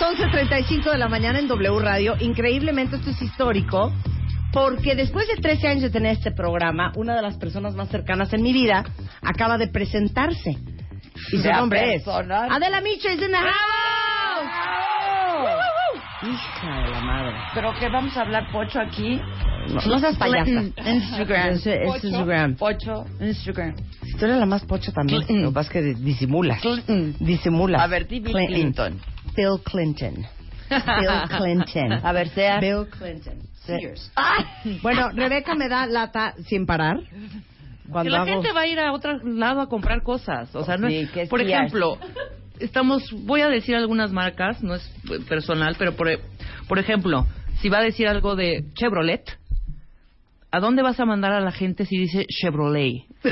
11.35 0.00 0.92
de 0.92 0.98
la 0.98 1.08
mañana 1.08 1.38
en 1.38 1.46
W 1.46 1.78
Radio. 1.78 2.16
Increíblemente 2.20 2.96
esto 2.96 3.10
es 3.10 3.20
histórico 3.20 3.92
porque 4.52 4.94
después 4.96 5.28
de 5.28 5.36
13 5.36 5.68
años 5.68 5.82
de 5.82 5.90
tener 5.90 6.12
este 6.12 6.32
programa, 6.32 6.92
una 6.96 7.14
de 7.14 7.22
las 7.22 7.36
personas 7.36 7.74
más 7.74 7.88
cercanas 7.90 8.32
en 8.32 8.42
mi 8.42 8.52
vida 8.52 8.84
acaba 9.22 9.58
de 9.58 9.68
presentarse. 9.68 10.56
Y 11.32 11.38
su 11.38 11.48
nombre 11.50 11.96
es. 11.96 12.08
Adela 12.08 12.80
Micha 12.80 13.12
is 13.12 13.20
in 13.20 13.28
the 13.28 13.36
house. 13.36 13.50
Hija 16.22 16.82
de 16.82 16.90
la 16.90 17.00
madre. 17.00 17.36
Pero 17.54 17.72
que 17.78 17.88
vamos 17.88 18.16
a 18.16 18.22
hablar 18.22 18.50
pocho 18.52 18.80
aquí. 18.80 19.20
No, 19.68 19.80
no 19.86 19.98
seas 19.98 20.16
payasa. 20.16 20.50
Instagram. 20.86 21.48
Es, 21.50 21.66
es 21.66 22.04
Instagram. 22.04 22.56
Pocho, 22.56 23.04
Instagram. 23.20 23.76
Tú 24.18 24.24
eres 24.24 24.38
la 24.38 24.46
más 24.46 24.64
pocha 24.64 24.92
también. 24.92 25.22
Clinton. 25.22 25.42
Lo 25.42 25.48
que 25.50 25.54
pasa 25.54 25.78
es 25.78 25.96
que 25.96 26.02
disimulas. 26.02 26.60
Clinton. 26.60 27.16
Disimulas. 27.20 27.82
A 27.82 27.86
ver, 27.86 28.06
Bill 28.06 28.24
Clinton. 28.24 28.98
Bill 29.36 29.60
Clinton. 29.64 30.26
Bill 30.68 31.28
Clinton. 31.38 31.92
A 32.04 32.12
ver, 32.12 32.28
sea. 32.30 32.60
Bill 32.60 32.86
Clinton. 32.86 33.38
Bueno, 34.82 35.10
Rebeca 35.12 35.54
me 35.54 35.68
da 35.68 35.86
lata 35.86 36.34
sin 36.48 36.66
parar. 36.66 36.98
Que 37.00 37.92
Cuando 37.92 38.10
la 38.10 38.22
hago... 38.22 38.26
gente 38.26 38.52
va 38.52 38.60
a 38.62 38.66
ir 38.66 38.78
a 38.80 38.92
otro 38.92 39.18
lado 39.24 39.60
a 39.60 39.68
comprar 39.68 40.02
cosas. 40.02 40.54
O 40.54 40.64
sea, 40.64 40.76
no 40.76 40.88
Sí, 40.88 40.98
es- 40.98 41.10
¿qué 41.10 41.26
por 41.26 41.40
ejemplo, 41.40 41.98
estamos, 42.58 43.10
voy 43.12 43.40
a 43.42 43.48
decir 43.48 43.74
algunas 43.76 44.12
marcas, 44.12 44.62
no 44.62 44.74
es 44.74 44.90
personal, 45.28 45.74
pero 45.78 45.94
por, 45.96 46.08
e- 46.08 46.20
por 46.68 46.78
ejemplo, 46.78 47.26
si 47.60 47.68
va 47.68 47.78
a 47.78 47.82
decir 47.82 48.08
algo 48.08 48.36
de 48.36 48.64
Chevrolet, 48.74 49.24
¿a 50.52 50.60
dónde 50.60 50.82
vas 50.82 50.98
a 51.00 51.04
mandar 51.04 51.32
a 51.32 51.40
la 51.40 51.52
gente 51.52 51.84
si 51.84 51.96
dice 51.98 52.26
Chevrolet? 52.28 53.04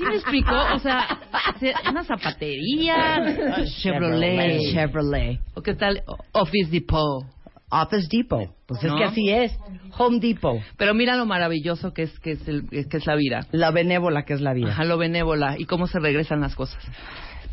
¿Sí 0.00 0.06
me 0.06 0.14
explicó? 0.16 0.54
O 0.74 0.78
sea, 0.78 1.18
se- 1.60 1.74
una 1.90 2.04
zapatería, 2.04 3.64
Chevrolet. 3.82 4.72
Chevrolet. 4.72 5.40
¿O 5.54 5.60
qué 5.62 5.74
tal? 5.74 6.02
Office 6.32 6.70
Depot. 6.70 7.26
Office 7.70 8.08
Depot. 8.10 8.48
Pues 8.66 8.82
es 8.82 8.90
¿No? 8.90 8.96
que 8.96 9.04
así 9.04 9.28
es. 9.30 9.58
Home 9.98 10.18
Depot. 10.20 10.58
Pero 10.78 10.94
mira 10.94 11.16
lo 11.16 11.26
maravilloso 11.26 11.92
que 11.92 12.04
es 12.04 12.18
que 12.20 12.32
es, 12.32 12.48
el- 12.48 12.66
que 12.70 12.96
es 12.96 13.06
la 13.06 13.14
vida. 13.14 13.46
La 13.52 13.70
benévola 13.72 14.24
que 14.24 14.32
es 14.32 14.40
la 14.40 14.54
vida. 14.54 14.70
Ajá, 14.70 14.84
lo 14.84 14.96
benévola 14.96 15.56
y 15.58 15.66
cómo 15.66 15.86
se 15.86 16.00
regresan 16.00 16.40
las 16.40 16.54
cosas. 16.54 16.82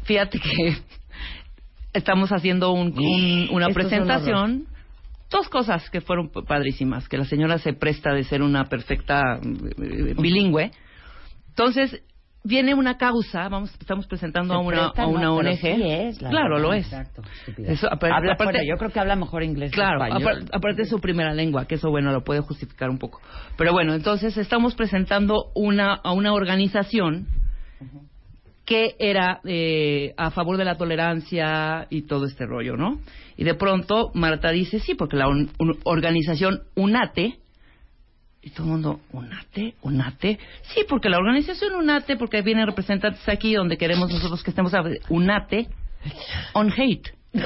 Fíjate 0.03 0.39
que 0.39 0.77
estamos 1.93 2.31
haciendo 2.31 2.71
un- 2.71 2.97
un- 2.97 3.49
una 3.51 3.67
Esto 3.67 3.79
es 3.81 3.87
presentación. 3.87 4.67
Dos 5.29 5.49
cosas 5.49 5.89
que 5.89 5.99
fueron 5.99 6.29
padrísimas, 6.29 7.09
que 7.09 7.17
la 7.17 7.25
señora 7.25 7.57
se 7.57 7.73
presta 7.73 8.13
de 8.13 8.23
ser 8.23 8.41
una 8.41 8.69
perfecta 8.69 9.21
eh, 9.43 10.13
bilingüe. 10.17 10.71
Entonces, 11.49 12.01
viene 12.47 12.73
una 12.73 12.97
causa, 12.97 13.49
vamos, 13.49 13.71
estamos 13.79 14.07
presentando 14.07 14.53
a 14.53 14.59
una, 14.59 14.91
presta, 14.91 15.03
a 15.03 15.07
una 15.07 15.21
no, 15.23 15.35
ONG. 15.35 15.57
sí 15.57 15.67
es, 15.67 16.21
la 16.21 16.29
claro, 16.29 16.55
verdad. 16.55 16.61
lo 16.67 16.73
es. 16.73 16.85
Exacto, 16.85 17.21
estúpida. 17.39 17.71
Eso, 17.71 17.87
apar- 17.87 18.11
Habla- 18.13 18.33
aparte- 18.33 18.43
bueno, 18.53 18.59
yo 18.67 18.77
creo 18.77 18.89
que 18.91 18.99
habla 18.99 19.15
mejor 19.15 19.43
inglés 19.43 19.71
que 19.71 19.75
Claro, 19.75 20.03
español. 20.05 20.45
aparte 20.53 20.83
de 20.83 20.85
su 20.89 20.99
primera 20.99 21.33
lengua, 21.33 21.65
que 21.65 21.75
eso 21.75 21.89
bueno 21.89 22.11
lo 22.11 22.23
puede 22.23 22.39
justificar 22.41 22.89
un 22.89 22.97
poco. 22.97 23.21
Pero 23.57 23.73
bueno, 23.73 23.93
entonces 23.93 24.37
estamos 24.37 24.75
presentando 24.75 25.51
una 25.55 25.93
a 25.93 26.13
una 26.13 26.33
organización 26.33 27.27
que 28.65 28.95
era 28.99 29.39
eh, 29.45 30.13
a 30.17 30.29
favor 30.31 30.57
de 30.57 30.65
la 30.65 30.75
tolerancia 30.77 31.87
y 31.89 32.01
todo 32.01 32.25
este 32.25 32.45
rollo, 32.45 32.75
¿no? 32.75 32.99
Y 33.37 33.43
de 33.45 33.53
pronto 33.53 34.11
Marta 34.13 34.49
dice 34.51 34.79
sí, 34.79 34.93
porque 34.95 35.15
la 35.15 35.27
un- 35.29 35.51
un- 35.59 35.77
organización 35.85 36.63
UNATE 36.75 37.35
y 38.47 38.49
todo 38.51 38.63
el 38.65 38.71
mundo, 38.71 38.99
¿UNATE? 39.11 39.75
¿UNATE? 39.81 40.39
Sí, 40.73 40.85
porque 40.87 41.09
la 41.09 41.17
organización 41.17 41.75
UNATE, 41.75 42.17
porque 42.17 42.41
vienen 42.41 42.65
representantes 42.65 43.27
aquí 43.29 43.53
donde 43.53 43.77
queremos 43.77 44.09
nosotros 44.11 44.43
que 44.43 44.51
estemos, 44.51 44.73
a- 44.73 44.83
UNATE, 45.09 45.67
on 46.53 46.71
hate. 46.71 47.13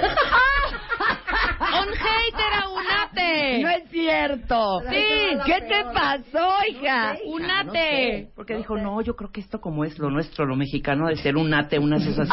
On 1.73 1.87
hate 1.89 2.35
era 2.47 2.67
UNATE. 2.69 3.59
No 3.61 3.69
es 3.69 3.89
cierto. 3.91 4.79
Sí. 4.89 5.37
¿Qué 5.45 5.61
te 5.61 5.83
pasó, 5.93 6.53
hija? 6.69 7.15
Unate. 7.25 8.29
Porque 8.35 8.55
dijo, 8.57 8.77
no, 8.77 9.01
yo 9.01 9.15
creo 9.15 9.31
que 9.31 9.41
esto 9.41 9.61
como 9.61 9.85
es 9.85 9.97
lo 9.99 10.09
nuestro, 10.09 10.45
lo 10.45 10.55
mexicano, 10.55 11.07
de 11.07 11.15
ser 11.17 11.37
unate, 11.37 11.77
una 11.79 11.97
asociación, 11.97 12.29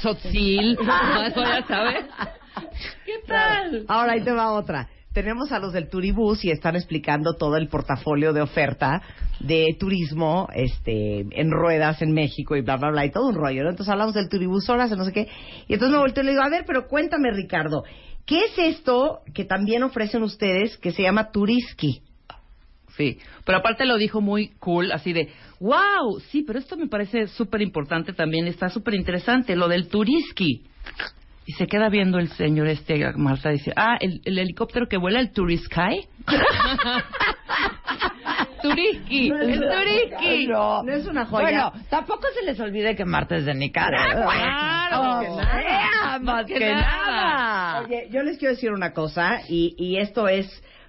sotzil, 0.00 0.78
no, 0.82 1.22
eso 1.24 1.42
ya 1.42 1.62
sabes. 1.66 2.04
¿Qué 3.04 3.14
tal? 3.26 3.84
Ahora 3.88 4.12
ahí 4.12 4.22
te 4.22 4.32
va 4.32 4.52
otra. 4.52 4.88
Tenemos 5.12 5.50
a 5.50 5.58
los 5.58 5.72
del 5.72 5.88
Turibús 5.88 6.44
y 6.44 6.52
están 6.52 6.76
explicando 6.76 7.34
todo 7.34 7.56
el 7.56 7.66
portafolio 7.66 8.32
de 8.32 8.42
oferta 8.42 9.02
de 9.40 9.74
turismo 9.76 10.48
este, 10.54 11.26
en 11.32 11.50
ruedas 11.50 12.00
en 12.00 12.12
México 12.12 12.54
y 12.54 12.60
bla, 12.60 12.76
bla, 12.76 12.90
bla, 12.90 13.06
y 13.06 13.10
todo 13.10 13.30
un 13.30 13.34
rollo. 13.34 13.64
¿no? 13.64 13.70
Entonces 13.70 13.90
hablamos 13.90 14.14
del 14.14 14.28
Turibús 14.28 14.68
horas, 14.70 14.92
no 14.92 15.04
sé 15.04 15.12
qué. 15.12 15.26
Y 15.66 15.74
entonces 15.74 15.94
me 15.94 15.98
volteo 15.98 16.22
y 16.22 16.26
le 16.26 16.32
digo, 16.32 16.44
a 16.44 16.48
ver, 16.48 16.62
pero 16.64 16.86
cuéntame, 16.86 17.32
Ricardo, 17.32 17.82
¿qué 18.24 18.44
es 18.44 18.56
esto 18.56 19.22
que 19.34 19.44
también 19.44 19.82
ofrecen 19.82 20.22
ustedes 20.22 20.76
que 20.76 20.92
se 20.92 21.02
llama 21.02 21.32
Turiski? 21.32 22.02
Sí, 22.96 23.18
pero 23.44 23.58
aparte 23.58 23.86
lo 23.86 23.96
dijo 23.96 24.20
muy 24.20 24.50
cool, 24.60 24.92
así 24.92 25.12
de, 25.12 25.30
wow, 25.58 26.20
sí, 26.30 26.44
pero 26.46 26.60
esto 26.60 26.76
me 26.76 26.86
parece 26.86 27.26
súper 27.26 27.62
importante 27.62 28.12
también, 28.12 28.46
está 28.46 28.68
súper 28.68 28.94
interesante, 28.94 29.56
lo 29.56 29.66
del 29.66 29.88
turiski. 29.88 30.66
Y 31.50 31.52
se 31.54 31.66
queda 31.66 31.88
viendo 31.88 32.20
el 32.20 32.28
señor 32.28 32.68
este, 32.68 33.12
Marta, 33.16 33.50
dice, 33.50 33.72
ah, 33.74 33.96
el, 34.00 34.20
el 34.24 34.38
helicóptero 34.38 34.86
que 34.86 34.96
vuela, 34.98 35.18
el 35.18 35.32
Turisky. 35.32 36.06
Turiski, 38.62 39.30
el 39.30 39.60
Turiski. 39.60 40.46
No. 40.46 40.84
No 40.84 40.92
es 40.92 41.08
una 41.08 41.26
joya. 41.26 41.42
Bueno, 41.42 41.72
tampoco 41.88 42.22
se 42.38 42.44
les 42.46 42.60
olvide 42.60 42.94
que 42.94 43.04
Marta 43.04 43.34
es 43.34 43.46
de 43.46 43.54
Nicaragua. 43.54 44.32
Claro, 44.32 45.00
Oh, 45.00 45.02
más 45.02 45.24
que 45.24 45.30
nada. 45.30 45.62
sea, 45.62 46.18
más 46.20 46.46
que 46.46 46.54
que 46.54 46.70
nada. 46.70 46.82
nada. 46.84 47.80
Oye, 47.84 48.08
yo 48.12 48.22
les 48.22 48.38
quiero 48.38 48.54
decir 48.54 48.70
una 48.70 48.92
cosa, 48.92 49.40
y, 49.48 49.74
y 49.76 49.96
esto 49.96 50.28
es 50.28 50.46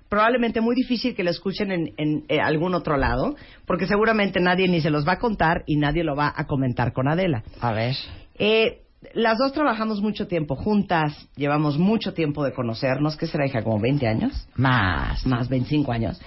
probablemente 0.09 0.61
muy 0.61 0.75
difícil 0.75 1.15
que 1.15 1.23
lo 1.23 1.31
escuchen 1.31 1.71
en, 1.71 1.93
en, 1.97 2.23
eh, 2.29 2.39
algún 2.39 2.75
otro 2.75 2.97
lado, 2.97 3.35
porque 3.65 3.87
seguramente 3.87 4.39
nadie 4.39 4.67
ni 4.67 4.79
se 4.81 4.91
los 4.91 5.07
va 5.07 5.13
a 5.13 5.19
contar 5.19 5.63
y 5.65 5.77
nadie 5.77 6.03
lo 6.03 6.15
va 6.15 6.31
a 6.35 6.45
comentar 6.45 6.93
con 6.93 7.07
Adela. 7.07 7.41
A 7.61 7.71
ver. 7.71 7.95
Eh, 8.37 8.80
las 9.13 9.39
dos 9.39 9.51
trabajamos 9.51 9.99
mucho 9.99 10.27
tiempo 10.27 10.55
juntas, 10.55 11.27
llevamos 11.35 11.77
mucho 11.79 12.13
tiempo 12.13 12.43
de 12.43 12.53
conocernos, 12.53 13.17
¿qué 13.17 13.25
será, 13.25 13.47
hija? 13.47 13.63
¿Como 13.63 13.79
20 13.79 14.07
años? 14.07 14.47
Más. 14.55 15.25
Más 15.25 15.49
25 15.49 15.91
años. 15.91 16.21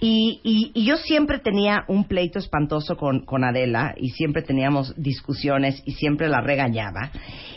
Y, 0.00 0.40
y, 0.44 0.70
y 0.74 0.84
yo 0.84 0.96
siempre 0.98 1.38
tenía 1.38 1.84
un 1.88 2.04
pleito 2.04 2.38
espantoso 2.38 2.96
con, 2.96 3.24
con 3.24 3.42
Adela 3.42 3.94
y 3.96 4.10
siempre 4.10 4.42
teníamos 4.42 4.94
discusiones 4.96 5.82
y 5.86 5.92
siempre 5.92 6.28
la 6.28 6.42
regañaba. 6.42 7.10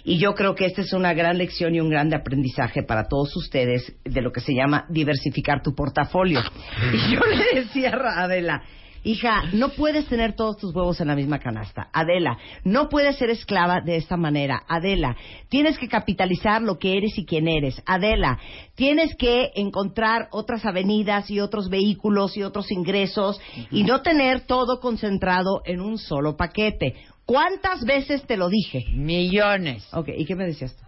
Y 0.06 0.18
yo 0.18 0.34
creo 0.34 0.56
que 0.56 0.66
esta 0.66 0.82
es 0.82 0.94
una 0.94 1.14
gran 1.14 1.38
lección 1.38 1.76
y 1.76 1.82
un 1.82 1.90
gran 1.90 2.14
aprendizaje 2.14 2.84
para 2.84 3.08
todos 3.10 3.36
ustedes 3.36 3.94
de 4.06 4.22
lo 4.22 4.32
que 4.32 4.40
se 4.40 4.54
llama 4.54 4.86
diversificar 4.90 5.62
tu 5.62 5.76
portafolio. 5.76 6.40
Y 6.94 7.16
yo 7.16 7.20
le 7.22 7.62
decía 7.62 7.92
a 7.92 8.24
Adela, 8.24 8.64
Hija, 9.04 9.44
no 9.54 9.70
puedes 9.70 10.08
tener 10.08 10.34
todos 10.34 10.58
tus 10.58 10.74
huevos 10.74 11.00
en 11.02 11.10
la 11.10 11.16
misma 11.16 11.40
canasta. 11.40 11.90
Adela, 11.92 12.38
no 12.64 12.88
puedes 12.88 13.18
ser 13.18 13.30
esclava 13.30 13.82
de 13.82 13.98
esta 13.98 14.16
manera. 14.16 14.64
Adela, 14.68 15.18
tienes 15.50 15.78
que 15.78 15.90
capitalizar 15.90 16.62
lo 16.62 16.80
que 16.80 16.98
eres 16.98 17.18
y 17.18 17.26
quién 17.26 17.50
eres. 17.50 17.82
Adela, 17.86 18.40
tienes 18.76 19.16
que 19.16 19.52
encontrar 19.56 20.30
otras 20.32 20.66
avenidas 20.66 21.30
y 21.30 21.42
otros 21.42 21.70
vehículos 21.70 22.38
y 22.38 22.44
otros 22.44 22.72
ingresos 22.72 23.42
y 23.72 23.84
no 23.84 24.02
tener 24.02 24.42
todo 24.42 24.80
concentrado 24.80 25.62
en 25.66 25.82
un 25.82 25.98
solo 25.98 26.38
paquete. 26.38 26.96
¿Cuántas 27.26 27.84
veces 27.84 28.26
te 28.26 28.38
lo 28.38 28.48
dije? 28.48 28.86
Millones. 28.94 29.86
Ok, 29.94 30.10
¿y 30.18 30.26
qué 30.26 30.36
me 30.36 30.46
decías 30.46 30.76
tú? 30.76 30.84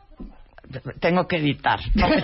Tengo 0.99 1.27
que 1.27 1.37
editar. 1.37 1.79
No 1.95 2.07
me. 2.07 2.23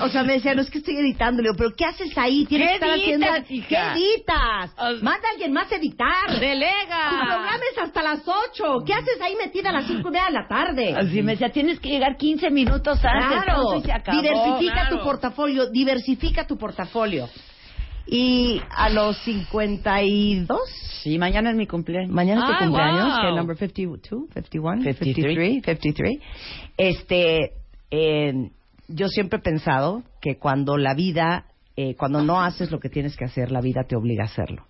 O 0.00 0.08
sea, 0.08 0.22
me 0.22 0.34
decía, 0.34 0.54
no 0.54 0.62
es 0.62 0.70
que 0.70 0.78
estoy 0.78 0.96
editando. 0.96 1.42
Le 1.42 1.48
digo, 1.48 1.56
¿pero 1.58 1.70
qué 1.76 1.84
haces 1.84 2.16
ahí? 2.18 2.44
Tienes 2.46 2.68
¿Qué 2.68 2.78
que 2.78 2.84
estar 2.84 2.90
haciendo... 2.98 3.26
editas, 3.26 3.50
hija? 3.50 3.68
¿Qué 3.68 4.00
editas? 4.00 5.02
Manda 5.02 5.28
a 5.28 5.30
alguien 5.32 5.52
más 5.52 5.72
a 5.72 5.76
editar. 5.76 6.26
Tu 6.34 6.40
¡Delega! 6.40 7.08
programa 7.10 7.62
es 7.72 7.78
hasta 7.82 8.02
las 8.02 8.20
8. 8.26 8.84
¿Qué 8.86 8.92
haces 8.94 9.20
ahí 9.20 9.34
metida 9.36 9.70
a 9.70 9.72
las 9.72 9.86
5 9.86 10.00
y 10.00 10.12
media 10.12 10.26
de 10.26 10.32
la 10.32 10.46
tarde? 10.48 10.94
Así 10.96 11.22
me 11.22 11.32
decía, 11.32 11.50
tienes 11.50 11.80
que 11.80 11.88
llegar 11.88 12.16
15 12.16 12.50
minutos 12.50 12.98
antes. 13.04 13.42
Claro. 13.44 13.80
se 13.80 13.92
acabó. 13.92 14.20
Diversifica 14.20 14.72
Claro. 14.72 14.98
tu 14.98 15.04
portafolio. 15.04 15.70
Diversifica 15.70 16.46
tu 16.46 16.58
portafolio. 16.58 17.28
Y 18.06 18.60
a 18.70 18.90
los 18.90 19.16
52... 19.24 20.58
Sí, 21.02 21.18
mañana 21.18 21.50
es 21.50 21.56
mi 21.56 21.66
cumpleaños. 21.66 22.10
Mañana 22.12 22.40
es 22.42 22.46
tu 22.46 22.52
Ah, 22.52 22.58
cumpleaños, 22.66 23.04
wow. 23.12 23.20
que 23.22 23.28
es 23.28 23.34
number 23.36 23.56
52, 23.56 24.28
51, 24.34 24.82
53. 24.82 25.14
53, 25.14 25.62
53. 25.64 26.18
Este, 26.76 27.52
eh, 27.90 28.50
yo 28.88 29.08
siempre 29.08 29.38
he 29.38 29.42
pensado 29.42 30.02
que 30.20 30.38
cuando 30.38 30.76
la 30.76 30.94
vida, 30.94 31.46
eh, 31.76 31.94
cuando 31.96 32.22
no 32.22 32.42
haces 32.42 32.70
lo 32.70 32.80
que 32.80 32.88
tienes 32.88 33.16
que 33.16 33.24
hacer, 33.24 33.50
la 33.50 33.60
vida 33.60 33.84
te 33.88 33.96
obliga 33.96 34.24
a 34.24 34.26
hacerlo. 34.26 34.66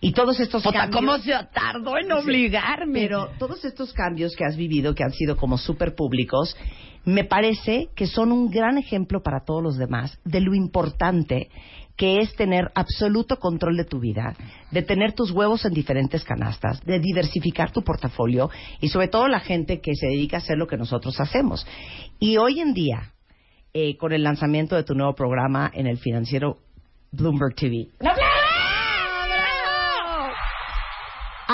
Y 0.00 0.12
todos 0.12 0.40
estos 0.40 0.62
Puta, 0.62 0.80
cambios... 0.80 1.00
¿cómo 1.00 1.18
se 1.18 1.32
tardó 1.52 1.96
en 1.96 2.10
obligarme? 2.10 3.00
Pero 3.00 3.30
todos 3.38 3.64
estos 3.64 3.92
cambios 3.92 4.34
que 4.36 4.44
has 4.44 4.56
vivido, 4.56 4.94
que 4.94 5.04
han 5.04 5.12
sido 5.12 5.36
como 5.36 5.58
súper 5.58 5.94
públicos, 5.94 6.56
me 7.04 7.24
parece 7.24 7.88
que 7.94 8.06
son 8.06 8.32
un 8.32 8.50
gran 8.50 8.78
ejemplo 8.78 9.22
para 9.22 9.44
todos 9.44 9.62
los 9.62 9.76
demás 9.76 10.18
de 10.24 10.40
lo 10.40 10.54
importante 10.54 11.50
que 11.96 12.20
es 12.20 12.34
tener 12.34 12.70
absoluto 12.74 13.36
control 13.36 13.76
de 13.76 13.84
tu 13.84 14.00
vida, 14.00 14.34
de 14.70 14.82
tener 14.82 15.12
tus 15.12 15.30
huevos 15.30 15.64
en 15.64 15.74
diferentes 15.74 16.24
canastas, 16.24 16.82
de 16.84 16.98
diversificar 16.98 17.70
tu 17.70 17.82
portafolio 17.82 18.50
y 18.80 18.88
sobre 18.88 19.08
todo 19.08 19.28
la 19.28 19.40
gente 19.40 19.80
que 19.80 19.94
se 19.94 20.06
dedica 20.06 20.38
a 20.38 20.40
hacer 20.40 20.56
lo 20.56 20.66
que 20.66 20.76
nosotros 20.76 21.20
hacemos. 21.20 21.66
Y 22.18 22.38
hoy 22.38 22.60
en 22.60 22.72
día, 22.72 23.11
eh, 23.74 23.96
con 23.96 24.12
el 24.12 24.22
lanzamiento 24.22 24.76
de 24.76 24.84
tu 24.84 24.94
nuevo 24.94 25.14
programa 25.14 25.70
en 25.72 25.86
el 25.86 25.98
financiero 25.98 26.58
Bloomberg 27.10 27.54
TV, 27.54 27.88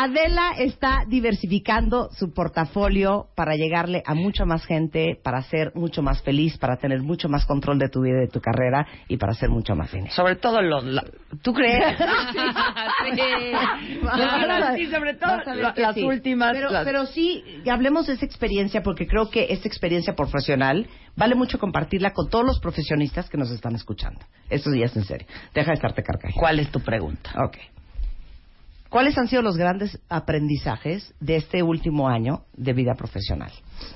Adela 0.01 0.53
está 0.59 1.05
diversificando 1.09 2.09
su 2.13 2.33
portafolio 2.33 3.27
para 3.35 3.57
llegarle 3.57 4.03
a 4.07 4.15
mucha 4.15 4.45
más 4.45 4.65
gente, 4.65 5.19
para 5.23 5.43
ser 5.43 5.73
mucho 5.75 6.03
más 6.03 6.23
feliz, 6.23 6.57
para 6.57 6.77
tener 6.77 7.03
mucho 7.03 7.29
más 7.29 7.45
control 7.47 7.79
de 7.81 7.89
tu 7.89 8.03
vida 8.03 8.19
y 8.19 8.27
de 8.27 8.29
tu 8.29 8.41
carrera 8.41 8.87
y 9.09 9.17
para 9.17 9.35
ser 9.35 9.49
mucho 9.51 9.75
más 9.75 9.91
dinero. 9.91 10.13
Sobre 10.15 10.37
todo 10.37 10.63
los... 10.63 10.85
la- 10.85 11.05
¿Tú 11.43 11.53
crees? 11.53 12.01
A 12.01 13.05
Claro, 14.45 14.77
sí, 14.77 14.87
sobre 14.87 15.15
todo 15.15 15.37
la- 15.55 15.75
las 15.77 15.95
sí. 15.95 16.05
últimas... 16.05 16.53
Pero, 16.53 16.71
las- 16.71 16.85
pero 16.85 17.07
sí, 17.07 17.43
hablemos 17.71 18.07
de 18.07 18.13
esa 18.15 18.25
experiencia 18.25 18.83
porque 18.85 19.07
creo 19.09 19.31
que 19.31 19.47
esta 19.51 19.67
experiencia 19.67 20.15
profesional 20.15 20.87
vale 21.17 21.35
mucho 21.35 21.59
compartirla 21.59 22.13
con 22.13 22.31
todos 22.31 22.45
los 22.45 22.61
profesionistas 22.61 23.29
que 23.29 23.37
nos 23.37 23.51
están 23.51 23.75
escuchando. 23.75 24.21
Eso 24.49 24.73
ya 24.75 24.87
es 24.87 24.97
en 24.97 25.05
serio. 25.05 25.27
Deja 25.55 25.73
de 25.73 25.75
estarte 25.75 26.03
carcajando. 26.05 26.39
¿Cuál 26.39 26.61
es 26.61 26.71
tu 26.71 26.79
pregunta? 26.81 27.31
Ok. 27.45 27.57
¿Cuáles 28.89 29.19
han 29.19 29.29
sido 29.29 29.43
los 29.43 29.59
grandes 29.59 30.01
aprendizajes 30.09 31.15
de 31.21 31.37
este 31.37 31.63
último 31.63 32.09
año 32.09 32.45
de 32.55 32.73
vida 32.73 32.95
profesional? 32.95 33.53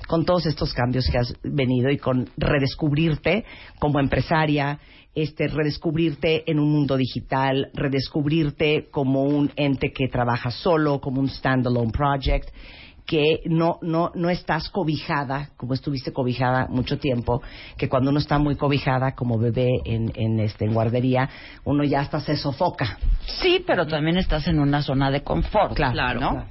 Con 0.07 0.23
todos 0.23 0.45
estos 0.45 0.71
cambios 0.73 1.09
que 1.11 1.17
has 1.17 1.33
venido 1.41 1.89
y 1.89 1.97
con 1.97 2.29
redescubrirte 2.37 3.43
como 3.79 3.99
empresaria, 3.99 4.79
este, 5.15 5.47
redescubrirte 5.47 6.49
en 6.49 6.59
un 6.59 6.71
mundo 6.71 6.95
digital, 6.95 7.71
redescubrirte 7.73 8.89
como 8.91 9.23
un 9.23 9.51
ente 9.55 9.91
que 9.91 10.09
trabaja 10.09 10.51
solo, 10.51 11.01
como 11.01 11.21
un 11.21 11.29
standalone 11.29 11.91
project, 11.91 12.49
que 13.05 13.41
no, 13.45 13.79
no, 13.81 14.11
no 14.15 14.29
estás 14.29 14.69
cobijada, 14.69 15.49
como 15.57 15.73
estuviste 15.73 16.13
cobijada 16.13 16.67
mucho 16.69 16.97
tiempo, 16.99 17.41
que 17.77 17.89
cuando 17.89 18.09
uno 18.11 18.19
está 18.19 18.37
muy 18.39 18.55
cobijada 18.55 19.13
como 19.13 19.37
bebé 19.37 19.69
en, 19.85 20.11
en, 20.15 20.39
este, 20.39 20.65
en 20.65 20.73
guardería, 20.73 21.29
uno 21.65 21.83
ya 21.83 21.99
hasta 22.01 22.19
se 22.21 22.37
sofoca. 22.37 22.97
Sí, 23.41 23.63
pero 23.65 23.85
también 23.87 24.17
estás 24.17 24.47
en 24.47 24.59
una 24.59 24.81
zona 24.81 25.11
de 25.11 25.21
confort, 25.21 25.75
Claro, 25.75 26.19
¿no? 26.19 26.29
claro. 26.31 26.47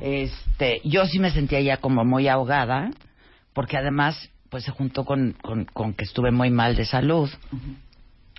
Este, 0.00 0.80
yo 0.84 1.06
sí 1.06 1.18
me 1.18 1.30
sentía 1.30 1.60
ya 1.60 1.76
como 1.78 2.04
muy 2.04 2.28
ahogada, 2.28 2.90
porque 3.52 3.76
además, 3.76 4.30
pues 4.50 4.64
se 4.64 4.72
juntó 4.72 5.04
con, 5.04 5.34
con, 5.40 5.64
con 5.66 5.94
que 5.94 6.04
estuve 6.04 6.30
muy 6.32 6.50
mal 6.50 6.76
de 6.76 6.84
salud. 6.84 7.30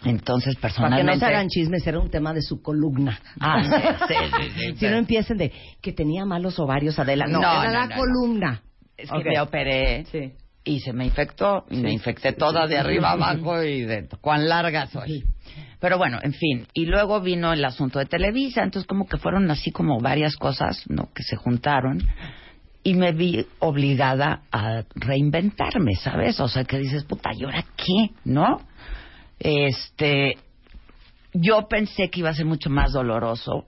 Entonces, 0.04 0.56
Para 0.56 0.74
que 0.74 0.76
personalmente... 0.82 1.14
no 1.14 1.20
se 1.20 1.26
hagan 1.26 1.48
chismes, 1.48 1.88
era 1.88 2.00
un 2.00 2.10
tema 2.10 2.34
de 2.34 2.42
su 2.42 2.62
columna. 2.62 3.20
Ah, 3.40 3.64
sí, 4.08 4.14
sí, 4.58 4.76
si 4.78 4.86
no 4.88 4.98
empiecen 4.98 5.38
de 5.38 5.52
que 5.82 5.94
tenía 5.94 6.26
malos 6.26 6.60
ovarios, 6.60 7.00
Adela. 7.00 7.26
No, 7.28 7.40
No, 7.42 7.64
era 7.64 7.72
no, 7.72 7.80
la 7.80 7.88
no, 7.88 7.96
columna. 7.96 8.62
Es 8.98 9.10
que 9.10 9.24
me 9.30 9.40
operé 9.42 10.06
Sí. 10.12 10.34
y 10.64 10.80
se 10.82 10.94
me 10.94 11.06
infectó 11.06 11.66
y 11.70 11.78
me 11.78 11.92
infecté 11.92 12.34
toda 12.34 12.68
de 12.68 12.78
arriba 12.78 13.12
abajo 13.14 13.62
y 13.64 13.82
de 13.84 14.08
cuán 14.22 14.48
larga 14.50 14.88
soy. 14.88 15.24
Pero 15.80 15.98
bueno, 15.98 16.20
en 16.22 16.34
fin. 16.34 16.68
Y 16.74 16.86
luego 16.86 17.22
vino 17.22 17.54
el 17.54 17.64
asunto 17.64 18.00
de 18.00 18.06
Televisa, 18.06 18.64
entonces 18.64 18.88
como 18.88 19.08
que 19.08 19.18
fueron 19.18 19.50
así 19.52 19.72
como 19.72 20.00
varias 20.00 20.36
cosas, 20.36 20.84
¿no? 20.90 21.10
Que 21.14 21.24
se 21.24 21.36
juntaron 21.36 22.02
y 22.84 22.94
me 22.94 23.12
vi 23.12 23.46
obligada 23.60 24.42
a 24.52 24.84
reinventarme, 24.96 25.96
¿sabes? 25.96 26.40
O 26.40 26.48
sea, 26.48 26.64
que 26.66 26.78
dices, 26.78 27.04
puta, 27.04 27.32
¿y 27.36 27.44
ahora 27.44 27.66
qué? 27.76 28.12
¿No? 28.24 28.62
Este, 29.40 30.38
yo 31.34 31.68
pensé 31.68 32.10
que 32.10 32.22
iba 32.22 32.30
a 32.30 32.36
ser 32.36 32.46
mucho 32.46 32.70
más 32.70 32.94
doloroso, 32.94 33.66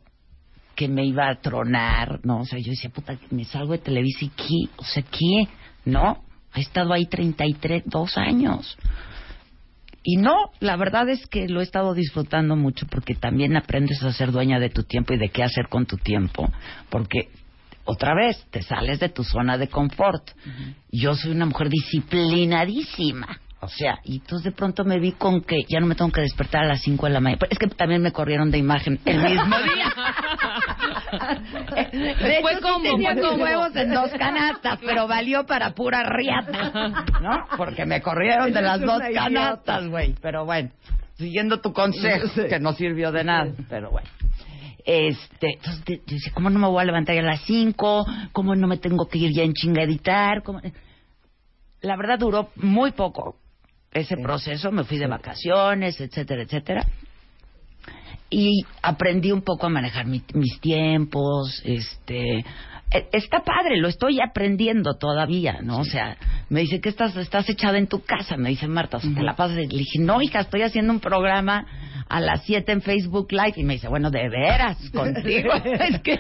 que 0.76 0.88
me 0.88 1.06
iba 1.06 1.30
a 1.30 1.42
tronar, 1.42 2.20
¿no? 2.24 2.42
O 2.42 2.46
sea, 2.46 2.60
yo 2.60 2.72
decía, 2.72 2.90
puta, 2.90 3.18
me 3.32 3.46
salgo 3.46 3.74
de 3.74 3.80
Televisa 3.80 4.26
y 4.26 4.30
qué, 4.30 4.72
o 4.78 4.84
sea, 4.84 5.04
¿qué? 5.04 5.48
¿No? 5.86 6.24
He 6.54 6.62
estado 6.62 6.94
ahí 6.94 7.06
33, 7.08 7.84
dos 7.86 8.18
años. 8.18 8.78
Y 10.04 10.16
no, 10.16 10.36
la 10.62 10.78
verdad 10.78 11.10
es 11.10 11.28
que 11.28 11.50
lo 11.50 11.60
he 11.60 11.64
estado 11.64 11.94
disfrutando 11.94 12.56
mucho 12.56 12.88
porque 12.88 13.14
también 13.14 13.58
aprendes 13.58 14.02
a 14.04 14.14
ser 14.14 14.32
dueña 14.32 14.60
de 14.60 14.70
tu 14.70 14.84
tiempo 14.84 15.14
y 15.14 15.18
de 15.18 15.30
qué 15.30 15.44
hacer 15.44 15.68
con 15.68 15.86
tu 15.86 15.98
tiempo. 15.98 16.50
Porque, 16.90 17.28
otra 17.84 18.16
vez, 18.16 18.46
te 18.50 18.62
sales 18.62 19.02
de 19.02 19.10
tu 19.10 19.26
zona 19.26 19.58
de 19.58 19.68
confort. 19.68 20.32
Yo 20.92 21.14
soy 21.14 21.32
una 21.32 21.46
mujer 21.46 21.70
disciplinadísima. 21.70 23.42
O 23.60 23.68
sea, 23.68 23.98
y 24.04 24.18
entonces 24.18 24.44
de 24.46 24.52
pronto 24.52 24.84
me 24.86 25.00
vi 25.00 25.14
con 25.14 25.42
que 25.42 25.64
ya 25.68 25.80
no 25.80 25.88
me 25.88 25.96
tengo 25.96 26.12
que 26.12 26.22
despertar 26.22 26.64
a 26.66 26.68
las 26.68 26.82
5 26.82 27.08
de 27.08 27.12
la 27.14 27.20
mañana. 27.20 27.42
Es 27.50 27.58
que 27.58 27.66
también 27.68 28.04
me 28.04 28.12
corrieron 28.12 28.52
de 28.52 28.60
imagen 28.60 29.00
el 29.04 29.18
mismo 29.20 29.56
día. 29.76 29.94
De 31.92 32.14
Fue 32.42 32.52
hecho, 32.52 32.58
sí 32.58 32.62
como, 32.62 32.84
tenía 32.84 33.14
huevos 33.16 33.76
en 33.76 33.94
dos 33.94 34.12
canastas, 34.12 34.80
pero 34.86 35.08
valió 35.08 35.46
para 35.46 35.72
pura 35.72 36.04
riata, 36.04 36.72
¿no? 37.22 37.48
Porque 37.58 37.86
me 37.86 38.02
corrieron 38.02 38.52
de 38.54 38.62
las 38.62 38.80
dos 38.82 39.02
canastas, 39.14 39.88
güey. 39.88 40.14
Pero 40.22 40.46
bueno, 40.46 40.70
siguiendo 41.16 41.60
tu 41.60 41.74
consejo, 41.74 42.28
que 42.48 42.60
no 42.60 42.74
sirvió 42.74 43.12
de 43.12 43.24
nada, 43.24 43.52
pero 43.70 43.90
bueno. 43.92 44.08
Este, 44.86 45.54
entonces 45.56 45.84
te- 45.84 46.02
¿cómo 46.34 46.50
no 46.50 46.60
me 46.60 46.68
voy 46.68 46.82
a 46.82 46.86
levantar 46.86 47.18
a 47.18 47.22
las 47.22 47.42
5? 47.42 48.06
¿Cómo 48.32 48.56
no 48.56 48.68
me 48.68 48.78
tengo 48.78 49.08
que 49.08 49.18
ir 49.18 49.32
ya 49.34 49.44
en 49.44 49.54
chinga 49.54 49.82
a 49.82 49.86
editar? 49.86 50.44
¿Cómo? 50.44 50.62
La 51.82 51.98
verdad 51.98 52.20
duró 52.20 52.50
muy 52.56 52.92
poco 52.92 53.36
ese 54.00 54.18
proceso, 54.18 54.72
me 54.72 54.84
fui 54.84 54.98
de 54.98 55.08
vacaciones, 55.08 56.00
etcétera, 56.02 56.44
etcétera. 56.44 56.86
Y 58.30 58.64
aprendí 58.82 59.32
un 59.32 59.42
poco 59.42 59.68
a 59.68 59.70
manejar 59.70 60.06
mi- 60.06 60.24
mis 60.34 60.60
tiempos, 60.60 61.62
este 61.64 62.40
eh, 62.90 63.06
está 63.12 63.42
padre, 63.44 63.78
lo 63.78 63.88
estoy 63.90 64.20
aprendiendo 64.22 64.96
todavía, 64.96 65.60
¿no? 65.62 65.80
O 65.80 65.84
sea, 65.86 66.18
me 66.50 66.62
dice 66.62 66.80
que 66.82 66.90
estás 66.90 67.16
estás 67.18 67.50
echada 67.50 67.78
en 67.78 67.88
tu 67.88 68.02
casa, 68.02 68.36
me 68.38 68.50
dice 68.50 68.68
Marta, 68.68 68.98
o 68.98 69.00
sea, 69.02 69.14
te 69.14 69.22
la 69.24 69.36
pasas. 69.36 69.58
Le 69.58 69.68
dije, 69.68 70.00
"No, 70.00 70.22
hija, 70.22 70.40
estoy 70.42 70.62
haciendo 70.62 70.92
un 70.94 71.00
programa 71.02 71.66
a 72.10 72.20
las 72.22 72.44
7 72.44 72.72
en 72.74 72.82
Facebook 72.82 73.28
Live." 73.32 73.54
Y 73.58 73.64
me 73.64 73.74
dice, 73.76 73.88
"Bueno, 73.90 74.10
de 74.12 74.28
veras, 74.30 74.78
contigo." 74.94 75.52
es 75.64 76.00
que 76.02 76.18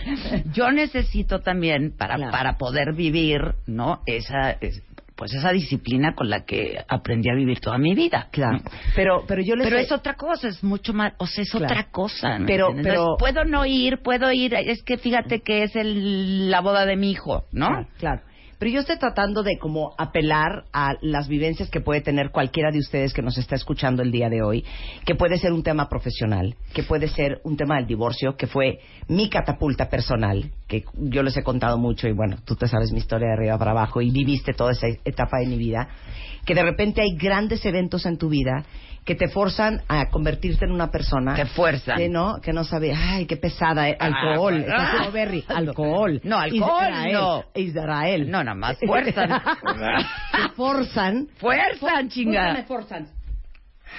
yo 0.53 0.71
necesito 0.71 1.39
también 1.39 1.93
para 1.97 2.15
Claro. 2.15 2.31
para 2.31 2.57
poder 2.57 2.93
vivir, 2.95 3.39
¿no? 3.65 4.01
Esa 4.05 4.51
es- 4.61 4.81
pues 5.17 5.33
esa 5.33 5.51
disciplina 5.51 6.13
con 6.15 6.29
la 6.29 6.45
que 6.45 6.77
aprendí 6.87 7.29
a 7.29 7.33
vivir 7.35 7.59
toda 7.59 7.77
mi 7.79 7.95
vida. 7.95 8.29
Claro. 8.31 8.59
Pero, 8.95 9.25
pero 9.27 9.41
yo 9.41 9.55
les 9.55 9.65
Pero 9.65 9.77
sé- 9.77 9.83
es 9.85 9.91
otra 9.91 10.13
cosa, 10.13 10.47
es 10.47 10.63
mucho 10.63 10.93
más, 10.93 11.13
o 11.17 11.25
sea, 11.25 11.41
es 11.43 11.49
Claro. 11.51 11.65
otra 11.65 11.91
cosa. 11.91 12.37
¿me 12.39 12.45
Pero- 12.45 12.69
pero- 12.83 13.05
No 13.11 13.17
puedo 13.17 13.43
no 13.43 13.65
ir, 13.65 13.97
puedo 14.03 14.31
ir, 14.31 14.53
es 14.53 14.83
que 14.83 14.97
fíjate 14.97 15.41
que 15.41 15.63
es 15.63 15.75
el, 15.75 16.51
la 16.51 16.61
boda 16.61 16.85
de 16.85 16.95
mi 16.95 17.09
hijo, 17.11 17.45
¿no? 17.51 17.67
Claro, 17.67 17.87
claro. 17.97 18.21
Pero 18.59 18.71
yo 18.71 18.79
estoy 18.79 18.97
tratando 18.97 19.43
de 19.43 19.59
como 19.59 19.93
apelar 19.97 20.65
a 20.73 20.95
las 21.01 21.27
vivencias 21.27 21.69
que 21.69 21.79
puede 21.79 22.01
tener 22.01 22.31
cualquiera 22.31 22.71
de 22.71 22.79
ustedes 22.79 23.13
que 23.13 23.21
nos 23.21 23.37
está 23.37 23.55
escuchando 23.55 24.01
el 24.01 24.11
día 24.11 24.29
de 24.29 24.41
hoy, 24.41 24.65
que 25.05 25.13
puede 25.13 25.37
ser 25.37 25.53
un 25.53 25.61
tema 25.61 25.87
profesional, 25.89 26.55
que 26.73 26.81
puede 26.81 27.07
ser 27.07 27.39
un 27.43 27.55
tema 27.55 27.75
del 27.75 27.85
divorcio, 27.85 28.35
que 28.35 28.47
fue 28.47 28.79
mi 29.07 29.29
catapulta 29.29 29.89
personal, 29.89 30.51
que 30.67 30.83
yo 30.95 31.21
les 31.21 31.37
he 31.37 31.43
contado 31.43 31.77
mucho 31.77 32.07
y 32.07 32.13
bueno, 32.13 32.37
tú 32.45 32.55
te 32.55 32.67
sabes 32.67 32.91
mi 32.91 32.97
historia 32.97 33.27
de 33.27 33.33
arriba 33.33 33.57
para 33.59 33.71
abajo 33.71 34.01
y 34.01 34.09
viviste 34.09 34.53
toda 34.53 34.71
esa 34.71 34.87
etapa 35.05 35.37
de 35.39 35.45
mi 35.45 35.57
vida, 35.57 35.87
que 36.43 36.55
de 36.55 36.63
repente 36.63 37.01
hay 37.01 37.15
grandes 37.15 37.63
eventos 37.63 38.07
en 38.07 38.17
tu 38.17 38.29
vida 38.29 38.65
que 39.07 39.15
te 39.15 39.29
forzan 39.29 39.81
a 39.87 40.09
convertirte 40.09 40.65
en 40.65 40.71
una 40.73 40.91
persona 40.91 41.33
Te 41.33 41.45
fuerzan. 41.45 41.97
que 41.97 42.09
no 42.09 42.39
que 42.41 42.51
no 42.53 42.63
sabe 42.65 42.93
ay 42.93 43.25
qué 43.25 43.37
pesada 43.37 43.89
eh, 43.89 43.97
alcohol 43.99 44.53
Ah, 44.67 44.75
estás 44.83 44.95
como 44.97 45.11
Berry 45.11 45.43
alcohol 45.47 46.21
No, 46.25 46.37
alcohol, 46.37 46.83
Israel, 46.89 47.13
no. 47.13 47.43
Israel 47.55 48.29
No, 48.29 48.43
nada 48.43 48.53
más 48.55 48.77
fuerzan. 48.85 49.29
te 50.31 50.49
forzan 50.55 51.27
Fuerzan, 51.37 52.09
chinga. 52.09 52.53
me 52.53 52.63
forzan 52.63 53.07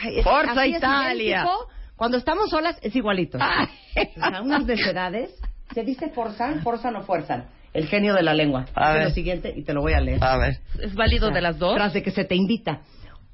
Ay, 0.04 0.18
es- 0.18 0.24
Forza 0.24 0.64
es 0.66 0.76
Italia. 0.76 1.46
cuando 1.96 2.18
estamos 2.18 2.50
solas 2.50 2.78
es 2.82 2.94
igualito 2.94 3.38
Ay. 3.40 3.66
o 4.16 4.30
sea 4.30 4.42
unas 4.42 4.66
necedades 4.66 5.30
se 5.74 5.82
dice 5.84 6.10
forzan 6.10 6.60
forzan 6.62 6.96
o 6.96 7.02
fuerzan 7.02 7.46
el 7.72 7.86
genio 7.88 8.14
de 8.14 8.22
la 8.22 8.34
lengua 8.34 8.66
A 8.74 8.92
ver. 8.92 9.04
lo 9.04 9.10
siguiente 9.10 9.52
y 9.56 9.62
te 9.64 9.72
lo 9.72 9.80
voy 9.80 9.94
a 9.94 10.00
leer 10.00 10.22
A 10.22 10.36
ver. 10.36 10.58
¿Es 10.82 10.94
válido 10.94 11.30
de 11.30 11.40
las 11.40 11.58
dos? 11.58 11.74
Tras 11.76 11.92
de 11.92 12.02
que 12.02 12.10
se 12.10 12.24
te 12.24 12.34
invita. 12.34 12.80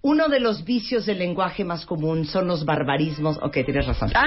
Uno 0.06 0.28
de 0.28 0.38
los 0.38 0.64
vicios 0.64 1.06
del 1.06 1.18
lenguaje 1.18 1.64
más 1.64 1.86
común 1.86 2.26
son 2.26 2.46
los 2.46 2.66
barbarismos. 2.66 3.38
Ok, 3.40 3.54
tienes 3.64 3.86
razón. 3.86 4.12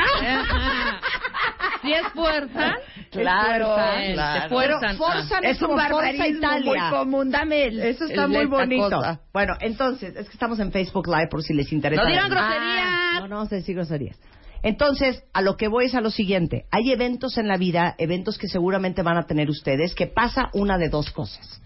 Si 1.84 1.94
es 1.94 2.08
fuerza, 2.14 2.76
Claro, 3.12 3.68
fuerzan, 3.68 4.14
claro. 4.14 4.42
te 4.42 4.50
fuerzan. 4.50 4.80
Pero 4.82 4.98
forzan 4.98 5.46
Es 5.46 5.62
un 5.62 5.76
barbarismo 5.76 6.26
Italia. 6.26 6.82
muy 6.90 6.90
común, 7.00 7.30
dame 7.30 7.66
el- 7.66 7.80
Eso 7.80 8.06
está 8.06 8.24
el- 8.24 8.30
muy 8.30 8.46
bonito. 8.48 8.90
cosa. 8.90 9.22
Bueno, 9.32 9.54
entonces, 9.62 10.16
es 10.16 10.26
que 10.28 10.34
estamos 10.34 10.60
en 10.60 10.72
Facebook 10.72 11.08
Live 11.08 11.28
por 11.30 11.44
si 11.44 11.54
les 11.54 11.72
interesa. 11.72 12.02
No 12.02 12.10
digan 12.10 12.26
Ah, 12.26 12.36
groserías. 12.36 13.22
no, 13.22 13.28
no 13.28 13.36
vamos 13.38 13.52
a 13.54 13.56
decir 13.56 13.76
groserías. 13.76 14.18
Entonces, 14.64 15.24
a 15.34 15.42
lo 15.44 15.56
que 15.56 15.68
voy 15.68 15.86
es 15.86 15.94
a 15.96 16.02
lo 16.02 16.10
siguiente. 16.10 16.66
Hay 16.72 16.92
eventos 16.92 17.38
en 17.38 17.48
la 17.48 17.58
vida, 17.58 17.94
eventos 18.00 18.40
que 18.40 18.48
seguramente 18.48 19.04
van 19.04 19.18
a 19.18 19.28
tener 19.28 19.48
ustedes, 19.50 19.94
que 19.94 20.08
pasa 20.08 20.50
una 20.54 20.80
de 20.80 20.90
dos 20.90 21.12
cosas. 21.12 21.62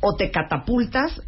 O 0.00 0.14
te 0.14 0.30
catapultas 0.30 1.20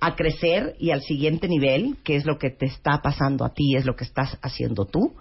a 0.00 0.16
crecer 0.16 0.74
y 0.78 0.90
al 0.90 1.02
siguiente 1.02 1.46
nivel, 1.48 1.96
que 2.02 2.16
es 2.16 2.24
lo 2.24 2.38
que 2.38 2.50
te 2.50 2.66
está 2.66 3.00
pasando 3.02 3.44
a 3.44 3.52
ti, 3.52 3.76
es 3.76 3.84
lo 3.84 3.96
que 3.96 4.04
estás 4.04 4.38
haciendo 4.42 4.86
tú. 4.86 5.14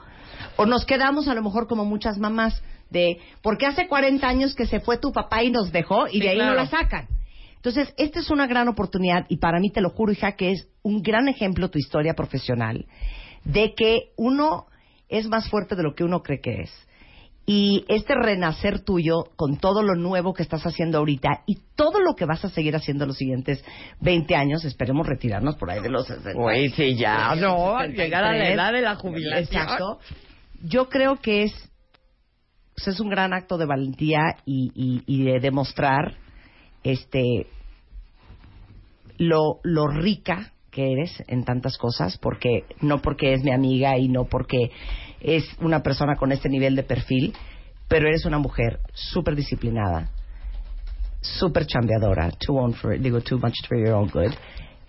O 0.55 0.65
nos 0.65 0.85
quedamos 0.85 1.27
a 1.27 1.33
lo 1.33 1.43
mejor 1.43 1.67
como 1.67 1.85
muchas 1.85 2.17
mamás 2.17 2.61
de, 2.89 3.19
porque 3.41 3.65
hace 3.65 3.87
40 3.87 4.27
años 4.27 4.55
que 4.55 4.65
se 4.65 4.79
fue 4.79 4.97
tu 4.97 5.11
papá 5.11 5.43
y 5.43 5.51
nos 5.51 5.71
dejó 5.71 6.07
y 6.07 6.13
Sí, 6.13 6.19
de 6.21 6.29
ahí 6.29 6.37
no 6.37 6.53
la 6.53 6.67
sacan. 6.67 7.07
Entonces, 7.57 7.93
esta 7.97 8.19
es 8.19 8.29
una 8.31 8.47
gran 8.47 8.69
oportunidad 8.69 9.25
y 9.27 9.37
para 9.37 9.59
mí, 9.59 9.69
te 9.69 9.81
lo 9.81 9.89
juro, 9.89 10.13
hija, 10.13 10.31
que 10.33 10.51
es 10.51 10.67
un 10.81 11.01
gran 11.01 11.27
ejemplo 11.27 11.69
tu 11.69 11.77
historia 11.77 12.13
profesional 12.13 12.85
de 13.43 13.73
que 13.75 14.11
uno 14.15 14.67
es 15.09 15.27
más 15.27 15.49
fuerte 15.49 15.75
de 15.75 15.83
lo 15.83 15.93
que 15.93 16.05
uno 16.05 16.23
cree 16.23 16.39
que 16.39 16.61
es. 16.61 16.71
Y 17.51 17.83
este 17.87 18.13
renacer 18.13 18.81
tuyo 18.81 19.23
con 19.35 19.57
todo 19.57 19.81
lo 19.81 19.95
nuevo 19.95 20.35
que 20.35 20.43
estás 20.43 20.61
haciendo 20.67 20.99
ahorita 20.99 21.41
y 21.47 21.57
todo 21.73 21.99
lo 21.99 22.13
que 22.15 22.25
vas 22.25 22.45
a 22.45 22.49
seguir 22.49 22.75
haciendo 22.75 23.07
los 23.07 23.17
siguientes 23.17 23.65
20 24.01 24.35
años, 24.35 24.63
esperemos 24.65 25.07
retirarnos 25.07 25.55
por 25.55 25.71
ahí 25.71 25.81
de 25.81 25.89
los 25.89 26.05
60. 26.05 26.33
Güey, 26.33 26.69
sí, 26.69 26.95
ya, 26.95 27.33
no, 27.33 27.71
73. 27.79 27.97
llegar 27.97 28.23
a 28.23 28.33
la 28.33 28.49
edad 28.51 28.71
de 28.71 28.81
la 28.81 28.93
jubilación. 28.97 29.63
Exacto. 29.63 29.97
Yo 30.61 30.89
creo 30.89 31.15
que 31.15 31.41
es, 31.45 31.53
pues 32.75 32.89
es 32.89 32.99
un 32.99 33.09
gran 33.09 33.33
acto 33.33 33.57
de 33.57 33.65
valentía 33.65 34.19
y, 34.45 34.69
y- 34.75 35.03
y 35.07 35.23
de 35.23 35.39
demostrar 35.39 36.17
este 36.83 37.47
lo, 39.17 39.59
lo 39.63 39.87
rica 39.87 40.53
que 40.71 40.91
eres 40.91 41.23
en 41.27 41.43
tantas 41.43 41.77
cosas, 41.77 42.17
porque 42.17 42.65
no 42.81 43.01
porque 43.01 43.33
es 43.33 43.43
mi 43.43 43.51
amiga 43.51 43.97
y 43.97 44.07
no 44.07 44.25
porque 44.25 44.71
es 45.21 45.45
una 45.59 45.81
persona 45.81 46.15
con 46.15 46.31
este 46.31 46.49
nivel 46.49 46.75
de 46.75 46.83
perfil, 46.83 47.33
pero 47.87 48.07
eres 48.07 48.25
una 48.25 48.39
mujer 48.39 48.79
súper 48.93 49.35
disciplinada, 49.35 50.11
súper 51.21 51.65
chambeadora, 51.65 52.31
too, 52.31 52.57
own 52.57 52.73
for, 52.73 52.99
digo, 52.99 53.21
too 53.21 53.39
much 53.39 53.55
for 53.67 53.77
your 53.77 53.95
own 53.95 54.09
good, 54.09 54.31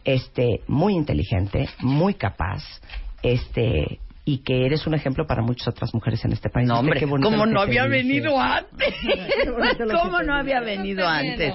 este, 0.05 0.61
muy 0.69 0.95
inteligente, 0.95 1.69
muy 1.81 2.15
capaz, 2.15 2.63
este, 3.23 4.01
y 4.25 4.43
que 4.43 4.67
eres 4.67 4.87
un 4.87 4.95
ejemplo 4.95 5.27
para 5.27 5.43
muchas 5.43 5.69
otras 5.69 5.93
mujeres 5.95 6.25
en 6.25 6.33
este 6.33 6.51
país. 6.51 6.69
No, 6.69 6.75
¿Viste 6.83 7.05
hombre, 7.05 7.23
que 7.23 7.47
no 7.53 7.61
había 7.61 7.87
venido 7.87 8.39
antes. 8.39 8.95
¿Cómo 10.03 10.23
no 10.23 10.35
había 10.35 10.61
venido 10.61 11.07
antes? 11.09 11.55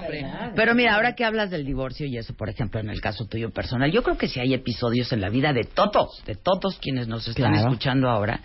Pero 0.55 0.73
mira, 0.75 0.95
ahora 0.95 1.13
que 1.13 1.23
hablas 1.25 1.51
del 1.51 1.65
divorcio 1.65 2.05
y 2.07 2.17
eso, 2.17 2.33
por 2.35 2.49
ejemplo, 2.49 2.79
en 2.79 2.89
el 2.89 3.01
caso 3.01 3.25
tuyo 3.25 3.51
personal, 3.51 3.91
yo 3.91 4.03
creo 4.03 4.17
que 4.17 4.27
sí 4.27 4.39
hay 4.39 4.53
episodios 4.53 5.11
en 5.13 5.21
la 5.21 5.29
vida 5.29 5.53
de 5.53 5.63
todos, 5.63 6.23
de 6.25 6.35
todos 6.35 6.77
quienes 6.79 7.07
nos 7.07 7.27
están 7.27 7.53
Claro. 7.53 7.67
escuchando 7.69 8.09
ahora, 8.09 8.39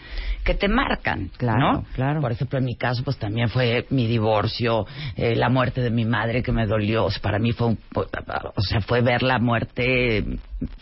que 0.45 0.55
te 0.55 0.69
marcan, 0.69 1.31
Claro, 1.37 1.59
¿no? 1.73 1.85
claro. 1.95 2.21
Por 2.21 2.33
ejemplo, 2.33 2.59
en 2.59 2.65
mi 2.65 2.77
caso, 2.77 3.03
pues 3.05 3.17
también 3.19 3.49
fue 3.49 3.87
mi 3.91 4.07
divorcio, 4.07 4.87
eh, 5.17 5.35
la 5.35 5.49
muerte 5.49 5.81
de 5.81 5.91
mi 5.91 6.05
madre 6.05 6.43
que 6.43 6.53
me 6.53 6.67
dolió. 6.67 7.07
O 7.07 7.11
sea, 7.11 7.23
para 7.23 7.39
mí 7.39 7.53
fue 7.53 7.69
un, 7.69 7.79
o 7.95 8.61
sea, 8.63 8.81
fue 8.83 9.01
ver 9.01 9.23
la 9.23 9.39
muerte, 9.39 10.25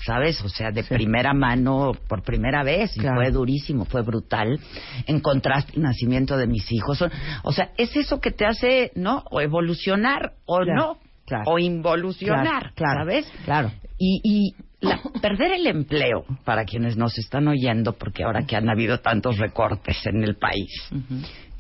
¿sabes? 0.05 0.43
O 0.45 0.49
sea, 0.49 0.71
de 0.71 0.85
primera 0.85 1.33
mano, 1.35 1.93
por 2.09 2.23
primera 2.23 2.63
vez, 2.63 2.97
y 2.97 3.01
Claro. 3.01 3.17
fue 3.17 3.31
durísimo, 3.31 3.85
fue 3.85 4.03
brutal. 4.03 4.59
En 5.07 5.21
contraste, 5.21 5.73
el 5.77 5.83
nacimiento 5.83 6.37
de 6.37 6.47
mis 6.47 6.71
hijos. 6.73 7.03
O 7.43 7.53
sea, 7.53 7.71
es 7.77 7.95
eso 7.97 8.21
que 8.21 8.31
te 8.31 8.47
hace, 8.47 8.91
¿no? 8.95 9.25
O 9.31 9.41
evolucionar 9.41 10.33
o 10.47 10.59
Claro, 10.59 10.75
no. 10.75 10.99
claro. 11.27 11.45
O 11.47 11.59
involucionar, 11.59 12.73
¿sabes? 12.77 13.31
Claro. 13.45 13.71
Y, 13.99 14.21
y 14.25 14.55
la- 14.81 15.01
perder 15.21 15.53
el 15.53 15.67
empleo, 15.67 16.25
para 16.45 16.65
quienes 16.65 16.97
nos 16.97 17.19
están 17.19 17.49
oyendo, 17.49 17.93
porque 17.95 18.23
ahora 18.25 18.47
que 18.47 18.57
han 18.57 18.69
habido 18.71 19.01
tantos 19.01 19.39
recortes 19.39 20.07
en 20.07 20.23
el 20.23 20.37
país, 20.37 20.71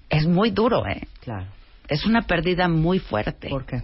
es 0.08 0.26
muy 0.26 0.50
duro, 0.50 0.86
¿eh? 0.86 1.02
Claro. 1.22 1.46
Es 1.88 2.04
una 2.04 2.22
pérdida 2.22 2.68
muy 2.68 2.98
fuerte. 2.98 3.48
¿Por 3.48 3.64
qué? 3.64 3.82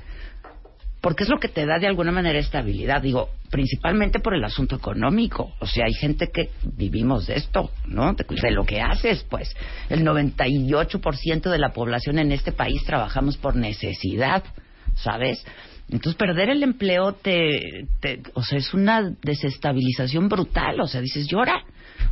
Porque 1.05 1.23
es 1.25 1.29
lo 1.29 1.39
que 1.39 1.49
te 1.49 1.67
da 1.67 1.79
de 1.79 1.87
alguna 1.87 2.11
manera 2.13 2.39
estabilidad. 2.39 3.03
Digo, 3.03 3.29
principalmente 3.51 4.21
por 4.21 4.35
el 4.35 4.43
asunto 4.43 4.75
económico. 4.77 5.53
O 5.61 5.67
sea, 5.67 5.85
hay 5.85 5.93
gente 5.93 6.31
que 6.33 6.49
vivimos 6.63 7.27
de 7.27 7.35
esto, 7.37 7.71
¿no? 7.87 8.15
De, 8.15 8.25
de 8.25 8.51
lo 8.51 8.65
que 8.65 8.81
haces, 8.81 9.23
pues. 9.29 9.55
El 9.91 10.03
98% 10.03 11.51
de 11.51 11.59
la 11.59 11.75
población 11.75 12.19
en 12.19 12.33
este 12.33 12.53
país 12.53 12.83
trabajamos 12.85 13.37
por 13.37 13.55
necesidad, 13.55 14.43
¿sabes? 14.97 15.45
Entonces, 15.91 16.15
perder 16.15 16.49
el 16.49 16.63
empleo 16.63 17.13
te, 17.13 17.87
te- 18.01 18.23
o 18.33 18.43
sea, 18.43 18.57
es 18.59 18.73
una 18.73 19.03
desestabilización 19.23 20.31
brutal. 20.31 20.81
O 20.81 20.87
sea, 20.87 21.03
dices, 21.03 21.27
llora. 21.29 21.63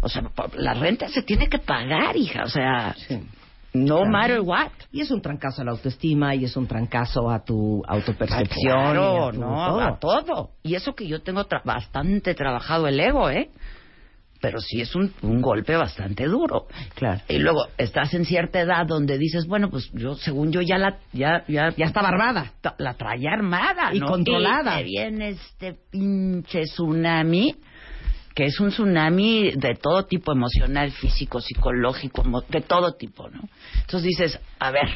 O 0.02 0.08
sea, 0.10 0.22
la 0.58 0.74
renta 0.74 1.08
se 1.08 1.22
tiene 1.22 1.48
que 1.48 1.58
pagar, 1.58 2.14
hija. 2.16 2.42
O 2.44 2.48
sea, 2.50 2.94
no 3.74 3.96
Claro. 3.98 4.10
matter 4.10 4.40
what. 4.40 4.70
Y 4.92 5.00
es 5.00 5.10
un 5.10 5.22
trancazo 5.22 5.62
a 5.62 5.64
la 5.64 5.70
autoestima 5.72 6.34
y 6.34 6.44
es 6.44 6.56
un 6.56 6.66
trancazo 6.66 7.30
a 7.30 7.44
tu 7.44 7.82
autopercepción. 7.86 8.72
Claro, 8.74 9.28
a 9.28 9.32
tu 9.32 9.40
no, 9.40 9.46
todo. 9.48 9.80
a 9.80 9.98
todo. 9.98 10.50
Y 10.62 10.74
eso 10.74 10.94
que 10.94 11.06
yo 11.06 11.22
tengo 11.22 11.44
tra- 11.46 11.62
bastante 11.64 12.34
trabajado 12.34 12.86
el 12.88 13.00
ego, 13.00 13.30
¿eh? 13.30 13.50
Pero 14.40 14.58
sí 14.60 14.80
es 14.80 14.96
un, 14.96 15.12
un 15.22 15.40
golpe 15.40 15.76
bastante 15.76 16.24
duro. 16.26 16.66
Claro. 16.96 17.20
Y 17.28 17.38
luego 17.38 17.66
estás 17.78 18.12
en 18.12 18.24
cierta 18.24 18.60
edad 18.60 18.84
donde 18.86 19.16
dices, 19.16 19.46
bueno, 19.46 19.70
pues 19.70 19.88
yo, 19.92 20.16
según 20.16 20.50
yo, 20.50 20.60
ya 20.60 20.78
la, 20.78 20.98
ya, 21.12 21.44
ya, 21.46 21.70
Ya 21.76 21.86
estaba 21.86 22.08
armada. 22.08 22.52
ta- 22.60 22.74
la 22.78 22.94
traía 22.94 23.30
armada, 23.34 23.94
Y 23.94 24.00
¿no? 24.00 24.06
controlada. 24.08 24.74
Y 24.74 24.78
te 24.78 24.84
viene 24.84 25.28
este 25.28 25.76
pinche 25.92 26.62
tsunami, 26.62 27.54
que 28.34 28.44
es 28.46 28.60
un 28.60 28.70
tsunami 28.70 29.52
de 29.52 29.74
todo 29.74 30.04
tipo, 30.06 30.32
emocional, 30.32 30.90
físico, 30.92 31.40
psicológico, 31.40 32.22
de 32.48 32.60
todo 32.62 32.94
tipo, 32.94 33.28
¿no? 33.28 33.48
Entonces 33.80 34.02
dices, 34.02 34.40
a 34.58 34.70
ver, 34.70 34.88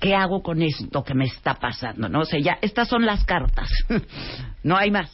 ¿qué 0.00 0.14
hago 0.14 0.42
con 0.42 0.62
esto 0.62 1.04
que 1.04 1.14
me 1.14 1.24
está 1.24 1.54
pasando? 1.54 2.08
¿No? 2.08 2.20
O 2.20 2.24
sea, 2.24 2.40
ya, 2.40 2.58
estas 2.60 2.88
son 2.88 3.06
las 3.06 3.24
cartas. 3.24 3.70
no 4.62 4.76
hay 4.76 4.90
más. 4.90 5.10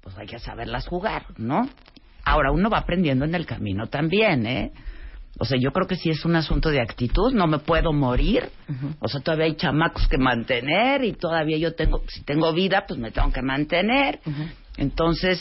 Pues 0.00 0.16
hay 0.18 0.26
que 0.26 0.38
saberlas 0.38 0.86
jugar, 0.86 1.26
¿no? 1.36 1.68
Ahora, 2.24 2.50
uno 2.50 2.68
va 2.70 2.78
aprendiendo 2.78 3.24
en 3.24 3.34
el 3.34 3.46
camino 3.46 3.86
también, 3.86 4.46
¿eh? 4.46 4.72
O 5.38 5.44
sea, 5.44 5.58
yo 5.60 5.70
creo 5.70 5.86
que 5.86 5.96
sí 5.96 6.08
es 6.08 6.24
un 6.24 6.34
asunto 6.34 6.70
de 6.70 6.80
actitud, 6.80 7.32
no 7.32 7.46
me 7.46 7.58
puedo 7.58 7.92
morir. 7.92 8.48
O 9.00 9.08
sea, 9.08 9.20
todavía 9.20 9.44
hay 9.44 9.54
chamacos 9.54 10.08
que 10.08 10.16
mantener 10.16 11.04
y 11.04 11.12
todavía 11.12 11.58
yo 11.58 11.74
tengo, 11.74 12.02
si 12.08 12.22
tengo 12.22 12.52
vida, 12.54 12.84
pues 12.88 12.98
me 12.98 13.10
tengo 13.10 13.30
que 13.30 13.42
mantener. 13.42 14.20
Entonces, 14.78 15.38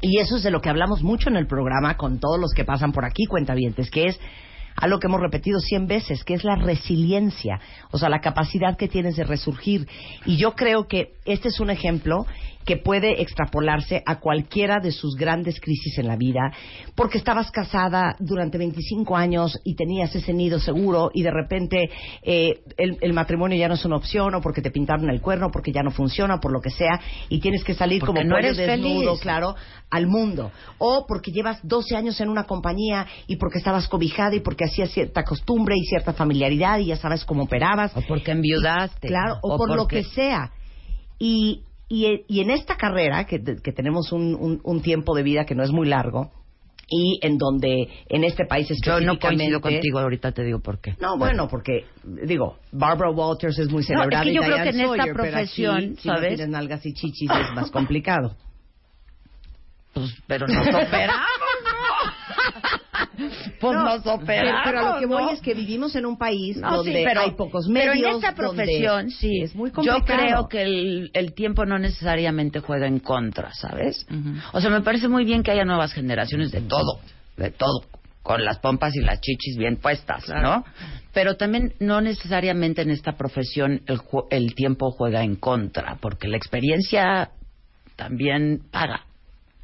Y 0.00 0.18
eso 0.18 0.36
es 0.36 0.42
de 0.42 0.50
lo 0.50 0.60
que 0.60 0.70
hablamos 0.70 1.02
mucho 1.02 1.28
en 1.28 1.36
el 1.36 1.46
programa 1.46 1.96
con 1.96 2.20
todos 2.20 2.40
los 2.40 2.52
que 2.52 2.64
pasan 2.64 2.92
por 2.92 3.04
aquí, 3.04 3.26
cuentavientes, 3.26 3.90
que 3.90 4.06
es 4.06 4.20
algo 4.76 4.98
que 4.98 5.08
hemos 5.08 5.20
repetido 5.20 5.60
cien 5.60 5.86
veces, 5.86 6.24
que 6.24 6.34
es 6.34 6.44
la 6.44 6.56
resiliencia, 6.56 7.60
o 7.90 7.98
sea, 7.98 8.08
la 8.08 8.20
capacidad 8.20 8.76
que 8.76 8.88
tienes 8.88 9.16
de 9.16 9.24
resurgir. 9.24 9.86
Y 10.24 10.36
yo 10.36 10.52
creo 10.52 10.86
que 10.88 11.12
este 11.26 11.48
es 11.48 11.60
un 11.60 11.70
ejemplo 11.70 12.26
que 12.64 12.76
puede 12.76 13.22
extrapolarse 13.22 14.02
a 14.06 14.20
cualquiera 14.20 14.80
de 14.80 14.92
sus 14.92 15.16
grandes 15.16 15.60
crisis 15.60 15.98
en 15.98 16.06
la 16.06 16.16
vida, 16.16 16.52
porque 16.94 17.18
estabas 17.18 17.50
casada 17.50 18.16
durante 18.18 18.58
25 18.58 19.16
años 19.16 19.58
y 19.64 19.74
tenías 19.74 20.14
ese 20.14 20.32
nido 20.32 20.60
seguro 20.60 21.10
y 21.14 21.22
de 21.22 21.30
repente 21.30 21.90
eh, 22.22 22.60
el, 22.76 22.98
el 23.00 23.12
matrimonio 23.12 23.58
ya 23.58 23.68
no 23.68 23.74
es 23.74 23.84
una 23.84 23.96
opción 23.96 24.34
o 24.34 24.40
porque 24.40 24.62
te 24.62 24.70
pintaron 24.70 25.08
el 25.10 25.20
cuerno, 25.20 25.50
porque 25.50 25.72
ya 25.72 25.82
no 25.82 25.90
funciona, 25.90 26.38
por 26.40 26.52
lo 26.52 26.60
que 26.60 26.70
sea, 26.70 27.00
y 27.28 27.40
tienes 27.40 27.64
que 27.64 27.74
salir 27.74 28.00
Porque 28.00 28.20
como 28.20 28.28
no 28.28 28.38
eres 28.38 28.56
desnudo, 28.56 29.10
feliz. 29.12 29.20
claro, 29.20 29.54
al 29.90 30.06
mundo. 30.06 30.52
O 30.78 31.06
porque 31.06 31.32
llevas 31.32 31.58
12 31.62 31.96
años 31.96 32.20
en 32.20 32.28
una 32.28 32.44
compañía 32.44 33.06
y 33.26 33.36
porque 33.36 33.58
estabas 33.58 33.88
cobijada 33.88 34.34
y 34.36 34.40
porque 34.40 34.64
hacías 34.64 34.90
cierta 34.90 35.24
costumbre 35.24 35.74
y 35.76 35.84
cierta 35.86 36.12
familiaridad 36.12 36.78
y 36.78 36.86
ya 36.86 36.96
sabes 36.96 37.24
cómo 37.24 37.44
operabas. 37.44 37.96
o 37.96 38.02
porque 38.06 38.32
enviudaste. 38.32 39.08
Claro, 39.08 39.38
o, 39.42 39.56
por 39.56 39.74
lo 39.74 39.86
que 39.86 40.04
sea. 40.04 40.52
Y, 41.18 41.64
y, 41.90 42.24
y 42.26 42.40
en 42.40 42.50
esta 42.50 42.76
carrera, 42.76 43.26
que, 43.26 43.42
que 43.62 43.72
tenemos 43.72 44.12
un, 44.12 44.34
un, 44.34 44.60
un 44.64 44.80
tiempo 44.80 45.14
de 45.14 45.22
vida 45.22 45.44
que 45.44 45.54
no 45.54 45.62
es 45.62 45.70
muy 45.72 45.86
largo, 45.88 46.30
y 46.92 47.20
en 47.22 47.38
donde 47.38 47.88
en 48.08 48.24
este 48.24 48.46
país 48.46 48.66
Yo 48.68 48.98
no 49.00 49.16
coincido 49.18 49.58
específicamente- 49.58 49.60
contigo, 49.60 49.98
ahorita 50.00 50.32
te 50.32 50.42
digo 50.42 50.58
por 50.58 50.80
qué. 50.80 50.96
No, 51.00 51.16
bueno, 51.18 51.46
porque, 51.48 51.84
digo, 52.02 52.58
Barbara 52.72 53.10
Walters 53.12 53.58
es 53.60 53.68
muy 53.70 53.82
No, 53.82 53.86
celebrada 53.86 54.22
es 54.24 54.28
que 54.28 54.34
yo 54.34 54.40
y 54.42 54.44
creo 54.44 54.56
Diane 54.56 54.70
que 54.72 54.76
en 54.76 54.80
esta 54.82 54.96
Sawyer, 54.96 55.14
pero 55.14 55.22
aquí, 55.22 55.32
profesión, 55.32 55.96
si 55.98 56.08
no 56.08 56.14
¿sabes? 56.14 56.28
tienes 56.30 56.48
nalgas 56.48 56.86
y 56.86 56.92
chichis 56.94 57.30
es 57.30 57.54
más 57.54 57.70
complicado. 57.70 58.34
Pues, 59.92 60.14
pero 60.26 60.46
nos 60.46 60.66
operamos, 60.66 61.26
¿no? 61.38 61.49
pues 63.60 63.74
No, 63.76 63.84
nos 63.84 64.06
operamos, 64.06 64.60
Pero 64.64 64.78
a 64.80 64.94
lo 64.94 65.00
que 65.00 65.06
voy 65.06 65.24
¿no? 65.24 65.30
es 65.30 65.40
que 65.40 65.54
vivimos 65.54 65.94
en 65.96 66.06
un 66.06 66.16
país 66.18 66.56
No, 66.56 66.70
sí, 66.70 66.76
donde 66.90 67.04
pero- 67.04 67.20
hay 67.20 67.30
pocos 67.32 67.66
Pero 67.72 67.92
medios. 67.92 68.08
en 68.10 68.14
esta 68.16 68.34
profesión, 68.34 69.10
sí. 69.10 69.42
Es 69.42 69.54
muy 69.54 69.70
Yo 69.70 69.74
complicado. 69.94 70.04
creo 70.20 70.48
que 70.48 70.62
el, 70.62 71.10
el 71.14 71.32
tiempo 71.34 71.64
no 71.66 71.78
necesariamente 71.78 72.60
juega 72.60 72.86
en 72.86 72.98
contra, 73.00 73.52
¿sabes? 73.54 74.06
O 74.52 74.60
sea, 74.60 74.70
me 74.70 74.80
parece 74.82 75.08
muy 75.08 75.24
bien 75.24 75.42
que 75.42 75.50
haya 75.50 75.64
nuevas 75.64 75.92
generaciones 75.92 76.50
de 76.52 76.60
todo, 76.62 77.00
de 77.36 77.50
todo, 77.50 77.84
con 78.22 78.44
las 78.44 78.58
pompas 78.58 78.94
y 78.96 79.00
las 79.00 79.20
chichis 79.20 79.56
bien 79.56 79.76
puestas, 79.76 80.28
¿no? 80.28 80.64
Pero 81.12 81.36
también 81.36 81.74
no 81.80 82.00
necesariamente 82.00 82.82
en 82.82 82.90
esta 82.90 83.12
profesión 83.16 83.82
el, 83.86 84.00
el 84.30 84.54
tiempo 84.54 84.90
juega 84.92 85.22
en 85.24 85.36
contra, 85.36 85.96
porque 86.00 86.28
la 86.28 86.36
experiencia 86.36 87.30
también 87.96 88.62
paga, 88.70 89.04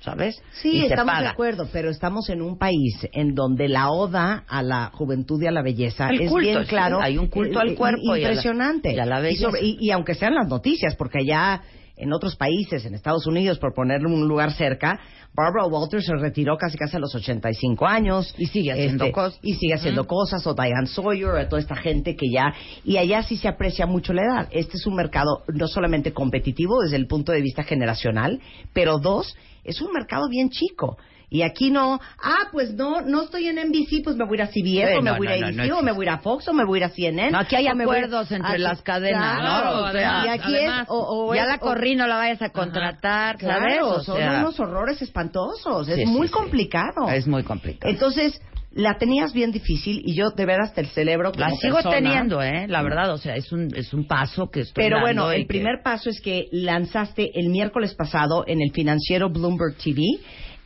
¿sabes? 0.07 0.41
Sí, 0.63 0.71
y 0.71 0.85
estamos 0.85 1.19
de 1.19 1.27
acuerdo, 1.27 1.69
pero 1.73 1.91
estamos 1.91 2.31
en 2.31 2.41
un 2.41 2.57
país 2.57 2.95
en 3.13 3.35
donde 3.35 3.69
la 3.69 3.91
oda 3.91 4.45
a 4.49 4.63
la 4.63 4.91
juventud 4.95 5.43
y 5.43 5.47
a 5.49 5.51
la 5.51 5.63
belleza 5.63 6.09
El 6.11 6.21
es 6.23 6.31
culto, 6.31 6.47
bien 6.49 6.61
sí, 6.63 6.69
claro. 6.69 7.01
hay 7.03 7.19
un 7.19 7.27
culto 7.27 7.59
al 7.59 7.71
eh, 7.71 7.75
cuerpo 7.75 8.17
y 8.17 8.21
a 8.23 8.29
la- 8.29 8.29
Impresionante. 8.35 8.95
y 8.95 8.99
a 9.01 9.05
la 9.05 9.19
belleza. 9.21 9.43
sobre- 9.51 9.63
y, 9.65 9.77
y 9.81 9.91
aunque 9.91 10.15
sean 10.15 10.35
las 10.37 10.47
noticias, 10.49 10.95
porque 10.95 11.19
allá 11.23 11.61
en 11.97 12.13
otros 12.13 12.37
países, 12.37 12.85
en 12.85 12.95
Estados 12.95 13.27
Unidos, 13.27 13.59
por 13.59 13.75
ponerle 13.75 14.07
un 14.09 14.29
lugar 14.29 14.53
cerca, 14.53 15.01
Barbara 15.35 15.67
Walters 15.67 16.07
se 16.07 16.15
retiró 16.15 16.57
casi 16.57 16.79
casi 16.79 16.97
a 16.97 17.01
los 17.01 17.15
85 17.15 17.87
años. 17.87 18.35
Y 18.39 18.47
sigue 18.47 18.73
haciendo 18.73 19.05
Este, 19.05 19.13
cosas. 19.13 19.39
Y 19.43 19.55
sigue 19.55 19.75
haciendo 19.75 20.07
cosas, 20.07 20.47
o 20.47 20.55
Diane 20.55 20.87
Sawyer, 20.87 21.29
o 21.31 21.49
toda 21.49 21.61
esta 21.61 21.77
gente 21.77 22.17
que 22.17 22.27
ya... 22.33 22.55
Y 22.85 22.97
allá 22.97 23.23
sí 23.23 23.37
se 23.37 23.49
aprecia 23.49 23.87
mucho 23.87 24.13
la 24.13 24.23
edad. 24.23 24.49
Este 24.51 24.77
es 24.77 24.87
un 24.87 24.95
mercado 24.95 25.43
no 25.53 25.69
solamente 25.69 26.13
competitivo 26.13 26.81
desde 26.83 26.97
el 26.97 27.07
punto 27.07 27.33
de 27.33 27.41
vista 27.41 27.63
generacional, 27.65 28.41
pero 28.73 28.99
dos, 28.99 29.37
es 29.65 29.81
un 29.81 29.93
mercado 29.93 30.29
bien 30.29 30.51
chico. 30.51 30.97
Y 31.29 31.43
aquí 31.43 31.71
no, 31.71 31.99
ah, 32.23 32.49
pues 32.53 32.73
no, 32.75 33.01
no 33.01 33.23
estoy 33.23 33.49
en 33.49 33.57
NBC, 33.57 34.05
pues 34.05 34.15
me 34.17 34.25
voy 34.25 34.39
a 34.39 34.43
ir 34.43 34.43
a 34.43 34.47
CBS, 34.47 34.93
Sí, 34.93 34.99
o 34.99 35.03
me 35.03 35.11
no, 35.11 35.17
voy 35.17 35.27
a 35.27 35.37
ir 35.37 35.41
no, 35.43 35.47
a 35.47 35.51
ABC, 35.51 35.69
no 35.71 35.79
o 35.79 35.83
me 35.83 35.93
voy 35.93 36.07
a 36.07 36.11
ir 36.11 36.15
a 36.15 36.19
Fox, 36.19 36.47
o 36.49 36.53
me 36.53 36.65
voy 36.65 36.79
a 36.79 36.85
ir 36.85 36.85
a 36.85 36.89
CNN. 36.95 37.31
No, 37.33 37.39
aquí 37.41 37.57
hay 37.57 37.67
acuerdos 37.67 38.31
entre 38.31 38.55
Ah, 38.55 38.59
las 38.59 38.83
cadenas, 38.83 39.39
claro, 39.41 39.77
¿no? 39.81 39.87
O 39.89 39.93
sea, 39.93 40.23
y 40.25 40.29
aquí 40.29 40.55
es, 40.55 40.61
además, 40.61 40.87
o, 40.89 41.27
o 41.31 41.35
ya 41.35 41.43
es- 41.43 41.49
la 41.49 41.59
corrí, 41.59 41.97
no 41.97 42.07
la 42.07 42.17
vayas 42.17 42.43
a 42.43 42.51
contratar, 42.51 43.41
¿sabes? 43.41 43.57
Claro, 43.75 43.89
O 43.97 44.01
son 44.05 44.17
sea, 44.19 44.39
unos 44.41 44.61
horrores 44.61 45.03
espantosos. 45.03 45.89
Es 45.89 45.97
Sí, 45.97 46.07
muy 46.07 46.29
sí. 46.29 46.33
complicado. 46.33 47.09
Es 47.11 47.27
muy 47.27 47.43
complicado. 47.43 47.93
Entonces, 47.93 48.41
la 48.73 48.99
tenías 48.99 49.33
bien 49.33 49.51
difícil 49.53 50.03
y 50.05 50.15
yo 50.15 50.31
de 50.31 50.45
veras 50.47 50.75
te 50.75 50.85
celebro 50.85 51.33
como 51.33 51.41
la 51.45 51.51
sigo 51.57 51.77
persona. 51.77 51.97
teniendo, 51.97 52.43
¿eh? 52.43 52.67
La 52.69 52.83
verdad, 52.83 53.11
o 53.11 53.17
sea, 53.19 53.35
es 53.35 53.51
un, 53.51 53.75
es 53.75 53.93
un 53.95 54.07
paso 54.07 54.49
que 54.51 54.61
estoy 54.61 54.85
Pero 54.85 54.97
dando 54.99 55.07
bueno, 55.25 55.33
el 55.33 55.43
que- 55.43 55.49
primer 55.49 55.83
paso 55.83 56.11
es 56.11 56.21
que 56.21 56.45
lanzaste 56.53 57.33
el 57.41 57.49
miércoles 57.49 57.95
pasado 57.95 58.45
en 58.47 58.61
el 58.61 58.71
financiero 58.73 59.31
Bloomberg 59.31 59.77
TV, 59.83 60.03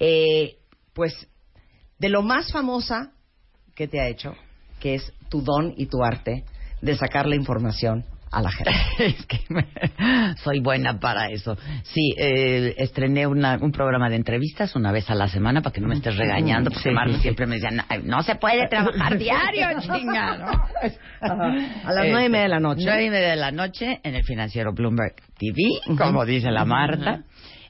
eh, 0.00 0.56
pues 0.92 1.28
de 1.98 2.08
lo 2.08 2.22
más 2.22 2.50
famosa 2.52 3.12
que 3.76 3.86
te 3.86 4.00
ha 4.00 4.08
hecho, 4.08 4.34
que 4.80 4.94
es 4.96 5.12
tu 5.28 5.42
don 5.42 5.74
y 5.76 5.86
tu 5.86 6.02
arte, 6.02 6.44
de 6.82 6.96
sacar 6.96 7.26
la 7.26 7.36
información 7.36 8.04
a 8.32 8.42
la 8.42 8.50
gente. 8.50 8.70
es 8.98 9.26
que 9.26 9.40
me- 9.48 9.66
soy 10.42 10.60
buena 10.60 10.98
para 11.00 11.26
eso. 11.30 11.56
Sí, 11.82 12.14
eh, 12.16 12.74
estrené 12.78 13.26
una- 13.26 13.58
un 13.60 13.72
programa 13.72 14.08
de 14.08 14.16
entrevistas 14.16 14.74
una 14.76 14.92
vez 14.92 15.10
a 15.10 15.14
la 15.14 15.28
semana 15.28 15.62
para 15.62 15.72
que 15.74 15.80
no 15.80 15.88
me 15.88 15.96
estés 15.96 16.16
regañando, 16.16 16.70
porque 16.70 16.88
Sí, 16.90 16.94
Marlon 16.94 17.16
sí. 17.16 17.22
siempre 17.22 17.46
me 17.46 17.56
decía, 17.56 17.84
"Ay, 17.88 18.02
no 18.04 18.22
se 18.22 18.36
puede 18.36 18.68
trabajar 18.68 19.18
diario, 19.18 19.66
chinga, 19.80 20.38
¿no? 20.38 20.46
A 21.22 21.92
las 21.92 22.06
nueve 22.08 22.26
y 22.26 22.28
media 22.28 22.42
de 22.44 22.48
la 22.48 22.60
noche. 22.60 22.82
Nueve 22.84 23.04
y 23.04 23.10
media 23.10 23.28
de 23.30 23.36
la 23.36 23.50
noche 23.50 24.00
en 24.02 24.14
el 24.14 24.24
financiero 24.24 24.72
Bloomberg 24.72 25.14
TV, 25.38 25.96
como 25.98 26.24
dice 26.24 26.50
la 26.50 26.64
Marta. 26.64 27.24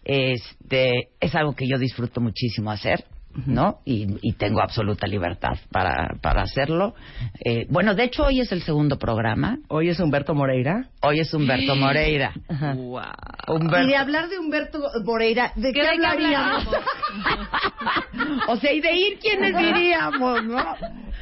Este, 0.04 1.08
es 1.20 1.34
algo 1.34 1.54
que 1.54 1.66
yo 1.68 1.78
disfruto 1.78 2.20
muchísimo 2.20 2.70
hacer. 2.70 3.04
¿No? 3.46 3.78
Y, 3.84 4.08
y 4.22 4.32
tengo 4.32 4.60
absoluta 4.60 5.06
libertad 5.06 5.52
para, 5.70 6.16
para 6.20 6.42
hacerlo. 6.42 6.96
Eh, 7.44 7.64
bueno, 7.70 7.94
de 7.94 8.02
hecho, 8.02 8.24
hoy 8.24 8.40
es 8.40 8.50
el 8.50 8.60
segundo 8.62 8.98
programa. 8.98 9.58
Hoy 9.68 9.88
es 9.88 10.00
Humberto 10.00 10.34
Moreira. 10.34 10.88
Hoy 11.00 11.20
es 11.20 11.32
Humberto 11.32 11.76
Moreira. 11.76 12.32
Humberto- 12.48 13.84
Y 13.84 13.86
de 13.86 13.96
hablar 13.96 14.28
de 14.30 14.36
Humberto 14.40 14.80
Moreira, 15.04 15.52
¿de 15.54 15.72
qué, 15.72 15.80
¿De 15.80 15.88
qué 15.96 16.04
hablaríamos? 16.06 16.66
o 18.48 18.56
sea, 18.56 18.72
y 18.72 18.80
de 18.80 18.92
ir, 18.94 19.18
¿quiénes 19.20 19.56
diríamos, 19.74 20.44
no? 20.44 20.64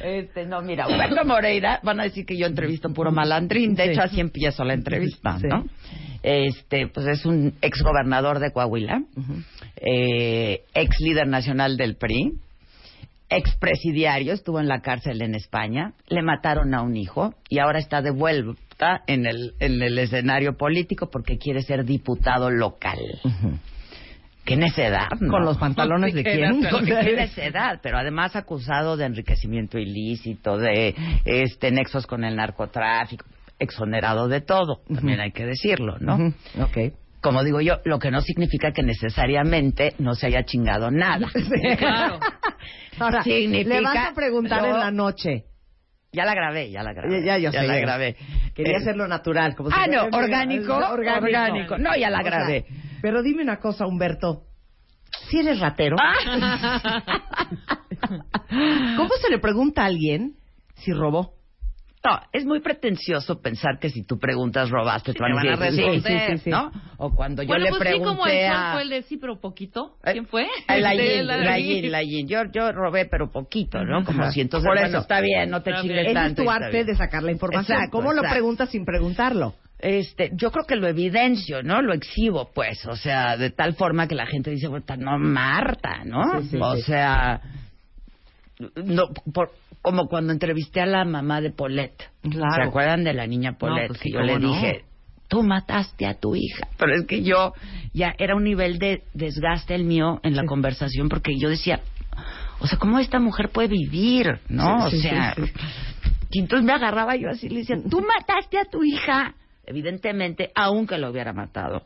Este, 0.03 0.47
no, 0.47 0.61
mira, 0.63 0.87
Humberto 0.87 1.23
Moreira, 1.25 1.79
van 1.83 1.99
a 1.99 2.03
decir 2.03 2.25
que 2.25 2.35
yo 2.37 2.47
entrevisto 2.47 2.89
puro 2.91 3.11
malandrín, 3.11 3.75
de 3.75 3.83
Sí. 3.85 3.89
hecho 3.91 4.01
así 4.01 4.19
empiezo 4.19 4.63
la 4.63 4.73
entrevista, 4.73 5.37
Sí. 5.37 5.45
¿no? 5.47 5.63
Este, 6.23 6.87
pues 6.87 7.07
es 7.07 7.25
un 7.25 7.53
ex 7.61 7.81
gobernador 7.81 8.39
de 8.39 8.51
Coahuila, 8.51 9.03
eh, 9.77 10.63
ex 10.73 10.99
líder 10.99 11.27
nacional 11.27 11.77
del 11.77 11.95
PRI, 11.95 12.33
ex 13.29 13.55
presidiario, 13.57 14.33
estuvo 14.33 14.59
en 14.59 14.67
la 14.67 14.81
cárcel 14.81 15.21
en 15.21 15.35
España, 15.35 15.93
le 16.07 16.21
mataron 16.21 16.73
a 16.73 16.81
un 16.81 16.97
hijo 16.97 17.33
y 17.47 17.59
ahora 17.59 17.79
está 17.79 18.01
de 18.01 18.11
vuelta 18.11 19.01
en 19.07 19.25
el, 19.25 19.53
en 19.59 19.81
el 19.81 19.97
escenario 19.97 20.57
político 20.57 21.09
porque 21.09 21.37
quiere 21.37 21.61
ser 21.61 21.85
diputado 21.85 22.49
local. 22.49 22.99
Qué 24.45 24.55
necedad, 24.57 25.09
¿no? 25.19 25.31
¿Con 25.31 25.45
los 25.45 25.57
pantalones 25.57 26.13
de 26.15 26.23
quién? 26.23 26.61
Qué 26.85 27.15
necedad, 27.15 27.79
pero 27.83 27.99
además 27.99 28.35
acusado 28.35 28.97
de 28.97 29.05
enriquecimiento 29.05 29.77
ilícito, 29.77 30.57
de 30.57 30.95
este 31.23 31.71
nexos 31.71 32.07
con 32.07 32.23
el 32.23 32.35
narcotráfico, 32.35 33.25
exonerado 33.59 34.27
de 34.27 34.41
todo, 34.41 34.81
también 34.93 35.19
hay 35.19 35.31
que 35.31 35.45
decirlo, 35.45 35.97
¿no? 35.99 36.15
Ujú, 36.15 36.33
Ok. 36.63 36.77
Como 37.21 37.43
digo 37.43 37.59
yo, 37.59 37.79
lo 37.83 37.99
que 37.99 38.11
no 38.11 38.21
significa 38.21 38.71
que 38.71 38.81
necesariamente 38.81 39.93
no 39.99 40.15
se 40.15 40.27
haya 40.27 40.45
chingado 40.45 40.89
nada. 40.89 41.27
Claro. 41.77 42.19
Ahora, 42.99 43.23
Significa 43.23 43.75
le 43.75 43.81
vas 43.81 44.07
a 44.11 44.13
preguntar 44.13 44.61
lo- 44.61 44.67
en 44.69 44.79
la 44.79 44.91
noche. 44.91 45.43
Ya 46.11 46.25
la 46.25 46.33
grabé, 46.33 46.71
ya 46.71 46.81
la 46.81 46.91
grabé. 46.93 47.19
Ya, 47.23 47.37
ya, 47.37 47.37
yo 47.37 47.51
sé, 47.51 47.67
la 47.67 47.77
grabé. 47.77 48.15
Quería 48.55 48.73
Eh, 48.73 48.77
hacerlo 48.77 49.07
natural. 49.07 49.55
Como 49.55 49.69
si 49.69 49.75
Ah, 49.77 49.85
no, 49.87 50.03
orgánico, 50.17 50.75
orgánico. 50.75 51.77
No, 51.77 51.95
ya 51.95 52.09
la 52.09 52.19
O 52.19 52.21
sea, 52.23 52.31
grabé. 52.31 52.65
pero 53.01 53.21
dime 53.21 53.43
una 53.43 53.57
cosa, 53.59 53.85
Humberto. 53.85 54.43
Si 55.29 55.39
eres 55.39 55.59
ratero, 55.59 55.97
Ah. 55.99 57.03
¿cómo 58.97 59.09
se 59.21 59.29
le 59.29 59.39
pregunta 59.39 59.83
a 59.83 59.85
alguien 59.85 60.33
si 60.75 60.93
robó? 60.93 61.33
No, 62.01 62.17
es 62.31 62.45
muy 62.45 62.61
pretencioso 62.61 63.41
pensar 63.41 63.77
que 63.77 63.89
si 63.89 64.03
tú 64.03 64.17
preguntas 64.17 64.69
robaste, 64.69 65.13
te 65.13 65.19
van, 65.21 65.31
te 65.41 65.49
van 65.49 65.61
a 65.61 65.65
decir, 65.65 65.83
responder, 65.83 66.27
sí, 66.29 66.37
sí, 66.37 66.43
sí, 66.45 66.49
¿no? 66.49 66.71
O 66.97 67.13
cuando 67.13 67.43
yo 67.43 67.49
bueno, 67.49 67.65
le 67.65 67.69
pues 67.71 67.81
sí, 67.81 67.87
pregunté 67.89 68.07
como 68.09 68.25
el 68.25 68.45
a... 68.47 68.71
fue 68.71 68.81
el 68.83 68.89
de 68.89 69.01
sí, 69.03 69.17
pero 69.17 69.41
poquito. 69.41 69.97
Eh, 70.05 70.13
¿Quién 70.13 70.25
fue? 70.25 70.47
a 70.67 70.77
La 70.77 70.93
Este, 70.93 71.17
Yin, 71.17 71.27
la 71.27 71.57
Yin, 71.59 71.91
la 71.91 72.01
Yin. 72.03 72.27
Yo, 72.29 72.43
yo 72.53 72.71
robé, 72.71 73.05
pero 73.05 73.29
poquito, 73.29 73.83
¿no? 73.83 74.05
Como 74.05 74.21
Ajá. 74.23 74.31
si 74.31 74.39
entonces, 74.39 74.65
Por 74.65 74.77
bueno, 74.77 74.87
eso. 74.87 74.99
está 74.99 75.19
bien, 75.19 75.49
no 75.49 75.61
te 75.61 75.71
bien. 75.81 75.91
Ese 75.97 76.07
es 76.07 76.13
tanto. 76.13 76.43
tu 76.43 76.49
arte 76.49 76.85
de 76.85 76.95
sacar 76.95 77.21
la 77.21 77.33
información. 77.33 77.75
Exacto, 77.77 77.97
¿Cómo 77.97 78.13
lo 78.13 78.21
preguntas 78.21 78.69
sin 78.69 78.85
preguntarlo? 78.85 79.55
Este, 79.77 80.31
yo 80.35 80.51
creo 80.51 80.65
que 80.65 80.77
lo 80.77 80.87
evidencio, 80.87 81.63
¿no? 81.63 81.81
Lo 81.81 81.93
exhibo, 81.93 82.49
pues, 82.53 82.85
o 82.85 82.95
sea, 82.95 83.35
de 83.35 83.49
tal 83.49 83.75
forma 83.75 84.07
que 84.07 84.15
la 84.15 84.25
gente 84.25 84.51
dice, 84.51 84.69
"Puta, 84.69 84.95
no, 84.95 85.17
Marta, 85.17 86.03
¿no? 86.05 86.41
Sí, 86.41 86.47
sí, 86.51 86.57
o 86.61 86.75
sí. 86.75 86.81
sea, 86.83 87.41
no, 88.59 89.07
por- 89.33 89.51
como 89.81 90.07
cuando 90.07 90.33
entrevisté 90.33 90.81
a 90.81 90.85
la 90.85 91.05
mamá 91.05 91.39
de 91.41 91.51
Paulette. 91.51 92.03
Claro. 92.21 92.63
¿Se 92.63 92.69
acuerdan 92.69 93.03
de 93.03 93.13
la 93.13 93.25
niña 93.27 93.53
Paulette? 93.57 93.87
pues 93.87 93.99
que 93.99 94.09
sí, 94.09 94.13
yo 94.13 94.21
le 94.21 94.37
no. 94.39 94.51
dije, 94.53 94.83
tú 95.29 95.41
mataste 95.43 96.05
a 96.05 96.15
tu 96.15 96.35
hija. 96.35 96.67
Pero 96.77 96.95
es 96.95 97.05
que 97.07 97.23
yo, 97.23 97.53
ya 97.93 98.13
era 98.17 98.35
un 98.35 98.43
nivel 98.43 98.77
de 98.79 99.03
desgaste 99.13 99.75
el 99.75 99.85
mío 99.85 100.19
en 100.23 100.35
la 100.35 100.43
conversación 100.45 101.07
porque 101.07 101.37
yo 101.39 101.49
decía, 101.49 101.79
o 102.59 102.67
sea, 102.67 102.77
¿cómo 102.77 102.99
esta 102.99 103.19
mujer 103.19 103.49
puede 103.49 103.69
vivir? 103.69 104.39
¿No? 104.49 104.89
Sí, 104.89 104.97
o 104.97 105.01
sea, 105.01 105.35
y 106.31 106.39
entonces 106.39 106.65
me 106.65 106.73
agarraba 106.73 107.15
yo 107.15 107.29
así 107.29 107.47
y 107.47 107.49
le 107.49 107.59
decía, 107.59 107.77
tú 107.89 108.01
mataste 108.01 108.57
a 108.59 108.65
tu 108.65 108.83
hija. 108.83 109.33
Evidentemente, 109.65 110.51
aunque 110.55 110.97
lo 110.97 111.11
hubiera 111.11 111.31
matado, 111.31 111.85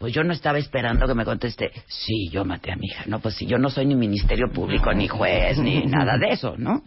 pues 0.00 0.14
yo 0.14 0.24
no 0.24 0.32
estaba 0.32 0.56
esperando 0.56 1.06
que 1.06 1.14
me 1.14 1.26
conteste, 1.26 1.70
sí, 1.86 2.30
yo 2.30 2.42
maté 2.46 2.72
a 2.72 2.76
mi 2.76 2.86
hija. 2.86 3.04
No, 3.06 3.20
pues 3.20 3.34
si 3.34 3.44
yo 3.46 3.58
no 3.58 3.68
soy 3.68 3.84
ni 3.84 3.94
ministerio 3.94 4.46
público, 4.50 4.90
ni 4.94 5.06
juez, 5.08 5.58
ni 5.58 5.82
nada 5.86 6.16
de 6.16 6.30
eso, 6.30 6.54
¿no? 6.56 6.82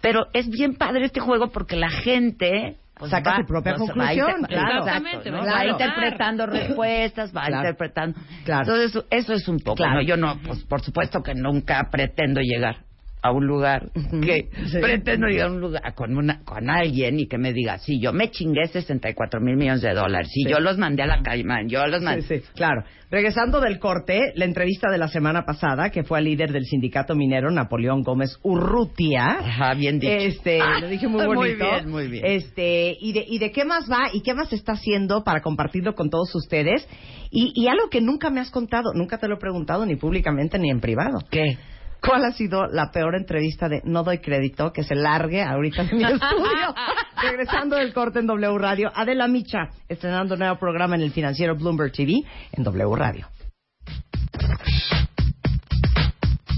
Pero 0.00 0.26
es 0.32 0.48
bien 0.48 0.76
padre 0.76 1.04
este 1.06 1.18
juego 1.18 1.48
porque 1.48 1.74
la 1.74 1.90
gente 1.90 2.76
pues, 2.94 3.10
Saca 3.10 3.30
va- 3.32 3.36
su 3.38 3.44
propia 3.46 3.74
pues, 3.74 3.90
va 3.90 3.94
conclusión, 3.94 4.30
inter- 4.40 4.48
claro. 4.48 4.78
Exacto, 4.78 5.00
¿no? 5.00 5.08
Exactamente, 5.08 5.30
va 5.32 5.42
claro. 5.42 5.70
interpretando 5.70 6.46
respuestas, 6.46 7.36
va 7.36 7.46
Claro. 7.46 7.56
interpretando. 7.56 8.20
Claro. 8.44 8.60
Entonces, 8.62 8.90
eso, 8.90 9.04
eso 9.10 9.32
es 9.32 9.48
un 9.48 9.58
poco. 9.58 9.76
Claro. 9.76 9.94
¿no? 9.96 10.02
Yo 10.02 10.16
no, 10.16 10.38
pues 10.46 10.62
por 10.64 10.80
supuesto 10.82 11.22
que 11.24 11.34
nunca 11.34 11.88
pretendo 11.90 12.40
llegar 12.40 12.84
a 13.22 13.32
un 13.32 13.46
lugar 13.46 13.90
que 14.22 14.48
Sí. 14.66 14.78
pretendo 14.80 15.26
llegar 15.26 15.48
a 15.48 15.52
un 15.52 15.60
lugar 15.60 15.94
con 15.94 16.16
una 16.16 16.40
con 16.44 16.70
alguien 16.70 17.18
y 17.20 17.26
que 17.26 17.38
me 17.38 17.52
diga, 17.52 17.78
sí, 17.78 18.00
yo 18.00 18.12
me 18.12 18.30
chingué 18.30 18.66
64 18.68 19.40
mil 19.40 19.56
millones 19.56 19.82
de 19.82 19.92
dólares, 19.94 20.28
sí, 20.32 20.42
Sí. 20.44 20.50
yo 20.50 20.60
los 20.60 20.78
mandé 20.78 21.02
a 21.02 21.06
la 21.06 21.22
Caimán, 21.22 21.68
yo 21.68 21.86
los 21.86 22.02
mandé. 22.02 22.22
Sí, 22.22 22.38
sí, 22.38 22.44
claro. 22.54 22.82
Regresando 23.10 23.60
del 23.60 23.80
corte, 23.80 24.32
la 24.36 24.44
entrevista 24.44 24.88
de 24.88 24.96
la 24.98 25.08
semana 25.08 25.44
pasada, 25.44 25.90
que 25.90 26.04
fue 26.04 26.18
al 26.18 26.24
líder 26.24 26.52
del 26.52 26.64
sindicato 26.64 27.16
minero, 27.16 27.50
Napoleón 27.50 28.02
Gómez 28.02 28.38
Urrutia. 28.42 29.38
Ajá, 29.40 29.74
bien 29.74 29.98
dicho. 29.98 30.12
Este, 30.12 30.60
Ah, 30.60 30.78
lo 30.80 30.88
dije 30.88 31.08
muy 31.08 31.26
muy 31.26 31.36
bonito. 31.36 31.64
bien, 31.64 31.90
muy 31.90 32.06
bien. 32.08 32.24
Este, 32.24 32.96
y 33.00 33.12
de, 33.12 33.24
y 33.28 33.38
de 33.38 33.50
qué 33.50 33.64
más 33.64 33.90
va 33.90 34.10
y 34.12 34.22
qué 34.22 34.32
más 34.34 34.52
está 34.52 34.72
haciendo 34.72 35.24
para 35.24 35.40
compartirlo 35.40 35.94
con 35.96 36.08
todos 36.08 36.32
ustedes. 36.36 36.86
Y, 37.32 37.52
y 37.54 37.66
algo 37.66 37.88
que 37.90 38.00
nunca 38.00 38.30
me 38.30 38.40
has 38.40 38.50
contado, 38.52 38.92
nunca 38.94 39.18
te 39.18 39.26
lo 39.26 39.34
he 39.36 39.38
preguntado 39.38 39.84
ni 39.86 39.96
públicamente 39.96 40.58
ni 40.60 40.70
en 40.70 40.80
privado. 40.80 41.18
¿Qué? 41.30 41.58
¿Cuál 42.06 42.24
ha 42.24 42.32
sido 42.32 42.66
la 42.66 42.90
peor 42.90 43.14
entrevista 43.14 43.68
de 43.68 43.82
No 43.84 44.02
doy 44.02 44.18
crédito 44.18 44.72
que 44.72 44.82
se 44.84 44.94
largue 44.94 45.42
ahorita 45.42 45.82
en 45.82 45.96
mi 45.98 46.04
estudio? 46.04 46.74
Regresando 47.22 47.76
del 47.76 47.92
corte 47.92 48.20
en 48.20 48.26
W 48.26 48.58
Radio, 48.58 48.90
Adela 48.94 49.28
Micha, 49.28 49.68
estrenando 49.88 50.34
un 50.34 50.40
nuevo 50.40 50.56
programa 50.58 50.94
en 50.96 51.02
el 51.02 51.12
financiero 51.12 51.54
Bloomberg 51.56 51.92
TV 51.92 52.22
en 52.52 52.64
W 52.64 52.96
Radio. 52.96 53.28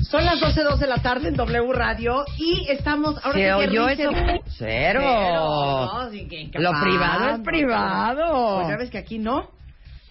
Son 0.09 0.25
las 0.27 0.41
12.02 0.43 0.77
de 0.79 0.87
la 0.87 0.99
tarde 0.99 1.29
en 1.29 1.37
W 1.37 1.73
Radio 1.73 2.25
y 2.37 2.67
estamos... 2.69 3.17
Ahora 3.25 3.33
¿Se 3.33 3.39
sí 3.39 3.45
que 3.45 3.53
oyó 3.55 3.89
risa- 3.89 4.03
eso? 4.03 4.43
Cero. 4.59 5.01
No, 5.03 6.11
sí, 6.11 6.29
que- 6.29 6.51
que 6.51 6.59
Lo 6.59 6.71
privado 6.83 7.31
es 7.37 7.41
privado. 7.41 8.57
Pues 8.57 8.69
ya 8.69 8.77
ves 8.77 8.91
que 8.91 8.99
aquí 8.99 9.19
no. 9.19 9.49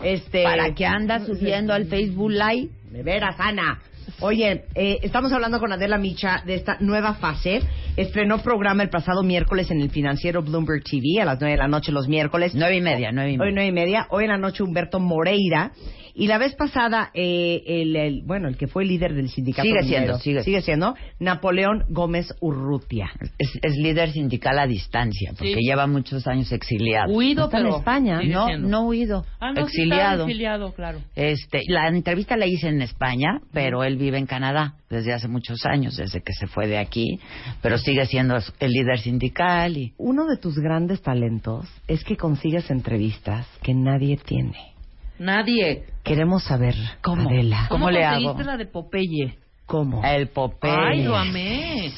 Este... 0.01 0.43
¿Para 0.43 0.73
qué 0.73 0.87
andas 0.87 1.27
subiendo 1.27 1.73
al 1.73 1.85
Facebook 1.85 2.31
Live? 2.31 2.69
De 2.89 3.03
veras, 3.03 3.35
Ana. 3.37 3.79
Oye, 4.19 4.65
eh, 4.75 4.99
estamos 5.01 5.31
hablando 5.31 5.59
con 5.59 5.71
Adela 5.71 5.97
Micha 5.97 6.43
de 6.45 6.55
esta 6.55 6.77
nueva 6.79 7.15
fase. 7.15 7.61
Estrenó 8.01 8.39
programa 8.39 8.81
el 8.83 8.89
pasado 8.89 9.21
miércoles 9.23 9.69
en 9.69 9.79
el 9.81 9.89
financiero 9.91 10.41
Bloomberg 10.41 10.83
TV 10.83 11.21
a 11.21 11.25
las 11.25 11.39
nueve 11.39 11.51
de 11.55 11.57
la 11.61 11.67
noche 11.67 11.91
los 11.91 12.07
miércoles. 12.07 12.53
Nueve 12.55 12.77
y 12.77 12.81
media, 12.81 13.11
nueve 13.11 13.31
y 13.31 13.33
Hoy 13.33 13.39
media. 13.39 13.51
nueve 13.53 13.67
y 13.67 13.71
media. 13.71 14.07
Hoy 14.09 14.23
en 14.23 14.29
la 14.31 14.37
noche 14.37 14.63
Humberto 14.63 14.99
Moreira. 14.99 15.71
Y 16.13 16.27
la 16.27 16.37
vez 16.37 16.55
pasada, 16.55 17.09
eh, 17.13 17.61
el, 17.65 17.95
el- 17.95 18.23
bueno, 18.25 18.49
el 18.49 18.57
que 18.57 18.67
fue 18.67 18.83
líder 18.83 19.13
del 19.13 19.29
sindicato. 19.29 19.65
Sigue 19.65 19.81
minero, 19.81 20.17
siendo, 20.17 20.43
sigue. 20.43 20.61
siendo, 20.61 20.93
Napoleón 21.19 21.85
Gómez 21.87 22.33
Urrutia. 22.41 23.09
Es, 23.39 23.49
es 23.61 23.77
líder 23.77 24.11
sindical 24.11 24.59
a 24.59 24.67
distancia, 24.67 25.29
porque 25.31 25.53
Sí. 25.55 25.61
lleva 25.65 25.87
muchos 25.87 26.27
años 26.27 26.51
exiliado. 26.51 27.13
Huido, 27.13 27.45
Está 27.45 27.59
en 27.59 27.63
pero 27.63 27.77
España. 27.77 28.19
sigue 28.19 28.33
No, 28.33 28.45
siendo. 28.45 28.67
no 28.67 28.87
huido, 28.87 29.25
Ah, 29.39 29.51
no, 29.53 29.61
sí 29.61 29.61
exiliado. 29.81 30.23
exiliado, 30.25 30.73
claro. 30.73 30.99
Este, 31.15 31.61
la 31.67 31.87
entrevista 31.87 32.35
la 32.35 32.45
hice 32.45 32.67
en 32.67 32.81
España, 32.81 33.39
pero 33.53 33.85
él 33.85 33.95
vive 33.95 34.17
en 34.17 34.25
Canadá 34.25 34.73
desde 34.89 35.13
hace 35.13 35.29
muchos 35.29 35.65
años, 35.65 35.95
desde 35.95 36.21
que 36.21 36.33
se 36.33 36.45
fue 36.47 36.67
de 36.67 36.77
aquí, 36.77 37.19
pero 37.61 37.77
sigue 37.91 38.05
siendo 38.05 38.37
el 38.59 38.71
líder 38.71 38.99
sindical 38.99 39.77
y 39.77 39.93
Uno 39.97 40.25
de 40.25 40.37
tus 40.37 40.55
grandes 40.57 41.01
talentos 41.01 41.67
es 41.87 42.03
que 42.03 42.15
consigues 42.17 42.69
entrevistas 42.71 43.47
que 43.61 43.73
nadie 43.73 44.17
tiene. 44.17 44.73
Nadie. 45.19 45.85
Queremos 46.03 46.43
saber, 46.43 46.75
¿Cómo? 47.01 47.29
Adela, 47.29 47.67
¿Cómo 47.69 47.91
le 47.91 48.01
conseguiste 48.01 48.41
hago? 48.41 48.51
la 48.51 48.57
de 48.57 48.65
Popeye? 48.65 49.37
¿cómo? 49.65 50.03
el 50.03 50.29
Popeye. 50.29 50.73
Ay, 50.73 51.03
lo 51.03 51.15
amé. 51.15 51.91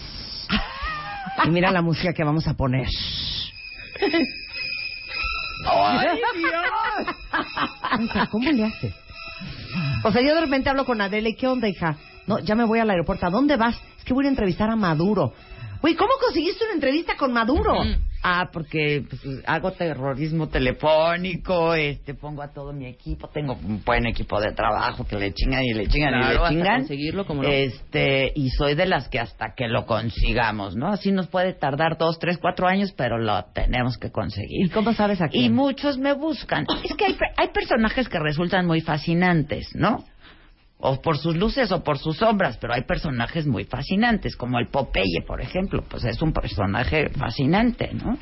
Y 1.46 1.50
mira 1.50 1.72
la 1.72 1.82
música 1.82 2.12
que 2.14 2.24
vamos 2.24 2.48
a 2.48 2.54
poner. 2.54 2.86
¡Ay, 5.66 6.08
Hija, 8.04 8.28
¿Cómo 8.28 8.52
le 8.52 8.66
haces? 8.66 8.94
O 10.04 10.12
sea, 10.12 10.22
yo 10.22 10.36
de 10.36 10.42
repente 10.42 10.70
hablo 10.70 10.86
con 10.86 11.00
Adela 11.02 11.30
y 11.30 11.36
¿qué 11.36 11.48
onda, 11.48 11.68
hija? 11.70 11.96
No, 12.28 12.40
ya 12.40 12.56
me 12.56 12.66
voy 12.66 12.80
al 12.80 12.90
aeropuerto. 12.90 13.26
¿A 13.26 13.30
dónde 13.30 13.58
vas? 13.58 13.80
Es 13.98 14.04
que 14.04 14.14
voy 14.14 14.26
a 14.26 14.30
entrevistar 14.30 14.70
a 14.70 14.76
Maduro. 14.76 15.34
Güey, 15.84 15.96
¿cómo 15.96 16.12
conseguiste 16.20 16.64
una 16.64 16.76
entrevista 16.76 17.16
con 17.18 17.34
Maduro? 17.34 17.76
Mm. 17.84 17.96
Ah, 18.26 18.50
porque 18.54 19.04
pues, 19.10 19.22
hago 19.46 19.74
terrorismo 19.74 20.48
telefónico, 20.48 21.74
este, 21.74 22.14
pongo 22.14 22.42
a 22.42 22.54
todo 22.54 22.72
mi 22.72 22.86
equipo, 22.86 23.28
tengo 23.28 23.54
un 23.62 23.84
buen 23.84 24.06
equipo 24.06 24.40
de 24.40 24.54
trabajo 24.54 25.06
que 25.06 25.18
le 25.18 25.34
chingan 25.34 25.62
y 25.62 25.74
le 25.74 25.88
chingan 25.88 26.14
Claro, 26.14 26.26
y 26.26 26.30
le 26.30 26.36
hasta 26.38 26.50
chingan. 26.50 26.78
conseguirlo, 26.80 27.26
como. 27.26 27.44
Este, 27.44 28.32
y 28.34 28.50
soy 28.52 28.76
de 28.76 28.86
las 28.86 29.10
que 29.10 29.20
hasta 29.20 29.54
que 29.56 29.68
lo 29.68 29.86
consigamos, 29.86 30.78
¿no? 30.78 30.88
Así 30.88 31.12
nos 31.12 31.28
puede 31.28 31.52
tardar 31.52 31.98
dos, 31.98 32.18
tres, 32.18 32.38
cuatro 32.38 32.66
años, 32.66 32.94
pero 32.96 33.18
lo 33.18 33.44
tenemos 33.54 33.98
que 33.98 34.10
conseguir. 34.10 34.68
¿Y 34.68 34.70
cómo 34.70 34.94
sabes 34.94 35.20
a 35.20 35.28
Y 35.34 35.50
muchos 35.50 35.98
me 35.98 36.14
buscan. 36.14 36.66
Es 36.86 36.96
que 36.96 37.04
hay, 37.08 37.14
pe- 37.16 37.34
hay 37.36 37.50
personajes 37.50 38.08
que 38.08 38.20
resultan 38.20 38.66
muy 38.66 38.80
fascinantes, 38.80 39.76
¿no? 39.76 40.06
O 40.86 41.02
por 41.02 41.18
sus 41.18 41.38
luces 41.38 41.72
o 41.72 41.82
por 41.82 41.98
sus 41.98 42.18
sombras, 42.18 42.58
pero 42.58 42.74
hay 42.74 42.84
personajes 42.84 43.48
muy 43.48 43.64
fascinantes, 43.64 44.36
como 44.36 44.60
el 44.60 44.68
Popeye, 44.68 45.22
por 45.26 45.40
ejemplo. 45.40 45.82
Pues 45.90 46.04
es 46.04 46.22
un 46.22 46.34
personaje 46.34 47.08
fascinante, 47.10 47.92
¿no? 47.94 48.18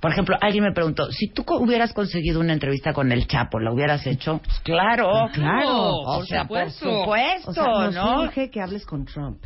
Por 0.00 0.12
ejemplo, 0.12 0.36
alguien 0.40 0.64
me 0.64 0.72
preguntó, 0.72 1.10
si 1.10 1.28
tú 1.30 1.44
hubieras 1.58 1.94
conseguido 1.94 2.40
una 2.40 2.52
entrevista 2.52 2.92
con 2.92 3.10
el 3.10 3.26
Chapo, 3.26 3.58
¿la 3.58 3.72
hubieras 3.72 4.06
hecho? 4.06 4.40
Pues 4.44 4.60
claro, 4.60 5.28
Claro, 5.32 5.92
O 5.94 6.16
por 6.16 6.26
sea, 6.26 6.44
por 6.44 6.70
supuesto. 6.70 7.00
supuesto, 7.02 7.50
O 7.50 7.92
sea, 7.92 8.02
nos 8.02 8.32
que 8.32 8.60
hables 8.60 8.84
con 8.84 9.04
Trump. 9.06 9.42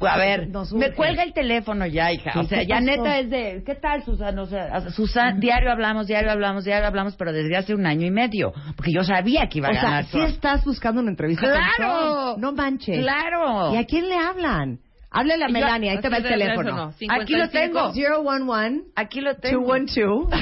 A 0.00 0.16
ver, 0.18 0.48
me 0.74 0.92
cuelga 0.92 1.24
el 1.24 1.32
teléfono 1.32 1.86
ya, 1.86 2.12
hija. 2.12 2.32
O 2.38 2.42
¿Qué 2.42 2.48
sea, 2.48 2.62
ya 2.62 2.76
pasó? 2.76 2.86
neta 2.86 3.18
es 3.18 3.30
de, 3.30 3.62
¿qué 3.66 3.74
tal, 3.74 4.04
Susana? 4.04 4.42
O 4.42 4.46
sea, 4.46 4.90
Susana, 4.90 5.38
diario 5.38 5.72
hablamos, 5.72 6.06
diario 6.06 6.30
hablamos, 6.30 6.64
diario 6.64 6.86
hablamos, 6.86 7.16
pero 7.16 7.32
desde 7.32 7.56
hace 7.56 7.74
un 7.74 7.84
año 7.84 8.06
y 8.06 8.10
medio. 8.10 8.52
Porque 8.76 8.92
yo 8.92 9.02
sabía 9.02 9.48
que 9.48 9.58
iba 9.58 9.68
a 9.68 9.72
O 9.72 9.74
sea, 9.74 9.82
ganar 10.02 10.28
estás 10.28 10.64
buscando 10.64 11.00
una 11.00 11.10
entrevista 11.10 11.46
con 11.46 11.58
¡Claro! 11.76 12.24
Trump. 12.34 12.38
No 12.38 12.52
manches. 12.52 13.00
¡Claro! 13.00 13.74
¿Y 13.74 13.76
a 13.78 13.84
quién 13.84 14.08
le 14.08 14.16
hablan? 14.16 14.78
Háblale 15.10 15.44
a 15.44 15.48
Melania, 15.48 15.92
ahí 15.92 16.00
te 16.00 16.08
va 16.08 16.18
el 16.18 16.24
teléfono. 16.24 16.92
Aquí 17.08 17.34
lo 17.34 17.48
tengo. 17.48 17.92
011 17.92 18.90
Aquí 18.94 19.20
lo 19.20 19.36
tengo. 19.36 19.60
212 19.66 20.36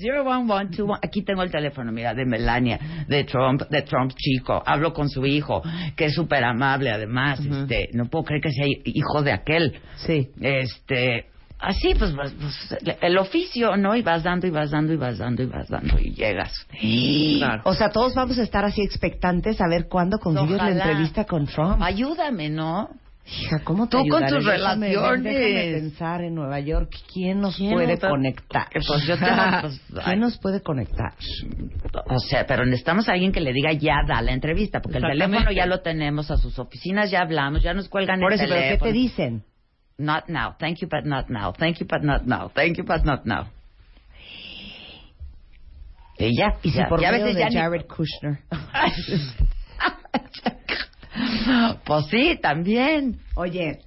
01121. 0.00 0.94
Aquí 1.02 1.22
tengo 1.22 1.42
el 1.42 1.50
teléfono, 1.50 1.92
mira, 1.92 2.14
de 2.14 2.24
Melania, 2.24 2.78
de 3.06 3.24
Trump, 3.24 3.62
de 3.68 3.82
Trump 3.82 4.12
chico. 4.16 4.62
Hablo 4.64 4.92
con 4.92 5.08
su 5.08 5.26
hijo, 5.26 5.62
que 5.96 6.06
es 6.06 6.14
súper 6.14 6.44
amable 6.44 6.90
además. 6.90 7.40
este 7.40 7.88
No 7.92 8.06
puedo 8.06 8.24
creer 8.24 8.42
que 8.42 8.52
sea 8.52 8.66
hijo 8.66 9.22
de 9.22 9.32
aquel. 9.32 9.80
Sí. 9.96 10.30
Este, 10.40 11.26
así, 11.58 11.94
pues, 11.98 12.12
pues, 12.12 12.34
pues, 12.40 12.78
el 13.00 13.18
oficio, 13.18 13.76
¿no? 13.76 13.94
Y 13.96 14.02
vas 14.02 14.22
dando, 14.22 14.46
y 14.46 14.50
vas 14.50 14.70
dando, 14.70 14.92
y 14.92 14.96
vas 14.96 15.18
dando, 15.18 15.42
y 15.42 15.46
vas 15.46 15.68
dando, 15.68 15.98
y 15.98 16.14
llegas. 16.14 16.66
O 17.64 17.74
sea, 17.74 17.90
todos 17.90 18.14
vamos 18.14 18.38
a 18.38 18.42
estar 18.42 18.64
así 18.64 18.82
expectantes 18.82 19.60
a 19.60 19.68
ver 19.68 19.88
cuándo 19.88 20.18
consigues 20.18 20.56
Ojalá. 20.56 20.74
la 20.74 20.84
entrevista 20.84 21.24
con 21.24 21.46
Trump. 21.46 21.82
Ayúdame, 21.82 22.50
¿no? 22.50 22.88
Hija, 23.24 23.60
¿cómo 23.64 23.88
te 23.88 23.96
Tú 23.96 24.08
con 24.08 24.20
tus 24.26 24.44
Déjame 24.44 24.52
relaciones. 24.52 25.24
Déjame 25.24 25.72
pensar 25.80 26.22
en 26.22 26.34
Nueva 26.34 26.58
York. 26.60 26.90
¿Quién 27.12 27.40
nos 27.40 27.56
¿Quién 27.56 27.72
puede 27.72 27.98
conectar? 27.98 28.68
Pues 28.72 29.06
yo 29.06 29.16
te- 29.16 29.24
pues. 29.62 29.80
¿Quién 30.04 30.20
nos 30.20 30.38
puede 30.38 30.60
conectar? 30.60 31.14
O 32.08 32.18
sea, 32.18 32.44
pero 32.46 32.64
necesitamos 32.64 33.08
a 33.08 33.12
alguien 33.12 33.32
que 33.32 33.40
le 33.40 33.52
diga 33.52 33.72
ya 33.72 34.02
da 34.06 34.20
la 34.22 34.32
entrevista, 34.32 34.80
porque 34.82 34.98
el 34.98 35.04
teléfono 35.04 35.52
ya 35.52 35.66
lo 35.66 35.80
tenemos, 35.80 36.30
a 36.30 36.36
sus 36.36 36.58
oficinas 36.58 37.10
ya 37.10 37.20
hablamos, 37.22 37.62
ya 37.62 37.72
nos 37.74 37.88
cuelgan 37.88 38.20
Por 38.20 38.32
el 38.32 38.40
eso, 38.40 38.48
¿pero 38.48 38.60
qué 38.60 38.66
teléfono. 38.66 38.90
te 38.90 38.98
dicen? 38.98 39.44
Not 39.98 40.28
now, 40.28 40.56
thank 40.58 40.78
you, 40.78 40.88
but 40.88 41.04
not 41.04 41.28
now, 41.30 41.52
thank 41.52 41.78
you, 41.78 41.86
but 41.88 42.02
not 42.02 42.22
now, 42.26 42.50
thank 42.54 42.76
you, 42.76 42.84
but 42.84 43.04
not 43.04 43.24
now. 43.24 43.46
Y 46.18 46.36
ya, 46.36 46.56
Y 46.62 46.70
si 46.70 46.78
ya, 46.78 46.88
por 46.88 47.00
ya 47.00 47.10
medio 47.12 47.24
veces 47.26 47.36
de 47.36 47.42
ya 47.42 47.48
ni- 47.50 47.54
Jared 47.56 47.86
Kushner. 47.86 48.38
Pues 51.84 52.06
sí, 52.06 52.38
también. 52.40 53.18
Oye, 53.34 53.80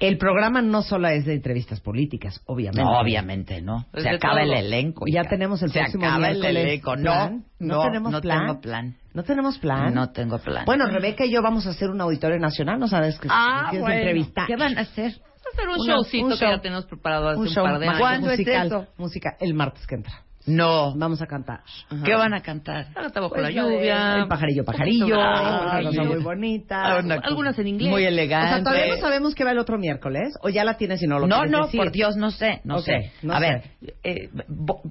el 0.00 0.18
programa 0.18 0.62
no 0.62 0.82
solo 0.82 1.08
es 1.08 1.24
de 1.24 1.34
entrevistas 1.34 1.80
políticas, 1.80 2.40
obviamente. 2.46 2.82
No, 2.82 2.98
obviamente 3.00 3.62
no. 3.62 3.86
Es 3.92 4.02
Se 4.02 4.08
acaba 4.10 4.40
todo. 4.40 4.44
el 4.44 4.52
elenco. 4.66 5.04
Ya 5.06 5.22
tenemos 5.24 5.62
el 5.62 5.70
Se 5.70 5.78
próximo 5.80 6.06
acaba 6.06 6.28
el 6.30 6.44
elenco. 6.44 6.96
No, 6.96 7.02
plan. 7.02 7.44
no, 7.60 7.74
¿No 7.76 7.82
tenemos 7.84 8.12
no 8.12 8.20
plan? 8.20 8.38
tengo 8.46 8.60
plan. 8.60 8.96
¿No 9.14 9.22
tenemos 9.22 9.58
plan? 9.58 9.94
No 9.94 10.10
tengo 10.10 10.38
plan. 10.38 10.64
Bueno, 10.64 10.86
Rebeca 10.86 11.24
y 11.24 11.30
yo 11.30 11.42
vamos 11.42 11.66
a 11.66 11.70
hacer 11.70 11.90
un 11.90 12.00
auditorio 12.00 12.38
nacional, 12.38 12.78
¿no 12.80 12.88
sabes 12.88 13.18
que 13.18 13.28
ah, 13.30 13.70
bueno. 13.78 14.26
¿Qué 14.46 14.56
van 14.56 14.76
a 14.78 14.82
hacer? 14.82 15.12
hacer 15.52 15.68
un 15.68 15.80
Una- 15.80 15.94
showcito 15.94 16.26
un 16.26 16.32
que 16.38 16.46
ya 16.46 16.60
tenemos 16.60 16.86
preparado 16.86 17.28
hace 17.28 17.40
un 17.40 17.46
un, 17.46 17.52
show 17.52 17.64
par 17.64 17.78
de 17.78 17.86
años. 17.88 17.98
¿Cuándo 18.00 18.30
es 18.30 18.40
eso? 18.40 18.86
Música, 18.96 19.36
el 19.38 19.52
martes 19.54 19.86
que 19.86 19.96
entra. 19.96 20.14
No. 20.46 20.94
Vamos 20.96 21.22
a 21.22 21.26
cantar. 21.26 21.60
¿Qué 22.04 22.14
van 22.14 22.34
a 22.34 22.42
cantar? 22.42 22.86
Ahorita 22.94 23.20
bajo 23.20 23.34
Pues 23.34 23.42
la 23.42 23.50
lluvia. 23.50 24.16
El 24.18 24.28
pajarillo, 24.28 24.64
pajarillo. 24.64 25.16
Ay, 25.20 25.80
una 25.80 25.90
cosa 25.90 26.02
sí. 26.02 26.08
muy 26.08 26.22
bonita. 26.22 26.82
Ah, 26.84 27.00
una- 27.02 27.14
Algunas 27.16 27.58
en 27.58 27.68
inglés. 27.68 27.90
Muy 27.90 28.04
O 28.04 28.08
elegante. 28.08 28.48
sea, 28.54 28.62
todavía 28.62 28.94
no 28.94 29.00
sabemos 29.00 29.34
qué 29.34 29.44
va 29.44 29.52
el 29.52 29.58
otro 29.58 29.78
miércoles. 29.78 30.34
O 30.42 30.48
ya 30.48 30.64
la 30.64 30.76
tienes 30.76 31.02
y 31.02 31.06
no 31.06 31.18
lo 31.18 31.26
No, 31.26 31.44
no, 31.46 31.64
decir? 31.66 31.78
por 31.80 31.92
Dios, 31.92 32.16
no 32.16 32.30
sé, 32.30 32.60
no 32.64 32.76
Ok, 32.78 32.84
sé. 32.84 33.12
no 33.22 33.34
a 33.34 33.40
sé. 33.40 33.46
ver, 33.46 33.62
eh, 34.04 34.28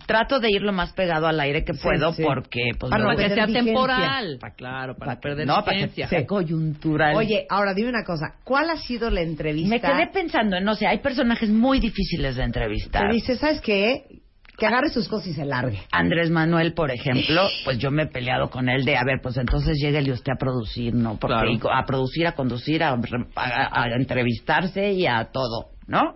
trato 0.07 0.39
de 0.39 0.49
ir 0.51 0.61
lo 0.61 0.71
más 0.73 0.93
pegado 0.93 1.27
al 1.27 1.39
aire 1.39 1.63
que 1.63 1.73
Sí, 1.73 1.79
puedo 1.83 2.13
sí. 2.13 2.23
porque, 2.23 2.61
pues, 2.79 2.89
Para 2.89 3.03
Para 3.03 3.15
que 3.17 3.29
sea 3.35 3.45
vigencia. 3.45 3.63
temporal. 3.73 4.37
Pa- 4.39 4.51
claro, 4.51 4.95
para, 4.95 5.11
para 5.11 5.19
perder 5.21 5.47
no, 5.47 5.63
para 5.65 5.87
que 5.87 6.05
sea 6.07 6.25
coyuntural. 6.25 7.15
Oye, 7.15 7.45
ahora 7.49 7.73
dime 7.73 7.89
una 7.89 8.03
cosa. 8.03 8.35
¿Cuál 8.43 8.69
ha 8.69 8.77
sido 8.77 9.09
la 9.09 9.21
entrevista? 9.21 9.69
me 9.69 9.81
quedé 9.81 10.07
pensando 10.07 10.55
en, 10.57 10.63
no 10.63 10.75
sé, 10.75 10.87
hay 10.87 10.99
personajes 10.99 11.49
muy 11.49 11.79
difíciles 11.79 12.35
de 12.35 12.43
entrevistar. 12.43 13.07
Te 13.07 13.13
dice, 13.13 13.35
¿sabes 13.37 13.61
qué? 13.61 14.20
Que 14.61 14.67
agarre 14.67 14.89
sus 14.89 15.07
cosas 15.09 15.25
y 15.29 15.33
se 15.33 15.43
largue. 15.43 15.79
Andrés 15.91 16.29
Manuel, 16.29 16.73
por 16.75 16.91
ejemplo, 16.91 17.47
pues 17.65 17.79
yo 17.79 17.89
me 17.89 18.03
he 18.03 18.05
peleado 18.05 18.51
con 18.51 18.69
él 18.69 18.85
de, 18.85 18.95
a 18.95 19.03
ver, 19.03 19.19
pues 19.19 19.35
entonces 19.37 19.75
lléguele 19.81 20.11
usted 20.11 20.33
a 20.33 20.35
producir, 20.35 20.93
¿no? 20.93 21.17
Porque 21.17 21.33
Claro. 21.57 21.73
a 21.75 21.83
producir, 21.83 22.27
a 22.27 22.33
conducir, 22.33 22.83
a, 22.83 22.91
a- 22.91 23.81
a 23.83 23.87
entrevistarse 23.95 24.91
y 24.91 25.07
a 25.07 25.25
todo, 25.31 25.69
¿no? 25.87 26.15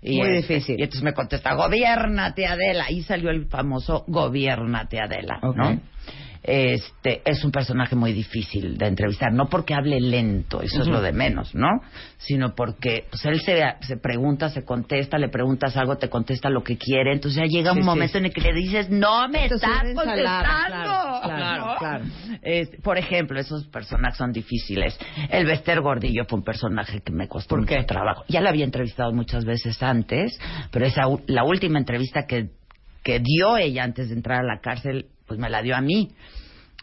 Y 0.00 0.18
Muy 0.18 0.28
este, 0.36 0.54
difícil. 0.54 0.76
Y 0.78 0.82
entonces 0.84 1.02
me 1.02 1.12
contesta, 1.12 1.54
gobiernate 1.54 2.46
Adela. 2.46 2.84
Ahí 2.88 3.02
salió 3.02 3.30
el 3.30 3.46
famoso 3.46 4.04
gobiernate 4.06 5.00
Adela. 5.00 5.40
¿no? 5.42 5.80
Este, 6.44 7.22
es 7.24 7.44
un 7.44 7.52
personaje 7.52 7.94
muy 7.94 8.12
difícil 8.12 8.76
de 8.76 8.88
entrevistar, 8.88 9.32
no 9.32 9.46
porque 9.48 9.74
hable 9.74 10.00
lento, 10.00 10.60
eso 10.60 10.82
es 10.82 10.88
lo 10.88 11.00
de 11.00 11.12
menos, 11.12 11.54
¿no? 11.54 11.68
Sino 12.18 12.54
porque 12.56 13.04
pues, 13.10 13.24
él 13.26 13.40
se, 13.40 13.62
se 13.82 13.96
pregunta, 13.96 14.48
se 14.48 14.64
contesta, 14.64 15.18
le 15.18 15.28
preguntas 15.28 15.76
algo, 15.76 15.98
te 15.98 16.08
contesta 16.08 16.50
lo 16.50 16.64
que 16.64 16.76
quiere, 16.76 17.12
entonces 17.12 17.40
ya 17.42 17.46
llega 17.46 17.70
Sí, 17.72 17.78
un 17.78 17.84
sí. 17.84 17.86
momento 17.88 18.18
en 18.18 18.24
el 18.26 18.32
que 18.32 18.40
le 18.40 18.52
dices, 18.54 18.90
no 18.90 19.28
me 19.28 19.44
estás 19.46 19.82
contestando. 19.94 20.24
claro, 20.24 21.20
claro, 21.22 21.66
¿no? 21.66 21.76
claro. 21.78 22.04
Es- 22.42 22.70
por 22.82 22.98
ejemplo, 22.98 23.38
esos 23.38 23.66
personajes 23.68 24.18
son 24.18 24.32
difíciles. 24.32 24.98
El 25.30 25.46
Bester 25.46 25.80
Gordillo 25.80 26.24
fue 26.24 26.40
un 26.40 26.44
personaje 26.44 27.00
que 27.02 27.12
me 27.12 27.28
costó 27.28 27.50
¿Por 27.50 27.60
mucho 27.60 27.74
qué? 27.76 27.84
trabajo. 27.84 28.24
Ya 28.28 28.40
la 28.40 28.50
había 28.50 28.64
entrevistado 28.64 29.12
muchas 29.12 29.44
veces 29.44 29.80
antes, 29.82 30.36
pero 30.72 30.86
esa 30.86 31.02
la 31.28 31.44
última 31.44 31.78
entrevista 31.78 32.26
que, 32.26 32.48
que 33.04 33.20
dio 33.20 33.56
ella 33.56 33.84
antes 33.84 34.08
de 34.08 34.16
entrar 34.16 34.40
a 34.40 34.42
la 34.44 34.60
cárcel, 34.60 35.06
pues 35.32 35.40
me 35.40 35.48
la 35.48 35.62
dio 35.62 35.74
a 35.74 35.80
mí. 35.80 36.10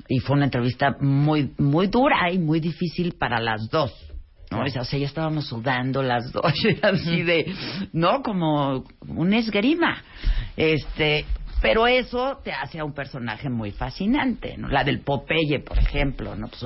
Y 0.08 0.20
fue 0.22 0.36
una 0.36 0.46
entrevista 0.46 0.96
muy, 1.00 1.54
muy 1.60 1.86
dura 1.86 2.32
y 2.32 2.40
muy 2.40 2.60
difícil 2.60 3.14
para 3.14 3.40
las 3.40 3.70
dos. 3.70 3.94
¿no? 4.50 4.64
O 4.64 4.68
sea, 4.68 4.82
ya 4.82 5.06
estábamos 5.06 5.48
sudando 5.48 6.02
las 6.02 6.32
dos, 6.32 6.52
así 6.82 7.22
de, 7.22 7.54
¿no? 7.94 8.24
Como 8.24 8.86
un 9.08 9.34
esgrima. 9.34 10.02
Este, 10.58 11.26
pero 11.62 11.86
eso 11.86 12.40
te 12.44 12.52
hace 12.52 12.80
a 12.80 12.86
un 12.86 12.94
personaje 12.94 13.52
muy 13.52 13.70
fascinante, 13.70 14.58
¿no? 14.58 14.68
La 14.70 14.84
del 14.84 15.02
Popeye, 15.02 15.60
por 15.60 15.78
ejemplo, 15.78 16.36
¿no? 16.36 16.48
Pues, 16.48 16.66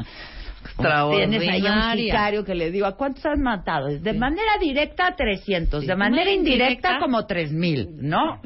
Tienes 0.77 1.49
ahí 1.49 1.67
a 1.67 1.73
un 1.73 1.97
sicario 1.97 2.45
que 2.45 2.55
le 2.55 2.71
digo, 2.71 2.85
¿a 2.85 2.95
cuántos 2.95 3.25
has 3.25 3.37
matado? 3.37 3.87
De 3.87 4.13
manera 4.13 4.53
directa, 4.61 5.13
300. 5.13 5.81
Sí. 5.81 5.87
De 5.87 5.95
manera 5.97 6.31
indirecta, 6.31 6.71
indirecta. 6.71 6.99
como 6.99 7.25
3000, 7.25 7.97
¿no? 7.97 8.39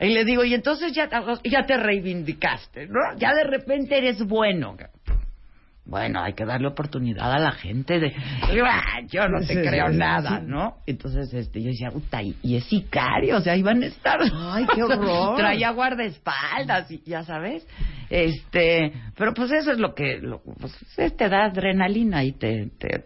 Y 0.00 0.08
le 0.10 0.24
digo, 0.24 0.44
y 0.44 0.54
entonces 0.54 0.92
ya, 0.92 1.08
ya 1.44 1.66
te 1.66 1.76
reivindicaste, 1.76 2.86
¿no? 2.86 3.00
Ya 3.18 3.34
de 3.34 3.44
repente 3.44 3.98
eres 3.98 4.22
bueno. 4.24 4.76
Bueno, 5.84 6.22
hay 6.22 6.34
que 6.34 6.44
darle 6.44 6.68
oportunidad 6.68 7.32
a 7.32 7.38
la 7.38 7.52
gente 7.52 7.98
de, 7.98 8.14
"Ah, 8.62 9.00
yo 9.08 9.26
no 9.26 9.38
te 9.40 9.54
Sí, 9.54 9.54
creo 9.54 9.90
sí, 9.90 9.96
nada, 9.96 10.38
sí. 10.40 10.44
¿no? 10.46 10.76
Entonces, 10.86 11.32
este, 11.32 11.62
yo 11.62 11.68
decía, 11.70 11.88
puta, 11.90 12.22
y, 12.22 12.36
y 12.42 12.56
es 12.56 12.64
sicario, 12.64 13.38
o 13.38 13.40
sea, 13.40 13.56
iban 13.56 13.82
a 13.82 13.86
estar. 13.86 14.20
Ay, 14.22 14.66
qué 14.74 14.82
horror. 14.82 15.36
Traía 15.36 15.70
guardaespaldas, 15.70 16.90
y 16.90 17.02
ya 17.06 17.22
sabes. 17.22 17.66
Este, 18.10 18.92
pero 19.16 19.32
pues 19.32 19.50
eso 19.50 19.72
es 19.72 19.78
lo 19.78 19.94
que, 19.94 20.18
lo- 20.18 20.42
pues, 20.60 20.74
te 21.16 21.28
da 21.28 21.46
adrenalina 21.46 22.22
y 22.22 22.32
te, 22.32 22.66
te 22.78 23.04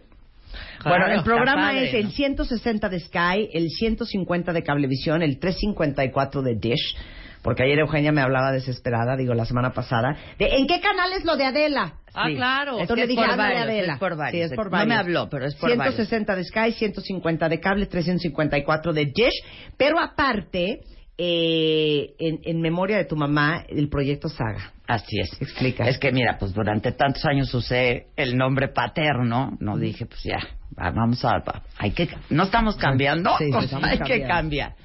Bueno, 0.83 1.05
Claro, 1.05 1.13
el 1.19 1.23
programa 1.23 1.67
padre, 1.69 1.87
es 1.89 1.93
el 1.93 2.05
¿no? 2.05 2.11
160 2.11 2.89
de 2.89 2.99
Sky, 2.99 3.49
el 3.53 3.69
150 3.69 4.53
de 4.53 4.63
Cablevisión, 4.63 5.21
el 5.21 5.39
354 5.39 6.41
de 6.41 6.55
Dish. 6.55 6.95
Porque 7.41 7.63
ayer 7.63 7.77
Eugenia 7.79 8.13
me 8.13 8.21
hablaba 8.21 8.53
desesperada, 8.53 9.17
digo, 9.17 9.33
la 9.33 9.43
semana 9.45 9.73
pasada, 9.73 10.15
de 10.39 10.45
¿en 10.47 10.65
qué 10.65 10.79
canal 10.79 11.11
es 11.11 11.25
lo 11.25 11.35
de 11.35 11.43
Adela? 11.43 11.95
Ah, 12.13 12.27
claro. 12.33 12.75
Es 12.77 12.81
Entonces 12.83 13.05
le 13.05 13.07
dije, 13.15 13.25
por 13.27 13.35
varios, 13.37 13.61
Adela. 13.63 13.93
es 13.93 13.99
por 13.99 14.15
varios. 14.15 14.31
Sí, 14.47 14.51
es 14.51 14.55
por 14.55 14.65
No 14.67 14.71
varios. 14.71 14.87
me 14.87 14.95
habló, 14.95 15.29
pero 15.29 15.45
es 15.47 15.55
por 15.55 15.69
160 15.69 16.35
de 16.37 16.43
Sky, 16.45 16.71
150 16.71 17.49
de 17.49 17.59
cable, 17.59 17.85
354 17.87 18.93
de 18.93 19.05
Dish. 19.07 19.43
Pero 19.75 19.99
aparte, 19.99 20.79
eh, 21.17 22.13
en, 22.19 22.39
en 22.43 22.61
memoria 22.61 22.97
de 22.97 23.05
tu 23.05 23.15
mamá 23.15 23.63
el 23.69 23.87
proyecto 23.89 24.29
Saga. 24.29 24.71
Así 24.87 25.19
es. 25.19 25.31
Explica. 25.41 25.87
Es 25.87 25.97
que 25.97 26.11
mira, 26.11 26.37
pues 26.37 26.53
durante 26.53 26.91
tantos 26.91 27.23
años 27.25 27.53
usé 27.53 28.07
el 28.15 28.35
nombre 28.37 28.67
paterno, 28.69 29.55
no 29.59 29.77
dije, 29.77 30.05
pues 30.05 30.21
ya, 30.23 30.39
va- 30.77 30.91
vamos 30.91 31.23
a, 31.23 31.41
hay 31.77 31.91
que, 31.91 32.09
no 32.29 32.43
estamos 32.43 32.75
cambiando, 32.77 33.31
Sí, 33.37 33.45
estamos 33.63 33.89
hay 33.89 33.99
que 33.99 34.23
cambiar. 34.23 34.75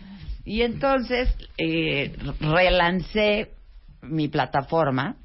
Y 0.45 0.63
entonces 0.63 1.35
eh, 1.59 2.15
relancé 2.41 3.51
mi 4.03 4.29
plataforma, 4.29 5.17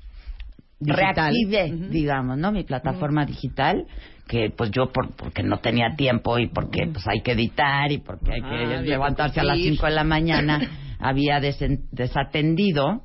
Digital. 0.80 1.16
reactivé, 1.16 1.72
digamos, 1.90 2.38
¿no? 2.38 2.52
Mi 2.52 2.64
plataforma 2.64 3.26
digital, 3.26 3.86
que 4.28 4.50
pues 4.56 4.72
yo 4.72 4.92
por, 4.92 5.16
porque 5.16 5.44
no 5.44 5.58
tenía 5.60 5.96
tiempo 5.96 6.40
y 6.40 6.48
porque 6.48 6.88
pues 6.92 7.06
hay 7.08 7.22
que 7.22 7.34
editar 7.34 7.92
y 7.92 7.98
porque 8.00 8.34
hay 8.34 8.42
que 8.42 8.82
levantarse 8.90 9.40
a 9.40 9.44
las 9.44 9.56
cumplir. 9.56 9.74
5 9.74 9.86
de 9.88 9.92
la 9.92 10.04
mañana, 10.04 10.62
había 11.00 11.40
desen- 11.40 11.88
desatendido 11.92 13.02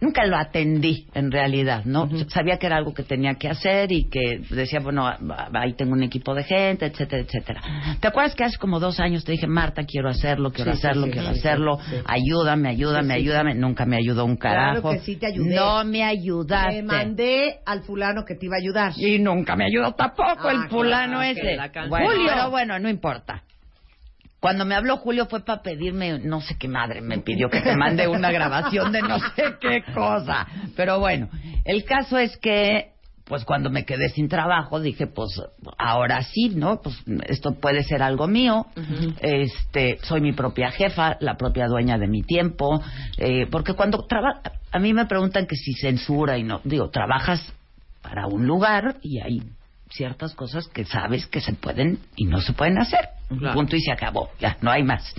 Nunca 0.00 0.24
lo 0.26 0.36
atendí, 0.36 1.06
en 1.14 1.30
realidad, 1.30 1.84
¿no? 1.84 2.08
Sabía 2.28 2.56
que 2.58 2.66
era 2.66 2.76
algo 2.76 2.94
que 2.94 3.02
tenía 3.02 3.34
que 3.34 3.48
hacer 3.48 3.90
y 3.92 4.08
que 4.08 4.40
decía, 4.50 4.80
bueno, 4.80 5.06
ahí 5.54 5.74
tengo 5.74 5.92
un 5.92 6.02
equipo 6.02 6.34
de 6.34 6.44
gente, 6.44 6.86
etcétera, 6.86 7.22
etcétera. 7.22 7.60
¿Te 8.00 8.08
acuerdas 8.08 8.34
que 8.34 8.44
hace 8.44 8.58
como 8.58 8.78
dos 8.80 9.00
años 9.00 9.24
te 9.24 9.32
dije, 9.32 9.46
Marta, 9.46 9.84
quiero 9.84 10.08
hacerlo, 10.08 10.50
quiero 10.52 10.72
Sí, 10.72 10.78
hacerlo, 10.78 11.06
sí, 11.06 11.10
quiero 11.12 11.32
sí, 11.32 11.38
hacerlo, 11.40 11.78
ayúdame, 12.06 12.68
ayúdame, 12.68 13.14
ayúdame? 13.14 13.54
Nunca 13.54 13.84
me 13.86 13.96
ayudó 13.96 14.24
un 14.24 14.36
Claro 14.36 14.82
carajo. 14.82 14.90
que 14.92 14.98
sí 15.00 15.16
te 15.16 15.26
ayudé. 15.26 15.54
No 15.54 15.84
me 15.84 16.02
ayudaste. 16.04 16.72
Le 16.76 16.82
mandé 16.82 17.58
al 17.66 17.82
fulano 17.82 18.24
que 18.24 18.34
te 18.36 18.46
iba 18.46 18.56
a 18.56 18.60
ayudar. 18.60 18.92
Y 18.96 19.18
nunca 19.18 19.56
me 19.56 19.64
ayudó 19.66 19.92
tampoco 19.92 20.48
Ah, 20.48 20.52
el 20.52 20.68
fulano 20.70 21.18
claro, 21.18 21.22
ese. 21.22 21.88
Bueno, 21.88 22.06
Julio. 22.06 22.30
pero 22.34 22.50
bueno, 22.50 22.78
no 22.78 22.88
importa. 22.88 23.42
Cuando 24.40 24.64
me 24.64 24.74
habló 24.74 24.96
Julio 24.96 25.26
fue 25.26 25.44
para 25.44 25.62
pedirme, 25.62 26.18
no 26.18 26.40
sé 26.40 26.56
qué 26.58 26.66
madre, 26.66 27.02
me 27.02 27.18
pidió 27.18 27.50
que 27.50 27.60
te 27.60 27.76
mande 27.76 28.08
una 28.08 28.32
grabación 28.32 28.90
de 28.90 29.02
no 29.02 29.18
sé 29.18 29.56
qué 29.60 29.82
cosa. 29.92 30.46
Pero 30.76 30.98
bueno, 30.98 31.28
el 31.64 31.84
caso 31.84 32.16
es 32.16 32.38
que, 32.38 32.92
pues 33.26 33.44
cuando 33.44 33.68
me 33.68 33.84
quedé 33.84 34.08
sin 34.08 34.28
trabajo, 34.28 34.80
dije, 34.80 35.06
pues 35.06 35.28
ahora 35.76 36.22
sí, 36.22 36.48
¿no? 36.54 36.80
Pues 36.80 36.96
esto 37.28 37.60
puede 37.60 37.82
ser 37.84 38.02
algo 38.02 38.26
mío. 38.26 38.66
Este, 39.20 39.98
soy 40.02 40.22
mi 40.22 40.32
propia 40.32 40.70
jefa, 40.70 41.18
la 41.20 41.36
propia 41.36 41.66
dueña 41.66 41.98
de 41.98 42.08
mi 42.08 42.22
tiempo. 42.22 42.82
eh, 43.18 43.46
porque 43.50 43.74
cuando 43.74 44.06
trabajo, 44.06 44.40
a 44.72 44.78
mí 44.78 44.94
me 44.94 45.04
preguntan 45.04 45.46
que 45.46 45.56
si 45.56 45.74
censura 45.74 46.38
y 46.38 46.44
no, 46.44 46.62
digo, 46.64 46.88
trabajas 46.88 47.52
para 48.00 48.26
un 48.26 48.46
lugar 48.46 48.96
y 49.02 49.20
hay 49.20 49.42
ciertas 49.90 50.34
cosas 50.34 50.68
que 50.68 50.84
sabes 50.84 51.26
que 51.26 51.40
se 51.40 51.52
pueden 51.54 51.98
y 52.16 52.24
no 52.24 52.40
se 52.40 52.52
pueden 52.52 52.78
hacer. 52.78 53.08
Claro. 53.28 53.54
Punto 53.54 53.76
y 53.76 53.80
se 53.80 53.92
acabó, 53.92 54.30
ya, 54.40 54.56
no 54.60 54.70
hay 54.70 54.82
más. 54.82 55.14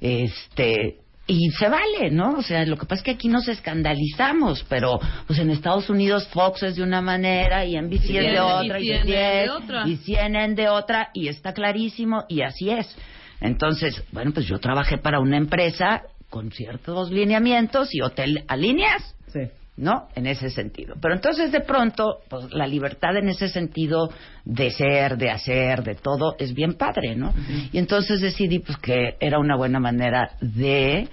Este, 0.00 0.98
y 1.26 1.50
se 1.50 1.68
vale, 1.68 2.10
¿no? 2.10 2.38
O 2.38 2.42
sea, 2.42 2.64
lo 2.66 2.76
que 2.76 2.86
pasa 2.86 3.00
es 3.00 3.02
que 3.02 3.10
aquí 3.12 3.28
nos 3.28 3.48
escandalizamos, 3.48 4.64
pero 4.68 5.00
pues 5.26 5.38
en 5.38 5.50
Estados 5.50 5.90
Unidos 5.90 6.28
Fox 6.28 6.62
es 6.62 6.76
de 6.76 6.82
una 6.82 7.00
manera 7.02 7.64
y 7.64 7.76
NBC 7.80 8.04
es 8.04 8.32
de 8.32 8.40
otra 8.40 8.80
y, 8.80 8.90
y 8.92 8.94
CNN 8.94 9.04
de 9.44 9.50
otra. 9.50 9.88
y 9.88 9.96
CNN 9.96 10.54
de 10.54 10.68
otra 10.68 11.10
y 11.14 11.28
está 11.28 11.52
clarísimo 11.52 12.24
y 12.28 12.42
así 12.42 12.70
es. 12.70 12.96
Entonces, 13.40 14.02
bueno, 14.12 14.32
pues 14.32 14.46
yo 14.46 14.58
trabajé 14.58 14.98
para 14.98 15.18
una 15.20 15.36
empresa 15.36 16.02
con 16.30 16.50
ciertos 16.52 17.10
lineamientos 17.10 17.94
y 17.94 18.00
hotel 18.00 18.44
a 18.48 18.56
líneas 18.56 19.14
Sí. 19.32 19.40
¿No? 19.76 20.08
En 20.14 20.26
ese 20.26 20.50
sentido. 20.50 20.94
Pero 21.00 21.14
entonces 21.14 21.52
de 21.52 21.60
pronto, 21.60 22.20
pues 22.28 22.52
la 22.52 22.66
libertad 22.66 23.16
en 23.16 23.28
ese 23.28 23.48
sentido 23.48 24.10
de 24.44 24.70
ser, 24.70 25.16
de 25.18 25.30
hacer, 25.30 25.82
de 25.82 25.94
todo, 25.96 26.34
es 26.38 26.54
bien 26.54 26.74
padre, 26.74 27.14
¿no? 27.14 27.34
Y 27.72 27.78
entonces 27.78 28.20
decidí 28.20 28.58
pues 28.60 28.78
que 28.78 29.16
era 29.20 29.38
una 29.38 29.56
buena 29.56 29.78
manera 29.78 30.30
de, 30.40 31.08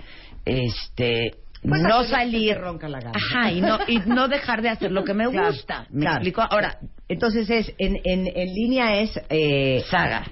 este, 0.46 1.32
Pues 1.62 1.82
no 1.82 2.04
salir, 2.06 2.58
ronca 2.58 2.88
la 2.88 3.00
gana. 3.00 3.14
ajá, 3.16 3.52
y 3.52 3.62
no, 3.62 3.80
y 3.88 4.00
no 4.06 4.28
dejar 4.28 4.62
de 4.62 4.70
hacer 4.70 4.92
lo 4.92 5.04
que 5.04 5.14
me 5.14 5.28
Claro, 5.30 5.48
gusta. 5.48 5.86
¿Me 5.90 6.02
claro. 6.02 6.18
explico? 6.18 6.42
Ahora, 6.42 6.78
Entonces 7.10 7.50
es, 7.50 7.74
en, 7.78 7.98
en, 8.04 8.28
en 8.28 8.54
línea 8.54 9.02
es... 9.02 9.12
Eh, 9.30 9.84
saga, 9.90 10.24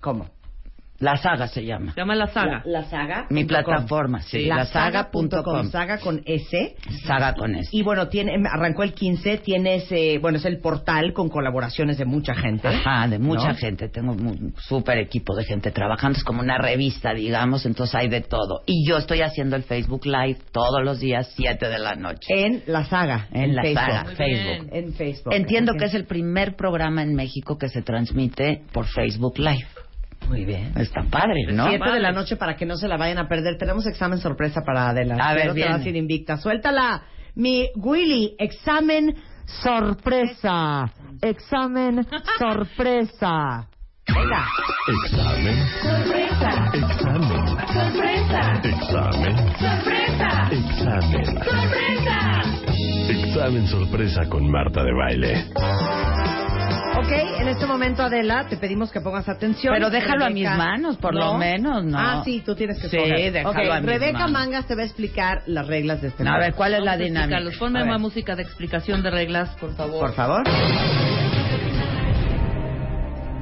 ¿Cómo? 0.00 0.28
La 1.02 1.16
saga 1.16 1.48
se 1.48 1.64
llama. 1.64 1.92
Se 1.94 2.00
llama 2.00 2.14
La 2.14 2.28
Saga. 2.28 2.62
La, 2.64 2.80
la 2.80 2.84
saga. 2.84 3.26
Mi 3.28 3.42
punto 3.44 3.56
com. 3.56 3.64
plataforma, 3.74 4.20
sí, 4.22 4.44
La 4.44 4.64
saga.com, 4.66 5.68
saga 5.68 5.98
con 5.98 6.22
S. 6.24 6.76
Saga 7.04 7.34
con 7.34 7.56
eso. 7.56 7.68
Y 7.72 7.82
bueno, 7.82 8.06
tiene, 8.06 8.34
arrancó 8.48 8.84
el 8.84 8.94
15, 8.94 9.38
tienes, 9.38 9.90
eh, 9.90 10.18
bueno, 10.22 10.38
es 10.38 10.44
el 10.44 10.60
portal 10.60 11.12
con 11.12 11.28
colaboraciones 11.28 11.98
de 11.98 12.04
mucha 12.04 12.34
gente. 12.36 12.68
Ajá, 12.68 13.08
de 13.08 13.18
mucha 13.18 13.48
¿no? 13.48 13.54
gente. 13.56 13.88
Tengo 13.88 14.12
un 14.12 14.54
súper 14.56 14.98
equipo 14.98 15.34
de 15.34 15.42
gente 15.42 15.72
trabajando. 15.72 16.18
Es 16.18 16.24
como 16.24 16.40
una 16.40 16.56
revista, 16.56 17.12
digamos, 17.12 17.66
entonces 17.66 17.96
hay 17.96 18.08
de 18.08 18.20
todo. 18.20 18.62
Y 18.66 18.88
yo 18.88 18.96
estoy 18.98 19.22
haciendo 19.22 19.56
el 19.56 19.64
Facebook 19.64 20.06
Live 20.06 20.38
todos 20.52 20.84
los 20.84 21.00
días, 21.00 21.32
7 21.34 21.68
de 21.68 21.78
la 21.80 21.96
noche. 21.96 22.28
En 22.28 22.62
la 22.66 22.84
saga. 22.84 23.26
En 23.32 23.56
la 23.56 23.62
Facebook. 23.62 23.84
saga, 23.84 24.04
Muy 24.04 24.14
Facebook. 24.14 24.70
bien. 24.70 24.84
En 24.84 24.92
Facebook. 24.92 25.34
Entiendo 25.34 25.72
que 25.76 25.86
es 25.86 25.94
el 25.94 26.04
primer 26.04 26.54
programa 26.54 27.02
en 27.02 27.16
México 27.16 27.58
que 27.58 27.68
se 27.68 27.82
transmite 27.82 28.62
por 28.72 28.86
Facebook 28.86 29.38
Live. 29.38 29.66
Muy 30.28 30.44
bien. 30.44 30.72
Está 30.76 31.02
padre, 31.10 31.52
¿no? 31.52 31.68
Siete 31.68 31.90
de 31.90 32.00
la 32.00 32.12
noche 32.12 32.36
para 32.36 32.56
que 32.56 32.66
no 32.66 32.76
se 32.76 32.88
la 32.88 32.96
vayan 32.96 33.18
a 33.18 33.28
perder. 33.28 33.58
Tenemos 33.58 33.86
examen 33.86 34.18
sorpresa 34.18 34.62
para 34.64 34.88
Adela. 34.90 35.16
A 35.20 35.34
ver, 35.34 35.52
viene. 35.52 35.72
vas 35.72 35.84
a 35.84 35.88
ir 35.88 35.96
invicta. 35.96 36.36
Suéltala. 36.36 37.02
Mi 37.34 37.68
Willy, 37.76 38.34
examen 38.38 39.14
sorpresa. 39.46 40.92
Examen 41.20 42.06
sorpresa. 42.38 43.68
Venga. 44.08 44.46
Examen. 44.88 45.56
Sorpresa. 45.80 46.70
Examen. 46.74 47.46
Sorpresa. 47.72 48.60
Examen. 48.64 49.36
Sorpresa. 49.58 50.48
Examen. 50.50 51.24
Sorpresa. 51.24 52.42
Examen 53.08 53.66
sorpresa 53.68 54.28
con 54.28 54.50
Marta 54.50 54.82
de 54.82 54.92
Baile. 54.92 56.41
Ok, 56.98 57.10
en 57.40 57.48
este 57.48 57.66
momento, 57.66 58.02
Adela, 58.02 58.46
te 58.48 58.56
pedimos 58.56 58.90
que 58.92 59.00
pongas 59.00 59.28
atención. 59.28 59.72
Pero 59.74 59.88
déjalo 59.90 60.24
a 60.24 60.28
Rebeca- 60.28 60.34
mis 60.34 60.58
manos, 60.58 60.96
por 60.98 61.14
¿No? 61.14 61.32
lo 61.32 61.38
menos, 61.38 61.84
¿no? 61.84 61.98
Ah, 61.98 62.22
sí, 62.24 62.42
tú 62.44 62.54
tienes 62.54 62.78
que 62.80 62.88
Sí, 62.88 62.96
escoger. 62.96 63.32
déjalo 63.32 63.50
Ok, 63.50 63.56
a 63.70 63.80
mis 63.80 63.86
Rebeca 63.90 64.12
manos. 64.18 64.32
Mangas 64.32 64.66
te 64.66 64.74
va 64.74 64.82
a 64.82 64.84
explicar 64.84 65.42
las 65.46 65.66
reglas 65.66 66.02
de 66.02 66.08
este 66.08 66.22
A 66.22 66.26
juego. 66.26 66.38
ver, 66.40 66.54
¿cuál 66.54 66.74
es 66.74 66.82
la 66.84 66.92
a 66.92 66.96
dinámica? 66.96 67.20
explicarlos. 67.38 67.56
Ponme 67.56 67.80
A 67.80 67.84
una 67.84 67.98
música 67.98 68.36
de 68.36 68.42
explicación 68.42 69.02
de 69.02 69.10
reglas, 69.10 69.48
por 69.56 69.74
favor. 69.74 70.00
Por 70.00 70.12
favor. 70.14 70.42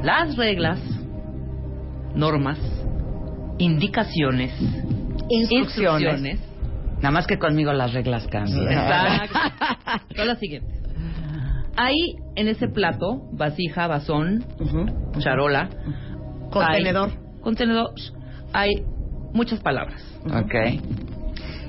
Las 0.02 0.36
reglas, 0.36 0.78
normas, 2.14 2.58
indicaciones, 3.58 4.52
instrucciones. 5.28 6.40
Nada 6.96 7.10
más 7.10 7.26
que 7.26 7.38
conmigo 7.38 7.72
las 7.72 7.92
reglas 7.94 8.26
cambian. 8.28 8.62
Exacto. 8.72 9.38
Son 10.16 10.26
las 10.28 10.38
siguientes. 10.38 10.79
Hay 11.76 11.94
en 12.36 12.48
ese 12.48 12.68
plato, 12.68 13.22
vasija, 13.32 13.86
vasón, 13.86 14.44
charola, 15.18 15.68
Contenedor. 16.50 17.10
hay- 17.10 17.40
contenedor, 17.42 17.90
hay 18.52 18.70
muchas 19.32 19.60
palabras. 19.60 20.02
ok. 20.26 20.54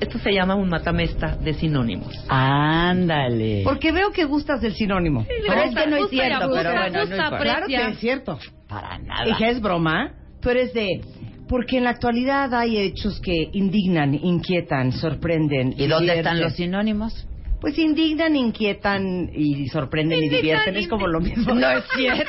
Esto 0.02 0.18
se 0.18 0.32
llama 0.34 0.56
un 0.56 0.68
matamesta 0.68 1.36
de 1.38 1.54
sinónimos. 1.54 2.12
Ándale. 2.28 3.62
Porque 3.64 3.92
veo 3.92 4.10
que 4.12 4.26
gustas 4.26 4.60
del 4.60 4.74
sinónimo. 4.74 5.26
Pero 5.28 5.62
es 5.62 5.76
que 5.76 5.88
no 5.88 5.96
es 5.98 6.10
cierto, 6.10 6.44
abusa, 6.46 6.62
pero 6.64 6.72
bueno, 6.72 6.94
no 6.94 7.00
gusta, 7.02 7.16
importa. 7.24 7.44
Claro 7.44 7.68
que 7.68 7.88
es 7.90 8.00
cierto. 8.00 8.40
Para 8.68 8.98
Y 9.00 9.04
nada. 9.06 9.38
que 9.38 9.50
es 9.50 9.62
broma. 9.62 10.14
Tú 10.42 10.50
eres 10.50 10.74
de... 10.74 11.02
Porque 11.48 11.78
en 11.78 11.84
la 11.84 11.92
actualidad 11.92 12.52
hay 12.56 12.78
hechos 12.78 13.20
que 13.22 13.50
indignan, 13.54 14.16
inquietan, 14.16 14.92
sorprenden. 14.92 15.76
¿Y 15.78 15.86
dónde 15.86 16.18
están 16.18 16.40
los 16.42 16.54
sinónimos? 16.54 17.28
Pues 17.62 17.78
indignan, 17.78 18.36
inquietan 18.36 19.30
y 19.34 19.68
sorprenden 19.70 20.20
y 20.20 20.26
Indignan, 20.26 20.42
divierten. 20.42 20.76
Es 20.78 20.88
como 20.90 21.08
lo 21.08 21.20
mismo. 21.22 21.54
No 21.54 21.70
es 21.70 21.84
cierto. 21.96 22.26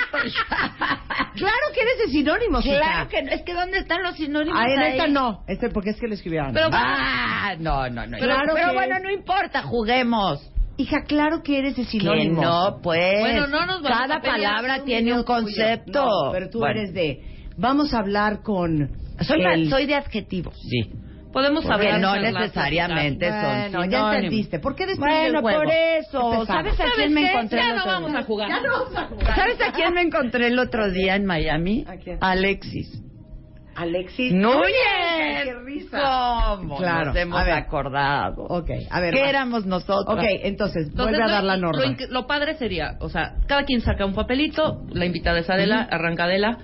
claro 1.35 1.57
que 1.75 1.81
eres 1.81 1.99
de 2.07 2.09
sinónimos, 2.13 2.65
hija. 2.67 2.77
claro 2.79 3.09
que 3.09 3.23
no. 3.23 3.31
Es 3.33 3.43
que 3.43 3.55
¿dónde 3.55 3.79
están 3.79 4.03
los 4.03 4.17
sinónimos? 4.17 4.59
Ah, 4.61 4.67
en 4.71 4.79
ahí? 4.79 4.91
esta 4.93 5.07
no. 5.09 5.43
Este, 5.49 5.71
porque 5.71 5.91
es 5.91 5.99
que 6.01 6.07
lo 6.07 6.15
escribieron. 6.15 6.53
Pero- 6.53 6.69
Ah, 6.73 7.55
no, 7.59 7.89
no, 7.89 8.07
no. 8.07 8.17
Pero- 8.21 8.35
Pero, 8.37 8.55
Claro 8.55 8.55
que- 8.71 8.75
bueno, 8.75 8.99
no 9.03 9.11
importa, 9.11 9.63
juguemos. 9.63 10.49
Hija, 10.79 11.03
claro 11.07 11.43
que 11.43 11.59
eres 11.59 11.77
de 11.77 11.85
Que 11.85 11.91
sinónimos. 11.91 12.45
no, 12.45 12.81
pues. 12.83 13.21
Bueno, 13.21 13.47
no 13.47 13.67
nos 13.67 13.83
vamos 13.83 13.99
Cada 13.99 14.17
a 14.17 14.21
palabra 14.23 14.85
tiene 14.85 15.15
un 15.15 15.23
concepto. 15.25 16.05
No, 16.05 16.33
pero 16.33 16.49
tú 16.51 16.59
Bueno, 16.61 16.81
eres 16.81 16.95
de... 16.95 17.21
Vamos 17.59 17.93
a 17.95 17.99
hablar 17.99 18.43
con... 18.43 18.91
Soy, 19.21 19.43
el- 19.45 19.69
soy 19.71 19.87
de 19.87 19.95
adjetivos. 19.95 20.55
Sí. 20.69 20.91
Podemos 21.33 21.65
Porque 21.65 21.89
hablar 21.89 22.01
no 22.01 22.17
necesariamente 22.17 23.27
Bueno, 23.31 23.43
son 23.73 23.91
ya 23.91 23.97
sinónimos. 23.99 24.15
entendiste. 24.15 24.59
¿Por 24.59 24.75
qué 24.77 24.87
destruir 24.87 25.15
Bueno, 25.15 25.39
el 25.39 25.43
juego? 25.43 25.59
por 25.63 25.73
eso. 25.73 26.47
¿Sabes 26.47 26.75
a 26.75 26.77
¿Sabes 26.77 26.93
quién 26.97 27.15
me 27.15 27.31
encontré 27.33 27.59
Ya 27.59 27.71
el 27.71 27.77
no 27.77 27.87
vamos 27.87 28.11
día? 28.11 28.21
a 28.21 28.23
jugar. 28.25 28.49
Ya 28.49 28.61
no 28.61 28.73
vamos 28.73 28.97
a 28.97 29.05
jugar. 29.07 29.35
¿Sabes 29.37 29.61
a 29.61 29.73
quién 29.73 29.95
me 29.95 30.03
encontré 30.03 30.47
el 30.49 30.59
otro 30.59 30.91
día 30.91 31.17
en 31.17 31.25
Miami? 31.25 31.85
¿A 31.89 31.97
quién? 31.97 32.19
Alexis. 32.21 33.03
Alexis 33.75 34.35
¡Núñez! 34.35 35.45
¡Qué 35.45 35.55
risa! 35.65 36.57
¿Cómo 36.59 36.77
Claro, 36.77 37.07
nos 37.07 37.17
hemos 37.17 37.41
a 37.41 37.45
ver. 37.45 37.55
acordado? 37.55 38.43
Ok, 38.51 38.69
a 38.91 39.01
ver. 39.01 39.15
¿Qué 39.15 39.27
éramos 39.27 39.65
nosotros? 39.65 40.15
Ok, 40.15 40.25
entonces, 40.43 40.89
Entonces, 40.89 41.17
vuelve 41.19 41.23
a 41.23 41.27
lo- 41.27 41.33
dar 41.33 41.45
la 41.45 41.57
Lo, 41.57 41.73
norma. 41.73 41.85
inc- 41.87 42.09
lo 42.11 42.27
padre 42.27 42.55
sería, 42.57 42.97
o 43.01 43.09
sea, 43.09 43.37
cada 43.49 43.65
quien 43.65 43.81
saca 43.81 44.05
un 44.05 44.13
papelito, 44.13 44.83
la 44.91 45.07
invitada 45.07 45.39
es 45.39 45.49
Adela, 45.49 45.89
arranca 45.91 46.25
Adela. 46.25 46.59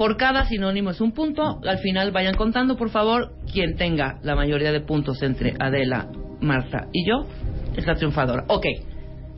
Por 0.00 0.16
cada 0.16 0.46
sinónimo 0.46 0.88
es 0.88 1.02
un 1.02 1.12
punto. 1.12 1.60
Al 1.62 1.76
final 1.76 2.10
vayan 2.10 2.34
contando, 2.34 2.78
por 2.78 2.88
favor. 2.88 3.34
Quien 3.52 3.76
tenga 3.76 4.18
la 4.22 4.34
mayoría 4.34 4.72
de 4.72 4.80
puntos 4.80 5.22
entre 5.22 5.54
Adela, 5.60 6.08
Marta 6.40 6.86
y 6.90 7.06
yo 7.06 7.26
es 7.76 7.86
la 7.86 7.96
triunfadora. 7.96 8.44
Ok. 8.48 8.64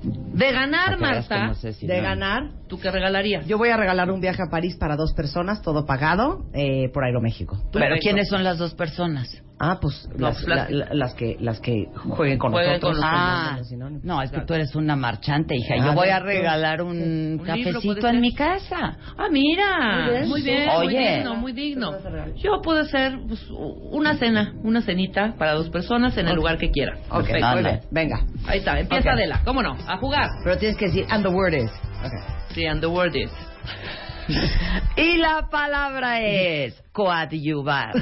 De 0.05 0.53
ganar, 0.53 1.01
Marta, 1.01 1.49
no 1.49 1.55
sé 1.57 1.73
si 1.73 1.89
De 1.89 1.97
no. 1.97 2.05
ganar, 2.05 2.51
¿tú 2.69 2.79
qué 2.79 2.93
regalarías? 2.93 3.45
Yo 3.49 3.59
voy 3.59 3.71
a 3.71 3.77
regalar 3.77 4.09
un 4.13 4.21
viaje 4.21 4.41
a 4.41 4.51
París 4.53 4.77
para 4.77 4.95
dos 4.95 5.13
personas, 5.15 5.63
todo 5.63 5.85
pagado, 5.85 6.45
eh, 6.55 6.91
por 6.95 7.03
Aeroméxico. 7.03 7.59
Pero 7.73 7.97
¿quiénes 8.01 8.29
son 8.29 8.45
las 8.45 8.59
dos 8.59 8.73
personas? 8.75 9.43
Ah, 9.65 9.79
pues 9.81 10.09
No, 10.17 10.27
las, 10.27 10.35
pues 10.39 10.49
las 10.49 10.57
la- 10.59 10.67
que- 10.67 10.75
la- 10.75 10.89
las 10.95 11.15
que 11.15 11.37
las 11.39 11.61
que 11.61 11.87
jueguen 11.95 12.37
con 12.37 12.51
Jueguen 12.51 12.81
nosotros. 12.81 12.99
con. 13.01 13.57
Los 13.59 13.69
sinónimos. 13.69 14.05
No, 14.05 14.21
es 14.21 14.33
que 14.33 14.41
tú 14.41 14.55
eres 14.55 14.75
una 14.75 14.97
marchante, 14.97 15.55
hija. 15.55 15.75
Ah, 15.79 15.87
Yo 15.87 15.93
voy 15.95 16.09
a 16.09 16.19
regalar 16.19 16.83
un, 16.83 17.41
cafecito 17.47 18.09
en 18.09 18.21
mi 18.21 18.35
casa. 18.35 18.97
Ah, 19.17 19.29
mira. 19.31 20.25
Muy 20.27 20.43
bien. 20.43 20.67
Muy 20.69 20.89
digno, 20.89 21.35
muy 21.37 21.53
digno. 21.53 21.93
Yo 22.37 22.61
puedo 22.61 22.81
hacer 22.81 23.17
pues, 23.29 23.41
una 23.93 24.17
cena, 24.17 24.53
una 24.65 24.83
cenita 24.83 25.37
para 25.39 25.53
dos 25.53 25.71
personas 25.71 26.19
en 26.19 26.27
el 26.27 26.35
lugar 26.35 26.59
que 26.59 26.73
quiera. 26.73 26.97
Ok, 27.11 27.27
Perfecto. 27.27 27.47
muy 27.53 27.63
bien. 27.63 27.81
Venga. 27.93 28.21
Ahí 28.49 28.59
está, 28.59 28.81
empieza 28.81 29.11
Ok. 29.11 29.15
Adela. 29.15 29.43
¿Cómo 29.45 29.63
no? 29.63 29.77
A 29.87 29.97
jugar. 29.99 30.29
Pero 30.43 30.59
tienes 30.59 30.77
que 30.77 30.87
decir, 30.87 31.07
and 31.09 31.25
the 31.25 31.31
word 31.33 31.55
is. 31.55 31.71
Sí, 32.53 32.67
and 32.67 32.81
the 32.81 32.89
word 32.89 33.15
is. 33.15 33.31
Y 34.97 35.17
la 35.19 35.49
palabra 35.51 36.21
es 36.21 36.75
coadyuvar. 36.93 37.93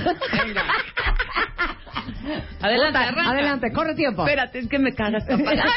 Adelante, 2.61 2.99
arranca. 2.99 3.31
Adelante, 3.31 3.73
corre 3.73 3.95
tiempo. 3.95 4.25
Espérate, 4.27 4.59
es 4.61 4.69
que 4.69 4.79
me 4.79 4.95
caga 4.95 5.19
esta 5.19 5.37
palabra. 5.45 5.73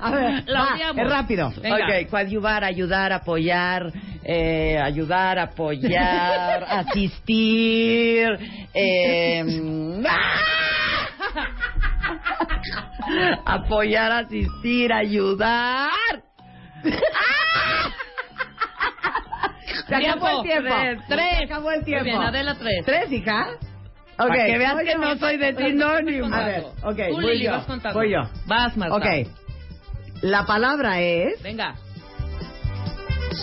A 0.00 0.10
ver, 0.10 0.44
La 0.46 0.60
va, 0.60 0.74
odiamos. 0.74 1.04
es 1.04 1.10
rápido. 1.10 1.52
Venga. 1.60 1.76
Ok, 1.76 2.08
coadyuvar, 2.10 2.64
ayudar, 2.64 3.12
apoyar, 3.12 3.92
eh, 4.22 4.78
ayudar, 4.82 5.38
apoyar, 5.38 6.64
asistir, 6.68 8.28
eh, 8.72 9.42
apoyar, 13.44 14.12
asistir, 14.12 14.92
ayudar. 14.92 15.90
Se 19.88 19.94
acabó 19.94 20.28
el 20.28 20.42
tiempo. 20.42 20.74
Tres. 21.08 21.36
Se 21.38 21.44
acabó 21.44 21.70
el 21.72 21.84
tiempo. 21.84 22.04
Bien, 22.04 22.22
Adela, 22.22 22.54
tres. 22.54 22.84
¿Tres, 22.84 23.12
hija? 23.12 23.48
Ok. 24.18 24.28
Para 24.28 24.46
que 24.46 24.58
veas 24.58 24.76
que 24.82 24.94
no 24.96 25.16
soy 25.18 25.36
de 25.36 25.54
sinónimo. 25.56 26.34
A 26.34 26.44
ver, 26.46 26.64
ok, 26.82 26.96
Tú, 27.10 27.14
voy 27.20 27.42
yo. 27.42 27.50
vas 27.52 27.66
contando. 27.66 27.98
Voy 27.98 28.10
yo. 28.12 28.20
Vas, 28.46 28.76
Marta. 28.76 28.96
Ok. 28.96 29.06
La 30.22 30.44
palabra 30.46 31.00
es 31.00 31.42
Venga. 31.42 31.74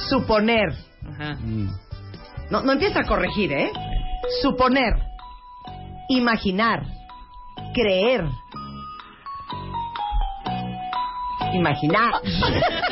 suponer. 0.10 0.74
Ajá. 1.14 1.38
No, 2.50 2.62
no 2.64 2.72
empieza 2.74 3.02
a 3.02 3.04
corregir, 3.04 3.52
¿eh? 3.54 3.72
Suponer. 4.42 4.94
Imaginar. 6.10 6.84
Creer. 7.74 8.26
Imaginar. 11.54 12.14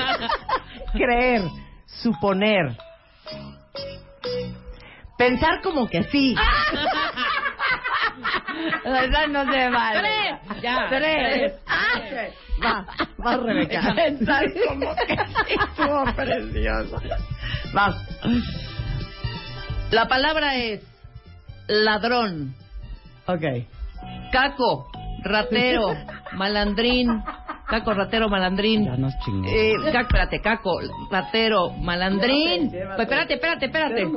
Creer. 0.94 1.42
Suponer. 1.86 2.78
Pensar 5.22 5.62
como 5.62 5.88
que 5.88 6.04
sí. 6.06 6.36
Esa 8.86 9.28
no 9.28 9.46
se 9.52 9.70
vale. 9.70 10.00
Tres. 10.00 10.62
Ya. 10.64 10.88
Tres. 10.90 11.54
Ah, 11.68 12.02
Va, 12.64 12.86
va, 13.24 13.38
Rebeca. 13.38 13.94
Pensar 13.96 14.46
como 14.68 14.96
que 14.96 15.16
sí. 15.16 15.56
Estuvo 15.60 16.06
preciosa. 16.16 16.98
Vas. 17.74 17.96
La 19.92 20.08
palabra 20.08 20.56
es 20.56 20.82
ladrón, 21.68 22.56
Ok. 23.28 23.44
caco, 24.32 24.90
ratero, 25.24 25.96
malandrín. 26.34 27.24
Caco, 27.68 27.94
ratero, 27.94 28.28
malandrín. 28.28 28.86
Ya 28.86 28.98
nos 28.98 29.14
chingó. 29.20 29.48
Eh, 29.48 29.76
ca- 29.92 30.02
espérate, 30.02 30.42
caco, 30.42 30.80
ratero, 31.10 31.70
malandrín. 31.72 32.70
Pues 32.70 33.00
espérate, 33.00 33.36
espérate, 33.36 33.66
espérate. 33.68 34.08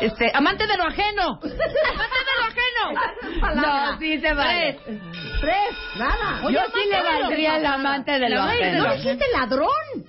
Este, 0.00 0.30
amante 0.34 0.66
de 0.66 0.76
lo 0.76 0.84
ajeno. 0.84 1.40
Amante 1.42 2.18
de 2.24 2.34
lo 2.38 2.44
ajeno. 2.46 3.60
No, 3.62 3.98
sí 3.98 4.20
se 4.20 4.32
vale. 4.32 4.78
Tres. 4.84 5.00
Tres. 5.40 5.98
Nada. 5.98 6.40
Yo 6.50 6.60
sí 6.72 6.90
le 6.90 7.02
valdría 7.02 7.56
el 7.56 7.66
amante 7.66 8.18
de 8.18 8.28
lo 8.28 8.42
ajeno. 8.42 8.84
¿No 8.84 8.94
dijiste 8.94 9.24
ladrón? 9.32 10.06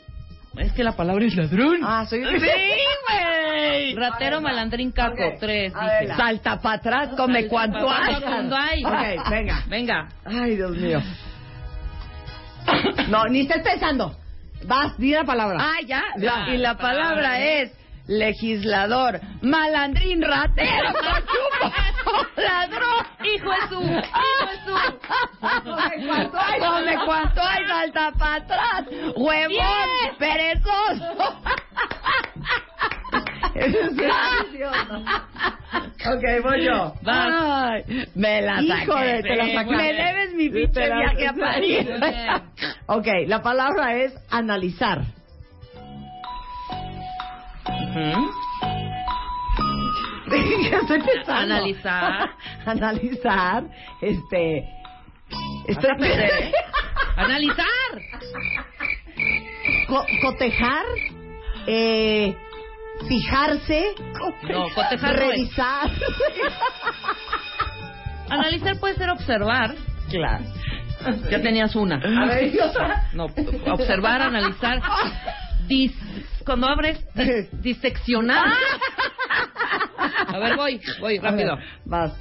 Es 0.57 0.73
que 0.73 0.83
la 0.83 0.91
palabra 0.93 1.25
es 1.25 1.35
ladrón. 1.35 1.79
Ah, 1.83 2.05
soy 2.05 2.23
Sí, 2.23 2.47
güey. 3.07 3.95
Ratero, 3.95 4.41
malandrín, 4.41 4.91
caco. 4.91 5.33
Tres. 5.39 5.73
Dije. 5.73 6.15
Salta 6.15 6.59
para 6.59 6.75
atrás, 6.75 7.09
come 7.15 7.47
cuanto 7.47 7.89
hay. 7.89 8.21
Cuando 8.21 8.55
hay. 8.55 8.83
Ok, 8.83 9.29
venga. 9.29 9.63
Venga. 9.67 10.07
Ay, 10.25 10.55
Dios 10.55 10.71
mío. 10.71 11.01
No, 13.07 13.25
ni 13.25 13.41
estés 13.41 13.63
pensando. 13.63 14.15
Vas, 14.65 14.97
di 14.97 15.11
la 15.11 15.23
palabra. 15.23 15.57
Ah, 15.61 15.81
ya. 15.85 16.03
Ya. 16.17 16.47
Y 16.49 16.57
la 16.57 16.77
palabra 16.77 17.39
es 17.39 17.78
legislador, 18.09 19.19
malandrín, 19.41 20.21
ratero, 20.23 20.89
ladrón. 22.37 23.05
Hijo 23.23 23.51
de 23.51 23.67
su. 23.69 23.81
Hijo 23.83 24.45
de 24.49 24.57
su. 24.65 24.73
Come 25.39 27.05
cuanto 27.05 27.41
hay. 27.41 27.65
Salta 27.67 28.11
para 28.17 28.35
atrás. 28.35 28.85
Huevón, 29.15 29.49
Diez. 29.49 30.15
perezoso. 30.17 31.39
Eso 33.55 33.79
es 33.79 33.95
delicioso. 33.95 35.03
Ok, 35.71 36.23
voy 36.43 36.63
yo. 36.65 36.93
Ay, 37.05 37.83
me 38.15 38.41
la 38.41 38.55
saqué. 38.55 38.83
Híjole, 38.83 39.21
te 39.21 39.35
la 39.35 39.43
Sí, 39.45 39.53
sacaste. 39.53 39.75
Me 39.75 39.93
debes 39.93 40.33
mi 40.33 40.49
pinche 40.49 40.85
viaje 40.85 41.27
a 41.27 41.33
París. 41.33 41.87
Ok, 42.87 43.07
la 43.27 43.41
palabra 43.43 43.93
es 43.95 44.15
analizar. 44.31 45.01
Estoy 50.81 50.99
pensando. 51.01 51.31
Analizar. 51.55 52.29
Analizar. 52.65 53.63
Este. 54.01 54.65
Estoy 55.67 55.95
perder, 55.97 56.43
¿eh? 56.43 56.51
Analizar. 57.17 57.65
Co- 59.87 60.05
cotejar. 60.21 60.85
Eh, 61.67 62.35
fijarse. 63.07 63.93
No, 64.49 64.67
cotejar 64.73 65.13
no. 65.13 65.19
Revisar. 65.19 65.89
Analizar 68.29 68.79
puede 68.79 68.95
ser 68.95 69.09
observar. 69.09 69.75
claro. 70.09 70.45
Ya 71.31 71.41
tenías 71.41 71.73
una. 71.77 71.95
A 71.95 72.25
ver, 72.25 72.53
¿y 72.53 72.59
otra? 72.59 73.07
No, 73.13 73.27
observar, 73.71 74.21
analizar. 74.21 74.81
Dis, 75.65 75.93
cuando 76.49 76.67
abres, 76.67 76.97
dis- 77.13 77.47
diseccionar. 77.61 78.47
A 80.33 80.39
ver, 80.39 80.55
voy, 80.55 80.81
voy, 80.99 81.19
rápido. 81.19 81.57
ver, 81.57 81.65
vas. 81.85 82.11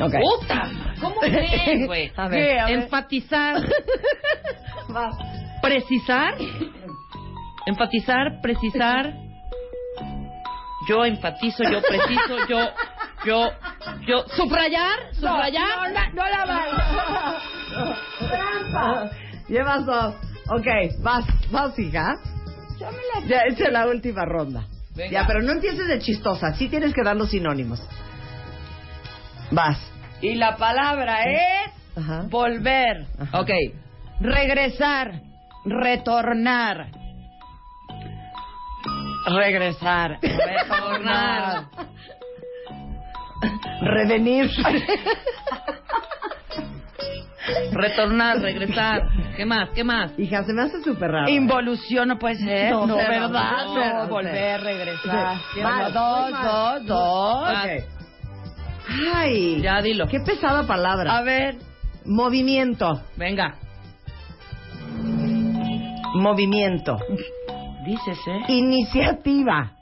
Ok. 0.00 0.14
¡Puta! 0.22 0.70
¿Cómo 0.98 1.16
crees, 1.20 1.86
güey? 1.86 2.10
A 2.16 2.28
ver, 2.28 2.58
a 2.60 2.64
ver. 2.66 2.78
Enfatizar, 2.78 3.56
Vas. 4.88 5.14
precisar. 5.60 6.34
Enfatizar, 7.66 8.40
precisar. 8.40 9.12
Yo 10.88 11.04
enfatizo, 11.04 11.62
yo 11.70 11.82
preciso, 11.82 12.46
yo, 12.48 12.60
yo, 13.26 13.50
yo. 14.06 14.24
Subrayar, 14.34 15.12
subrayar. 15.12 15.92
No, 15.92 16.22
no 16.22 16.28
la 16.30 16.44
vas. 16.46 17.42
Trampa. 18.30 19.10
Llevas 19.46 19.84
dos. 19.84 20.14
Ok, 20.50 20.66
vas, 21.02 21.26
vas, 21.50 21.78
hija. 21.78 22.14
Ya, 23.26 23.38
esa 23.48 23.64
es 23.64 23.72
la 23.72 23.86
última 23.86 24.24
ronda. 24.24 24.66
Venga. 24.94 25.10
Ya, 25.12 25.26
pero 25.26 25.42
no 25.42 25.52
empieces 25.52 25.86
de 25.86 25.98
chistosa. 26.00 26.54
Sí 26.54 26.68
tienes 26.68 26.92
que 26.94 27.02
dar 27.02 27.16
los 27.16 27.30
sinónimos. 27.30 27.80
Vas. 29.50 29.78
Y 30.20 30.34
la 30.34 30.56
palabra 30.56 31.22
es 31.24 31.70
Ajá. 31.96 32.24
volver. 32.28 33.06
Ajá. 33.18 33.40
Ok. 33.40 33.50
Regresar. 34.20 35.20
Retornar. 35.64 36.90
Regresar. 39.26 40.18
Retornar. 40.22 41.66
Revenir. 43.82 44.50
Retornar, 47.72 48.40
regresar. 48.40 49.08
¿Qué 49.36 49.44
más? 49.44 49.70
¿Qué 49.70 49.84
más? 49.84 50.18
Hija, 50.18 50.44
se 50.44 50.52
me 50.52 50.62
hace 50.62 50.82
súper 50.82 51.10
raro. 51.10 51.28
Involución 51.28 52.08
no 52.08 52.18
puede 52.18 52.36
ser. 52.36 52.70
No, 52.70 52.86
No, 52.86 52.96
¿verdad? 52.96 53.64
No, 53.66 54.08
volver, 54.08 54.60
regresar. 54.60 55.36
Sí. 55.54 55.60
Mal, 55.60 55.92
dos, 55.92 56.30
mal. 56.30 56.44
dos, 56.44 56.86
dos. 56.86 57.48
Ay. 59.14 59.60
Ya 59.62 59.82
dilo. 59.82 60.06
Qué 60.06 60.20
pesada 60.20 60.66
palabra. 60.66 61.16
A 61.18 61.22
ver. 61.22 61.56
Movimiento. 62.04 63.02
Venga. 63.16 63.56
Movimiento. 66.14 66.96
dices, 67.84 68.18
¿eh? 68.26 68.44
Iniciativa. 68.48 69.72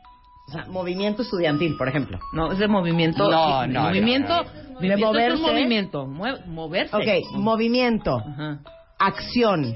O 0.49 0.53
sea, 0.53 0.65
movimiento 0.67 1.23
estudiantil, 1.23 1.77
por 1.77 1.89
ejemplo. 1.89 2.19
No, 2.33 2.53
es 2.53 2.59
de 2.59 2.69
movimiento. 2.69 3.29
No, 3.29 3.67
no, 3.67 3.83
Movimiento. 3.83 4.45
De 4.45 4.97
movimiento 4.97 5.07
moverse. 5.07 5.35
Es 5.35 5.41
un 5.41 5.47
movimiento. 5.53 6.07
mue- 6.07 6.47
moverse. 6.47 6.97
Ok, 6.97 7.33
movimiento. 7.35 8.17
Ajá. 8.19 8.61
Acción. 8.99 9.75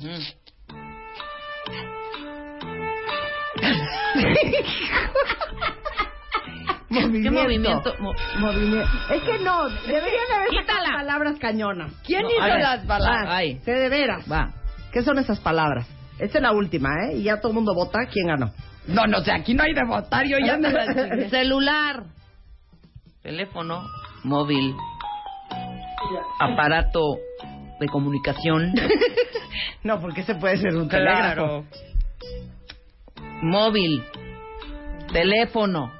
Movimiento. 6.90 7.32
movimiento? 7.42 7.94
Mo- 8.00 8.14
Movimiento. 8.38 8.88
Es 9.12 9.22
que 9.22 9.38
no, 9.44 9.68
deberían 9.68 10.32
haber 10.34 10.48
sacado 10.48 10.60
Quítala. 10.82 10.92
palabras 10.94 11.38
cañonas. 11.38 11.92
¿Quién 12.06 12.22
No, 12.22 12.30
hizo 12.30 12.42
ver. 12.42 12.60
las 12.60 12.86
palabras? 12.86 13.26
Ay. 13.28 13.60
sé 13.64 13.72
de 13.72 13.88
veras. 13.90 14.24
Va. 14.30 14.52
¿Qué 14.92 15.02
son 15.02 15.18
esas 15.18 15.38
palabras? 15.40 15.86
Esta 16.18 16.38
es 16.38 16.42
la 16.42 16.52
última, 16.52 16.88
¿eh? 17.06 17.18
Y 17.18 17.24
ya 17.24 17.36
todo 17.40 17.48
el 17.50 17.54
mundo 17.56 17.74
vota. 17.74 17.98
¿Quién 18.10 18.28
ganó? 18.28 18.52
No, 18.88 19.06
no 19.06 19.20
sé, 19.20 19.32
aquí 19.32 19.54
no 19.54 19.62
hay 19.62 19.74
de 19.74 19.84
votar, 19.86 20.26
yo 20.26 20.38
ya 20.44 20.56
me 20.56 20.70
la. 20.72 21.28
Celular. 21.30 22.04
Teléfono. 23.22 23.84
Móvil. 24.24 24.74
Aparato 26.40 27.18
de 27.80 27.86
comunicación. 27.86 28.72
No, 29.84 30.00
porque 30.00 30.22
ese 30.22 30.34
puede 30.34 30.56
ser 30.56 30.74
un 30.76 30.88
Claro. 30.88 31.64
telégrafo. 31.64 31.64
Móvil. 33.42 34.02
Teléfono. 35.12 35.92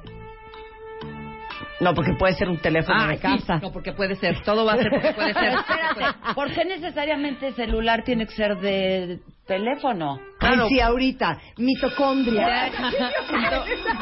No, 1.79 1.93
porque 1.93 2.11
puede 2.19 2.33
ser 2.35 2.49
un 2.49 2.57
teléfono 2.57 3.01
Ah, 3.01 3.07
de 3.07 3.15
sí. 3.15 3.21
casa. 3.21 3.59
No, 3.61 3.71
porque 3.71 3.93
puede 3.93 4.15
ser. 4.15 4.41
Todo 4.43 4.65
va 4.65 4.73
a 4.73 4.77
ser 4.77 4.89
porque 4.91 5.13
puede 5.13 5.33
ser. 5.33 5.53
Espérate, 5.59 6.33
¿por 6.35 6.51
qué 6.53 6.65
necesariamente 6.65 7.53
celular 7.53 8.03
tiene 8.03 8.25
que 8.27 8.35
ser 8.35 8.57
de 8.57 9.19
teléfono? 9.49 10.19
Ay, 10.39 10.57
sí, 10.69 10.79
ahorita. 10.79 11.37
Mitocondria. 11.57 12.71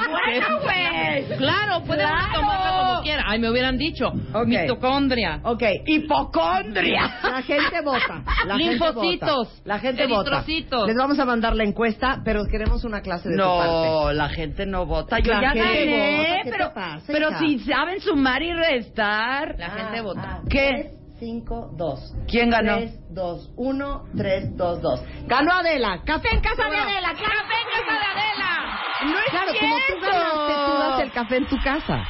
bueno, 0.09 0.47
pues. 0.61 1.37
Claro, 1.37 1.83
puede 1.83 2.05
uno 2.05 2.17
tomarla 2.33 2.77
como 2.77 3.01
quiera. 3.01 3.23
Ay, 3.25 3.39
me 3.39 3.49
hubieran 3.49 3.77
dicho. 3.77 4.07
Ok. 4.07 4.45
Mitocondria. 4.45 5.39
Ok. 5.43 5.63
Hipocondria. 5.87 7.19
La 7.23 7.41
gente 7.41 7.81
vota. 7.81 8.23
La 8.45 8.55
Linfocitos. 8.55 9.01
Gente 9.01 9.27
vota. 9.33 9.61
La 9.65 9.79
gente 9.79 10.05
vota. 10.07 10.45
Les 10.85 10.95
vamos 10.95 11.17
a 11.17 11.25
mandar 11.25 11.55
la 11.55 11.63
encuesta, 11.63 12.21
pero 12.23 12.45
queremos 12.45 12.83
una 12.83 13.01
clase 13.01 13.29
de 13.29 13.37
tu 13.37 13.41
parte. 13.41 13.87
No, 13.87 14.13
la 14.13 14.29
gente 14.29 14.65
no 14.65 14.85
vota. 14.85 15.17
Yo 15.19 15.33
La 15.33 15.41
ya 15.41 15.49
gente 15.51 15.85
gané, 15.85 16.17
vota, 16.17 16.43
¿qué 16.43 16.43
te 16.43 16.51
pero, 16.51 16.73
pasa, 16.73 17.05
pero 17.07 17.39
si 17.39 17.59
saben 17.59 17.99
sumar 18.01 18.43
y 18.43 18.53
restar. 18.53 19.55
La 19.57 19.69
gente 19.69 20.01
vota. 20.01 20.21
Ah, 20.23 20.41
¿Qué? 20.49 20.96
5, 21.19 21.71
2. 21.77 22.13
¿Quién 22.27 22.49
ganó? 22.49 22.77
3, 22.77 22.99
2, 23.13 23.51
1, 23.55 24.03
3, 24.17 24.55
2, 24.57 24.81
2. 24.81 25.01
Ganó 25.27 25.51
Adela. 25.53 26.01
Café 26.05 26.27
en 26.33 26.41
casa 26.41 26.69
de 26.69 26.75
Adela. 26.77 27.09
Café 27.09 27.23
en 27.23 27.85
casa 27.85 27.99
de 27.99 28.05
Adela. 28.05 28.79
No 29.05 29.19
es 29.19 29.25
Claro, 29.29 29.51
como 29.59 29.75
tú 29.75 29.83
cierto. 29.85 30.07
ganaste, 30.07 30.53
tú 30.65 30.77
das 30.79 31.01
el 31.01 31.11
café 31.11 31.35
en 31.37 31.47
tu 31.47 31.57
casa. 31.63 32.05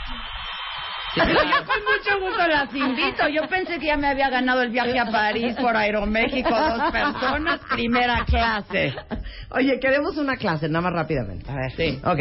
Pero 1.15 1.33
yo 1.33 1.65
con 1.65 1.81
mucho 1.83 2.19
gusto 2.19 2.47
las 2.47 2.75
invito. 2.75 3.27
Yo 3.29 3.47
pensé 3.49 3.79
que 3.79 3.87
ya 3.87 3.97
me 3.97 4.07
había 4.07 4.29
ganado 4.29 4.61
el 4.61 4.69
viaje 4.69 4.99
a 4.99 5.05
París 5.05 5.55
por 5.59 5.75
Aeroméxico, 5.75 6.49
dos 6.49 6.91
personas, 6.91 7.59
primera 7.71 8.23
clase. 8.25 8.93
Oye, 9.49 9.79
queremos 9.79 10.15
una 10.17 10.35
clase, 10.37 10.69
nada 10.69 10.81
más 10.83 10.93
rápidamente. 10.93 11.49
A 11.49 11.55
ver. 11.55 11.71
Sí. 11.71 11.99
Ok. 12.05 12.19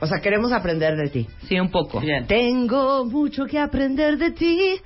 O 0.00 0.06
sea, 0.06 0.20
queremos 0.20 0.52
aprender 0.52 0.96
de 0.96 1.08
ti. 1.08 1.26
Sí, 1.48 1.58
un 1.58 1.70
poco. 1.70 2.00
Bien. 2.00 2.26
Tengo 2.26 3.04
mucho 3.06 3.46
que 3.46 3.58
aprender 3.58 4.18
de 4.18 4.30
ti, 4.32 4.76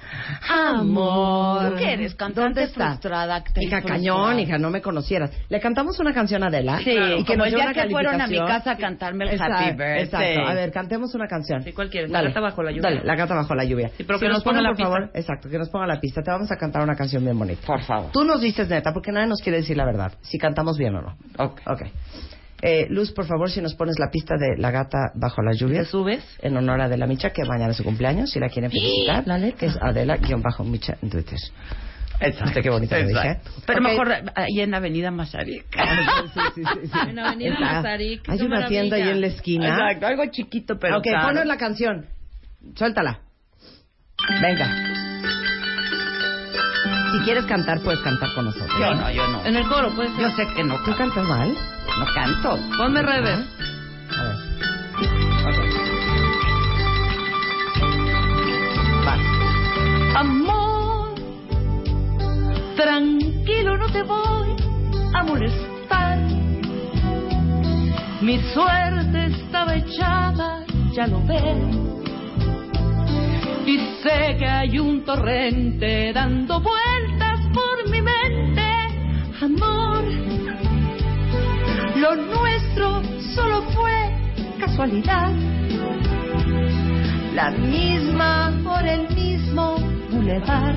amor. 0.48 1.70
¿Tú 1.70 1.76
qué 1.76 1.92
eres? 1.94 2.14
¿Cantante 2.14 2.40
¿Dónde 2.40 2.62
está? 2.64 2.88
frustrada, 2.90 3.36
actriz 3.36 3.66
Hija, 3.66 3.78
frustrada? 3.78 3.98
cañón, 4.00 4.38
hija, 4.40 4.58
no 4.58 4.70
me 4.70 4.80
conocieras. 4.80 5.30
¿Le 5.48 5.60
cantamos 5.60 5.98
una 6.00 6.12
canción 6.12 6.42
a 6.42 6.46
Adela? 6.46 6.78
Sí, 6.78 6.90
y 6.92 7.24
que 7.24 7.34
como 7.34 7.38
nos 7.38 7.46
el 7.48 7.52
dé 7.52 7.56
día 7.56 7.64
una 7.66 7.74
que 7.74 7.90
fueron 7.90 8.14
a 8.14 8.26
mi 8.26 8.36
calificación. 8.36 8.46
casa 8.58 8.70
a 8.72 8.76
cantarme 8.76 9.24
el 9.24 9.30
Exacto, 9.30 9.54
Happy 9.56 9.70
Birthday. 9.76 10.02
Exacto. 10.04 10.40
A 10.48 10.54
ver, 10.54 10.70
cantemos 10.72 11.14
una 11.14 11.26
canción. 11.26 11.62
Sí, 11.62 11.72
¿cuál 11.72 11.90
quieres? 11.90 12.10
La 12.10 12.18
Dale. 12.18 12.28
gata 12.30 12.40
bajo 12.40 12.62
la 12.62 12.70
lluvia. 12.70 12.82
Dale, 12.82 13.00
la 13.04 13.14
gata 13.16 13.34
bajo 13.34 13.54
la 13.54 13.64
lluvia. 13.64 13.88
Sí, 13.96 14.04
pero 14.04 14.18
Si 14.18 14.24
que 14.26 14.32
nos 14.32 14.42
ponga 14.44 14.60
la 14.62 14.68
por 14.70 14.76
pista. 14.76 14.90
favor. 14.92 15.10
Exacto, 15.14 15.48
que 15.48 15.58
nos 15.58 15.68
ponga 15.70 15.86
la 15.86 16.00
pista. 16.00 16.22
Te 16.22 16.30
vamos 16.30 16.50
a 16.52 16.56
cantar 16.56 16.82
una 16.82 16.94
canción 16.94 17.24
bien 17.24 17.38
bonita. 17.38 17.66
Por 17.66 17.82
favor. 17.82 18.10
Tú 18.12 18.24
nos 18.24 18.40
dices 18.40 18.68
neta, 18.68 18.92
porque 18.92 19.12
nadie 19.12 19.26
nos 19.26 19.40
quiere 19.42 19.58
decir 19.58 19.76
la 19.76 19.84
verdad. 19.84 20.12
Si 20.22 20.38
cantamos 20.38 20.78
bien 20.78 20.94
o 20.94 21.02
no. 21.02 21.16
Ok. 21.38 21.60
Ok. 21.66 21.82
Eh, 22.62 22.86
Luz, 22.90 23.10
por 23.12 23.26
favor, 23.26 23.50
si 23.50 23.60
nos 23.62 23.74
pones 23.74 23.98
la 23.98 24.10
pista 24.10 24.34
de 24.36 24.56
La 24.60 24.70
Gata 24.70 25.12
Bajo 25.14 25.42
la 25.42 25.52
Lluvia. 25.54 25.80
¿Te 25.80 25.86
subes? 25.86 26.22
En 26.42 26.56
honor 26.56 26.80
a 26.80 26.84
Adela 26.84 27.06
Micha, 27.06 27.30
que 27.30 27.44
mañana 27.44 27.70
es 27.70 27.76
su 27.78 27.84
cumpleaños, 27.84 28.30
si 28.30 28.38
la 28.38 28.48
quieren 28.48 28.70
felicitar. 28.70 29.26
La 29.26 29.38
letra. 29.38 29.58
Que 29.58 29.66
es 29.66 29.78
Adela-Micha 29.80 30.96
en 31.02 31.10
Twitter. 31.10 31.38
¿Viste 32.44 32.60
qué 32.60 32.68
bonito 32.68 32.94
lo 32.98 33.06
dije? 33.06 33.18
Exacto. 33.18 33.50
Pero 33.66 33.80
mejor 33.80 34.12
ahí 34.34 34.60
en 34.60 34.74
Avenida 34.74 35.10
Mazarik. 35.10 35.64
Sí, 36.34 36.40
sí, 36.54 36.62
sí, 36.64 36.80
sí. 36.92 36.98
En 37.08 37.18
Avenida 37.18 37.58
Mazarik, 37.58 38.28
Hay 38.28 38.42
una 38.42 38.68
tienda 38.68 38.96
ahí 38.96 39.08
en 39.08 39.20
la 39.22 39.26
esquina. 39.28 39.68
Exacto, 39.70 40.06
algo 40.06 40.26
chiquito 40.30 40.78
pero 40.78 40.98
ok, 40.98 41.04
caro. 41.10 41.28
ponos 41.28 41.46
la 41.46 41.56
canción. 41.56 42.06
Suéltala. 42.74 43.20
Venga. 44.42 44.68
Si 47.12 47.18
quieres 47.24 47.44
cantar, 47.46 47.80
puedes 47.80 48.00
cantar 48.00 48.28
con 48.34 48.44
nosotros. 48.44 48.70
Yo 48.78 48.94
no, 48.94 49.10
yo 49.10 49.26
no. 49.28 49.44
En 49.46 49.56
el 49.56 49.66
coro, 49.66 49.90
pues. 49.96 50.10
Yo 50.18 50.30
sé 50.30 50.46
que 50.54 50.62
no 50.62 50.76
¿Tú 50.84 50.94
canto. 50.96 50.98
cantas 51.14 51.24
mal? 51.26 51.56
No 52.00 52.06
canto. 52.14 52.58
Ponme 52.78 53.02
rever. 53.02 53.44
A 54.16 54.22
ver. 54.22 54.50
Amor, 60.16 61.14
tranquilo, 62.74 63.76
no 63.76 63.86
te 63.92 64.02
voy 64.02 64.56
a 65.14 65.22
molestar. 65.24 66.18
Mi 68.22 68.40
suerte 68.54 69.26
estaba 69.26 69.74
echada, 69.74 70.64
ya 70.92 71.06
lo 71.06 71.22
ves. 71.26 71.76
Y 73.66 73.78
sé 74.02 74.36
que 74.38 74.46
hay 74.46 74.78
un 74.78 75.04
torrente 75.04 76.12
dando 76.14 76.60
vueltas 76.60 77.40
por 77.52 77.90
mi 77.90 78.00
mente. 78.00 78.70
Amor, 79.42 80.29
lo 82.00 82.16
nuestro 82.16 83.02
solo 83.34 83.62
fue 83.74 84.10
casualidad. 84.58 85.30
La 87.34 87.50
misma 87.50 88.58
por 88.64 88.86
el 88.86 89.06
mismo 89.14 89.76
bulevar. 90.10 90.74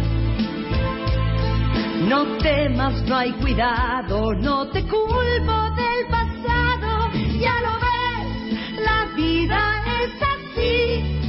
No 2.09 2.25
temas, 2.39 3.01
no 3.03 3.15
hay 3.15 3.31
cuidado, 3.33 4.33
no 4.33 4.67
te 4.67 4.81
culpo 4.81 5.55
del 5.81 6.07
pasado. 6.09 7.09
Ya 7.39 7.55
lo 7.65 7.73
ves, 7.85 8.83
la 8.83 9.05
vida 9.15 9.61
es 10.01 10.11
así. 10.33 11.19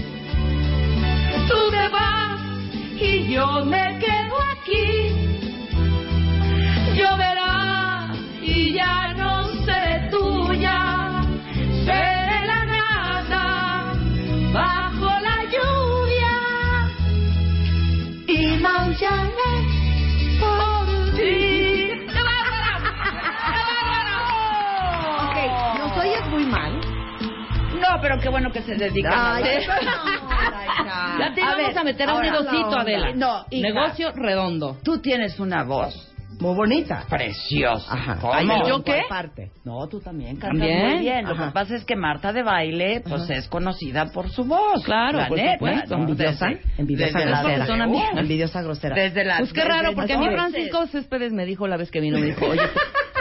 Tú 1.49 1.71
te 1.71 1.89
vas 1.89 2.41
y 3.01 3.33
yo 3.33 3.65
me 3.65 3.99
quedo 4.01 4.24
No, 27.95 28.01
pero 28.01 28.19
qué 28.21 28.29
bueno 28.29 28.51
que 28.51 28.62
se 28.62 28.75
dedican 28.75 29.12
a 29.12 29.35
Ay, 29.37 29.43
hacer. 29.45 29.62
Ya 31.19 31.33
te 31.35 31.43
A 31.43 31.47
vamos 31.47 31.66
ver, 31.69 31.79
a 31.79 31.85
meter 31.85 32.09
a 32.09 32.12
un 32.12 32.16
ahora, 32.25 32.31
negocito. 32.33 32.79
Adela. 32.79 33.12
No, 33.15 33.45
hija. 33.51 33.69
Negocio 33.69 34.12
redondo. 34.15 34.77
Tú 34.83 35.01
tienes 35.01 35.39
una 35.39 35.62
voz 35.62 36.12
Muy 36.41 36.55
bonita. 36.57 37.05
preciosa. 37.09 37.95
Ajá. 37.95 38.19
¿Cómo? 38.21 38.33
Ay, 38.35 38.47
¿yo 38.66 38.77
¿por 38.77 38.85
qué? 38.85 39.03
parte? 39.09 39.51
No, 39.65 39.87
tú 39.89 40.01
también 40.01 40.37
cantas 40.37 40.59
¿También? 40.59 40.87
muy 40.91 40.99
bien. 41.01 41.25
Lo 41.27 41.35
Ajá. 41.35 41.47
que 41.47 41.53
pasa 41.53 41.77
es 41.77 41.85
que 41.85 41.95
Marta 41.95 42.33
de 42.33 42.43
baile, 42.43 43.03
pues 43.09 43.31
es 43.31 43.47
conocida 43.49 44.07
por 44.07 44.29
su 44.31 44.45
voz. 44.45 44.85
Claro, 44.85 45.19
la 45.19 45.29
por 45.29 45.37
neta, 45.39 45.53
supuesto. 45.55 45.97
¿no? 45.97 46.03
Envidiosa. 46.09 46.47
Envidiosa 46.79 47.19
desde 47.19 47.31
la 47.31 47.43
grosera. 47.43 47.66
Son 47.66 47.81
amigas. 47.83 48.16
Envidiosa 48.16 48.62
grosera. 48.62 48.95
Desde 48.97 49.25
la, 49.25 49.39
Pues 49.39 49.53
qué 49.53 49.65
raro, 49.65 49.93
porque 49.95 50.12
a 50.15 50.19
mí 50.19 50.27
Francisco 50.31 50.87
Céspedes 50.89 51.33
me 51.33 51.47
dijo 51.47 51.69
la 51.69 51.77
vez 51.77 51.91
que 51.93 52.01
vino, 52.01 52.19
me 52.19 52.27
dijo, 52.27 52.45
oye, 52.47 52.61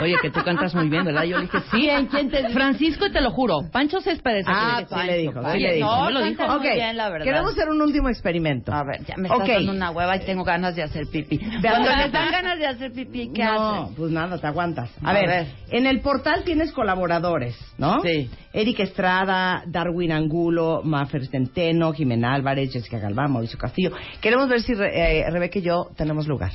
oye, 0.04 0.14
que 0.22 0.30
tú 0.30 0.40
cantas 0.44 0.74
muy 0.74 0.88
bien, 0.88 1.04
¿verdad? 1.04 1.24
Yo 1.24 1.36
le 1.38 1.42
dije, 1.44 1.58
sí. 1.70 1.88
¿Quién 2.10 2.30
te 2.30 2.48
Francisco, 2.50 3.06
y 3.06 3.12
te 3.12 3.20
lo 3.20 3.30
juro. 3.30 3.58
Pancho 3.72 4.00
Céspedes. 4.00 4.44
Ah, 4.48 4.82
sí 4.88 4.94
le 5.06 5.18
dijo, 5.18 5.52
sí 5.52 5.58
le 5.58 5.74
dijo. 5.74 5.86
no, 5.86 6.04
me 6.06 6.12
lo 6.12 6.22
dijo. 6.24 6.38
canta 6.38 6.54
Ok, 6.56 6.62
muy 6.62 6.70
bien, 6.74 6.96
la 6.96 7.08
verdad. 7.10 7.24
queremos 7.24 7.52
hacer 7.52 7.68
un 7.68 7.82
último 7.82 8.08
experimento. 8.08 8.72
A 8.72 8.84
ver, 8.84 9.04
ya 9.04 9.16
me 9.16 9.28
estás 9.28 9.40
Ok. 9.42 9.48
dando 9.48 9.72
una 9.72 9.90
hueva 9.90 10.16
y 10.16 10.20
tengo 10.20 10.44
ganas 10.44 10.76
de 10.76 10.82
hacer 10.82 11.04
pipí. 11.10 11.38
Cuando 11.38 11.90
les 11.90 12.12
dan 12.12 12.30
ganas 12.30 12.58
de 12.58 12.66
hacer 12.66 12.92
pipí, 12.92 13.30
¿qué 13.34 13.44
no, 13.44 13.90
pues 13.96 14.10
nada, 14.12 14.38
te 14.38 14.46
aguantas. 14.46 14.90
A, 15.02 15.10
A 15.10 15.12
ver, 15.12 15.26
ver. 15.26 15.46
en 15.70 15.86
el 15.86 16.00
portal 16.00 16.42
tienes 16.44 16.72
colaboradores, 16.72 17.56
¿no? 17.78 18.00
Sí. 18.02 18.30
Eric 18.52 18.80
Estrada, 18.80 19.62
Darwin 19.66 20.12
Angulo, 20.12 20.80
Mafer 20.84 21.26
Centeno, 21.26 21.92
Jimena 21.92 22.34
Álvarez, 22.34 22.72
Jessica 22.72 22.98
Galván, 22.98 23.32
Mauricio 23.32 23.58
Castillo. 23.58 23.90
Queremos 24.20 24.48
ver 24.48 24.60
si 24.62 24.74
Re- 24.74 25.20
eh, 25.20 25.30
Rebeca 25.30 25.58
y 25.58 25.62
yo 25.62 25.88
tenemos 25.96 26.26
lugar. 26.28 26.52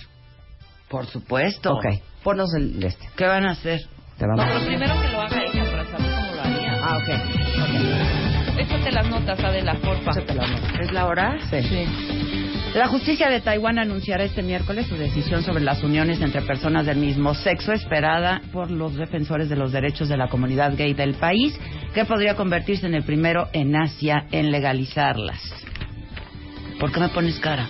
Por 0.90 1.06
supuesto. 1.06 1.74
Ok, 1.74 1.86
ponnos 2.24 2.53
el 2.56 2.84
este. 2.84 3.10
¿Qué 3.16 3.26
van 3.26 3.45
a 3.45 3.52
hacer? 3.52 3.82
Te 4.18 4.26
vamos 4.26 4.45
No, 4.45 4.52
pero 4.52 4.66
primero 4.66 5.02
que 5.02 5.07
lo 5.10 5.22
haga 5.22 5.44
ella. 5.44 5.64
Ah, 6.82 6.98
ok. 6.98 8.60
Échate 8.60 8.91
las 8.91 9.10
notas, 9.10 9.40
Adela, 9.40 9.76
porfa. 9.76 10.11
Échate 10.11 10.34
las 10.34 10.49
notas. 10.49 10.80
¿Es 10.80 10.91
la 10.91 11.06
hora? 11.06 11.38
Sí. 11.49 11.86
La 12.74 12.88
justicia 12.88 13.30
de 13.30 13.41
Taiwán 13.41 13.80
anunciará 13.80 14.24
este 14.24 14.44
miércoles 14.44 14.86
su 14.88 14.95
decisión 14.95 15.44
sobre 15.44 15.64
las 15.64 15.84
uniones 15.84 16.22
entre 16.22 16.41
personas 16.41 16.86
del 16.86 16.98
mismo 16.98 17.34
sexo 17.34 17.74
esperada 17.74 18.41
por 18.52 18.70
los 18.70 18.95
defensores 18.95 19.49
de 19.49 19.56
los 19.56 19.72
derechos 19.72 20.07
de 20.07 20.18
la 20.18 20.28
comunidad 20.28 20.76
gay 20.76 20.94
del 20.94 21.16
país, 21.16 21.57
que 21.94 22.06
podría 22.06 22.36
convertirse 22.36 22.86
en 22.86 22.94
el 22.94 23.03
primero 23.03 23.48
en 23.53 23.76
Asia 23.76 24.28
en 24.32 24.52
legalizarlas. 24.52 25.40
¿Por 26.80 26.91
qué 26.91 26.99
me 26.99 27.10
pones 27.10 27.40
cara? 27.40 27.68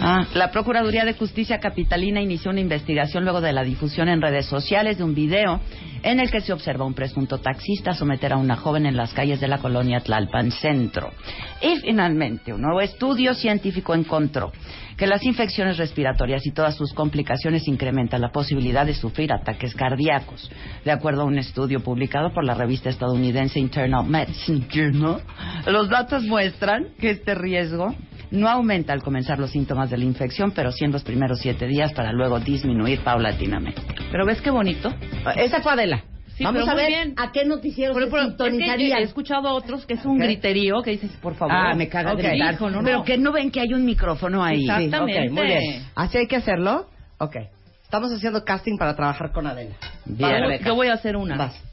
Ah, 0.00 0.26
la 0.34 0.50
Procuraduría 0.50 1.04
de 1.04 1.14
Justicia 1.14 1.60
Capitalina 1.60 2.20
inició 2.20 2.50
una 2.50 2.60
investigación 2.60 3.24
luego 3.24 3.40
de 3.40 3.52
la 3.52 3.62
difusión 3.62 4.08
en 4.08 4.20
redes 4.20 4.46
sociales 4.46 4.98
de 4.98 5.04
un 5.04 5.14
video 5.14 5.60
en 6.02 6.20
el 6.20 6.30
que 6.30 6.40
se 6.40 6.52
observa 6.52 6.84
un 6.84 6.94
presunto 6.94 7.38
taxista 7.38 7.94
someter 7.94 8.32
a 8.32 8.36
una 8.36 8.56
joven 8.56 8.86
en 8.86 8.96
las 8.96 9.12
calles 9.12 9.40
de 9.40 9.48
la 9.48 9.58
colonia 9.58 10.00
Tlalpan 10.00 10.50
Centro. 10.50 11.12
Y 11.60 11.76
finalmente, 11.76 12.52
un 12.52 12.62
nuevo 12.62 12.80
estudio 12.80 13.34
científico 13.34 13.94
encontró 13.94 14.52
que 14.96 15.06
las 15.06 15.24
infecciones 15.24 15.78
respiratorias 15.78 16.44
y 16.46 16.52
todas 16.52 16.76
sus 16.76 16.92
complicaciones 16.92 17.66
incrementan 17.68 18.20
la 18.20 18.30
posibilidad 18.30 18.84
de 18.84 18.94
sufrir 18.94 19.32
ataques 19.32 19.74
cardíacos. 19.74 20.50
De 20.84 20.90
acuerdo 20.90 21.22
a 21.22 21.26
un 21.26 21.38
estudio 21.38 21.80
publicado 21.80 22.32
por 22.32 22.44
la 22.44 22.54
revista 22.54 22.90
estadounidense 22.90 23.60
Internal 23.60 24.04
Medicine 24.04 24.66
Journal, 24.70 25.22
los 25.66 25.88
datos 25.88 26.24
muestran 26.24 26.88
que 26.98 27.10
este 27.10 27.34
riesgo 27.34 27.94
no 28.32 28.48
aumenta 28.48 28.92
al 28.92 29.02
comenzar 29.02 29.38
los 29.38 29.50
síntomas 29.50 29.90
de 29.90 29.98
la 29.98 30.04
infección, 30.04 30.50
pero 30.52 30.72
sí 30.72 30.84
en 30.84 30.92
los 30.92 31.04
primeros 31.04 31.38
siete 31.40 31.66
días 31.66 31.92
para 31.92 32.12
luego 32.12 32.40
disminuir 32.40 33.00
paulatinamente. 33.00 33.80
Pero 34.10 34.26
ves 34.26 34.40
qué 34.40 34.50
bonito. 34.50 34.92
Esa 35.36 35.60
fue 35.60 35.72
Adela. 35.72 36.02
Sí, 36.36 36.44
Vamos 36.44 36.66
a 36.66 36.74
ver 36.74 36.88
bien. 36.88 37.14
a 37.18 37.30
qué 37.30 37.44
noticiero 37.44 37.92
Pero, 37.92 38.08
pero, 38.10 38.34
que 38.36 38.56
he 38.56 39.02
escuchado 39.02 39.48
a 39.48 39.52
otros 39.52 39.84
que 39.84 39.94
es 39.94 40.04
un 40.06 40.18
griterío 40.18 40.82
que 40.82 40.92
dices, 40.92 41.10
por 41.20 41.34
favor. 41.34 41.54
Ah, 41.54 41.74
me 41.74 41.88
caga 41.88 42.14
Ok. 42.14 42.20
gritar. 42.20 42.54
Hijo, 42.54 42.70
no, 42.70 42.78
no. 42.78 42.84
Pero 42.84 43.04
que 43.04 43.18
no 43.18 43.32
ven 43.32 43.50
que 43.50 43.60
hay 43.60 43.74
un 43.74 43.84
micrófono 43.84 44.42
ahí. 44.42 44.62
Exactamente. 44.62 45.28
Muy 45.30 45.46
bien. 45.46 45.86
¿Así 45.94 46.16
hay 46.16 46.26
que 46.26 46.36
hacerlo? 46.36 46.86
Ok. 47.18 47.36
Estamos 47.84 48.10
haciendo 48.10 48.42
casting 48.44 48.78
para 48.78 48.96
trabajar 48.96 49.30
con 49.30 49.46
Adela. 49.46 49.74
Bien. 50.06 50.58
Yo 50.64 50.74
voy 50.74 50.88
a 50.88 50.94
hacer 50.94 51.16
una. 51.16 51.36
Vas. 51.36 51.71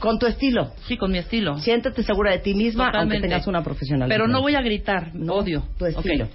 Con 0.00 0.18
tu 0.18 0.26
estilo. 0.26 0.72
Sí, 0.86 0.96
con 0.96 1.10
mi 1.10 1.18
estilo. 1.18 1.58
Siéntete 1.58 2.02
segura 2.02 2.32
de 2.32 2.38
ti 2.38 2.54
misma, 2.54 2.86
Totalmente. 2.86 3.14
aunque 3.16 3.28
tengas 3.28 3.46
una 3.46 3.62
profesional. 3.62 4.08
Pero 4.08 4.28
no 4.28 4.40
voy 4.40 4.54
a 4.54 4.60
gritar, 4.62 5.14
No, 5.14 5.34
odio. 5.34 5.64
tu 5.78 5.86
estilo. 5.86 6.24
Ok. 6.26 6.30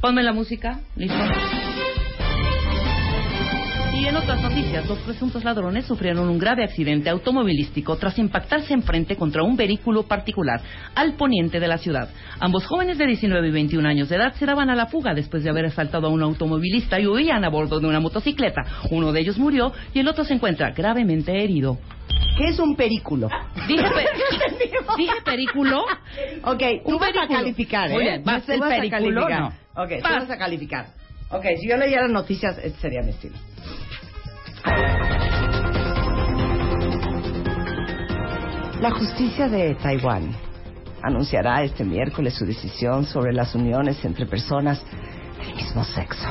Ponme 0.00 0.22
la 0.22 0.32
música, 0.32 0.80
listo. 0.96 1.16
Y 4.02 4.06
en 4.08 4.16
otras 4.16 4.42
noticias, 4.42 4.88
dos 4.88 4.98
presuntos 5.00 5.44
ladrones 5.44 5.84
sufrieron 5.86 6.28
un 6.28 6.36
grave 6.36 6.64
accidente 6.64 7.08
automovilístico 7.08 7.96
tras 7.98 8.18
impactarse 8.18 8.74
enfrente 8.74 9.14
contra 9.14 9.44
un 9.44 9.56
vehículo 9.56 10.02
particular 10.02 10.60
al 10.96 11.14
poniente 11.14 11.60
de 11.60 11.68
la 11.68 11.78
ciudad. 11.78 12.08
Ambos 12.40 12.66
jóvenes 12.66 12.98
de 12.98 13.06
19 13.06 13.46
y 13.46 13.50
21 13.52 13.88
años 13.88 14.08
de 14.08 14.16
edad 14.16 14.34
se 14.34 14.44
daban 14.44 14.70
a 14.70 14.74
la 14.74 14.86
fuga 14.86 15.14
después 15.14 15.44
de 15.44 15.50
haber 15.50 15.66
asaltado 15.66 16.08
a 16.08 16.10
un 16.10 16.20
automovilista 16.20 16.98
y 16.98 17.06
huían 17.06 17.44
a 17.44 17.48
bordo 17.48 17.78
de 17.78 17.86
una 17.86 18.00
motocicleta. 18.00 18.62
Uno 18.90 19.12
de 19.12 19.20
ellos 19.20 19.38
murió 19.38 19.72
y 19.94 20.00
el 20.00 20.08
otro 20.08 20.24
se 20.24 20.34
encuentra 20.34 20.72
gravemente 20.72 21.40
herido. 21.44 21.78
¿Qué 22.36 22.48
es 22.48 22.58
un 22.58 22.74
perículo? 22.74 23.28
Dije, 23.68 23.84
pe- 23.84 24.96
dije 24.96 25.12
perículo. 25.24 25.84
Ok, 26.42 26.62
tú 26.84 26.94
Un 26.94 26.98
vas 26.98 27.10
a 27.16 27.28
calificar, 27.28 27.88
¿eh? 27.88 27.94
Muy 27.94 28.02
bien, 28.02 28.24
Vas- 28.24 28.38
¿vas 28.38 28.46
tú 28.46 28.52
el 28.52 28.58
vas 28.60 28.72
a 28.72 28.76
perículo? 28.80 29.20
calificar. 29.26 29.52
Ok, 29.76 29.88
tú 29.98 30.02
Vas. 30.02 30.12
vas 30.22 30.30
a 30.30 30.38
calificar. 30.38 30.86
Ok, 31.30 31.44
si 31.60 31.68
yo 31.68 31.76
leyera 31.76 32.08
noticias, 32.08 32.58
este 32.58 32.78
sería 32.80 33.00
mi 33.02 33.10
estilo. 33.10 33.36
La 38.80 38.90
justicia 38.90 39.48
de 39.48 39.74
Taiwán 39.76 40.34
anunciará 41.02 41.62
este 41.62 41.84
miércoles 41.84 42.34
su 42.34 42.44
decisión 42.44 43.04
sobre 43.04 43.32
las 43.32 43.54
uniones 43.54 44.04
entre 44.04 44.26
personas 44.26 44.82
del 45.38 45.54
mismo 45.54 45.84
sexo, 45.84 46.28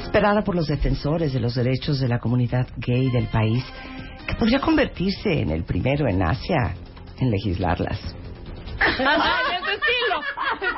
esperada 0.00 0.42
por 0.42 0.54
los 0.54 0.66
defensores 0.66 1.32
de 1.32 1.40
los 1.40 1.54
derechos 1.54 2.00
de 2.00 2.08
la 2.08 2.18
comunidad 2.18 2.66
gay 2.76 3.10
del 3.10 3.26
país, 3.26 3.64
que 4.26 4.34
podría 4.34 4.60
convertirse 4.60 5.40
en 5.40 5.50
el 5.50 5.64
primero 5.64 6.08
en 6.08 6.22
Asia 6.22 6.74
en 7.18 7.30
legislarlas. 7.30 8.16
¡Ay, 8.80 9.56
ese 9.62 9.72
estilo! 9.74 10.20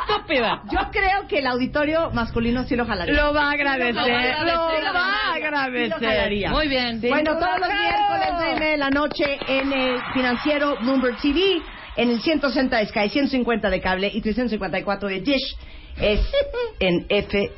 ¡Estúpida! 0.00 0.62
Yo 0.70 0.90
creo 0.90 1.28
que 1.28 1.38
el 1.38 1.46
auditorio 1.46 2.10
masculino 2.10 2.64
sí 2.64 2.76
lo 2.76 2.84
jalaría. 2.86 3.14
Lo 3.14 3.32
va 3.32 3.48
a 3.48 3.52
agradecer. 3.52 3.94
Lo 3.94 4.02
va 4.02 5.06
a 5.06 5.34
agradecer, 5.34 5.84
Sí 5.98 6.04
lo 6.04 6.08
jalaría. 6.08 6.50
Muy 6.50 6.68
bien. 6.68 7.00
Bueno, 7.00 7.38
todos 7.38 7.58
los 7.60 7.68
miércoles 7.68 8.28
9 8.32 8.66
de 8.66 8.76
la 8.76 8.90
noche 8.90 9.38
en 9.48 9.72
el 9.72 10.00
financiero 10.14 10.76
Bloomberg 10.80 11.16
TV, 11.20 11.62
en 11.96 12.10
el 12.10 12.20
160 12.20 12.76
de 12.78 12.86
Sky, 12.86 13.08
150 13.08 13.70
de 13.70 13.80
cable 13.80 14.10
y 14.12 14.20
354 14.20 15.08
de 15.08 15.20
Dish, 15.20 15.56
es 16.00 16.20
en 16.80 17.06
F 17.08 17.50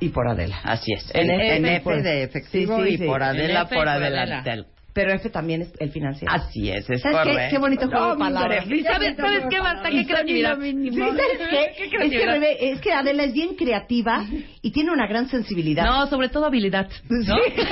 y 0.00 0.08
por 0.08 0.26
Adela. 0.28 0.58
Así 0.64 0.92
es. 0.92 1.10
En 1.14 1.30
En, 1.30 1.40
F, 1.40 1.56
en 1.56 1.66
F 1.66 2.02
de 2.02 2.22
efectivo 2.24 2.76
Sí, 2.78 2.88
sí, 2.88 2.94
y 2.94 2.98
sí. 2.98 3.04
por 3.06 3.22
Adela, 3.22 3.62
F 3.62 3.74
por 3.74 3.84
por 3.84 3.88
Adela. 3.88 4.22
Adela. 4.40 4.64
Pero 4.94 5.10
F 5.14 5.30
también 5.30 5.62
es 5.62 5.72
el 5.78 5.90
financiero. 5.90 6.32
Así 6.34 6.68
es, 6.70 6.88
es 6.90 7.00
¿Sabes 7.00 7.16
qué? 7.18 7.30
correcto. 7.30 7.50
Qué 7.50 7.58
bonito 7.58 7.88
juego 7.88 8.12
de 8.12 8.18
palabras. 8.18 8.66
¿Y 8.70 8.82
sabes, 8.82 9.16
sabes 9.16 9.44
qué, 9.48 9.60
Marta? 9.62 9.88
Qué 9.90 10.06
creatividad. 10.06 10.58
Sí, 10.60 10.90
¿sabes 10.98 11.24
qué? 11.38 11.72
Qué 11.76 11.84
Es 11.84 11.90
que, 11.90 11.96
creatividad. 11.96 12.34
Rebe- 12.36 12.56
es 12.60 12.80
que 12.80 12.92
Adela 12.92 13.24
es 13.24 13.32
bien 13.32 13.54
creativa 13.56 14.24
y 14.60 14.70
tiene 14.70 14.90
una 14.92 15.06
gran 15.06 15.28
sensibilidad. 15.28 15.84
No, 15.86 16.06
sobre 16.08 16.28
todo 16.28 16.44
habilidad. 16.46 16.88
¿no? 17.08 17.24
Sí. 17.24 17.62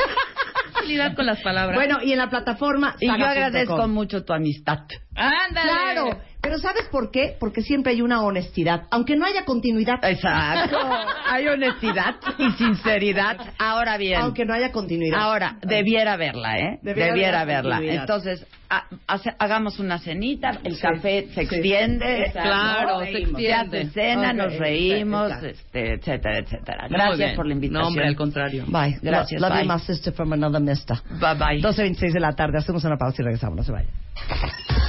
habilidad 0.78 1.14
con 1.14 1.26
las 1.26 1.40
palabras. 1.42 1.76
Bueno, 1.76 1.98
y 2.02 2.12
en 2.12 2.18
la 2.18 2.30
plataforma 2.30 2.96
Y 3.00 3.06
yo 3.06 3.12
agradezco 3.12 3.86
mucho 3.88 4.24
tu 4.24 4.32
amistad. 4.32 4.78
ándale. 5.14 5.70
Claro, 5.70 6.20
pero 6.42 6.58
¿sabes 6.58 6.84
por 6.90 7.10
qué? 7.10 7.36
Porque 7.38 7.62
siempre 7.62 7.92
hay 7.92 8.02
una 8.02 8.22
honestidad, 8.22 8.84
aunque 8.90 9.16
no 9.16 9.26
haya 9.26 9.44
continuidad. 9.44 9.98
Exacto. 10.02 10.78
Hay 11.32 11.46
honestidad 11.46 12.16
y 12.38 12.50
sinceridad. 12.52 13.36
Ahora 13.58 13.96
bien. 13.96 14.20
Aunque 14.20 14.44
no 14.44 14.52
haya 14.52 14.72
continuidad. 14.72 15.20
Ahora, 15.20 15.58
debiera 15.62 16.16
verla, 16.16 16.58
¿eh? 16.58 16.78
Debiera 16.82 17.12
Debiera, 17.12 17.40
haber 17.42 17.56
verla. 17.62 17.80
Entonces, 17.82 18.44
ha- 18.68 18.86
hace- 19.06 19.32
hagamos 19.38 19.78
una 19.78 19.98
cenita, 20.00 20.58
el 20.64 20.74
Sí, 20.74 20.80
café 20.82 21.28
se 21.28 21.34
sí. 21.34 21.40
extiende. 21.42 22.22
Exacto. 22.26 22.40
Claro, 22.48 22.98
se 23.00 23.04
reímos. 23.12 23.40
Se 23.40 23.52
hace 23.54 23.80
extiende. 23.82 23.92
cena, 23.92 24.30
Ok, 24.30 24.36
nos 24.36 24.58
reímos, 24.58 25.26
exacto. 25.26 25.46
este, 25.46 25.92
etcétera, 25.94 26.38
etcétera. 26.38 26.86
Gracias 26.90 27.34
por 27.36 27.46
la 27.46 27.52
invitación. 27.54 27.82
No, 27.82 27.88
hombre, 27.88 28.06
al 28.08 28.16
contrario. 28.16 28.64
Bye. 28.66 28.98
Gracias, 29.00 29.40
Love 29.40 29.52
bye. 29.52 29.62
you, 29.64 29.72
my 29.72 29.78
sister 29.80 30.12
from 30.12 30.32
another 30.32 30.60
mister. 30.60 30.96
Bye 31.20 31.34
bye. 31.34 31.62
12.26 31.62 32.12
de 32.12 32.20
la 32.20 32.32
tarde. 32.32 32.58
Hacemos 32.58 32.82
una 32.84 32.96
pausa 32.96 33.22
y 33.22 33.24
regresamos. 33.24 33.56
No 33.56 33.62
se 33.62 33.70
vayan. 33.72 33.90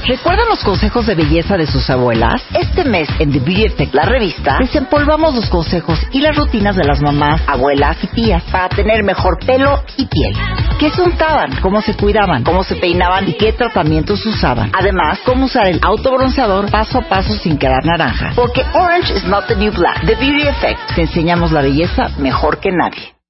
¿Recuerdan 0.07 0.47
los 0.49 0.63
consejos 0.63 1.05
de 1.05 1.13
belleza 1.15 1.40
de 1.41 1.65
sus 1.65 1.89
abuelas? 1.89 2.41
Este 2.53 2.83
mes 2.83 3.09
en 3.19 3.31
The 3.31 3.39
Beauty 3.39 3.65
Effect, 3.65 3.93
la 3.95 4.03
revista, 4.03 4.57
desempolvamos 4.59 5.33
los 5.35 5.49
consejos 5.49 5.99
y 6.11 6.21
las 6.21 6.35
rutinas 6.35 6.75
de 6.75 6.83
las 6.83 7.01
mamás, 7.01 7.41
abuelas 7.47 7.97
y 8.03 8.07
tías 8.07 8.43
para 8.51 8.69
tener 8.69 9.03
mejor 9.03 9.39
pelo 9.43 9.83
y 9.97 10.05
piel. 10.05 10.33
¿Qué 10.79 10.91
se 10.91 11.01
untaban? 11.01 11.55
¿Cómo 11.61 11.81
se 11.81 11.95
cuidaban? 11.95 12.43
¿Cómo 12.43 12.63
se 12.63 12.75
peinaban? 12.75 13.27
¿Y 13.27 13.33
qué 13.33 13.53
tratamientos 13.53 14.25
usaban? 14.25 14.71
Además, 14.77 15.19
cómo 15.25 15.45
usar 15.45 15.67
el 15.67 15.79
autobronceador 15.81 16.69
paso 16.69 16.99
a 16.99 17.01
paso 17.01 17.33
sin 17.33 17.57
quedar 17.57 17.83
naranja. 17.85 18.33
Porque 18.35 18.63
orange 18.73 19.13
is 19.15 19.23
not 19.25 19.47
the 19.47 19.55
new 19.55 19.71
black. 19.71 20.05
The 20.05 20.15
Beauty 20.15 20.47
Effect. 20.47 20.79
Te 20.95 21.01
enseñamos 21.01 21.51
la 21.51 21.61
belleza 21.61 22.09
mejor 22.19 22.59
que 22.59 22.71
nadie. 22.71 23.20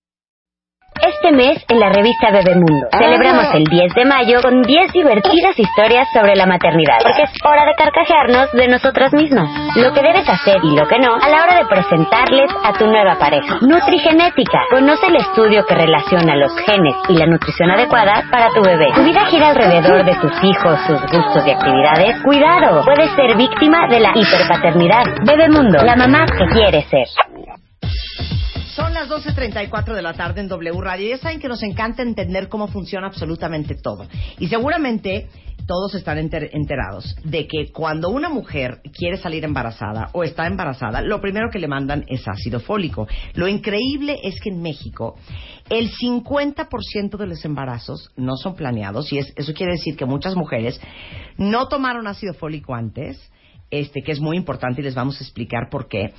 Este 0.99 1.31
mes, 1.31 1.57
en 1.69 1.79
la 1.79 1.89
revista 1.89 2.29
Bebemundo, 2.31 2.87
celebramos 2.91 3.55
el 3.55 3.63
10 3.63 3.93
de 3.95 4.05
mayo 4.05 4.41
con 4.41 4.61
10 4.61 4.91
divertidas 4.91 5.57
historias 5.57 6.07
sobre 6.13 6.35
la 6.35 6.45
maternidad. 6.45 6.99
Porque 7.01 7.23
es 7.23 7.31
hora 7.43 7.65
de 7.65 7.73
carcajearnos 7.73 8.51
de 8.51 8.67
nosotras 8.67 9.11
mismas. 9.13 9.49
Lo 9.77 9.93
que 9.93 10.01
debes 10.01 10.27
hacer 10.29 10.57
y 10.61 10.75
lo 10.75 10.87
que 10.87 10.99
no 10.99 11.15
a 11.15 11.29
la 11.29 11.43
hora 11.43 11.55
de 11.57 11.65
presentarles 11.65 12.51
a 12.63 12.73
tu 12.73 12.85
nueva 12.85 13.15
pareja. 13.17 13.57
Nutrigenética. 13.61 14.59
Conoce 14.69 15.07
el 15.07 15.15
estudio 15.15 15.65
que 15.65 15.73
relaciona 15.73 16.35
los 16.35 16.55
genes 16.67 16.95
y 17.09 17.17
la 17.17 17.25
nutrición 17.25 17.71
adecuada 17.71 18.23
para 18.29 18.49
tu 18.49 18.61
bebé. 18.61 18.91
Tu 18.93 19.03
vida 19.03 19.25
gira 19.25 19.49
alrededor 19.49 20.05
de 20.05 20.15
tus 20.15 20.43
hijos, 20.43 20.79
sus 20.85 21.01
gustos 21.01 21.47
y 21.47 21.51
actividades. 21.51 22.21
Cuidado, 22.21 22.83
puedes 22.85 23.09
ser 23.15 23.35
víctima 23.37 23.87
de 23.87 24.01
la 24.01 24.11
hiperpaternidad. 24.13 25.05
Bebemundo, 25.25 25.81
la 25.83 25.95
mamá 25.95 26.25
que 26.27 26.45
quiere 26.53 26.83
ser. 26.83 27.07
Son 28.75 28.93
las 28.93 29.09
12.34 29.09 29.93
de 29.93 30.01
la 30.01 30.13
tarde 30.13 30.41
en 30.41 30.47
W 30.47 30.79
Radio. 30.81 31.09
Ya 31.09 31.17
saben 31.17 31.39
que 31.39 31.47
nos 31.47 31.61
encanta 31.63 32.03
entender 32.03 32.47
cómo 32.47 32.67
funciona 32.67 33.07
absolutamente 33.07 33.75
todo. 33.75 34.07
Y 34.39 34.47
seguramente 34.47 35.27
todos 35.67 35.93
están 35.95 36.17
enter- 36.17 36.49
enterados 36.53 37.15
de 37.23 37.47
que 37.47 37.71
cuando 37.71 38.09
una 38.09 38.29
mujer 38.29 38.81
quiere 38.97 39.17
salir 39.17 39.43
embarazada 39.43 40.09
o 40.13 40.23
está 40.23 40.47
embarazada, 40.47 41.01
lo 41.01 41.19
primero 41.21 41.49
que 41.51 41.59
le 41.59 41.67
mandan 41.67 42.05
es 42.07 42.27
ácido 42.27 42.59
fólico. 42.59 43.07
Lo 43.35 43.47
increíble 43.47 44.19
es 44.23 44.39
que 44.41 44.49
en 44.49 44.61
México 44.61 45.15
el 45.69 45.89
50% 45.91 47.17
de 47.17 47.27
los 47.27 47.43
embarazos 47.45 48.09
no 48.15 48.35
son 48.37 48.55
planeados 48.55 49.11
y 49.11 49.17
es- 49.19 49.33
eso 49.35 49.53
quiere 49.53 49.73
decir 49.73 49.95
que 49.97 50.05
muchas 50.05 50.35
mujeres 50.35 50.79
no 51.37 51.67
tomaron 51.67 52.07
ácido 52.07 52.33
fólico 52.33 52.73
antes 52.73 53.19
este, 53.71 54.01
que 54.01 54.11
es 54.11 54.19
muy 54.19 54.37
importante 54.37 54.81
y 54.81 54.83
les 54.83 54.95
vamos 54.95 55.19
a 55.19 55.23
explicar 55.23 55.69
por 55.71 55.87
qué. 55.87 56.13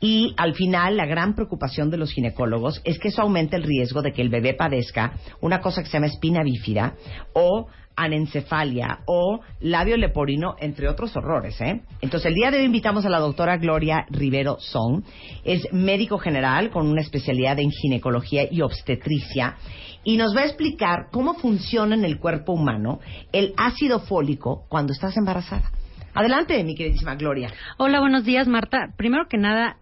Y 0.00 0.34
al 0.36 0.54
final, 0.54 0.96
la 0.96 1.06
gran 1.06 1.34
preocupación 1.34 1.90
de 1.90 1.98
los 1.98 2.12
ginecólogos 2.12 2.80
es 2.84 2.98
que 2.98 3.08
eso 3.08 3.22
aumenta 3.22 3.56
el 3.56 3.62
riesgo 3.62 4.02
de 4.02 4.12
que 4.12 4.22
el 4.22 4.30
bebé 4.30 4.54
padezca 4.54 5.12
una 5.40 5.60
cosa 5.60 5.82
que 5.82 5.88
se 5.88 5.94
llama 5.94 6.06
espina 6.06 6.42
bífida 6.42 6.94
o 7.34 7.68
anencefalia 7.96 9.00
o 9.06 9.40
labio 9.60 9.96
leporino, 9.96 10.56
entre 10.58 10.88
otros 10.88 11.16
horrores. 11.16 11.60
¿eh? 11.60 11.82
Entonces, 12.00 12.26
el 12.26 12.34
día 12.34 12.50
de 12.50 12.58
hoy 12.58 12.64
invitamos 12.64 13.06
a 13.06 13.08
la 13.08 13.20
doctora 13.20 13.56
Gloria 13.56 14.06
Rivero 14.10 14.56
Song. 14.58 15.04
Es 15.44 15.72
médico 15.72 16.18
general 16.18 16.70
con 16.70 16.86
una 16.86 17.00
especialidad 17.00 17.58
en 17.60 17.70
ginecología 17.70 18.48
y 18.50 18.62
obstetricia 18.62 19.56
y 20.04 20.16
nos 20.16 20.36
va 20.36 20.42
a 20.42 20.46
explicar 20.46 21.06
cómo 21.10 21.34
funciona 21.34 21.94
en 21.94 22.04
el 22.04 22.18
cuerpo 22.18 22.52
humano 22.52 23.00
el 23.32 23.54
ácido 23.56 24.00
fólico 24.00 24.66
cuando 24.68 24.92
estás 24.92 25.16
embarazada. 25.16 25.70
Adelante, 26.14 26.62
mi 26.62 26.76
queridísima 26.76 27.16
Gloria. 27.16 27.52
Hola, 27.76 27.98
buenos 27.98 28.24
días, 28.24 28.46
Marta. 28.46 28.94
Primero 28.96 29.26
que 29.28 29.36
nada, 29.36 29.78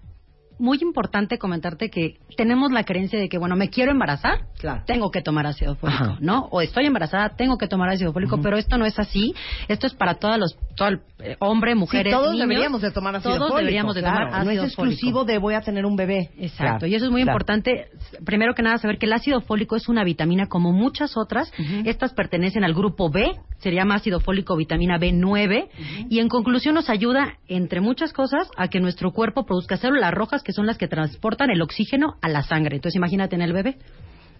muy 0.58 0.78
importante 0.80 1.38
comentarte 1.38 1.90
que 1.90 2.18
tenemos 2.36 2.72
la 2.72 2.84
creencia 2.84 3.18
de 3.18 3.28
que, 3.28 3.36
bueno, 3.36 3.54
me 3.54 3.68
quiero 3.68 3.90
embarazar, 3.92 4.46
tengo 4.86 5.10
que 5.10 5.20
tomar 5.20 5.46
ácido 5.46 5.74
fólico, 5.74 6.04
Ajá. 6.04 6.18
¿no? 6.20 6.48
O 6.50 6.62
estoy 6.62 6.86
embarazada, 6.86 7.36
tengo 7.36 7.58
que 7.58 7.68
tomar 7.68 7.90
ácido 7.90 8.12
fólico, 8.12 8.40
pero 8.40 8.56
esto 8.56 8.78
no 8.78 8.86
es 8.86 8.98
así. 8.98 9.34
Esto 9.68 9.86
es 9.86 9.94
para 9.94 10.14
todos 10.14 10.38
los, 10.38 10.56
todo 10.74 10.88
el, 10.88 11.00
hombre, 11.38 11.74
mujeres, 11.74 12.12
Sí, 12.12 12.16
todos 12.18 12.32
niños. 12.32 12.48
deberíamos 12.48 12.82
de 12.82 12.90
tomar 12.90 13.16
ácido 13.16 13.34
Todos 13.36 13.48
fólico, 13.50 13.58
deberíamos 13.60 13.94
de 13.94 14.00
claro. 14.02 14.26
tomar 14.26 14.40
ácido 14.40 14.62
No 14.62 14.66
es 14.68 14.74
fólico. 14.74 14.92
exclusivo 14.92 15.24
de 15.24 15.38
voy 15.38 15.54
a 15.54 15.60
tener 15.60 15.86
un 15.86 15.96
bebé. 15.96 16.30
Exacto, 16.38 16.56
Claro, 16.80 16.86
y 16.86 16.94
eso 16.94 17.04
es 17.06 17.10
muy 17.10 17.22
claro. 17.22 17.32
importante. 17.36 17.86
Primero 18.24 18.54
que 18.54 18.62
nada, 18.62 18.78
saber 18.78 18.98
que 18.98 19.06
el 19.06 19.12
ácido 19.12 19.40
fólico 19.40 19.76
es 19.76 19.88
una 19.88 20.04
vitamina 20.04 20.46
como 20.46 20.72
muchas 20.72 21.16
otras. 21.16 21.52
Estas 21.84 22.12
pertenecen 22.14 22.64
al 22.64 22.74
grupo 22.74 23.10
B, 23.10 23.32
se 23.58 23.72
llama 23.72 23.94
ácido 23.96 24.20
fólico 24.20 24.56
vitamina 24.56 24.98
B9, 24.98 25.68
y 26.10 26.18
en 26.18 26.28
conclusión 26.28 26.74
nos 26.74 26.88
ayuda, 26.90 27.38
entre 27.48 27.80
muchas 27.80 28.12
cosas, 28.12 28.48
a 28.56 28.68
que 28.68 28.80
nuestro 28.80 29.12
cuerpo 29.12 29.44
produzca 29.46 29.76
células 29.76 30.12
rojas 30.12 30.42
que 30.42 30.52
son 30.52 30.66
las 30.66 30.78
que 30.78 30.88
transportan 30.88 31.50
el 31.50 31.62
oxígeno 31.62 32.14
a 32.22 32.28
la 32.28 32.42
sangre. 32.42 32.76
Entonces 32.76 32.96
imagínate 32.96 33.34
en 33.36 33.42
el 33.42 33.52
bebé, 33.52 33.76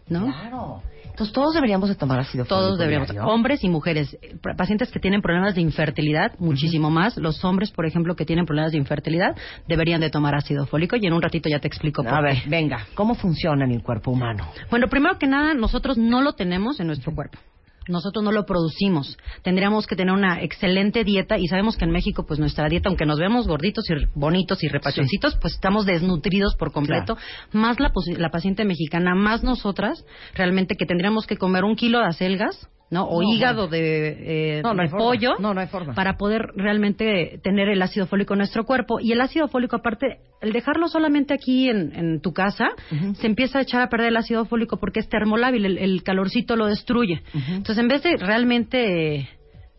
¿no? 0.09 0.27
Claro. 0.27 0.83
Entonces 1.13 1.33
todos 1.33 1.55
deberíamos 1.55 1.89
de 1.89 1.95
tomar 1.95 2.19
ácido 2.21 2.45
fólico. 2.45 2.63
Todos 2.67 2.79
deberíamos, 2.79 3.09
diario. 3.11 3.31
hombres 3.31 3.63
y 3.63 3.69
mujeres, 3.69 4.17
Eh, 4.23 4.35
pa- 4.43 4.55
pacientes 4.55 4.91
que 4.91 4.99
tienen 4.99 5.23
problemas 5.23 5.55
de 5.55 5.61
infertilidad, 5.61 6.33
muchísimo 6.39 6.91
más. 6.91 7.17
Los 7.17 7.45
hombres, 7.45 7.71
por 7.71 7.87
ejemplo, 7.87 8.17
que 8.17 8.25
tienen 8.25 8.47
problemas 8.47 8.73
de 8.73 8.79
infertilidad, 8.79 9.37
deberían 9.69 10.01
de 10.01 10.11
tomar 10.11 10.35
ácido 10.35 10.67
fólico 10.67 10.97
y 10.97 11.07
en 11.07 11.13
un 11.13 11.23
ratito 11.23 11.49
ya 11.49 11.59
te 11.61 11.69
explico 11.69 12.03
por 12.03 12.13
A 12.15 12.19
qué. 12.19 12.23
ver, 12.25 12.37
venga, 12.49 12.87
¿cómo 12.95 13.15
funciona 13.15 13.65
en 13.65 13.73
el 13.73 13.83
cuerpo 13.83 14.11
humano? 14.11 14.47
Bueno, 14.71 14.89
primero 14.89 15.19
que 15.19 15.27
nada, 15.27 15.55
nosotros 15.55 15.99
no 15.99 16.21
lo 16.23 16.33
tenemos 16.33 16.81
en 16.81 16.87
nuestro 16.89 17.15
cuerpo. 17.15 17.39
Nosotros 17.89 18.25
no 18.25 18.33
lo 18.33 18.45
producimos. 18.45 19.19
Tendríamos 19.43 19.87
que 19.87 19.97
tener 19.97 20.15
una 20.15 20.43
excelente 20.43 21.05
dieta 21.05 21.39
y 21.39 21.47
sabemos 21.49 21.77
que 21.77 21.85
en 21.85 21.91
México, 21.91 22.25
pues 22.27 22.39
nuestra 22.39 22.69
dieta, 22.69 22.89
aunque 22.89 23.07
nos 23.07 23.19
vemos 23.19 23.47
gorditos 23.47 23.89
y 23.91 23.95
bonitos 24.15 24.63
y 24.63 24.69
repachoncitos, 24.69 25.37
pues 25.41 25.55
estamos 25.55 25.87
desnutridos 25.87 26.55
por 26.57 26.73
completo. 26.73 27.17
Más 27.53 27.81
la, 27.81 27.93
la 28.17 28.31
paciente 28.31 28.65
mexicana, 28.65 29.15
más 29.15 29.43
nosotras, 29.43 30.05
realmente 30.35 30.77
que 30.77 30.87
tendríamos 30.87 31.27
que 31.27 31.37
comer 31.37 31.65
un 31.65 31.77
kilo 31.77 31.99
de 31.99 32.07
acelgas, 32.07 32.69
¿no? 32.93 33.05
O 33.07 33.23
No, 33.23 33.33
hígado 33.33 33.67
de, 33.67 34.59
eh, 34.59 34.63
No, 34.63 34.75
no 34.75 34.83
de 34.83 34.89
pollo 34.91 35.35
No, 35.41 35.55
no 35.55 35.61
hay 35.61 35.67
forma. 35.67 35.95
para 35.95 36.17
poder 36.17 36.43
realmente 36.55 37.41
tener 37.43 37.69
el 37.69 37.83
ácido 37.83 38.07
fólico 38.07 38.35
en 38.35 38.39
nuestro 38.39 38.65
cuerpo. 38.65 39.01
Y 39.01 39.11
el 39.13 39.21
ácido 39.21 39.49
fólico, 39.49 39.77
aparte, 39.77 40.19
el 40.41 40.53
dejarlo 40.53 40.87
solamente 40.89 41.33
aquí 41.35 41.69
en, 41.69 41.93
en 41.97 42.21
tu 42.21 42.33
casa, 42.33 42.69
se 43.15 43.27
empieza 43.27 43.59
a 43.59 43.63
echar 43.63 43.81
a 43.83 43.89
perder 43.89 44.09
el 44.09 44.17
ácido 44.17 44.45
fólico 44.45 44.77
porque 44.79 45.01
es 45.01 45.09
termolábil, 45.09 45.65
el, 45.65 45.79
el 45.79 46.03
calorcito 46.03 46.55
lo 46.55 46.67
destruye. 46.67 47.23
Entonces, 47.35 47.79
en 47.79 47.89
vez 47.89 48.03
de 48.03 48.17
realmente... 48.19 49.17
eh, 49.17 49.29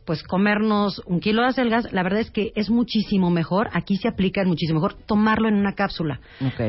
pues 0.05 0.23
comernos 0.23 1.01
un 1.05 1.19
kilo 1.19 1.41
de 1.41 1.49
acelgas, 1.49 1.91
la 1.91 2.03
verdad 2.03 2.19
es 2.19 2.31
que 2.31 2.51
es 2.55 2.69
muchísimo 2.69 3.29
mejor, 3.29 3.69
aquí 3.73 3.97
se 3.97 4.07
aplica 4.07 4.41
es 4.41 4.47
muchísimo 4.47 4.79
mejor 4.79 4.95
tomarlo 5.05 5.47
en 5.47 5.55
una 5.55 5.73
cápsula. 5.73 6.19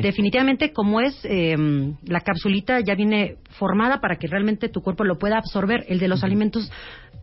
Definitivamente, 0.02 0.72
como 0.72 1.00
es 1.00 1.18
eh, 1.24 1.56
la 2.04 2.20
capsulita 2.20 2.80
ya 2.80 2.94
viene 2.94 3.36
formada 3.50 4.00
para 4.00 4.16
que 4.16 4.26
realmente 4.26 4.68
tu 4.68 4.82
cuerpo 4.82 5.04
lo 5.04 5.18
pueda 5.18 5.38
absorber, 5.38 5.84
el 5.88 5.98
de 5.98 6.08
los 6.08 6.24
alimentos 6.24 6.70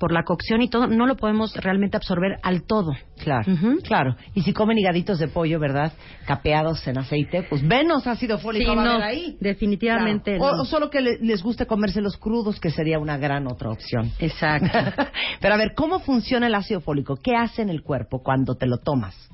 por 0.01 0.11
la 0.11 0.23
cocción 0.23 0.63
y 0.63 0.67
todo, 0.67 0.87
no 0.87 1.05
lo 1.05 1.15
podemos 1.15 1.55
realmente 1.55 1.95
absorber 1.95 2.39
al 2.41 2.63
todo. 2.63 2.91
Claro, 3.19 3.45
claro. 3.83 4.15
Y 4.33 4.41
si 4.41 4.51
comen 4.51 4.79
higaditos 4.79 5.19
de 5.19 5.27
pollo, 5.27 5.59
¿verdad? 5.59 5.93
Capeados 6.25 6.87
en 6.87 6.97
aceite, 6.97 7.43
pues 7.47 7.61
menos 7.61 8.07
ácido 8.07 8.39
fólico 8.39 8.71
Sí, 8.71 8.75
va 8.75 8.81
a 8.81 8.85
no, 8.85 8.91
haber 8.93 9.03
ahí. 9.05 9.37
definitivamente 9.39 10.37
Claro. 10.37 10.53
O, 10.53 10.55
no. 10.57 10.61
o 10.63 10.65
solo 10.65 10.89
que 10.89 11.01
le- 11.01 11.19
les 11.21 11.43
guste 11.43 11.67
comérselos 11.67 12.17
crudos, 12.17 12.59
que 12.59 12.71
sería 12.71 12.97
una 12.97 13.17
gran 13.19 13.45
otra 13.45 13.69
opción. 13.69 14.11
Exacto. 14.17 14.67
Pero 15.39 15.53
a 15.53 15.57
ver, 15.57 15.73
¿cómo 15.75 15.99
funciona 15.99 16.47
el 16.47 16.55
ácido 16.55 16.81
fólico? 16.81 17.15
¿Qué 17.15 17.35
hace 17.35 17.61
en 17.61 17.69
el 17.69 17.83
cuerpo 17.83 18.23
cuando 18.23 18.55
te 18.55 18.65
lo 18.65 18.79
tomas? 18.79 19.29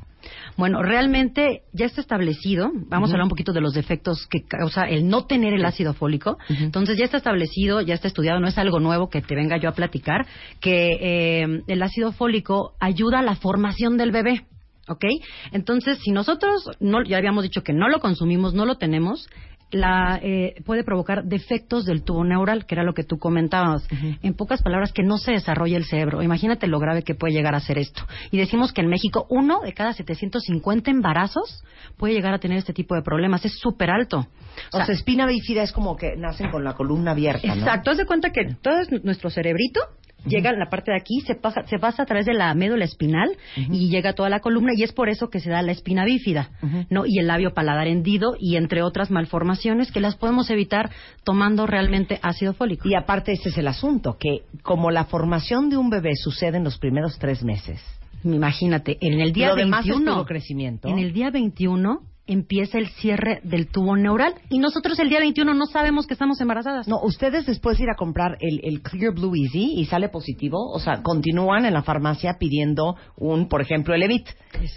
Bueno, 0.57 0.81
realmente 0.81 1.61
ya 1.71 1.85
está 1.85 2.01
establecido, 2.01 2.71
vamos 2.73 3.09
a 3.09 3.13
hablar 3.13 3.25
un 3.25 3.29
poquito 3.29 3.53
de 3.53 3.61
los 3.61 3.73
defectos 3.73 4.25
que 4.27 4.43
causa 4.43 4.85
el 4.85 5.07
no 5.07 5.25
tener 5.25 5.53
el 5.53 5.63
ácido 5.63 5.93
fólico. 5.93 6.37
Entonces 6.49 6.97
ya 6.97 7.05
está 7.05 7.17
establecido, 7.17 7.81
ya 7.81 7.93
está 7.93 8.07
estudiado, 8.07 8.39
no 8.39 8.47
es 8.47 8.57
algo 8.57 8.79
nuevo 8.79 9.09
que 9.09 9.21
te 9.21 9.35
venga 9.35 9.57
yo 9.57 9.69
a 9.69 9.73
platicar, 9.73 10.25
que 10.59 10.97
eh, 10.99 11.63
el 11.67 11.83
ácido 11.83 12.11
fólico 12.11 12.73
ayuda 12.79 13.19
a 13.19 13.23
la 13.23 13.35
formación 13.35 13.97
del 13.97 14.11
bebé. 14.11 14.45
¿Ok? 14.89 15.03
Entonces, 15.51 15.99
si 16.01 16.11
nosotros 16.11 16.69
no, 16.79 17.03
ya 17.03 17.17
habíamos 17.17 17.43
dicho 17.43 17.61
que 17.61 17.73
no 17.73 17.89
lo 17.89 17.99
consumimos, 17.99 18.53
no 18.53 18.65
lo 18.65 18.77
tenemos, 18.77 19.27
la, 19.71 20.19
eh, 20.21 20.55
puede 20.65 20.83
provocar 20.83 21.25
defectos 21.25 21.85
del 21.85 22.03
tubo 22.03 22.23
neural, 22.23 22.65
que 22.65 22.75
era 22.75 22.83
lo 22.83 22.93
que 22.93 23.03
tú 23.03 23.17
comentabas. 23.17 23.87
En 24.21 24.33
pocas 24.33 24.61
palabras, 24.61 24.93
que 24.93 25.03
no 25.03 25.17
se 25.17 25.31
desarrolla 25.31 25.77
el 25.77 25.85
cerebro. 25.85 26.21
Imagínate 26.21 26.67
lo 26.67 26.79
grave 26.79 27.03
que 27.03 27.15
puede 27.15 27.33
llegar 27.33 27.55
a 27.55 27.59
ser 27.59 27.77
esto. 27.77 28.03
Y 28.31 28.37
decimos 28.37 28.71
que 28.71 28.81
en 28.81 28.87
México 28.87 29.25
uno 29.29 29.61
de 29.61 29.73
cada 29.73 29.93
750 29.93 30.89
embarazos 30.89 31.63
puede 31.97 32.13
llegar 32.13 32.33
a 32.33 32.39
tener 32.39 32.57
este 32.57 32.73
tipo 32.73 32.95
de 32.95 33.01
problemas. 33.01 33.43
Es 33.45 33.59
súper 33.59 33.89
alto. 33.89 34.27
O 34.71 34.83
sea, 34.83 34.93
espina 34.93 35.25
bífida 35.25 35.63
es 35.63 35.71
como 35.71 35.95
que 35.95 36.15
nacen 36.17 36.49
con 36.49 36.63
la 36.63 36.73
columna 36.73 37.11
abierta, 37.11 37.47
¿no? 37.47 37.53
Exacto, 37.53 37.91
haz 37.91 37.97
de 37.97 38.05
cuenta 38.05 38.31
que 38.31 38.55
todo 38.61 38.79
es 38.79 39.03
nuestro 39.03 39.29
cerebrito 39.29 39.81
llega 40.27 40.49
en 40.51 40.59
la 40.59 40.69
parte 40.69 40.91
de 40.91 40.97
aquí, 40.97 41.21
se 41.21 41.35
pasa, 41.35 41.63
se 41.67 41.79
pasa 41.79 42.03
a 42.03 42.05
través 42.05 42.25
de 42.25 42.33
la 42.33 42.53
médula 42.53 42.85
espinal 42.85 43.29
y 43.55 43.89
llega 43.89 44.11
a 44.11 44.13
toda 44.13 44.29
la 44.29 44.39
columna 44.39 44.73
y 44.75 44.83
es 44.83 44.93
por 44.93 45.09
eso 45.09 45.29
que 45.29 45.39
se 45.39 45.49
da 45.49 45.61
la 45.61 45.71
espina 45.71 46.05
bífida, 46.05 46.49
¿no? 46.89 47.05
Y 47.05 47.19
el 47.19 47.27
labio 47.27 47.53
paladar 47.53 47.87
hendido 47.87 48.35
y 48.39 48.55
entre 48.55 48.81
otras 48.81 49.11
malformaciones 49.11 49.91
que 49.91 49.99
las 49.99 50.15
podemos 50.15 50.49
evitar 50.49 50.89
tomando 51.23 51.67
realmente 51.67 52.19
ácido 52.21 52.53
fólico. 52.53 52.87
Y 52.87 52.95
aparte, 52.95 53.31
este 53.31 53.49
es 53.49 53.57
el 53.57 53.67
asunto, 53.67 54.17
que 54.19 54.43
como 54.63 54.91
la 54.91 55.05
formación 55.05 55.69
de 55.69 55.77
un 55.77 55.89
bebé 55.89 56.15
sucede 56.15 56.57
en 56.57 56.63
los 56.63 56.77
primeros 56.77 57.17
tres 57.19 57.43
meses. 57.43 57.81
Imagínate, 58.23 58.97
en 59.01 59.19
el 59.19 59.31
día 59.31 59.49
Lo 59.49 59.55
demás 59.55 59.81
es 59.85 59.91
21, 59.91 60.13
puro 60.13 60.25
crecimiento. 60.25 60.87
en 60.87 60.99
el 60.99 61.13
día 61.13 61.29
21 61.29 62.01
empieza 62.27 62.77
el 62.77 62.87
cierre 62.89 63.39
del 63.43 63.67
tubo 63.67 63.95
neural 63.95 64.35
y 64.49 64.59
nosotros 64.59 64.99
el 64.99 65.09
día 65.09 65.19
21 65.19 65.53
no 65.53 65.65
sabemos 65.65 66.05
que 66.07 66.13
estamos 66.13 66.39
embarazadas. 66.41 66.87
No, 66.87 66.99
ustedes 67.01 67.45
después 67.45 67.77
de 67.77 67.85
ir 67.85 67.89
a 67.89 67.95
comprar 67.95 68.37
el, 68.41 68.59
el 68.63 68.81
Clear 68.81 69.13
Blue 69.13 69.33
Easy 69.35 69.73
y 69.79 69.85
sale 69.85 70.09
positivo, 70.09 70.57
o 70.71 70.79
sea, 70.79 71.01
continúan 71.01 71.65
en 71.65 71.73
la 71.73 71.83
farmacia 71.83 72.35
pidiendo 72.39 72.95
un, 73.15 73.47
por 73.47 73.61
ejemplo, 73.61 73.95
el 73.95 74.03
Evit. 74.03 74.27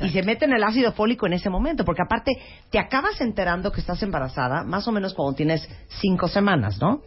Y 0.00 0.08
se 0.10 0.22
meten 0.22 0.52
el 0.52 0.62
ácido 0.64 0.92
fólico 0.92 1.26
en 1.26 1.32
ese 1.34 1.50
momento, 1.50 1.84
porque 1.84 2.02
aparte 2.02 2.32
te 2.70 2.78
acabas 2.78 3.20
enterando 3.20 3.72
que 3.72 3.80
estás 3.80 4.02
embarazada 4.02 4.64
más 4.64 4.86
o 4.88 4.92
menos 4.92 5.14
cuando 5.14 5.34
tienes 5.36 5.68
cinco 6.00 6.28
semanas, 6.28 6.78
¿no? 6.80 7.00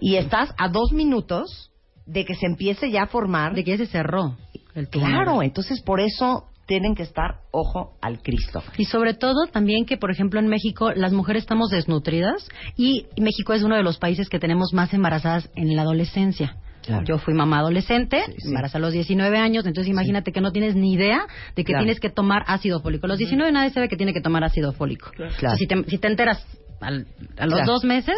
Y 0.00 0.16
estás 0.16 0.54
a 0.58 0.68
dos 0.68 0.92
minutos 0.92 1.70
de 2.06 2.24
que 2.24 2.34
se 2.34 2.46
empiece 2.46 2.90
ya 2.90 3.02
a 3.04 3.06
formar. 3.06 3.54
De 3.54 3.64
que 3.64 3.72
ya 3.72 3.76
se 3.78 3.86
cerró 3.86 4.36
el 4.74 4.88
tubo 4.88 5.04
Claro, 5.04 5.24
neural. 5.32 5.46
entonces 5.46 5.80
por 5.82 6.00
eso 6.00 6.46
tienen 6.70 6.94
que 6.94 7.02
estar 7.02 7.40
ojo 7.50 7.98
al 8.00 8.22
Cristo. 8.22 8.62
Y 8.78 8.84
sobre 8.84 9.14
todo 9.14 9.46
también 9.52 9.84
que, 9.86 9.96
por 9.96 10.12
ejemplo, 10.12 10.38
en 10.38 10.46
México 10.46 10.92
las 10.94 11.12
mujeres 11.12 11.42
estamos 11.42 11.68
desnutridas 11.70 12.48
y 12.76 13.06
México 13.18 13.52
es 13.54 13.64
uno 13.64 13.74
de 13.76 13.82
los 13.82 13.98
países 13.98 14.28
que 14.28 14.38
tenemos 14.38 14.72
más 14.72 14.94
embarazadas 14.94 15.50
en 15.56 15.74
la 15.74 15.82
adolescencia. 15.82 16.56
Claro. 16.82 17.04
Yo 17.04 17.18
fui 17.18 17.34
mamá 17.34 17.58
adolescente, 17.58 18.22
embarazada 18.46 18.78
a 18.78 18.86
los 18.86 18.92
19 18.92 19.36
años, 19.36 19.66
entonces 19.66 19.90
imagínate 19.90 20.30
que 20.30 20.40
no 20.40 20.52
tienes 20.52 20.76
ni 20.76 20.92
idea 20.94 21.26
de 21.56 21.64
que 21.64 21.72
Claro. 21.72 21.82
tienes 21.84 21.98
que 21.98 22.08
tomar 22.08 22.44
ácido 22.46 22.80
fólico. 22.80 23.06
A 23.06 23.08
los 23.08 23.18
19 23.18 23.50
nadie 23.50 23.70
sabe 23.70 23.88
que 23.88 23.96
tiene 23.96 24.12
que 24.12 24.20
tomar 24.20 24.44
ácido 24.44 24.72
fólico. 24.72 25.10
Claro. 25.10 25.56
Si, 25.56 25.66
te, 25.66 25.82
si 25.90 25.98
te 25.98 26.06
enteras 26.06 26.46
al- 26.80 27.06
a 27.36 27.46
los 27.46 27.66
dos 27.66 27.82
meses, 27.84 28.16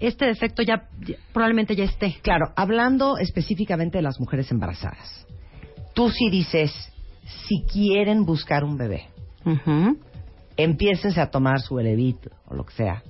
este 0.00 0.26
defecto 0.26 0.62
ya, 0.62 0.88
ya- 1.06 1.14
probablemente 1.32 1.76
ya 1.76 1.84
esté. 1.84 2.16
Claro, 2.22 2.46
hablando 2.56 3.16
específicamente 3.16 3.98
de 3.98 4.02
las 4.02 4.18
mujeres 4.20 4.50
embarazadas, 4.50 5.26
tú 5.94 6.10
sí 6.10 6.28
dices, 6.30 6.91
si 7.46 7.62
quieren 7.64 8.24
buscar 8.24 8.64
un 8.64 8.76
bebé, 8.76 9.04
empieces 10.56 11.18
a 11.18 11.30
tomar 11.30 11.60
su 11.60 11.78
Elevit 11.78 12.26
o 12.46 12.54
lo 12.54 12.64
que 12.64 12.74
sea. 12.74 13.02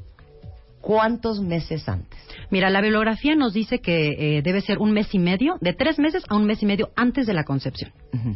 ¿Cuántos 0.80 1.40
meses 1.40 1.88
antes? 1.88 2.18
Mira, 2.50 2.68
la 2.68 2.80
bibliografía 2.80 3.36
nos 3.36 3.52
dice 3.52 3.78
que 3.80 4.38
eh, 4.38 4.42
debe 4.42 4.60
ser 4.62 4.78
un 4.78 4.92
mes 4.92 5.14
y 5.14 5.18
medio, 5.20 5.56
de 5.60 5.72
tres 5.74 5.98
meses 5.98 6.24
a 6.28 6.34
un 6.36 6.44
mes 6.44 6.60
y 6.62 6.66
medio 6.66 6.90
antes 6.96 7.26
de 7.26 7.34
la 7.34 7.44
concepción. 7.44 7.92
Ujú. 8.12 8.32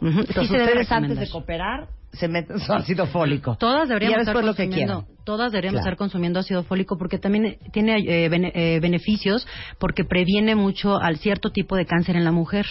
Sí 0.00 0.06
Entonces 0.28 0.50
ustedes 0.50 0.92
antes 0.92 1.18
de 1.18 1.28
cooperar 1.28 1.88
se 2.12 2.26
meten 2.28 2.58
su 2.60 2.72
ácido 2.72 3.06
fólico. 3.06 3.56
Todas 3.56 3.88
deberíamos 3.88 4.20
estar 4.20 4.34
después 4.34 4.46
lo 4.46 4.54
que 4.54 4.64
consumiendo, 4.64 5.04
todas 5.24 5.52
deberíamos 5.52 5.80
Claro. 5.80 5.90
estar 5.90 5.96
consumiendo 5.98 6.40
ácido 6.40 6.62
fólico 6.62 6.96
porque 6.96 7.18
también 7.18 7.58
tiene 7.72 7.98
eh, 7.98 8.28
bene- 8.28 8.52
eh, 8.54 8.80
beneficios 8.80 9.46
porque 9.78 10.04
previene 10.04 10.54
mucho 10.54 10.96
al 11.00 11.18
cierto 11.18 11.50
tipo 11.50 11.76
de 11.76 11.84
cáncer 11.84 12.16
en 12.16 12.24
la 12.24 12.32
mujer. 12.32 12.66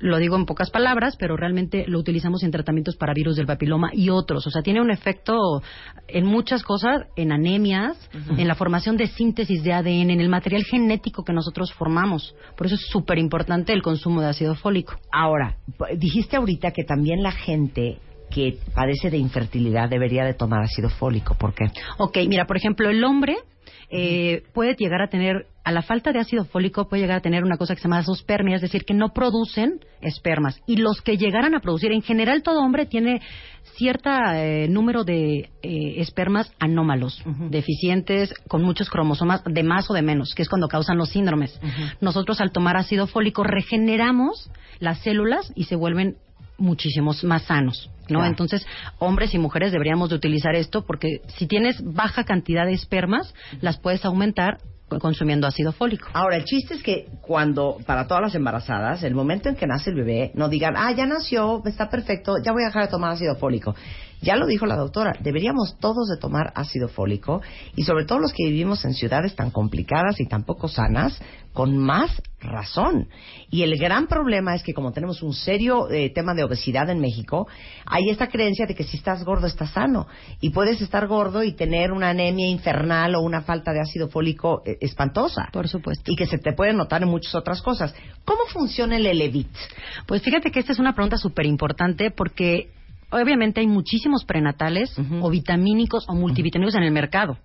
Lo 0.00 0.18
digo 0.18 0.36
en 0.36 0.46
pocas 0.46 0.70
palabras, 0.70 1.16
pero 1.18 1.36
realmente 1.36 1.84
lo 1.86 1.98
utilizamos 1.98 2.42
en 2.42 2.50
tratamientos 2.50 2.96
para 2.96 3.14
virus 3.14 3.36
del 3.36 3.46
papiloma 3.46 3.90
y 3.92 4.10
otros. 4.10 4.46
O 4.46 4.50
sea, 4.50 4.62
tiene 4.62 4.80
un 4.80 4.90
efecto 4.90 5.62
en 6.08 6.24
muchas 6.26 6.62
cosas, 6.62 7.02
en 7.16 7.32
anemias, 7.32 7.96
en 8.36 8.48
la 8.48 8.54
formación 8.54 8.96
de 8.96 9.06
síntesis 9.06 9.62
de 9.62 9.72
ADN, 9.72 10.10
en 10.10 10.20
el 10.20 10.28
material 10.28 10.64
genético 10.64 11.22
que 11.22 11.32
nosotros 11.32 11.72
formamos. 11.72 12.34
Por 12.56 12.66
eso 12.66 12.76
es 12.76 12.86
súper 12.88 13.18
importante 13.18 13.72
el 13.72 13.82
consumo 13.82 14.20
de 14.20 14.28
ácido 14.28 14.54
fólico. 14.54 14.94
Ahora, 15.12 15.56
dijiste 15.96 16.36
ahorita 16.36 16.72
que 16.72 16.84
también 16.84 17.22
la 17.22 17.32
gente 17.32 17.98
que 18.30 18.58
padece 18.74 19.10
de 19.10 19.18
infertilidad 19.18 19.88
debería 19.88 20.24
de 20.24 20.34
tomar 20.34 20.62
ácido 20.62 20.88
fólico. 20.88 21.34
¿Por 21.34 21.52
qué? 21.52 21.64
Ok, 21.98 22.18
mira, 22.28 22.46
por 22.46 22.56
ejemplo, 22.56 22.88
el 22.88 23.02
hombre 23.04 23.36
eh, 23.90 24.44
puede 24.54 24.76
llegar 24.76 25.02
a 25.02 25.08
tener, 25.08 25.46
a 25.62 25.72
la 25.72 25.82
falta 25.82 26.12
de 26.12 26.20
ácido 26.20 26.44
fólico, 26.44 26.88
puede 26.88 27.02
llegar 27.02 27.18
a 27.18 27.22
tener 27.22 27.44
una 27.44 27.56
cosa 27.56 27.74
que 27.74 27.80
se 27.80 27.88
llama 27.88 28.02
zoospermia, 28.02 28.56
es 28.56 28.62
decir, 28.62 28.84
que 28.84 28.94
no 28.94 29.10
producen 29.12 29.80
espermas. 30.00 30.60
Y 30.66 30.76
los 30.76 31.02
que 31.02 31.16
llegaran 31.16 31.54
a 31.54 31.60
producir, 31.60 31.92
en 31.92 32.02
general 32.02 32.42
todo 32.42 32.60
hombre 32.60 32.86
tiene 32.86 33.20
cierto 33.76 34.10
número 34.68 35.04
de 35.04 35.50
eh, 35.62 35.94
espermas 35.98 36.52
anómalos, 36.58 37.22
deficientes, 37.50 38.32
con 38.48 38.62
muchos 38.62 38.88
cromosomas 38.88 39.42
de 39.44 39.62
más 39.62 39.90
o 39.90 39.94
de 39.94 40.02
menos, 40.02 40.34
que 40.34 40.42
es 40.42 40.48
cuando 40.48 40.68
causan 40.68 40.96
los 40.96 41.10
síndromes. 41.10 41.58
Nosotros 42.00 42.40
al 42.40 42.52
tomar 42.52 42.76
ácido 42.76 43.06
fólico 43.06 43.44
regeneramos 43.44 44.50
las 44.78 45.00
células 45.00 45.52
y 45.54 45.64
se 45.64 45.76
vuelven 45.76 46.16
muchísimos 46.60 47.24
más 47.24 47.42
sanos, 47.42 47.90
¿no? 48.02 48.18
Claro. 48.18 48.26
Entonces, 48.26 48.66
hombres 48.98 49.34
y 49.34 49.38
mujeres 49.38 49.72
deberíamos 49.72 50.10
de 50.10 50.16
utilizar 50.16 50.54
esto 50.54 50.84
porque 50.84 51.22
si 51.36 51.46
tienes 51.46 51.82
baja 51.82 52.24
cantidad 52.24 52.66
de 52.66 52.74
espermas, 52.74 53.34
las 53.60 53.78
puedes 53.78 54.04
aumentar 54.04 54.58
consumiendo 54.98 55.46
ácido 55.46 55.72
fólico. 55.72 56.08
Ahora, 56.12 56.36
el 56.36 56.44
chiste 56.44 56.74
es 56.74 56.82
que 56.82 57.06
cuando, 57.20 57.78
para 57.86 58.06
todas 58.06 58.22
las 58.22 58.34
embarazadas, 58.34 59.02
el 59.02 59.14
momento 59.14 59.48
en 59.48 59.56
que 59.56 59.66
nace 59.66 59.90
el 59.90 59.96
bebé, 59.96 60.32
no 60.34 60.48
digan, 60.48 60.74
ah, 60.76 60.92
ya 60.92 61.06
nació, 61.06 61.62
está 61.64 61.88
perfecto, 61.88 62.36
ya 62.42 62.52
voy 62.52 62.62
a 62.62 62.66
dejar 62.66 62.84
de 62.84 62.90
tomar 62.90 63.12
ácido 63.12 63.36
fólico. 63.36 63.74
Ya 64.22 64.36
lo 64.36 64.46
dijo 64.46 64.66
la 64.66 64.76
doctora, 64.76 65.14
deberíamos 65.20 65.78
todos 65.78 66.08
de 66.08 66.18
tomar 66.18 66.52
ácido 66.54 66.88
fólico 66.88 67.40
y 67.74 67.84
sobre 67.84 68.04
todo 68.04 68.18
los 68.18 68.32
que 68.32 68.44
vivimos 68.44 68.84
en 68.84 68.94
ciudades 68.94 69.34
tan 69.34 69.50
complicadas 69.50 70.20
y 70.20 70.26
tan 70.26 70.44
poco 70.44 70.68
sanas, 70.68 71.20
con 71.52 71.76
más 71.76 72.22
razón. 72.38 73.08
Y 73.50 73.62
el 73.62 73.76
gran 73.78 74.06
problema 74.06 74.54
es 74.54 74.62
que 74.62 74.72
como 74.72 74.92
tenemos 74.92 75.22
un 75.22 75.32
serio 75.32 75.90
eh, 75.90 76.10
tema 76.10 76.34
de 76.34 76.44
obesidad 76.44 76.88
en 76.90 77.00
México, 77.00 77.48
hay 77.86 78.10
esta 78.10 78.28
creencia 78.28 78.66
de 78.66 78.74
que 78.74 78.84
si 78.84 78.96
estás 78.96 79.24
gordo 79.24 79.46
estás 79.46 79.70
sano 79.70 80.06
y 80.40 80.50
puedes 80.50 80.80
estar 80.80 81.06
gordo 81.06 81.42
y 81.42 81.52
tener 81.52 81.92
una 81.92 82.10
anemia 82.10 82.48
infernal 82.48 83.14
o 83.14 83.20
una 83.20 83.42
falta 83.42 83.72
de 83.72 83.80
ácido 83.80 84.08
fólico 84.08 84.62
eh, 84.64 84.76
espantosa. 84.80 85.48
Por 85.52 85.68
supuesto. 85.68 86.10
Y 86.12 86.16
que 86.16 86.26
se 86.26 86.38
te 86.38 86.52
puede 86.52 86.72
notar 86.72 87.02
en 87.02 87.08
muchas 87.08 87.34
otras 87.34 87.62
cosas. 87.62 87.94
¿Cómo 88.24 88.44
funciona 88.52 88.96
el 88.96 89.06
Elevit? 89.06 89.48
Pues 90.06 90.22
fíjate 90.22 90.50
que 90.50 90.60
esta 90.60 90.72
es 90.72 90.78
una 90.78 90.94
pregunta 90.94 91.16
súper 91.16 91.46
importante 91.46 92.10
porque 92.10 92.70
obviamente 93.10 93.60
hay 93.60 93.66
muchísimos 93.66 94.24
prenatales 94.24 94.94
o 95.20 95.30
vitamínicos 95.30 96.04
o 96.08 96.14
multivitamínicos 96.14 96.76
en 96.76 96.82
el 96.82 96.92
mercado. 96.92 97.38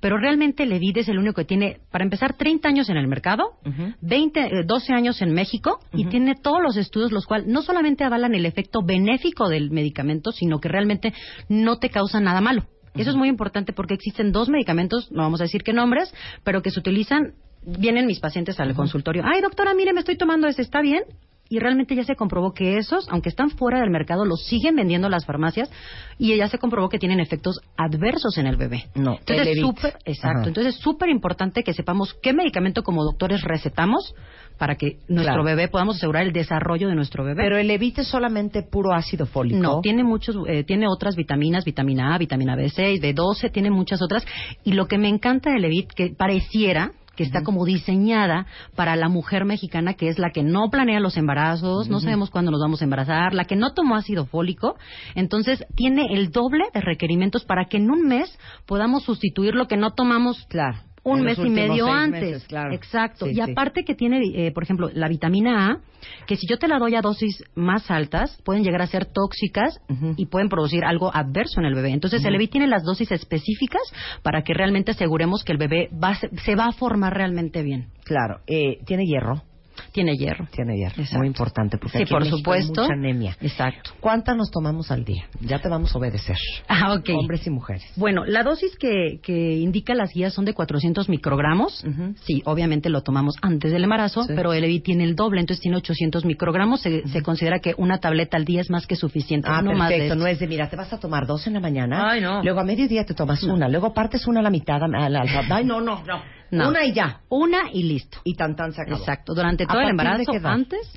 Pero 0.00 0.18
realmente 0.18 0.64
el 0.64 0.72
Evit 0.72 0.98
es 0.98 1.08
el 1.08 1.18
único 1.18 1.34
que 1.34 1.44
tiene, 1.44 1.80
para 1.90 2.04
empezar, 2.04 2.36
30 2.36 2.68
años 2.68 2.88
en 2.88 2.96
el 2.96 3.08
mercado, 3.08 3.52
20, 4.00 4.40
eh, 4.40 4.50
12 4.66 4.92
años 4.92 5.20
en 5.22 5.32
México 5.32 5.80
y 5.92 6.06
tiene 6.06 6.34
todos 6.34 6.62
los 6.62 6.76
estudios 6.76 7.12
los 7.12 7.26
cuales 7.26 7.46
no 7.46 7.62
solamente 7.62 8.04
avalan 8.04 8.34
el 8.34 8.46
efecto 8.46 8.80
benéfico 8.82 9.48
del 9.48 9.70
medicamento, 9.70 10.32
sino 10.32 10.60
que 10.60 10.68
realmente 10.68 11.12
no 11.48 11.78
te 11.78 11.90
causa 11.90 12.20
nada 12.20 12.40
malo. 12.40 12.64
Eso 12.94 13.10
es 13.10 13.16
muy 13.16 13.28
importante 13.28 13.72
porque 13.72 13.94
existen 13.94 14.32
dos 14.32 14.48
medicamentos, 14.48 15.10
no 15.12 15.22
vamos 15.22 15.40
a 15.40 15.44
decir 15.44 15.62
qué 15.62 15.72
nombres, 15.72 16.12
pero 16.42 16.60
que 16.62 16.70
se 16.70 16.80
utilizan, 16.80 17.34
vienen 17.64 18.06
mis 18.06 18.20
pacientes 18.20 18.58
al 18.58 18.74
consultorio, 18.74 19.22
ay 19.24 19.40
doctora, 19.40 19.74
mire, 19.74 19.92
me 19.92 20.00
estoy 20.00 20.16
tomando 20.16 20.48
ese, 20.48 20.62
¿está 20.62 20.80
bien? 20.80 21.04
Y 21.50 21.58
realmente 21.58 21.96
ya 21.96 22.04
se 22.04 22.14
comprobó 22.14 22.54
que 22.54 22.78
esos, 22.78 23.06
aunque 23.10 23.28
están 23.28 23.50
fuera 23.50 23.80
del 23.80 23.90
mercado, 23.90 24.24
los 24.24 24.46
siguen 24.46 24.76
vendiendo 24.76 25.08
las 25.08 25.26
farmacias 25.26 25.68
y 26.16 26.34
ya 26.36 26.48
se 26.48 26.58
comprobó 26.58 26.88
que 26.88 26.98
tienen 27.00 27.18
efectos 27.18 27.60
adversos 27.76 28.38
en 28.38 28.46
el 28.46 28.56
bebé. 28.56 28.84
No, 28.94 29.16
Entonces, 29.18 29.58
súper, 29.58 29.94
exacto. 30.04 30.38
Ajá. 30.38 30.48
Entonces, 30.48 30.76
es 30.76 30.80
súper 30.80 31.08
importante 31.08 31.64
que 31.64 31.74
sepamos 31.74 32.14
qué 32.22 32.32
medicamento 32.32 32.84
como 32.84 33.02
doctores 33.02 33.42
recetamos 33.42 34.14
para 34.58 34.76
que 34.76 34.98
nuestro 35.08 35.42
Claro. 35.42 35.44
bebé 35.44 35.68
podamos 35.68 35.96
asegurar 35.96 36.22
el 36.24 36.32
desarrollo 36.32 36.88
de 36.88 36.94
nuestro 36.94 37.24
bebé. 37.24 37.42
Pero 37.42 37.56
el 37.56 37.64
Elevit 37.70 37.98
es 37.98 38.08
solamente 38.08 38.62
puro 38.62 38.92
ácido 38.92 39.26
fólico. 39.26 39.58
No, 39.58 39.80
tiene 39.80 40.04
muchos, 40.04 40.36
eh, 40.46 40.64
tiene 40.64 40.86
otras 40.86 41.16
vitaminas, 41.16 41.64
vitamina 41.64 42.14
A, 42.14 42.18
vitamina 42.18 42.54
B6, 42.56 43.00
B12, 43.00 43.50
tiene 43.50 43.70
muchas 43.70 44.02
otras. 44.02 44.24
Y 44.62 44.74
lo 44.74 44.86
que 44.86 44.98
me 44.98 45.08
encanta 45.08 45.50
de 45.50 45.58
Levit, 45.58 45.90
que 45.92 46.10
pareciera 46.16 46.92
que 47.20 47.24
está 47.24 47.42
como 47.42 47.66
diseñada 47.66 48.46
para 48.74 48.96
la 48.96 49.10
mujer 49.10 49.44
mexicana, 49.44 49.92
que 49.92 50.08
es 50.08 50.18
la 50.18 50.30
que 50.30 50.42
no 50.42 50.70
planea 50.70 51.00
los 51.00 51.18
embarazos, 51.18 51.86
no 51.90 52.00
sabemos 52.00 52.30
cuándo 52.30 52.50
nos 52.50 52.62
vamos 52.62 52.80
a 52.80 52.84
embarazar, 52.84 53.34
la 53.34 53.44
que 53.44 53.56
no 53.56 53.74
tomó 53.74 53.96
ácido 53.96 54.24
fólico, 54.24 54.76
entonces 55.14 55.66
tiene 55.76 56.14
el 56.14 56.30
doble 56.30 56.64
de 56.72 56.80
requerimientos 56.80 57.44
para 57.44 57.66
que 57.66 57.76
en 57.76 57.90
un 57.90 58.08
mes 58.08 58.38
podamos 58.64 59.02
sustituir 59.02 59.54
lo 59.54 59.68
que 59.68 59.76
no 59.76 59.90
tomamos 59.90 60.46
Claro. 60.48 60.78
Un 61.02 61.22
mes 61.22 61.38
y 61.38 61.48
medio 61.48 61.86
antes. 61.86 62.20
meses, 62.20 62.44
claro. 62.46 62.72
Exacto. 62.74 63.26
Sí, 63.26 63.32
y 63.32 63.34
sí. 63.34 63.40
aparte 63.40 63.84
que 63.84 63.94
tiene, 63.94 64.20
eh, 64.34 64.52
por 64.52 64.62
ejemplo, 64.62 64.90
la 64.92 65.08
vitamina 65.08 65.70
A, 65.70 65.80
que 66.26 66.36
si 66.36 66.46
yo 66.46 66.58
te 66.58 66.68
la 66.68 66.78
doy 66.78 66.94
a 66.94 67.00
dosis 67.00 67.42
más 67.54 67.90
altas, 67.90 68.40
pueden 68.44 68.64
llegar 68.64 68.82
a 68.82 68.86
ser 68.86 69.06
tóxicas 69.06 69.80
y 70.16 70.26
pueden 70.26 70.48
producir 70.48 70.84
algo 70.84 71.14
adverso 71.14 71.60
en 71.60 71.66
el 71.66 71.74
bebé. 71.74 71.90
Entonces, 71.90 72.24
el. 72.24 72.32
Levit 72.32 72.50
tiene 72.52 72.66
las 72.66 72.84
dosis 72.84 73.10
específicas 73.12 73.82
para 74.22 74.42
que 74.42 74.54
realmente 74.54 74.92
aseguremos 74.92 75.44
que 75.44 75.52
el 75.52 75.58
bebé 75.58 75.90
va, 75.92 76.14
se 76.14 76.54
va 76.54 76.66
a 76.66 76.72
formar 76.72 77.14
realmente 77.14 77.62
bien. 77.62 77.88
Claro. 78.04 78.40
Eh, 78.46 78.78
¿Tiene 78.86 79.04
hierro? 79.04 79.42
Tiene 79.92 80.16
hierro. 80.16 80.46
Tiene 80.52 80.76
hierro. 80.76 80.94
Exacto. 80.96 81.18
Muy 81.18 81.26
importante, 81.26 81.78
porque 81.78 81.98
Sí, 81.98 82.02
aquí 82.04 82.12
en 82.12 82.18
por 82.18 82.22
hay 82.24 82.30
supuesto. 82.30 82.80
mucha 82.82 82.92
anemia. 82.94 83.36
Exacto. 83.40 83.90
¿Cuántas 84.00 84.36
nos 84.36 84.50
tomamos 84.50 84.90
al 84.90 85.04
día? 85.04 85.24
Ya 85.40 85.58
te 85.60 85.68
vamos 85.68 85.94
a 85.94 85.98
obedecer. 85.98 86.36
Ah, 86.68 86.94
ok. 86.94 87.10
Hombres 87.18 87.46
y 87.46 87.50
mujeres. 87.50 87.84
Bueno, 87.96 88.24
la 88.24 88.42
dosis 88.42 88.76
que, 88.78 89.18
que 89.22 89.56
indica 89.58 89.92
las 89.94 90.12
guías 90.14 90.32
son 90.32 90.44
de 90.44 90.54
400 90.54 91.08
microgramos. 91.08 91.84
Sí, 92.24 92.42
obviamente 92.46 92.88
lo 92.88 93.02
tomamos 93.02 93.34
antes 93.42 93.72
del 93.72 93.84
embarazo, 93.84 94.22
Sí. 94.24 94.32
pero 94.34 94.52
el 94.52 94.64
EVI 94.64 94.80
tiene 94.80 95.04
el 95.04 95.14
doble, 95.16 95.40
entonces 95.40 95.60
tiene 95.62 95.76
800 95.76 96.24
microgramos. 96.24 96.80
Se, 96.80 97.06
se 97.08 97.22
considera 97.22 97.58
que 97.58 97.74
una 97.76 97.98
tableta 97.98 98.36
al 98.36 98.44
día 98.44 98.60
es 98.60 98.70
más 98.70 98.86
que 98.86 98.96
suficiente. 98.96 99.48
Ah, 99.50 99.62
no 99.62 99.72
más 99.72 99.88
de 99.90 99.96
perfecto. 99.96 100.16
No 100.16 100.26
es 100.26 100.38
de, 100.38 100.46
mira, 100.46 100.70
te 100.70 100.76
vas 100.76 100.92
a 100.92 100.98
tomar 100.98 101.26
dos 101.26 101.46
en 101.46 101.54
la 101.54 101.60
mañana. 101.60 102.10
Ay, 102.10 102.20
no. 102.20 102.42
Luego 102.42 102.60
a 102.60 102.64
mediodía 102.64 103.04
te 103.04 103.14
tomas 103.14 103.42
una. 103.42 103.68
Luego 103.68 103.92
partes 103.92 104.26
una 104.26 104.40
a 104.40 104.42
la 104.42 104.50
mitad. 104.50 104.82
a 104.82 105.08
la- 105.08 105.20
a- 105.20 105.56
Ay, 105.56 105.64
no, 105.64 105.80
no, 105.80 106.02
no. 106.04 106.22
No. 106.50 106.68
Una 106.68 106.84
y 106.84 106.92
ya. 106.92 107.20
Una 107.28 107.70
y 107.72 107.82
listo. 107.84 108.18
Y 108.24 108.34
tan 108.34 108.56
tan 108.56 108.72
se 108.72 108.82
acabó. 108.82 108.98
Exacto. 108.98 109.34
Durante 109.34 109.64
¿A 109.64 109.66
todo 109.66 109.80
el 109.80 109.86
de 109.86 109.90
embarazo, 109.90 110.32
antes. 110.44 110.90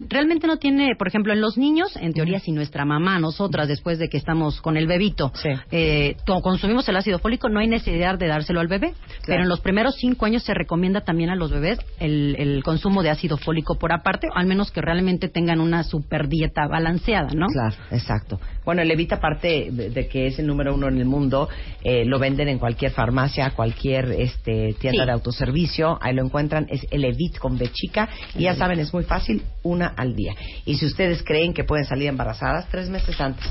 Realmente 0.00 0.46
no 0.46 0.56
tiene, 0.56 0.96
por 0.96 1.06
ejemplo, 1.06 1.32
en 1.32 1.40
los 1.40 1.56
niños, 1.56 1.96
en 1.96 2.12
teoría, 2.12 2.40
si 2.40 2.50
nuestra 2.50 2.84
mamá, 2.84 3.18
nosotras, 3.20 3.68
después 3.68 3.98
de 3.98 4.08
que 4.08 4.16
estamos 4.16 4.60
con 4.60 4.76
el 4.76 4.86
bebito, 4.86 5.32
eh, 5.70 6.16
consumimos 6.42 6.88
el 6.88 6.96
ácido 6.96 7.18
fólico, 7.20 7.48
no 7.48 7.60
hay 7.60 7.68
necesidad 7.68 8.18
de 8.18 8.26
dárselo 8.26 8.60
al 8.60 8.66
bebé. 8.66 8.94
Pero 9.26 9.42
en 9.42 9.48
los 9.48 9.60
primeros 9.60 9.94
cinco 9.96 10.26
años 10.26 10.42
se 10.42 10.52
recomienda 10.52 11.02
también 11.02 11.30
a 11.30 11.36
los 11.36 11.50
bebés 11.50 11.78
el, 12.00 12.34
el 12.38 12.62
consumo 12.64 13.02
de 13.02 13.10
ácido 13.10 13.36
fólico 13.36 13.76
por 13.76 13.92
aparte, 13.92 14.26
al 14.34 14.46
menos 14.46 14.72
que 14.72 14.80
realmente 14.80 15.28
tengan 15.28 15.60
una 15.60 15.84
super 15.84 16.28
dieta 16.28 16.66
balanceada, 16.66 17.28
¿no? 17.34 17.46
Claro, 17.46 17.76
exacto. 17.90 18.40
Bueno, 18.64 18.82
el 18.82 18.90
Evita, 18.90 19.16
aparte 19.16 19.68
de, 19.70 20.08
que 20.08 20.26
es 20.26 20.38
el 20.38 20.46
número 20.46 20.74
uno 20.74 20.88
en 20.88 20.98
el 20.98 21.04
mundo, 21.04 21.48
eh, 21.82 22.04
lo 22.04 22.18
venden 22.18 22.48
en 22.48 22.58
cualquier 22.58 22.92
farmacia, 22.92 23.50
cualquier 23.50 24.12
este, 24.12 24.74
tienda 24.80 25.02
Sí. 25.02 25.06
de 25.06 25.12
autoservicio. 25.12 25.98
Ahí 26.00 26.14
lo 26.14 26.24
encuentran. 26.24 26.66
Es 26.70 26.86
el 26.90 27.04
Evit 27.04 27.38
con 27.38 27.58
B 27.58 27.68
chica. 27.72 28.08
Y 28.36 28.44
ya 28.44 28.54
saben, 28.54 28.78
es 28.80 28.92
muy 28.92 29.04
fácil, 29.04 29.42
una 29.62 29.88
al 29.88 30.14
día. 30.14 30.34
Y 30.64 30.74
si 30.76 30.86
ustedes 30.86 31.22
creen 31.22 31.52
que 31.54 31.64
pueden 31.64 31.84
salir 31.84 32.08
embarazadas, 32.08 32.66
tres 32.70 32.88
meses 32.88 33.20
antes. 33.20 33.44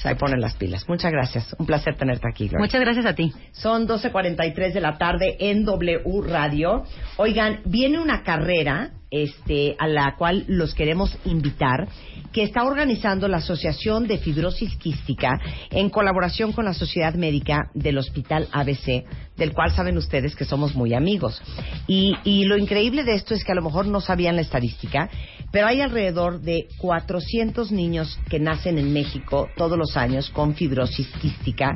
Se 0.00 0.14
ponen 0.16 0.40
las 0.40 0.54
pilas. 0.54 0.88
Muchas 0.88 1.12
gracias. 1.12 1.54
Un 1.58 1.66
placer 1.66 1.96
tenerte 1.96 2.26
aquí, 2.30 2.44
Gloria. 2.48 2.64
Muchas 2.64 2.80
gracias 2.80 3.04
a 3.06 3.14
ti. 3.14 3.32
Son 3.52 3.86
12.43 3.86 4.72
de 4.72 4.80
la 4.80 4.96
tarde 4.96 5.36
en 5.40 5.64
W 5.64 6.00
Radio. 6.26 6.84
Oigan, 7.16 7.60
viene 7.66 7.98
una 8.00 8.22
carrera 8.22 8.92
este, 9.14 9.76
a 9.78 9.86
la 9.86 10.16
cual 10.16 10.44
los 10.48 10.74
queremos 10.74 11.16
invitar, 11.24 11.86
que 12.32 12.42
está 12.42 12.64
organizando 12.64 13.28
la 13.28 13.36
Asociación 13.36 14.08
de 14.08 14.18
Fibrosis 14.18 14.76
Quística 14.76 15.38
en 15.70 15.88
colaboración 15.88 16.52
con 16.52 16.64
la 16.64 16.74
Sociedad 16.74 17.14
Médica 17.14 17.70
del 17.74 17.98
Hospital 17.98 18.48
ABC, 18.50 19.04
del 19.36 19.52
cual 19.52 19.72
saben 19.72 19.96
ustedes 19.96 20.34
que 20.36 20.44
somos 20.44 20.74
muy 20.74 20.94
amigos. 20.94 21.42
Y, 21.86 22.14
y 22.24 22.44
lo 22.44 22.56
increíble 22.56 23.04
de 23.04 23.14
esto 23.14 23.34
es 23.34 23.44
que 23.44 23.52
a 23.52 23.56
lo 23.56 23.62
mejor 23.62 23.86
no 23.86 24.00
sabían 24.00 24.36
la 24.36 24.42
estadística, 24.42 25.10
pero 25.54 25.68
hay 25.68 25.80
alrededor 25.80 26.40
de 26.40 26.66
400 26.78 27.70
niños 27.70 28.18
que 28.28 28.40
nacen 28.40 28.76
en 28.76 28.92
México 28.92 29.48
todos 29.56 29.78
los 29.78 29.96
años 29.96 30.28
con 30.30 30.54
fibrosis 30.54 31.06
quística 31.20 31.70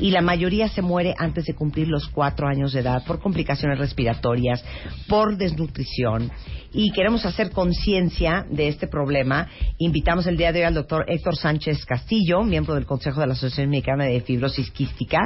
y 0.00 0.10
la 0.10 0.22
mayoría 0.22 0.68
se 0.68 0.80
muere 0.80 1.14
antes 1.18 1.44
de 1.44 1.54
cumplir 1.54 1.88
los 1.88 2.08
cuatro 2.08 2.48
años 2.48 2.72
de 2.72 2.80
edad 2.80 3.04
por 3.04 3.20
complicaciones 3.20 3.78
respiratorias, 3.78 4.64
por 5.08 5.36
desnutrición. 5.36 6.30
Y 6.72 6.90
queremos 6.92 7.24
hacer 7.24 7.50
conciencia 7.50 8.44
de 8.50 8.68
este 8.68 8.88
problema. 8.88 9.48
Invitamos 9.78 10.26
el 10.26 10.36
día 10.36 10.52
de 10.52 10.60
hoy 10.60 10.66
al 10.66 10.74
doctor 10.74 11.04
Héctor 11.08 11.36
Sánchez 11.36 11.84
Castillo, 11.86 12.42
miembro 12.42 12.74
del 12.74 12.84
Consejo 12.84 13.20
de 13.20 13.26
la 13.26 13.32
Asociación 13.32 13.70
Mexicana 13.70 14.04
de 14.04 14.20
Fibrosis 14.20 14.70
Quística 14.70 15.18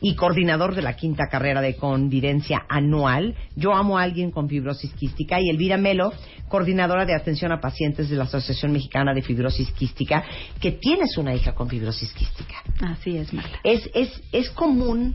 y 0.00 0.14
coordinador 0.16 0.74
de 0.74 0.82
la 0.82 0.96
quinta 0.96 1.19
carrera 1.28 1.60
de 1.60 1.76
convivencia 1.76 2.64
anual. 2.68 3.34
Yo 3.56 3.74
amo 3.74 3.98
a 3.98 4.02
alguien 4.02 4.30
con 4.30 4.48
fibrosis 4.48 4.92
quística 4.94 5.40
y 5.40 5.50
Elvira 5.50 5.76
Melo, 5.76 6.12
coordinadora 6.48 7.04
de 7.06 7.14
atención 7.14 7.52
a 7.52 7.60
pacientes 7.60 8.08
de 8.08 8.16
la 8.16 8.24
Asociación 8.24 8.72
Mexicana 8.72 9.14
de 9.14 9.22
Fibrosis 9.22 9.70
Quística, 9.72 10.24
que 10.60 10.72
tienes 10.72 11.16
una 11.16 11.34
hija 11.34 11.54
con 11.54 11.68
fibrosis 11.68 12.12
quística. 12.12 12.56
Así 12.80 13.16
es, 13.16 13.32
Marta. 13.32 13.58
Es, 13.62 13.88
es, 13.94 14.22
es 14.32 14.50
común 14.50 15.14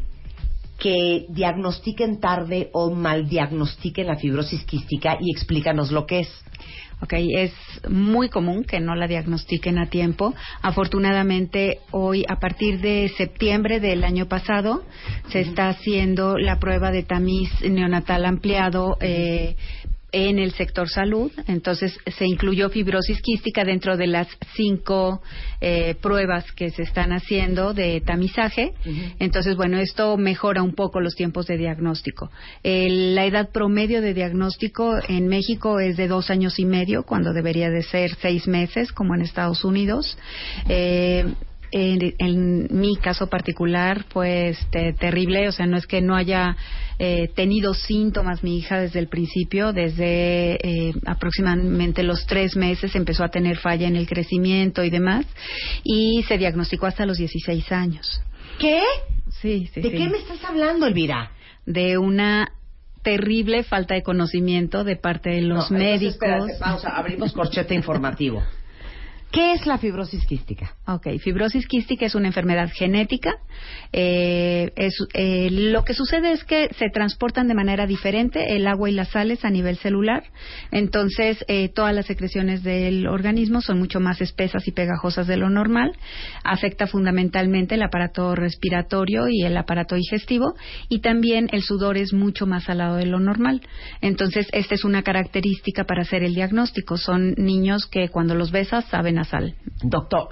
que 0.79 1.25
diagnostiquen 1.29 2.19
tarde 2.19 2.69
o 2.73 2.91
mal 2.91 3.27
diagnostiquen 3.27 4.07
la 4.07 4.17
fibrosis 4.17 4.63
quística 4.65 5.17
y 5.19 5.31
explícanos 5.31 5.91
lo 5.91 6.05
que 6.05 6.21
es. 6.21 6.29
Ok, 7.01 7.13
es 7.13 7.51
muy 7.89 8.29
común 8.29 8.63
que 8.63 8.79
no 8.79 8.95
la 8.95 9.07
diagnostiquen 9.07 9.77
a 9.77 9.87
tiempo. 9.87 10.33
Afortunadamente, 10.61 11.79
hoy, 11.91 12.23
a 12.27 12.39
partir 12.39 12.79
de 12.79 13.11
septiembre 13.17 13.79
del 13.79 14.03
año 14.03 14.27
pasado, 14.27 14.83
se 15.29 15.41
está 15.41 15.67
haciendo 15.67 16.37
la 16.37 16.57
prueba 16.59 16.91
de 16.91 17.03
tamiz 17.03 17.49
neonatal 17.61 18.25
ampliado 18.25 18.97
eh, 19.01 19.55
en 20.15 20.39
el 20.39 20.53
sector 20.53 20.87
salud. 20.87 21.29
Entonces, 21.47 21.99
se 22.17 22.25
incluyó 22.25 22.69
fibrosis 22.69 23.21
quística 23.21 23.65
dentro 23.65 23.97
de 23.97 24.07
las 24.07 24.27
cinco 24.55 25.21
eh, 25.59 25.95
pruebas 26.01 26.49
que 26.53 26.69
se 26.69 26.83
están 26.83 27.11
haciendo 27.11 27.73
de 27.73 27.99
tamizaje. 27.99 28.71
Entonces, 29.19 29.57
bueno, 29.57 29.77
esto 29.77 30.15
mejora 30.15 30.63
un 30.63 30.73
poco 30.73 31.01
los 31.01 31.15
tiempos 31.15 31.47
de 31.47 31.57
diagnóstico. 31.57 32.31
El- 32.63 33.13
la 33.13 33.25
edad 33.25 33.49
promedio 33.51 34.01
de 34.01 34.13
diagnóstico 34.13 34.95
en 35.09 35.27
México 35.27 35.79
es 35.81 35.97
de 35.97 36.07
dos 36.07 36.29
años 36.29 36.59
y 36.59 36.65
medio, 36.65 37.03
cuando 37.03 37.33
debería 37.33 37.69
de 37.69 37.83
ser 37.83 38.15
seis 38.21 38.47
meses, 38.47 38.93
como 38.93 39.15
en 39.15 39.21
Estados 39.21 39.65
Unidos. 39.65 40.17
Eh, 40.69 41.25
en, 41.77 42.13
en 42.19 42.67
mi 42.71 42.95
caso 42.95 43.27
particular 43.27 44.05
fue 44.07 44.49
este, 44.49 44.93
terrible, 44.93 45.49
o 45.49 45.51
sea, 45.51 45.65
no 45.65 45.75
es 45.75 45.85
que 45.87 46.01
no 46.01 46.15
haya 46.15 46.55
eh, 46.99 47.29
tenido 47.35 47.73
síntomas 47.73 48.43
mi 48.43 48.57
hija 48.59 48.79
desde 48.79 48.99
el 48.99 49.09
principio, 49.09 49.73
desde 49.73 50.53
eh, 50.65 50.93
aproximadamente 51.05 52.01
los 52.03 52.25
tres 52.27 52.55
meses 52.55 52.95
empezó 52.95 53.25
a 53.25 53.29
tener 53.29 53.57
falla 53.57 53.87
en 53.89 53.97
el 53.97 54.07
crecimiento 54.07 54.85
y 54.85 54.89
demás, 54.89 55.25
y 55.83 56.23
se 56.29 56.37
diagnosticó 56.37 56.85
hasta 56.85 57.05
los 57.05 57.17
16 57.17 57.69
años. 57.73 58.21
¿Qué? 58.57 58.81
Sí, 59.41 59.69
sí, 59.73 59.81
¿De 59.81 59.89
sí. 59.89 59.97
qué 59.97 60.07
me 60.07 60.17
estás 60.19 60.41
hablando, 60.45 60.85
Elvira? 60.87 61.31
De 61.65 61.97
una 61.97 62.53
terrible 63.03 63.63
falta 63.63 63.95
de 63.95 64.01
conocimiento 64.01 64.85
de 64.85 64.95
parte 64.95 65.29
de 65.29 65.41
los 65.41 65.69
No, 65.69 65.77
médicos. 65.77 66.13
espérate, 66.15 66.53
pausa, 66.57 66.89
abrimos 66.95 67.33
corchete 67.33 67.75
informativo. 67.75 68.41
¿Qué 69.31 69.51
es 69.53 69.65
la 69.65 69.77
fibrosis 69.77 70.25
quística? 70.25 70.75
Ok, 70.87 71.07
fibrosis 71.19 71.67
quística 71.67 72.05
es 72.05 72.15
una 72.15 72.27
enfermedad 72.27 72.69
genética. 72.73 73.33
Eh, 73.91 74.71
es, 74.77 74.95
eh, 75.13 75.49
lo 75.51 75.83
que 75.83 75.93
sucede 75.93 76.31
es 76.31 76.45
que 76.45 76.69
se 76.77 76.89
transportan 76.89 77.47
de 77.47 77.53
manera 77.53 77.85
diferente 77.85 78.55
el 78.55 78.65
agua 78.65 78.89
y 78.89 78.93
las 78.93 79.09
sales 79.09 79.43
a 79.43 79.49
nivel 79.49 79.77
celular. 79.77 80.23
Entonces, 80.71 81.43
eh, 81.47 81.69
todas 81.69 81.93
las 81.93 82.05
secreciones 82.05 82.63
del 82.63 83.07
organismo 83.07 83.61
son 83.61 83.79
mucho 83.79 83.99
más 83.99 84.21
espesas 84.21 84.67
y 84.67 84.71
pegajosas 84.71 85.27
de 85.27 85.37
lo 85.37 85.49
normal. 85.49 85.97
Afecta 86.43 86.87
fundamentalmente 86.87 87.75
el 87.75 87.83
aparato 87.83 88.35
respiratorio 88.35 89.27
y 89.29 89.43
el 89.43 89.57
aparato 89.57 89.95
digestivo. 89.95 90.55
Y 90.87 90.99
también 90.99 91.49
el 91.51 91.63
sudor 91.63 91.97
es 91.97 92.13
mucho 92.13 92.45
más 92.45 92.65
salado 92.65 92.95
de 92.95 93.05
lo 93.05 93.19
normal. 93.19 93.61
Entonces, 94.01 94.47
esta 94.53 94.75
es 94.75 94.85
una 94.85 95.03
característica 95.03 95.83
para 95.83 96.03
hacer 96.03 96.23
el 96.23 96.35
diagnóstico. 96.35 96.97
Son 96.97 97.33
niños 97.37 97.85
que 97.85 98.07
cuando 98.09 98.33
los 98.35 98.51
besas 98.51 98.85
saben 98.85 99.14
a 99.19 99.23
sal. 99.23 99.55
Doctor, 99.83 100.29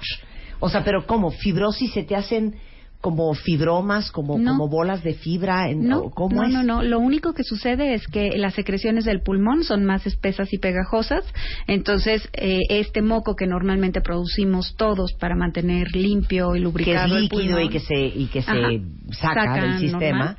o 0.60 0.68
sea, 0.68 0.82
pero 0.84 1.06
¿cómo? 1.06 1.30
¿Fibrosis 1.30 1.92
se 1.92 2.02
te 2.04 2.16
hacen 2.16 2.54
como 3.00 3.34
fibromas, 3.34 4.10
como, 4.10 4.38
No. 4.38 4.52
como 4.52 4.68
bolas 4.70 5.02
de 5.04 5.12
fibra? 5.12 5.68
En, 5.68 5.86
No, 5.86 6.08
¿Cómo 6.10 6.36
no, 6.36 6.44
es? 6.46 6.52
no, 6.54 6.62
no. 6.62 6.82
Lo 6.82 6.98
único 7.00 7.34
que 7.34 7.44
sucede 7.44 7.92
es 7.92 8.06
que 8.08 8.30
las 8.38 8.54
secreciones 8.54 9.04
del 9.04 9.20
pulmón 9.20 9.62
son 9.62 9.84
más 9.84 10.06
espesas 10.06 10.50
y 10.54 10.58
pegajosas. 10.58 11.22
Entonces, 11.66 12.26
eh, 12.32 12.60
este 12.70 13.02
moco 13.02 13.36
que 13.36 13.46
normalmente 13.46 14.00
producimos 14.00 14.74
todos 14.76 15.12
para 15.20 15.36
mantener 15.36 15.94
limpio 15.94 16.50
y 16.50 16.52
Que 16.52 16.58
es 16.60 16.64
lubricado 16.64 17.16
el 17.16 17.22
líquido 17.24 17.42
pulmón, 17.56 17.62
y 17.64 17.68
que 17.68 17.80
se, 17.80 17.94
y 18.06 18.26
que 18.32 18.40
se 18.40 18.50
Ajá. 18.50 18.68
saca, 19.20 19.44
Saca 19.44 19.60
del 19.66 19.78
sistema. 19.80 20.18
normal. 20.18 20.36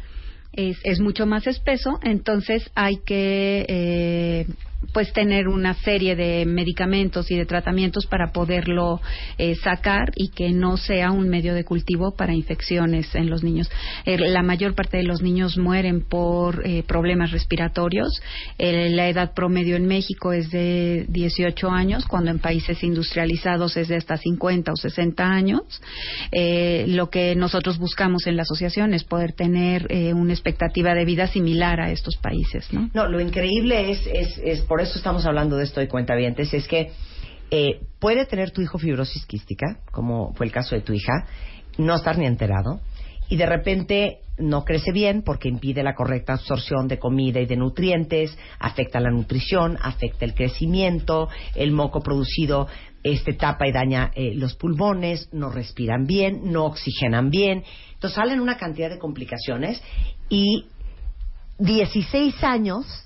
es, 0.54 0.78
es 0.84 1.00
mucho 1.02 1.28
más 1.28 1.46
espeso, 1.48 2.00
entonces 2.02 2.72
hay 2.76 2.98
que 3.06 3.66
eh, 3.70 4.48
pues 4.94 5.14
tener 5.14 5.48
una 5.48 5.74
serie 5.74 6.16
de 6.16 6.46
medicamentos 6.46 7.32
y 7.32 7.38
de 7.38 7.46
tratamientos 7.46 8.06
para 8.06 8.32
poderlo 8.32 9.02
eh, 9.38 9.56
sacar 9.56 10.12
y 10.16 10.30
que 10.30 10.52
no 10.52 10.78
sea 10.78 11.12
un 11.12 11.30
medio 11.30 11.54
de 11.54 11.64
cultivo 11.64 12.16
para 12.16 12.34
infecciones 12.34 13.14
en 13.16 13.30
los 13.30 13.44
niños. 13.44 13.70
Eh, 14.06 14.18
la 14.18 14.44
mayor 14.44 14.76
parte 14.76 14.98
de 14.98 15.04
los 15.04 15.22
niños 15.22 15.58
mueren 15.58 16.02
por 16.02 16.66
eh, 16.66 16.84
problemas 16.84 17.32
respiratorios. 17.32 18.22
Eh, 18.58 18.90
la 18.90 19.10
edad 19.10 19.34
promedio 19.34 19.76
en 19.76 19.88
México 19.88 20.34
es 20.34 20.52
de 20.52 21.06
18 21.10 21.70
años, 21.70 22.06
cuando 22.06 22.32
en 22.32 22.40
países 22.40 22.84
industrializados 22.84 23.78
es 23.78 23.88
de 23.88 23.98
hasta 23.98 24.18
50 24.18 24.72
o 24.72 24.76
60 24.76 25.24
años. 25.24 25.62
Eh, 26.32 26.86
lo 26.88 27.10
que 27.10 27.36
nosotros 27.36 27.78
buscamos 27.78 28.28
en 28.28 28.36
la 28.36 28.44
asociación 28.44 28.94
es 28.94 29.04
poder 29.04 29.34
tener 29.34 29.88
una 30.16 30.34
expectativa 30.34 30.94
de 30.94 31.06
vida 31.06 31.28
similar 31.28 31.80
a 31.80 31.92
estos 31.92 32.18
países, 32.18 32.72
¿no? 32.72 32.90
No, 32.94 33.08
lo 33.08 33.20
increíble 33.20 33.92
es, 33.92 34.00
es, 34.44 34.62
eso 34.82 34.98
estamos 34.98 35.26
hablando 35.26 35.58
de 35.58 35.64
esto 35.64 35.80
de 35.80 35.88
cuentavientes, 35.88 36.54
es 36.54 36.68
que 36.68 36.92
eh, 37.52 37.82
puede 38.00 38.26
tener 38.26 38.52
tu 38.52 38.62
hijo 38.62 38.78
fibrosis 38.78 39.26
quística, 39.26 39.80
como 39.92 40.34
fue 40.34 40.46
el 40.46 40.52
caso 40.52 40.76
de 40.76 40.82
tu 40.82 40.94
hija, 40.94 41.26
no 41.78 41.96
estar 41.96 42.18
ni 42.18 42.26
enterado, 42.26 42.80
y 43.30 43.38
de 43.38 43.46
repente 43.46 44.20
no 44.38 44.66
crece 44.66 44.92
bien 44.92 45.22
porque 45.24 45.48
impide 45.48 45.84
la 45.84 45.96
correcta 45.96 46.34
absorción 46.34 46.88
de 46.88 47.00
comida 47.00 47.40
y 47.40 47.46
de 47.46 47.56
nutrientes, 47.56 48.38
afecta 48.60 49.00
la 49.00 49.12
nutrición, 49.12 49.78
afecta 49.82 50.26
el 50.26 50.34
crecimiento, 50.34 51.30
el 51.56 51.72
moco 51.72 52.02
producido 52.02 52.68
este 53.04 53.34
tapa 53.34 53.68
y 53.68 53.72
daña 53.72 54.12
eh, 54.16 54.34
los 54.34 54.56
pulmones, 54.56 55.30
no 55.32 55.50
respiran 55.50 56.06
bien, 56.06 56.52
no 56.52 56.66
oxigenan 56.66 57.30
bien, 57.30 57.64
entonces 57.94 58.16
salen 58.16 58.40
una 58.40 58.58
cantidad 58.58 58.90
de 58.90 58.98
complicaciones 58.98 59.82
y 60.28 60.66
16 61.60 62.44
años 62.44 63.05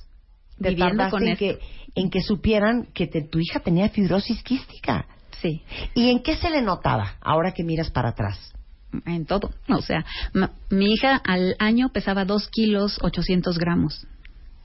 te 0.61 0.69
Viviendo 0.69 1.09
con 1.09 1.23
en 1.23 1.29
esto. 1.29 1.39
que, 1.39 1.59
en 1.95 2.09
que 2.09 2.21
supieran 2.21 2.87
que 2.93 3.07
te- 3.07 3.21
tu 3.23 3.39
hija 3.39 3.59
tenía 3.61 3.89
fibrosis 3.89 4.43
quística. 4.43 5.05
Sí. 5.41 5.61
¿Y 5.95 6.09
en 6.09 6.21
qué 6.21 6.35
se 6.35 6.49
le 6.49 6.61
notaba 6.61 7.15
ahora 7.21 7.53
que 7.53 7.63
miras 7.63 7.89
para 7.91 8.09
atrás? 8.09 8.53
en 9.05 9.25
todo. 9.27 9.51
O 9.69 9.81
sea, 9.83 10.03
ma- 10.33 10.51
mi 10.71 10.91
hija 10.93 11.15
al 11.17 11.55
año 11.59 11.89
pesaba 11.93 12.25
2 12.25 12.47
kilos 12.49 12.97
800 13.01 13.57
gramos. 13.59 14.07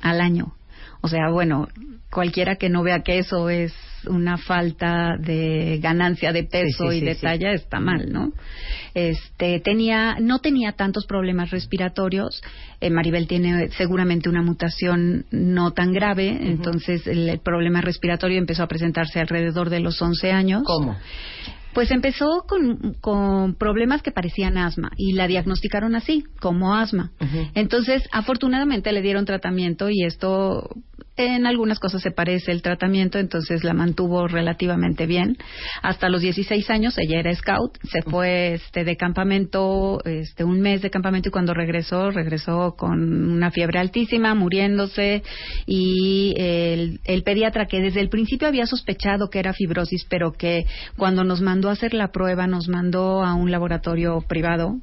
Al 0.01 0.21
año. 0.21 0.55
O 1.03 1.09
sea, 1.09 1.29
bueno, 1.31 1.69
cualquiera 2.11 2.57
que 2.57 2.71
no 2.71 2.83
vea 2.83 3.03
que 3.03 3.19
eso 3.19 3.51
es 3.51 3.75
una 4.07 4.37
falta 4.39 5.17
de 5.19 5.79
ganancia 5.83 6.33
de 6.33 6.45
peso 6.45 6.91
sí, 6.91 6.99
y 6.99 7.01
de 7.01 7.15
talla 7.15 7.53
está 7.53 7.81
mal, 7.81 8.13
¿no? 8.13 8.33
Este 8.95 9.61
tenía 9.61 10.17
no 10.21 10.39
tenía 10.39 10.73
tantos 10.73 11.07
problemas 11.07 11.51
respiratorios. 11.51 12.43
Eh, 12.81 12.91
Maribel 12.91 13.27
tiene 13.27 13.71
seguramente 13.71 14.29
una 14.29 14.43
mutación 14.43 15.27
no 15.31 15.73
tan 15.73 15.93
grave, 15.93 16.29
entonces 16.29 17.07
el, 17.07 17.29
el 17.29 17.39
problema 17.41 17.81
respiratorio 17.81 18.39
empezó 18.39 18.63
a 18.63 18.69
presentarse 18.69 19.21
alrededor 19.21 19.71
de 19.71 19.81
los 19.81 20.01
11 20.01 20.33
años. 20.33 20.63
¿Cómo? 20.65 20.97
Pues 21.75 21.91
empezó 21.91 22.45
con, 22.47 22.95
con 23.01 23.57
problemas 23.57 24.01
que 24.01 24.13
parecían 24.13 24.57
asma 24.57 24.93
y 24.97 25.15
la 25.15 25.27
diagnosticaron 25.27 25.97
así, 25.97 26.25
como 26.41 26.77
asma. 26.77 27.11
Entonces, 27.55 28.05
afortunadamente 28.13 28.93
le 28.93 29.03
dieron 29.03 29.25
tratamiento 29.25 29.91
y 29.91 30.05
esto 30.05 30.71
en 31.17 31.47
algunas 31.47 31.79
cosas 31.79 32.03
se 32.03 32.11
parece 32.11 32.51
el 32.51 32.63
tratamiento, 32.63 33.19
entonces 33.19 33.63
la 33.63 33.73
mantuvo 33.73 34.27
relativamente 34.27 35.07
bien. 35.07 35.37
Hasta 35.83 36.09
los 36.09 36.23
16 36.23 36.69
años 36.71 36.99
ella 36.99 37.21
era 37.21 37.35
scout, 37.35 37.79
se 37.85 38.03
fue 38.03 38.55
este 38.55 38.85
de 38.85 38.97
campamento, 38.97 40.01
este 40.05 40.45
un 40.45 40.61
mes 40.61 40.83
de 40.83 40.91
campamento 40.91 41.29
y 41.29 41.33
cuando 41.33 41.55
regresó, 41.55 42.11
regresó 42.11 42.75
con 42.77 43.31
una 43.31 43.51
fiebre 43.51 43.79
altísima, 43.79 44.35
muriéndose 44.35 45.23
y 45.67 46.35
el, 46.37 47.01
el 47.05 47.23
pediatra 47.23 47.67
que 47.67 47.81
desde 47.81 48.01
el 48.01 48.09
principio 48.09 48.49
había 48.49 48.67
sospechado 48.67 49.29
que 49.31 49.39
era 49.39 49.53
fibrosis, 49.53 50.07
pero 50.09 50.33
que 50.33 50.67
cuando 50.97 51.23
nos 51.25 51.41
mandó 51.41 51.69
a 51.69 51.73
hacer 51.73 51.95
la 51.95 52.09
prueba 52.09 52.47
nos 52.47 52.69
mandó 52.69 53.23
a 53.23 53.35
un 53.35 53.51
laboratorio 53.51 54.21
privado 54.27 54.81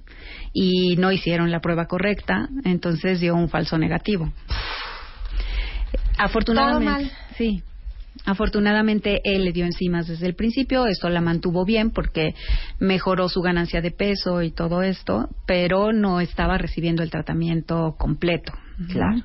y 0.53 0.95
no 0.97 1.11
hicieron 1.11 1.51
la 1.51 1.59
prueba 1.59 1.87
correcta, 1.87 2.49
entonces 2.63 3.19
dio 3.19 3.35
un 3.35 3.49
falso 3.49 3.77
negativo. 3.77 4.31
Afortunadamente, 6.23 6.85
Todo 6.85 7.03
mal. 7.03 7.11
sí. 7.37 7.63
Afortunadamente 8.25 9.21
él 9.23 9.45
le 9.45 9.51
dio 9.51 9.65
enzimas 9.65 10.07
desde 10.07 10.27
el 10.27 10.35
principio, 10.35 10.85
esto 10.85 11.09
la 11.09 11.21
mantuvo 11.21 11.65
bien 11.65 11.89
porque 11.91 12.35
mejoró 12.77 13.29
su 13.29 13.41
ganancia 13.41 13.81
de 13.81 13.91
peso 13.91 14.43
y 14.43 14.51
todo 14.51 14.83
esto, 14.83 15.29
pero 15.47 15.91
no 15.91 16.19
estaba 16.19 16.57
recibiendo 16.57 17.01
el 17.03 17.09
tratamiento 17.09 17.95
completo. 17.97 18.53
Claro. 18.89 19.23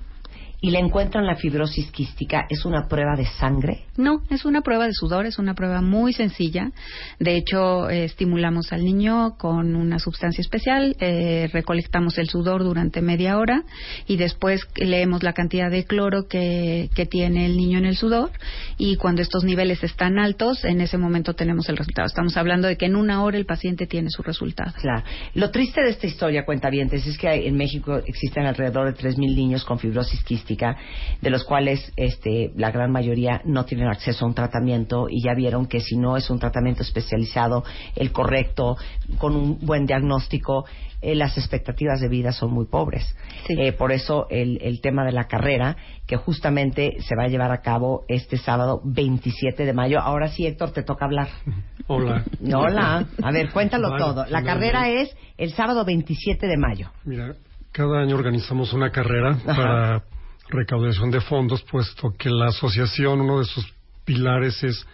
¿Y 0.66 0.70
le 0.70 0.80
encuentran 0.80 1.24
la 1.24 1.36
fibrosis 1.36 1.93
quística? 1.93 2.44
¿Es 2.51 2.64
una 2.64 2.88
prueba 2.88 3.14
de 3.14 3.24
sangre? 3.24 3.84
No, 3.97 4.22
es 4.30 4.44
una 4.44 4.62
prueba 4.62 4.86
de 4.86 4.94
sudor, 4.94 5.24
es 5.24 5.38
una 5.38 5.55
prueba 5.55 5.80
muy 5.80 6.12
sencilla. 6.12 6.72
De 7.20 7.36
hecho, 7.36 7.88
eh, 7.88 8.02
estimulamos 8.02 8.72
al 8.72 8.82
niño 8.82 9.36
con 9.38 9.76
una 9.76 10.01
sustancia 10.01 10.43
especial, 10.43 10.97
eh, 10.98 11.48
recolectamos 11.52 12.18
el 12.18 12.28
sudor 12.28 12.64
durante 12.64 13.01
media 13.01 13.38
hora 13.38 13.62
y 14.09 14.16
después 14.16 14.66
leemos 14.74 15.22
la 15.22 15.34
cantidad 15.34 15.70
de 15.70 15.84
cloro 15.84 16.26
que, 16.26 16.90
que 16.97 17.06
tiene 17.06 17.47
el 17.47 17.56
niño 17.56 17.78
en 17.78 17.84
el 17.84 17.97
sudor 17.97 18.32
y 18.76 18.97
cuando 18.97 19.22
estos 19.22 19.44
niveles 19.44 19.84
están 19.84 20.18
altos, 20.18 20.64
en 20.64 20.80
ese 20.80 20.98
momento 20.98 21.34
tenemos 21.34 21.68
el 21.68 21.76
resultado. 21.76 22.09
Estamos 22.09 22.36
hablando 22.36 22.66
de 22.66 22.76
que 22.76 22.86
en 22.86 22.97
una 22.97 23.22
hora 23.22 23.38
el 23.38 23.47
paciente 23.47 23.86
tiene 23.86 24.10
su 24.10 24.24
resultado. 24.24 24.72
Claro. 24.80 25.05
Lo 25.34 25.52
triste 25.52 25.80
de 25.80 25.90
esta 25.90 26.09
historia, 26.09 26.44
cuentavientes, 26.44 27.06
es 27.06 27.16
que 27.16 27.47
en 27.47 27.56
México 27.56 27.98
existen 28.05 28.47
alrededor 28.47 28.93
de 28.93 29.01
3.000 29.01 29.16
niños 29.36 29.64
con 29.64 29.78
fibrosis 29.78 30.24
quística, 30.24 30.56
de 30.57 31.31
los 31.31 31.45
cuales 31.45 31.93
este, 31.97 32.53
la 32.57 32.70
gran 32.70 32.91
mayoría 32.91 33.41
no 33.45 33.65
tienen 33.65 33.89
acceso 33.89 34.24
a 34.24 34.28
un 34.28 34.35
tratamiento 34.35 35.07
y 35.09 35.23
ya 35.23 35.35
vieron 35.35 35.66
que 35.66 35.81
si 35.81 35.97
no 35.97 36.16
es 36.16 36.31
un 36.31 36.39
tratamiento 36.39 36.83
especializado, 36.83 37.65
el 37.95 38.12
correcto, 38.12 38.77
con 39.19 39.37
un 39.37 39.59
buen 39.61 39.87
diagnóstico, 39.87 40.65
eh, 41.03 41.15
las 41.15 41.37
expectativas 41.37 42.01
de 42.01 42.09
vida 42.09 42.33
son 42.33 42.53
muy 42.53 42.66
pobres. 42.66 43.15
Eh, 43.49 43.73
por 43.73 43.93
eso 43.93 44.27
el, 44.31 44.59
el 44.62 44.81
tema 44.81 45.05
de 45.05 45.12
la 45.12 45.24
carrera, 45.24 45.77
que 46.07 46.16
justamente 46.16 46.97
se 47.01 47.15
va 47.15 47.24
a 47.24 47.28
llevar 47.28 47.53
a 47.53 47.61
cabo 47.61 48.05
este 48.09 48.39
sábado 48.39 48.81
27 48.85 49.65
de 49.65 49.73
mayo. 49.73 50.01
Ahora 50.01 50.28
sí, 50.28 50.47
Héctor, 50.47 50.73
te 50.73 50.83
toca 50.83 51.05
hablar. 51.05 51.28
Hola. 51.87 52.24
Hola. 52.53 53.07
A 53.23 53.31
ver, 53.31 53.51
cuéntalo 53.51 53.91
Vale, 53.91 54.05
todo. 54.05 54.27
La 54.27 54.43
carrera 54.43 54.89
es 54.89 55.15
el 55.37 55.53
sábado 55.53 55.85
27 55.85 56.47
de 56.47 56.57
mayo. 56.57 56.91
Mira, 57.05 57.35
cada 57.73 58.01
año 58.01 58.16
organizamos 58.16 58.73
una 58.73 58.91
carrera 58.91 59.39
para 59.45 60.03
recaudación 60.48 61.10
de 61.10 61.20
fondos, 61.20 61.62
puesto 61.62 62.14
que 62.16 62.31
la 62.31 62.48
asociación, 62.48 63.20
uno 63.20 63.39
de 63.39 63.44
sus 63.44 63.73
pilares 64.05 64.62
es 64.62 64.86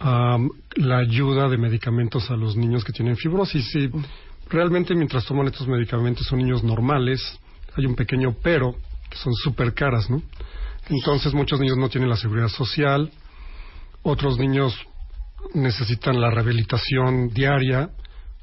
la 0.00 0.98
ayuda 0.98 1.48
de 1.48 1.58
medicamentos 1.58 2.28
a 2.30 2.36
los 2.36 2.56
niños 2.56 2.84
que 2.84 2.92
tienen 2.92 3.16
fibrosis. 3.16 3.74
Y 3.76 3.90
realmente 4.48 4.94
mientras 4.94 5.24
toman 5.24 5.46
estos 5.46 5.68
medicamentos 5.68 6.26
son 6.26 6.38
niños 6.40 6.64
normales, 6.64 7.38
hay 7.76 7.86
un 7.86 7.94
pequeño 7.94 8.34
pero, 8.42 8.74
que 9.08 9.16
son 9.18 9.32
súper 9.34 9.74
caras, 9.74 10.10
¿no? 10.10 10.22
Entonces 10.88 11.32
muchos 11.32 11.60
niños 11.60 11.78
no 11.78 11.88
tienen 11.88 12.10
la 12.10 12.16
seguridad 12.16 12.48
social, 12.48 13.10
otros 14.02 14.38
niños 14.38 14.76
necesitan 15.54 16.20
la 16.20 16.30
rehabilitación 16.30 17.28
diaria, 17.28 17.90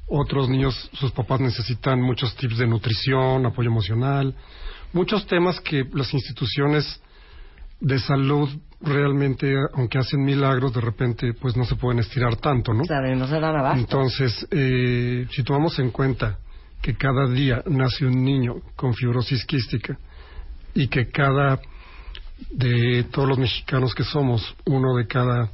otros 0.08 0.48
niños, 0.48 0.90
sus 0.94 1.12
papás 1.12 1.40
necesitan 1.40 2.00
muchos 2.00 2.34
tips 2.36 2.58
de 2.58 2.66
nutrición, 2.66 3.46
apoyo 3.46 3.68
emocional, 3.68 4.34
muchos 4.92 5.26
temas 5.26 5.60
que 5.60 5.84
las 5.92 6.12
instituciones 6.12 7.00
de 7.80 7.98
salud 7.98 8.48
realmente, 8.80 9.54
aunque 9.74 9.98
hacen 9.98 10.24
milagros, 10.24 10.72
de 10.72 10.80
repente 10.80 11.34
pues 11.34 11.56
no 11.56 11.64
se 11.64 11.76
pueden 11.76 11.98
estirar 11.98 12.36
tanto, 12.36 12.72
¿no? 12.72 12.84
Claro, 12.84 13.14
no 13.14 13.26
se 13.26 13.40
dan 13.40 13.56
abasto. 13.56 13.80
Entonces, 13.80 14.46
eh, 14.50 15.26
si 15.30 15.42
tomamos 15.42 15.78
en 15.78 15.90
cuenta 15.90 16.38
que 16.80 16.96
cada 16.96 17.28
día 17.28 17.62
nace 17.66 18.06
un 18.06 18.24
niño 18.24 18.56
con 18.76 18.94
fibrosis 18.94 19.44
quística 19.44 19.98
y 20.74 20.88
que 20.88 21.10
cada 21.10 21.60
de 22.50 23.04
todos 23.10 23.28
los 23.28 23.38
mexicanos 23.38 23.94
que 23.94 24.04
somos, 24.04 24.54
uno 24.64 24.96
de 24.96 25.06
cada 25.06 25.50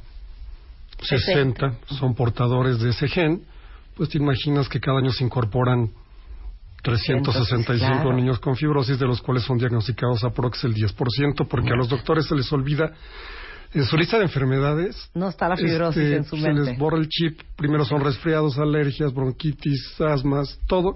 60 1.01 1.79
son 1.99 2.15
portadores 2.15 2.79
de 2.79 2.91
ese 2.91 3.07
gen, 3.09 3.43
pues 3.95 4.09
te 4.09 4.17
imaginas 4.17 4.69
que 4.69 4.79
cada 4.79 4.99
año 4.99 5.11
se 5.11 5.23
incorporan 5.23 5.91
365 6.87 7.91
claro. 7.91 8.13
niños 8.13 8.39
con 8.39 8.55
fibrosis, 8.55 8.97
de 8.97 9.05
los 9.05 9.21
cuales 9.21 9.43
son 9.43 9.57
diagnosticados 9.57 10.23
aprox 10.23 10.63
el 10.63 10.73
10%, 10.73 11.45
porque 11.45 11.73
a 11.73 11.75
los 11.75 11.89
doctores 11.89 12.25
se 12.27 12.35
les 12.35 12.51
olvida 12.53 12.93
en 13.73 13.83
su 13.83 13.97
lista 13.97 14.17
de 14.17 14.23
enfermedades. 14.23 15.11
No 15.13 15.27
está 15.27 15.49
la 15.49 15.57
fibrosis 15.57 16.01
este, 16.01 16.15
en 16.15 16.23
su 16.23 16.37
se 16.37 16.43
mente. 16.43 16.71
les 16.71 16.79
borra 16.79 16.97
el 16.97 17.09
chip. 17.09 17.41
Primero 17.57 17.83
son 17.83 17.99
resfriados, 17.99 18.57
alergias, 18.57 19.13
bronquitis, 19.13 19.99
asmas, 19.99 20.57
todo. 20.65 20.95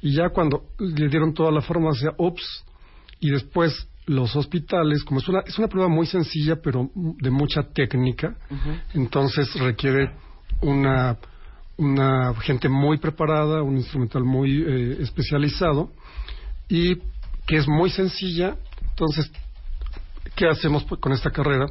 Y 0.00 0.14
ya 0.14 0.30
cuando 0.30 0.62
le 0.78 1.08
dieron 1.08 1.34
toda 1.34 1.52
la 1.52 1.60
farmacia, 1.60 2.12
ups. 2.16 2.64
Y 3.20 3.30
después 3.30 3.88
los 4.06 4.34
hospitales, 4.36 5.04
como 5.04 5.20
es 5.20 5.28
una, 5.28 5.40
es 5.40 5.58
una 5.58 5.68
prueba 5.68 5.90
muy 5.90 6.06
sencilla, 6.06 6.56
pero 6.62 6.90
de 6.94 7.30
mucha 7.30 7.62
técnica, 7.74 8.36
entonces 8.94 9.52
requiere 9.60 10.12
una, 10.62 11.18
una 11.76 12.34
gente 12.40 12.68
muy 12.68 12.98
preparada, 12.98 13.62
un 13.62 13.76
instrumental 13.76 14.24
muy 14.24 14.62
eh, 14.62 14.98
especializado 15.00 15.90
y 16.68 16.96
que 17.46 17.56
es 17.56 17.68
muy 17.68 17.90
sencilla. 17.90 18.56
Entonces, 18.90 19.30
¿qué 20.34 20.48
hacemos 20.48 20.84
pues, 20.84 21.00
con 21.00 21.12
esta 21.12 21.30
carrera? 21.30 21.66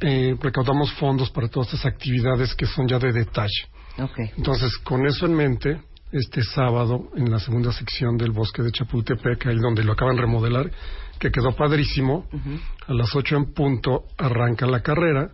Eh, 0.00 0.36
recaudamos 0.40 0.92
fondos 0.94 1.30
para 1.30 1.48
todas 1.48 1.74
estas 1.74 1.92
actividades 1.92 2.54
que 2.54 2.66
son 2.66 2.88
ya 2.88 2.98
de 2.98 3.12
detalle. 3.12 3.68
Okay. 3.98 4.30
Entonces, 4.36 4.78
con 4.78 5.06
eso 5.06 5.26
en 5.26 5.34
mente, 5.34 5.80
este 6.12 6.42
sábado, 6.42 7.10
en 7.16 7.30
la 7.30 7.38
segunda 7.38 7.72
sección 7.72 8.16
del 8.16 8.32
bosque 8.32 8.62
de 8.62 8.72
Chapultepec, 8.72 9.46
ahí 9.46 9.58
donde 9.58 9.84
lo 9.84 9.92
acaban 9.92 10.16
de 10.16 10.22
remodelar, 10.22 10.70
que 11.18 11.30
quedó 11.30 11.54
padrísimo, 11.54 12.26
a 12.88 12.94
las 12.94 13.14
ocho 13.14 13.36
en 13.36 13.52
punto 13.52 14.04
arranca 14.16 14.66
la 14.66 14.80
carrera, 14.80 15.30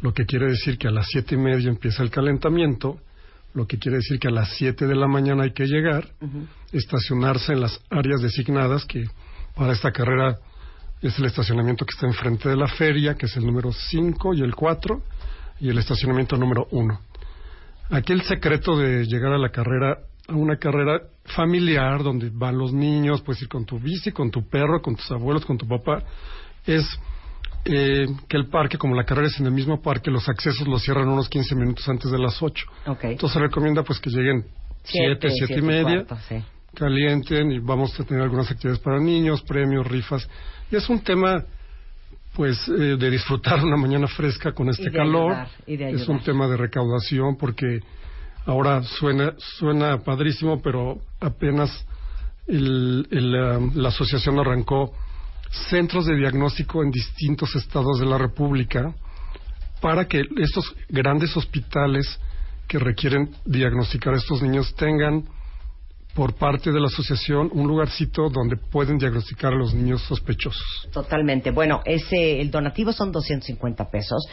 lo 0.00 0.12
que 0.12 0.24
quiere 0.26 0.46
decir 0.46 0.78
que 0.78 0.88
a 0.88 0.92
las 0.92 1.06
siete 1.08 1.34
y 1.34 1.38
media 1.38 1.68
empieza 1.68 2.02
el 2.02 2.10
calentamiento, 2.10 3.00
lo 3.54 3.66
que 3.66 3.78
quiere 3.78 3.98
decir 3.98 4.18
que 4.18 4.28
a 4.28 4.32
las 4.32 4.50
siete 4.56 4.86
de 4.86 4.96
la 4.96 5.06
mañana 5.06 5.44
hay 5.44 5.52
que 5.52 5.66
llegar, 5.66 6.08
estacionarse 6.72 7.52
en 7.52 7.60
las 7.60 7.80
áreas 7.88 8.20
designadas, 8.20 8.84
que 8.84 9.04
para 9.54 9.72
esta 9.72 9.92
carrera 9.92 10.38
es 11.00 11.18
el 11.18 11.26
estacionamiento 11.26 11.84
que 11.84 11.94
está 11.94 12.06
enfrente 12.06 12.48
de 12.48 12.56
la 12.56 12.66
feria, 12.66 13.14
que 13.14 13.26
es 13.26 13.36
el 13.36 13.46
número 13.46 13.72
5 13.72 14.34
y 14.34 14.42
el 14.42 14.54
4, 14.54 15.02
y 15.60 15.68
el 15.68 15.78
estacionamiento 15.78 16.36
número 16.36 16.66
1. 16.72 17.00
Aquí 17.90 18.12
el 18.12 18.22
secreto 18.22 18.76
de 18.76 19.04
llegar 19.04 19.32
a 19.32 19.38
la 19.38 19.50
carrera, 19.50 19.98
a 20.26 20.34
una 20.34 20.56
carrera 20.56 21.00
familiar, 21.24 22.02
donde 22.02 22.30
van 22.32 22.58
los 22.58 22.72
niños, 22.72 23.22
puedes 23.22 23.42
ir 23.42 23.48
con 23.48 23.64
tu 23.64 23.78
bici, 23.78 24.10
con 24.10 24.30
tu 24.30 24.48
perro, 24.48 24.82
con 24.82 24.96
tus 24.96 25.10
abuelos, 25.12 25.44
con 25.44 25.58
tu 25.58 25.68
papá, 25.68 26.02
es 26.66 26.84
eh, 27.66 28.06
que 28.28 28.36
el 28.36 28.48
parque, 28.48 28.76
como 28.78 28.94
la 28.94 29.04
carrera 29.04 29.28
es 29.28 29.38
en 29.40 29.46
el 29.46 29.52
mismo 29.52 29.80
parque, 29.80 30.10
los 30.10 30.28
accesos 30.28 30.66
los 30.68 30.82
cierran 30.82 31.08
unos 31.08 31.28
15 31.28 31.54
minutos 31.54 31.88
antes 31.88 32.10
de 32.10 32.18
las 32.18 32.42
8. 32.42 32.66
Okay. 32.86 33.12
Entonces 33.12 33.34
se 33.34 33.40
recomienda 33.40 33.82
pues 33.82 34.00
que 34.00 34.10
lleguen 34.10 34.44
7, 34.84 35.28
7 35.30 35.54
y 35.58 35.62
media, 35.62 36.04
cuarto, 36.04 36.16
sí. 36.28 36.36
calienten 36.74 37.52
y 37.52 37.58
vamos 37.60 37.98
a 37.98 38.04
tener 38.04 38.22
algunas 38.22 38.50
actividades 38.50 38.80
para 38.82 39.00
niños, 39.00 39.42
premios, 39.42 39.86
rifas. 39.86 40.28
Y 40.70 40.76
es 40.76 40.88
un 40.90 41.00
tema 41.02 41.42
pues 42.34 42.68
eh, 42.68 42.96
de 42.98 43.10
disfrutar 43.10 43.62
una 43.64 43.76
mañana 43.76 44.08
fresca 44.08 44.52
con 44.52 44.68
este 44.68 44.82
Y 44.82 44.86
de 44.86 44.92
calor. 44.92 45.32
ayudar, 45.32 45.48
y 45.66 45.76
de 45.76 45.90
es 45.92 46.08
un 46.08 46.20
tema 46.22 46.48
de 46.48 46.56
recaudación 46.56 47.36
porque 47.38 47.80
ahora 48.44 48.82
suena 48.82 49.34
suena 49.58 49.98
padrísimo, 49.98 50.60
pero 50.60 50.98
apenas 51.20 51.70
el- 52.46 53.06
el, 53.10 53.34
um, 53.34 53.70
la 53.76 53.88
asociación 53.88 54.38
arrancó 54.38 54.92
centros 55.70 56.06
de 56.06 56.16
diagnóstico 56.16 56.82
en 56.82 56.90
distintos 56.90 57.54
estados 57.54 58.00
de 58.00 58.06
la 58.06 58.18
República 58.18 58.92
para 59.80 60.06
que 60.06 60.22
estos 60.38 60.74
grandes 60.88 61.36
hospitales 61.36 62.18
que 62.66 62.78
requieren 62.78 63.30
diagnosticar 63.44 64.14
a 64.14 64.16
estos 64.16 64.42
niños 64.42 64.74
tengan 64.74 65.24
por 66.14 66.34
parte 66.36 66.70
de 66.70 66.80
la 66.80 66.86
asociación 66.86 67.50
un 67.52 67.66
lugarcito 67.66 68.30
donde 68.30 68.56
pueden 68.56 68.98
diagnosticar 68.98 69.52
a 69.52 69.56
los 69.56 69.74
niños 69.74 70.02
sospechosos. 70.02 70.88
Totalmente. 70.92 71.50
Bueno, 71.50 71.80
ese, 71.84 72.40
el 72.40 72.50
donativo 72.50 72.92
son 72.92 73.10
250 73.10 73.90
pesos. 73.90 74.24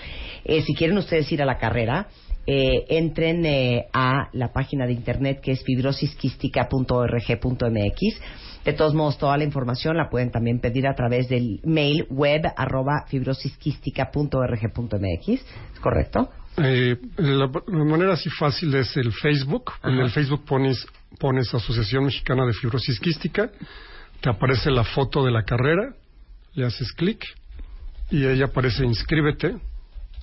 Eh, 0.45 0.61
si 0.61 0.75
quieren 0.75 0.97
ustedes 0.97 1.31
ir 1.31 1.41
a 1.41 1.45
la 1.45 1.57
carrera, 1.57 2.07
eh, 2.45 2.85
entren 2.89 3.45
eh, 3.45 3.87
a 3.93 4.29
la 4.33 4.53
página 4.53 4.85
de 4.85 4.93
internet 4.93 5.41
que 5.41 5.51
es 5.51 5.63
fibrosisquística.org.mx. 5.63 8.21
De 8.65 8.73
todos 8.73 8.93
modos, 8.93 9.17
toda 9.17 9.37
la 9.37 9.43
información 9.43 9.97
la 9.97 10.07
pueden 10.09 10.31
también 10.31 10.59
pedir 10.59 10.85
a 10.87 10.93
través 10.93 11.27
del 11.29 11.59
mail 11.63 12.05
web 12.09 12.43
arroba 12.55 13.05
fibrosisquística.org.mx. 13.07 15.29
¿Es 15.29 15.79
correcto? 15.81 16.29
Eh, 16.57 16.97
la, 17.17 17.49
la 17.67 17.85
manera 17.85 18.13
así 18.13 18.29
fácil 18.29 18.75
es 18.75 18.95
el 18.97 19.11
Facebook. 19.13 19.71
En 19.83 19.97
el 19.99 20.11
Facebook 20.11 20.45
pones, 20.45 20.85
pones 21.19 21.51
Asociación 21.53 22.05
Mexicana 22.05 22.45
de 22.45 22.53
Fibrosis 22.53 22.99
Quística, 22.99 23.49
te 24.19 24.29
aparece 24.29 24.69
la 24.69 24.83
foto 24.83 25.25
de 25.25 25.31
la 25.31 25.43
carrera, 25.43 25.95
le 26.53 26.65
haces 26.65 26.91
clic 26.93 27.25
y 28.11 28.25
ahí 28.25 28.43
aparece 28.43 28.85
inscríbete 28.85 29.55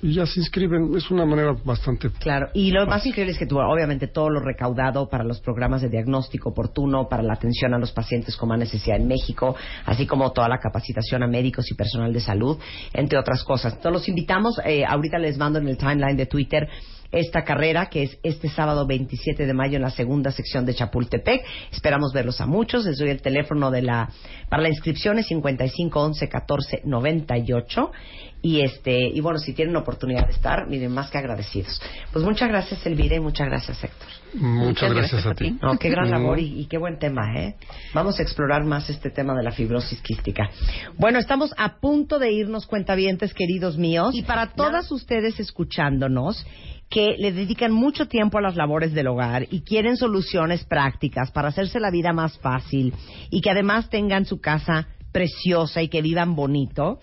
y 0.00 0.14
ya 0.14 0.26
se 0.26 0.40
inscriben. 0.40 0.96
Es 0.96 1.10
una 1.10 1.24
manera 1.24 1.56
bastante 1.64 2.10
Claro, 2.10 2.48
y 2.54 2.70
lo 2.70 2.86
más 2.86 3.04
increíble 3.06 3.32
es 3.32 3.38
que 3.38 3.46
tú, 3.46 3.58
obviamente, 3.58 4.08
todo 4.08 4.30
lo 4.30 4.40
recaudado 4.40 5.08
para 5.08 5.24
los 5.24 5.40
programas 5.40 5.82
de 5.82 5.88
diagnóstico 5.88 6.50
oportuno, 6.50 7.08
para 7.08 7.22
la 7.22 7.34
atención 7.34 7.74
a 7.74 7.78
los 7.78 7.92
pacientes 7.92 8.36
con 8.36 8.48
más 8.48 8.58
necesidad 8.58 8.96
en 8.96 9.08
México, 9.08 9.56
así 9.86 10.06
como 10.06 10.32
toda 10.32 10.48
la 10.48 10.58
capacitación 10.58 11.22
a 11.22 11.26
médicos 11.26 11.70
y 11.70 11.74
personal 11.74 12.12
de 12.12 12.20
salud, 12.20 12.58
entre 12.92 13.18
otras 13.18 13.42
cosas. 13.44 13.74
Entonces, 13.74 13.92
los 13.92 14.08
invitamos, 14.08 14.60
eh, 14.64 14.84
ahorita 14.84 15.18
les 15.18 15.36
mando 15.36 15.58
en 15.58 15.68
el 15.68 15.76
timeline 15.76 16.16
de 16.16 16.26
Twitter 16.26 16.68
esta 17.10 17.42
carrera 17.42 17.86
que 17.86 18.02
es 18.02 18.18
este 18.22 18.48
sábado 18.48 18.86
27 18.86 19.46
de 19.46 19.54
mayo 19.54 19.76
en 19.76 19.82
la 19.82 19.90
segunda 19.90 20.30
sección 20.30 20.66
de 20.66 20.74
Chapultepec. 20.74 21.42
Esperamos 21.72 22.12
verlos 22.12 22.40
a 22.40 22.46
muchos. 22.46 22.84
Les 22.84 22.98
doy 22.98 23.10
el 23.10 23.22
teléfono 23.22 23.70
de 23.70 23.82
la 23.82 24.10
para 24.48 24.62
la 24.62 24.68
inscripción 24.68 25.18
es 25.18 25.26
55 25.26 26.00
11 26.00 26.28
14 26.28 26.82
98 26.84 27.90
Y 28.40 28.60
este 28.60 29.08
y 29.08 29.20
bueno, 29.20 29.38
si 29.38 29.52
tienen 29.52 29.74
oportunidad 29.76 30.26
de 30.26 30.32
estar, 30.32 30.68
miren, 30.68 30.92
más 30.92 31.10
que 31.10 31.18
agradecidos. 31.18 31.80
Pues 32.12 32.24
muchas 32.24 32.48
gracias 32.48 32.84
Elvira 32.86 33.16
y 33.16 33.20
muchas 33.20 33.48
gracias 33.48 33.82
Héctor. 33.82 34.08
Muchas, 34.34 34.92
gracias, 34.92 35.24
a 35.26 35.34
ti. 35.34 35.56
No, 35.62 35.78
qué 35.78 35.88
gran 35.88 36.08
Mm. 36.08 36.10
labor 36.10 36.38
y, 36.38 36.60
y 36.60 36.66
qué 36.66 36.76
buen 36.78 36.98
tema, 36.98 37.34
¿eh? 37.36 37.56
Vamos 37.94 38.18
a 38.20 38.22
explorar 38.22 38.62
más 38.64 38.90
este 38.90 39.10
tema 39.10 39.34
de 39.34 39.42
la 39.42 39.50
fibrosis 39.52 40.00
quística. 40.02 40.50
Bueno, 40.98 41.18
estamos 41.18 41.54
a 41.56 41.78
punto 41.80 42.18
de 42.18 42.30
irnos, 42.32 42.66
cuentavientes 42.66 43.32
queridos 43.32 43.78
míos. 43.78 44.14
Y 44.14 44.22
para 44.22 44.48
todas 44.52 44.92
ustedes 44.92 45.40
escuchándonos, 45.40 46.46
que 46.90 47.16
le 47.18 47.32
dedican 47.32 47.72
mucho 47.72 48.06
tiempo 48.06 48.38
a 48.38 48.42
las 48.42 48.56
labores 48.56 48.92
del 48.94 49.08
hogar 49.08 49.46
y 49.50 49.60
quieren 49.62 49.96
soluciones 49.96 50.64
prácticas 50.64 51.30
para 51.30 51.48
hacerse 51.48 51.80
la 51.80 51.90
vida 51.90 52.12
más 52.12 52.38
fácil 52.38 52.94
y 53.30 53.40
que 53.40 53.50
además 53.50 53.90
tengan 53.90 54.24
su 54.26 54.40
casa 54.40 54.88
preciosa 55.12 55.82
y 55.82 55.88
que 55.88 56.02
vivan 56.02 56.34
bonito. 56.36 56.98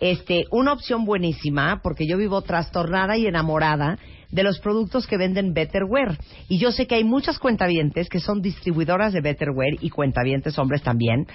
Este, 0.00 0.44
una 0.50 0.72
opción 0.72 1.04
buenísima, 1.04 1.80
porque 1.82 2.06
yo 2.06 2.16
vivo 2.16 2.42
trastornada 2.42 3.16
y 3.16 3.26
enamorada 3.26 3.98
de 4.30 4.42
los 4.42 4.58
productos 4.58 5.06
que 5.06 5.16
venden 5.16 5.54
Betterware. 5.54 6.18
Y 6.48 6.58
yo 6.58 6.72
sé 6.72 6.86
que 6.86 6.96
hay 6.96 7.04
muchas 7.04 7.38
cuentavientes 7.38 8.08
que 8.08 8.20
son 8.20 8.42
distribuidoras 8.42 9.12
de 9.12 9.20
Betterware 9.20 9.78
y 9.80 9.90
cuentavientes 9.90 10.58
hombres 10.58 10.82
también, 10.82 11.26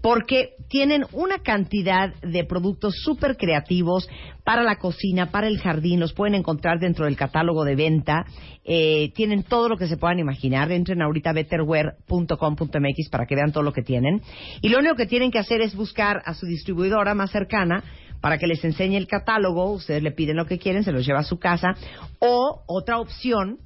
porque 0.00 0.50
tienen 0.68 1.04
una 1.12 1.38
cantidad 1.38 2.14
de 2.22 2.44
productos 2.44 2.94
súper 3.02 3.36
creativos 3.36 4.08
para 4.44 4.62
la 4.62 4.76
cocina, 4.76 5.30
para 5.30 5.48
el 5.48 5.58
jardín, 5.58 6.00
los 6.00 6.12
pueden 6.12 6.34
encontrar 6.34 6.78
dentro 6.78 7.06
del 7.06 7.16
catálogo 7.16 7.64
de 7.64 7.76
venta, 7.76 8.26
eh, 8.64 9.10
tienen 9.14 9.42
todo 9.42 9.68
lo 9.68 9.76
que 9.76 9.88
se 9.88 9.96
puedan 9.96 10.18
imaginar, 10.18 10.70
entren 10.70 11.02
ahorita 11.02 11.30
a 11.30 11.32
betterware.com.mx 11.32 13.08
para 13.10 13.26
que 13.26 13.34
vean 13.34 13.52
todo 13.52 13.62
lo 13.62 13.72
que 13.72 13.82
tienen. 13.82 14.20
Y 14.60 14.68
lo 14.68 14.78
único 14.78 14.96
que 14.96 15.06
tienen 15.06 15.30
que 15.30 15.38
hacer 15.38 15.60
es 15.62 15.74
buscar 15.74 16.22
a 16.26 16.34
su 16.34 16.46
distribuidora 16.46 17.14
más 17.14 17.30
cercana 17.30 17.82
para 18.24 18.38
que 18.38 18.46
les 18.46 18.64
enseñe 18.64 18.96
el 18.96 19.06
catálogo, 19.06 19.70
ustedes 19.70 20.02
le 20.02 20.10
piden 20.10 20.38
lo 20.38 20.46
que 20.46 20.58
quieren, 20.58 20.82
se 20.82 20.92
los 20.92 21.04
lleva 21.04 21.18
a 21.18 21.24
su 21.24 21.38
casa, 21.38 21.74
o 22.20 22.62
otra 22.66 22.98
opción, 22.98 23.58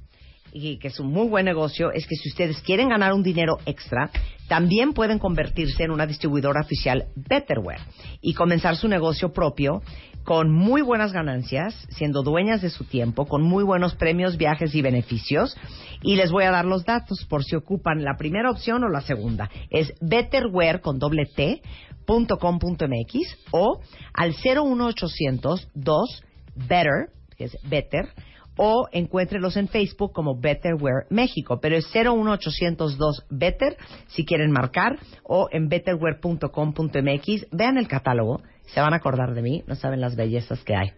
y 0.51 0.79
que 0.79 0.89
es 0.89 0.99
un 0.99 1.13
muy 1.13 1.29
buen 1.29 1.45
negocio, 1.45 1.93
es 1.93 2.05
que 2.05 2.17
si 2.17 2.27
ustedes 2.27 2.59
quieren 2.59 2.89
ganar 2.89 3.13
un 3.13 3.23
dinero 3.23 3.59
extra, 3.65 4.11
también 4.49 4.91
pueden 4.91 5.17
convertirse 5.17 5.83
en 5.83 5.91
una 5.91 6.05
distribuidora 6.05 6.59
oficial 6.59 7.05
Betterware 7.15 7.79
y 8.19 8.33
comenzar 8.33 8.75
su 8.75 8.89
negocio 8.89 9.31
propio 9.31 9.81
con 10.25 10.51
muy 10.51 10.81
buenas 10.81 11.13
ganancias, 11.13 11.87
siendo 11.89 12.21
dueñas 12.21 12.61
de 12.61 12.69
su 12.69 12.83
tiempo, 12.83 13.27
con 13.27 13.41
muy 13.41 13.63
buenos 13.63 13.95
premios, 13.95 14.35
viajes 14.35 14.75
y 14.75 14.81
beneficios. 14.81 15.55
Y 16.01 16.17
les 16.17 16.31
voy 16.31 16.43
a 16.43 16.51
dar 16.51 16.65
los 16.65 16.85
datos 16.85 17.25
por 17.25 17.43
si 17.43 17.55
ocupan 17.55 18.03
la 18.03 18.17
primera 18.17 18.51
opción 18.51 18.83
o 18.83 18.89
la 18.89 19.01
segunda. 19.01 19.49
Es 19.69 19.93
betterware 20.01 20.81
con 20.81 20.99
doble 20.99 21.25
T 21.25 21.61
punto 22.09 22.39
com 22.39 22.57
punto 22.57 22.87
MX 22.87 23.37
o 23.51 23.81
al 24.15 24.33
01800 24.33 25.69
2 25.75 26.23
better, 26.55 27.11
que 27.37 27.43
es 27.43 27.55
better, 27.69 28.09
o 28.57 28.87
encuéntrelos 28.91 29.55
en 29.57 29.67
Facebook 29.67 30.11
como 30.11 30.35
Betterware 30.35 31.05
México, 31.11 31.59
pero 31.61 31.77
es 31.77 31.85
01802 31.93 33.27
Better 33.29 33.77
si 34.07 34.25
quieren 34.25 34.51
marcar 34.51 34.97
o 35.23 35.49
en 35.51 35.69
betterware.com.mx. 35.69 37.47
Vean 37.51 37.77
el 37.77 37.87
catálogo, 37.87 38.41
se 38.65 38.81
van 38.81 38.93
a 38.93 38.97
acordar 38.97 39.35
de 39.35 39.43
mí, 39.43 39.63
no 39.67 39.75
saben 39.75 40.01
las 40.01 40.15
bellezas 40.15 40.63
que 40.63 40.75
hay. 40.75 40.91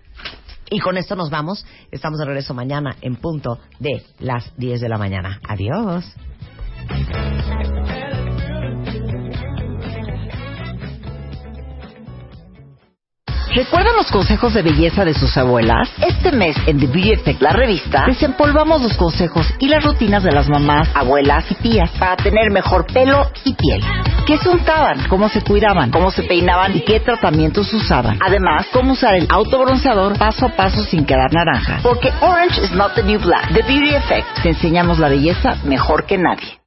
Y 0.70 0.80
con 0.80 0.98
esto 0.98 1.18
nos 1.18 1.30
vamos, 1.30 1.66
estamos 1.92 2.20
de 2.20 2.26
regreso 2.26 2.54
mañana 2.54 2.96
en 3.02 3.18
punto 3.18 3.60
de 3.80 4.02
las 4.20 4.58
10 4.58 4.80
de 4.80 4.88
la 4.88 4.98
mañana. 4.98 5.42
Adiós. 5.46 6.06
¿Recuerdan 13.54 13.98
los 13.98 14.10
consejos 14.10 14.54
de 14.54 14.62
belleza 14.62 15.04
de 15.04 15.14
sus 15.14 15.36
abuelas? 15.36 15.92
Este 16.02 16.32
mes 16.32 16.56
en 16.68 16.80
The 16.80 16.88
Beauty 16.88 17.12
Effect, 17.12 17.42
la 17.42 17.52
revista, 17.52 18.06
desempolvamos 18.08 18.82
los 18.82 18.96
consejos 18.96 19.46
y 19.60 19.68
las 19.68 19.84
rutinas 19.84 20.24
de 20.24 20.32
las 20.32 20.48
mamás, 20.48 20.88
abuelas 20.96 21.52
y 21.52 21.56
tías 21.56 21.90
para 22.00 22.16
tener 22.16 22.50
mejor 22.50 22.86
pelo 22.86 23.30
y 23.44 23.54
piel. 23.54 23.84
¿Qué 24.26 24.38
se 24.38 24.48
untaban? 24.48 25.06
¿Cómo 25.10 25.28
se 25.28 25.42
cuidaban? 25.42 25.92
¿Cómo 25.92 26.12
se 26.12 26.24
peinaban? 26.24 26.78
¿Y 26.78 26.82
qué 26.82 27.02
tratamientos 27.02 27.74
usaban? 27.74 28.20
Además, 28.26 28.68
cómo 28.72 28.94
usar 28.94 29.16
el 29.16 29.28
autobronceador 29.30 30.18
paso 30.18 30.46
a 30.46 30.56
paso 30.56 30.86
sin 30.86 31.06
quedar 31.06 31.34
naranja. 31.34 31.80
Porque 31.84 32.10
orange 32.22 32.62
is 32.64 32.72
not 32.72 32.96
the 32.96 33.04
new 33.04 33.20
black. 33.20 33.52
The 33.52 33.64
Beauty 33.64 33.96
Effect. 33.96 34.44
Te 34.44 34.50
enseñamos 34.50 34.98
la 34.98 35.10
belleza 35.10 35.58
mejor 35.66 36.06
que 36.06 36.18
nadie. 36.18 36.61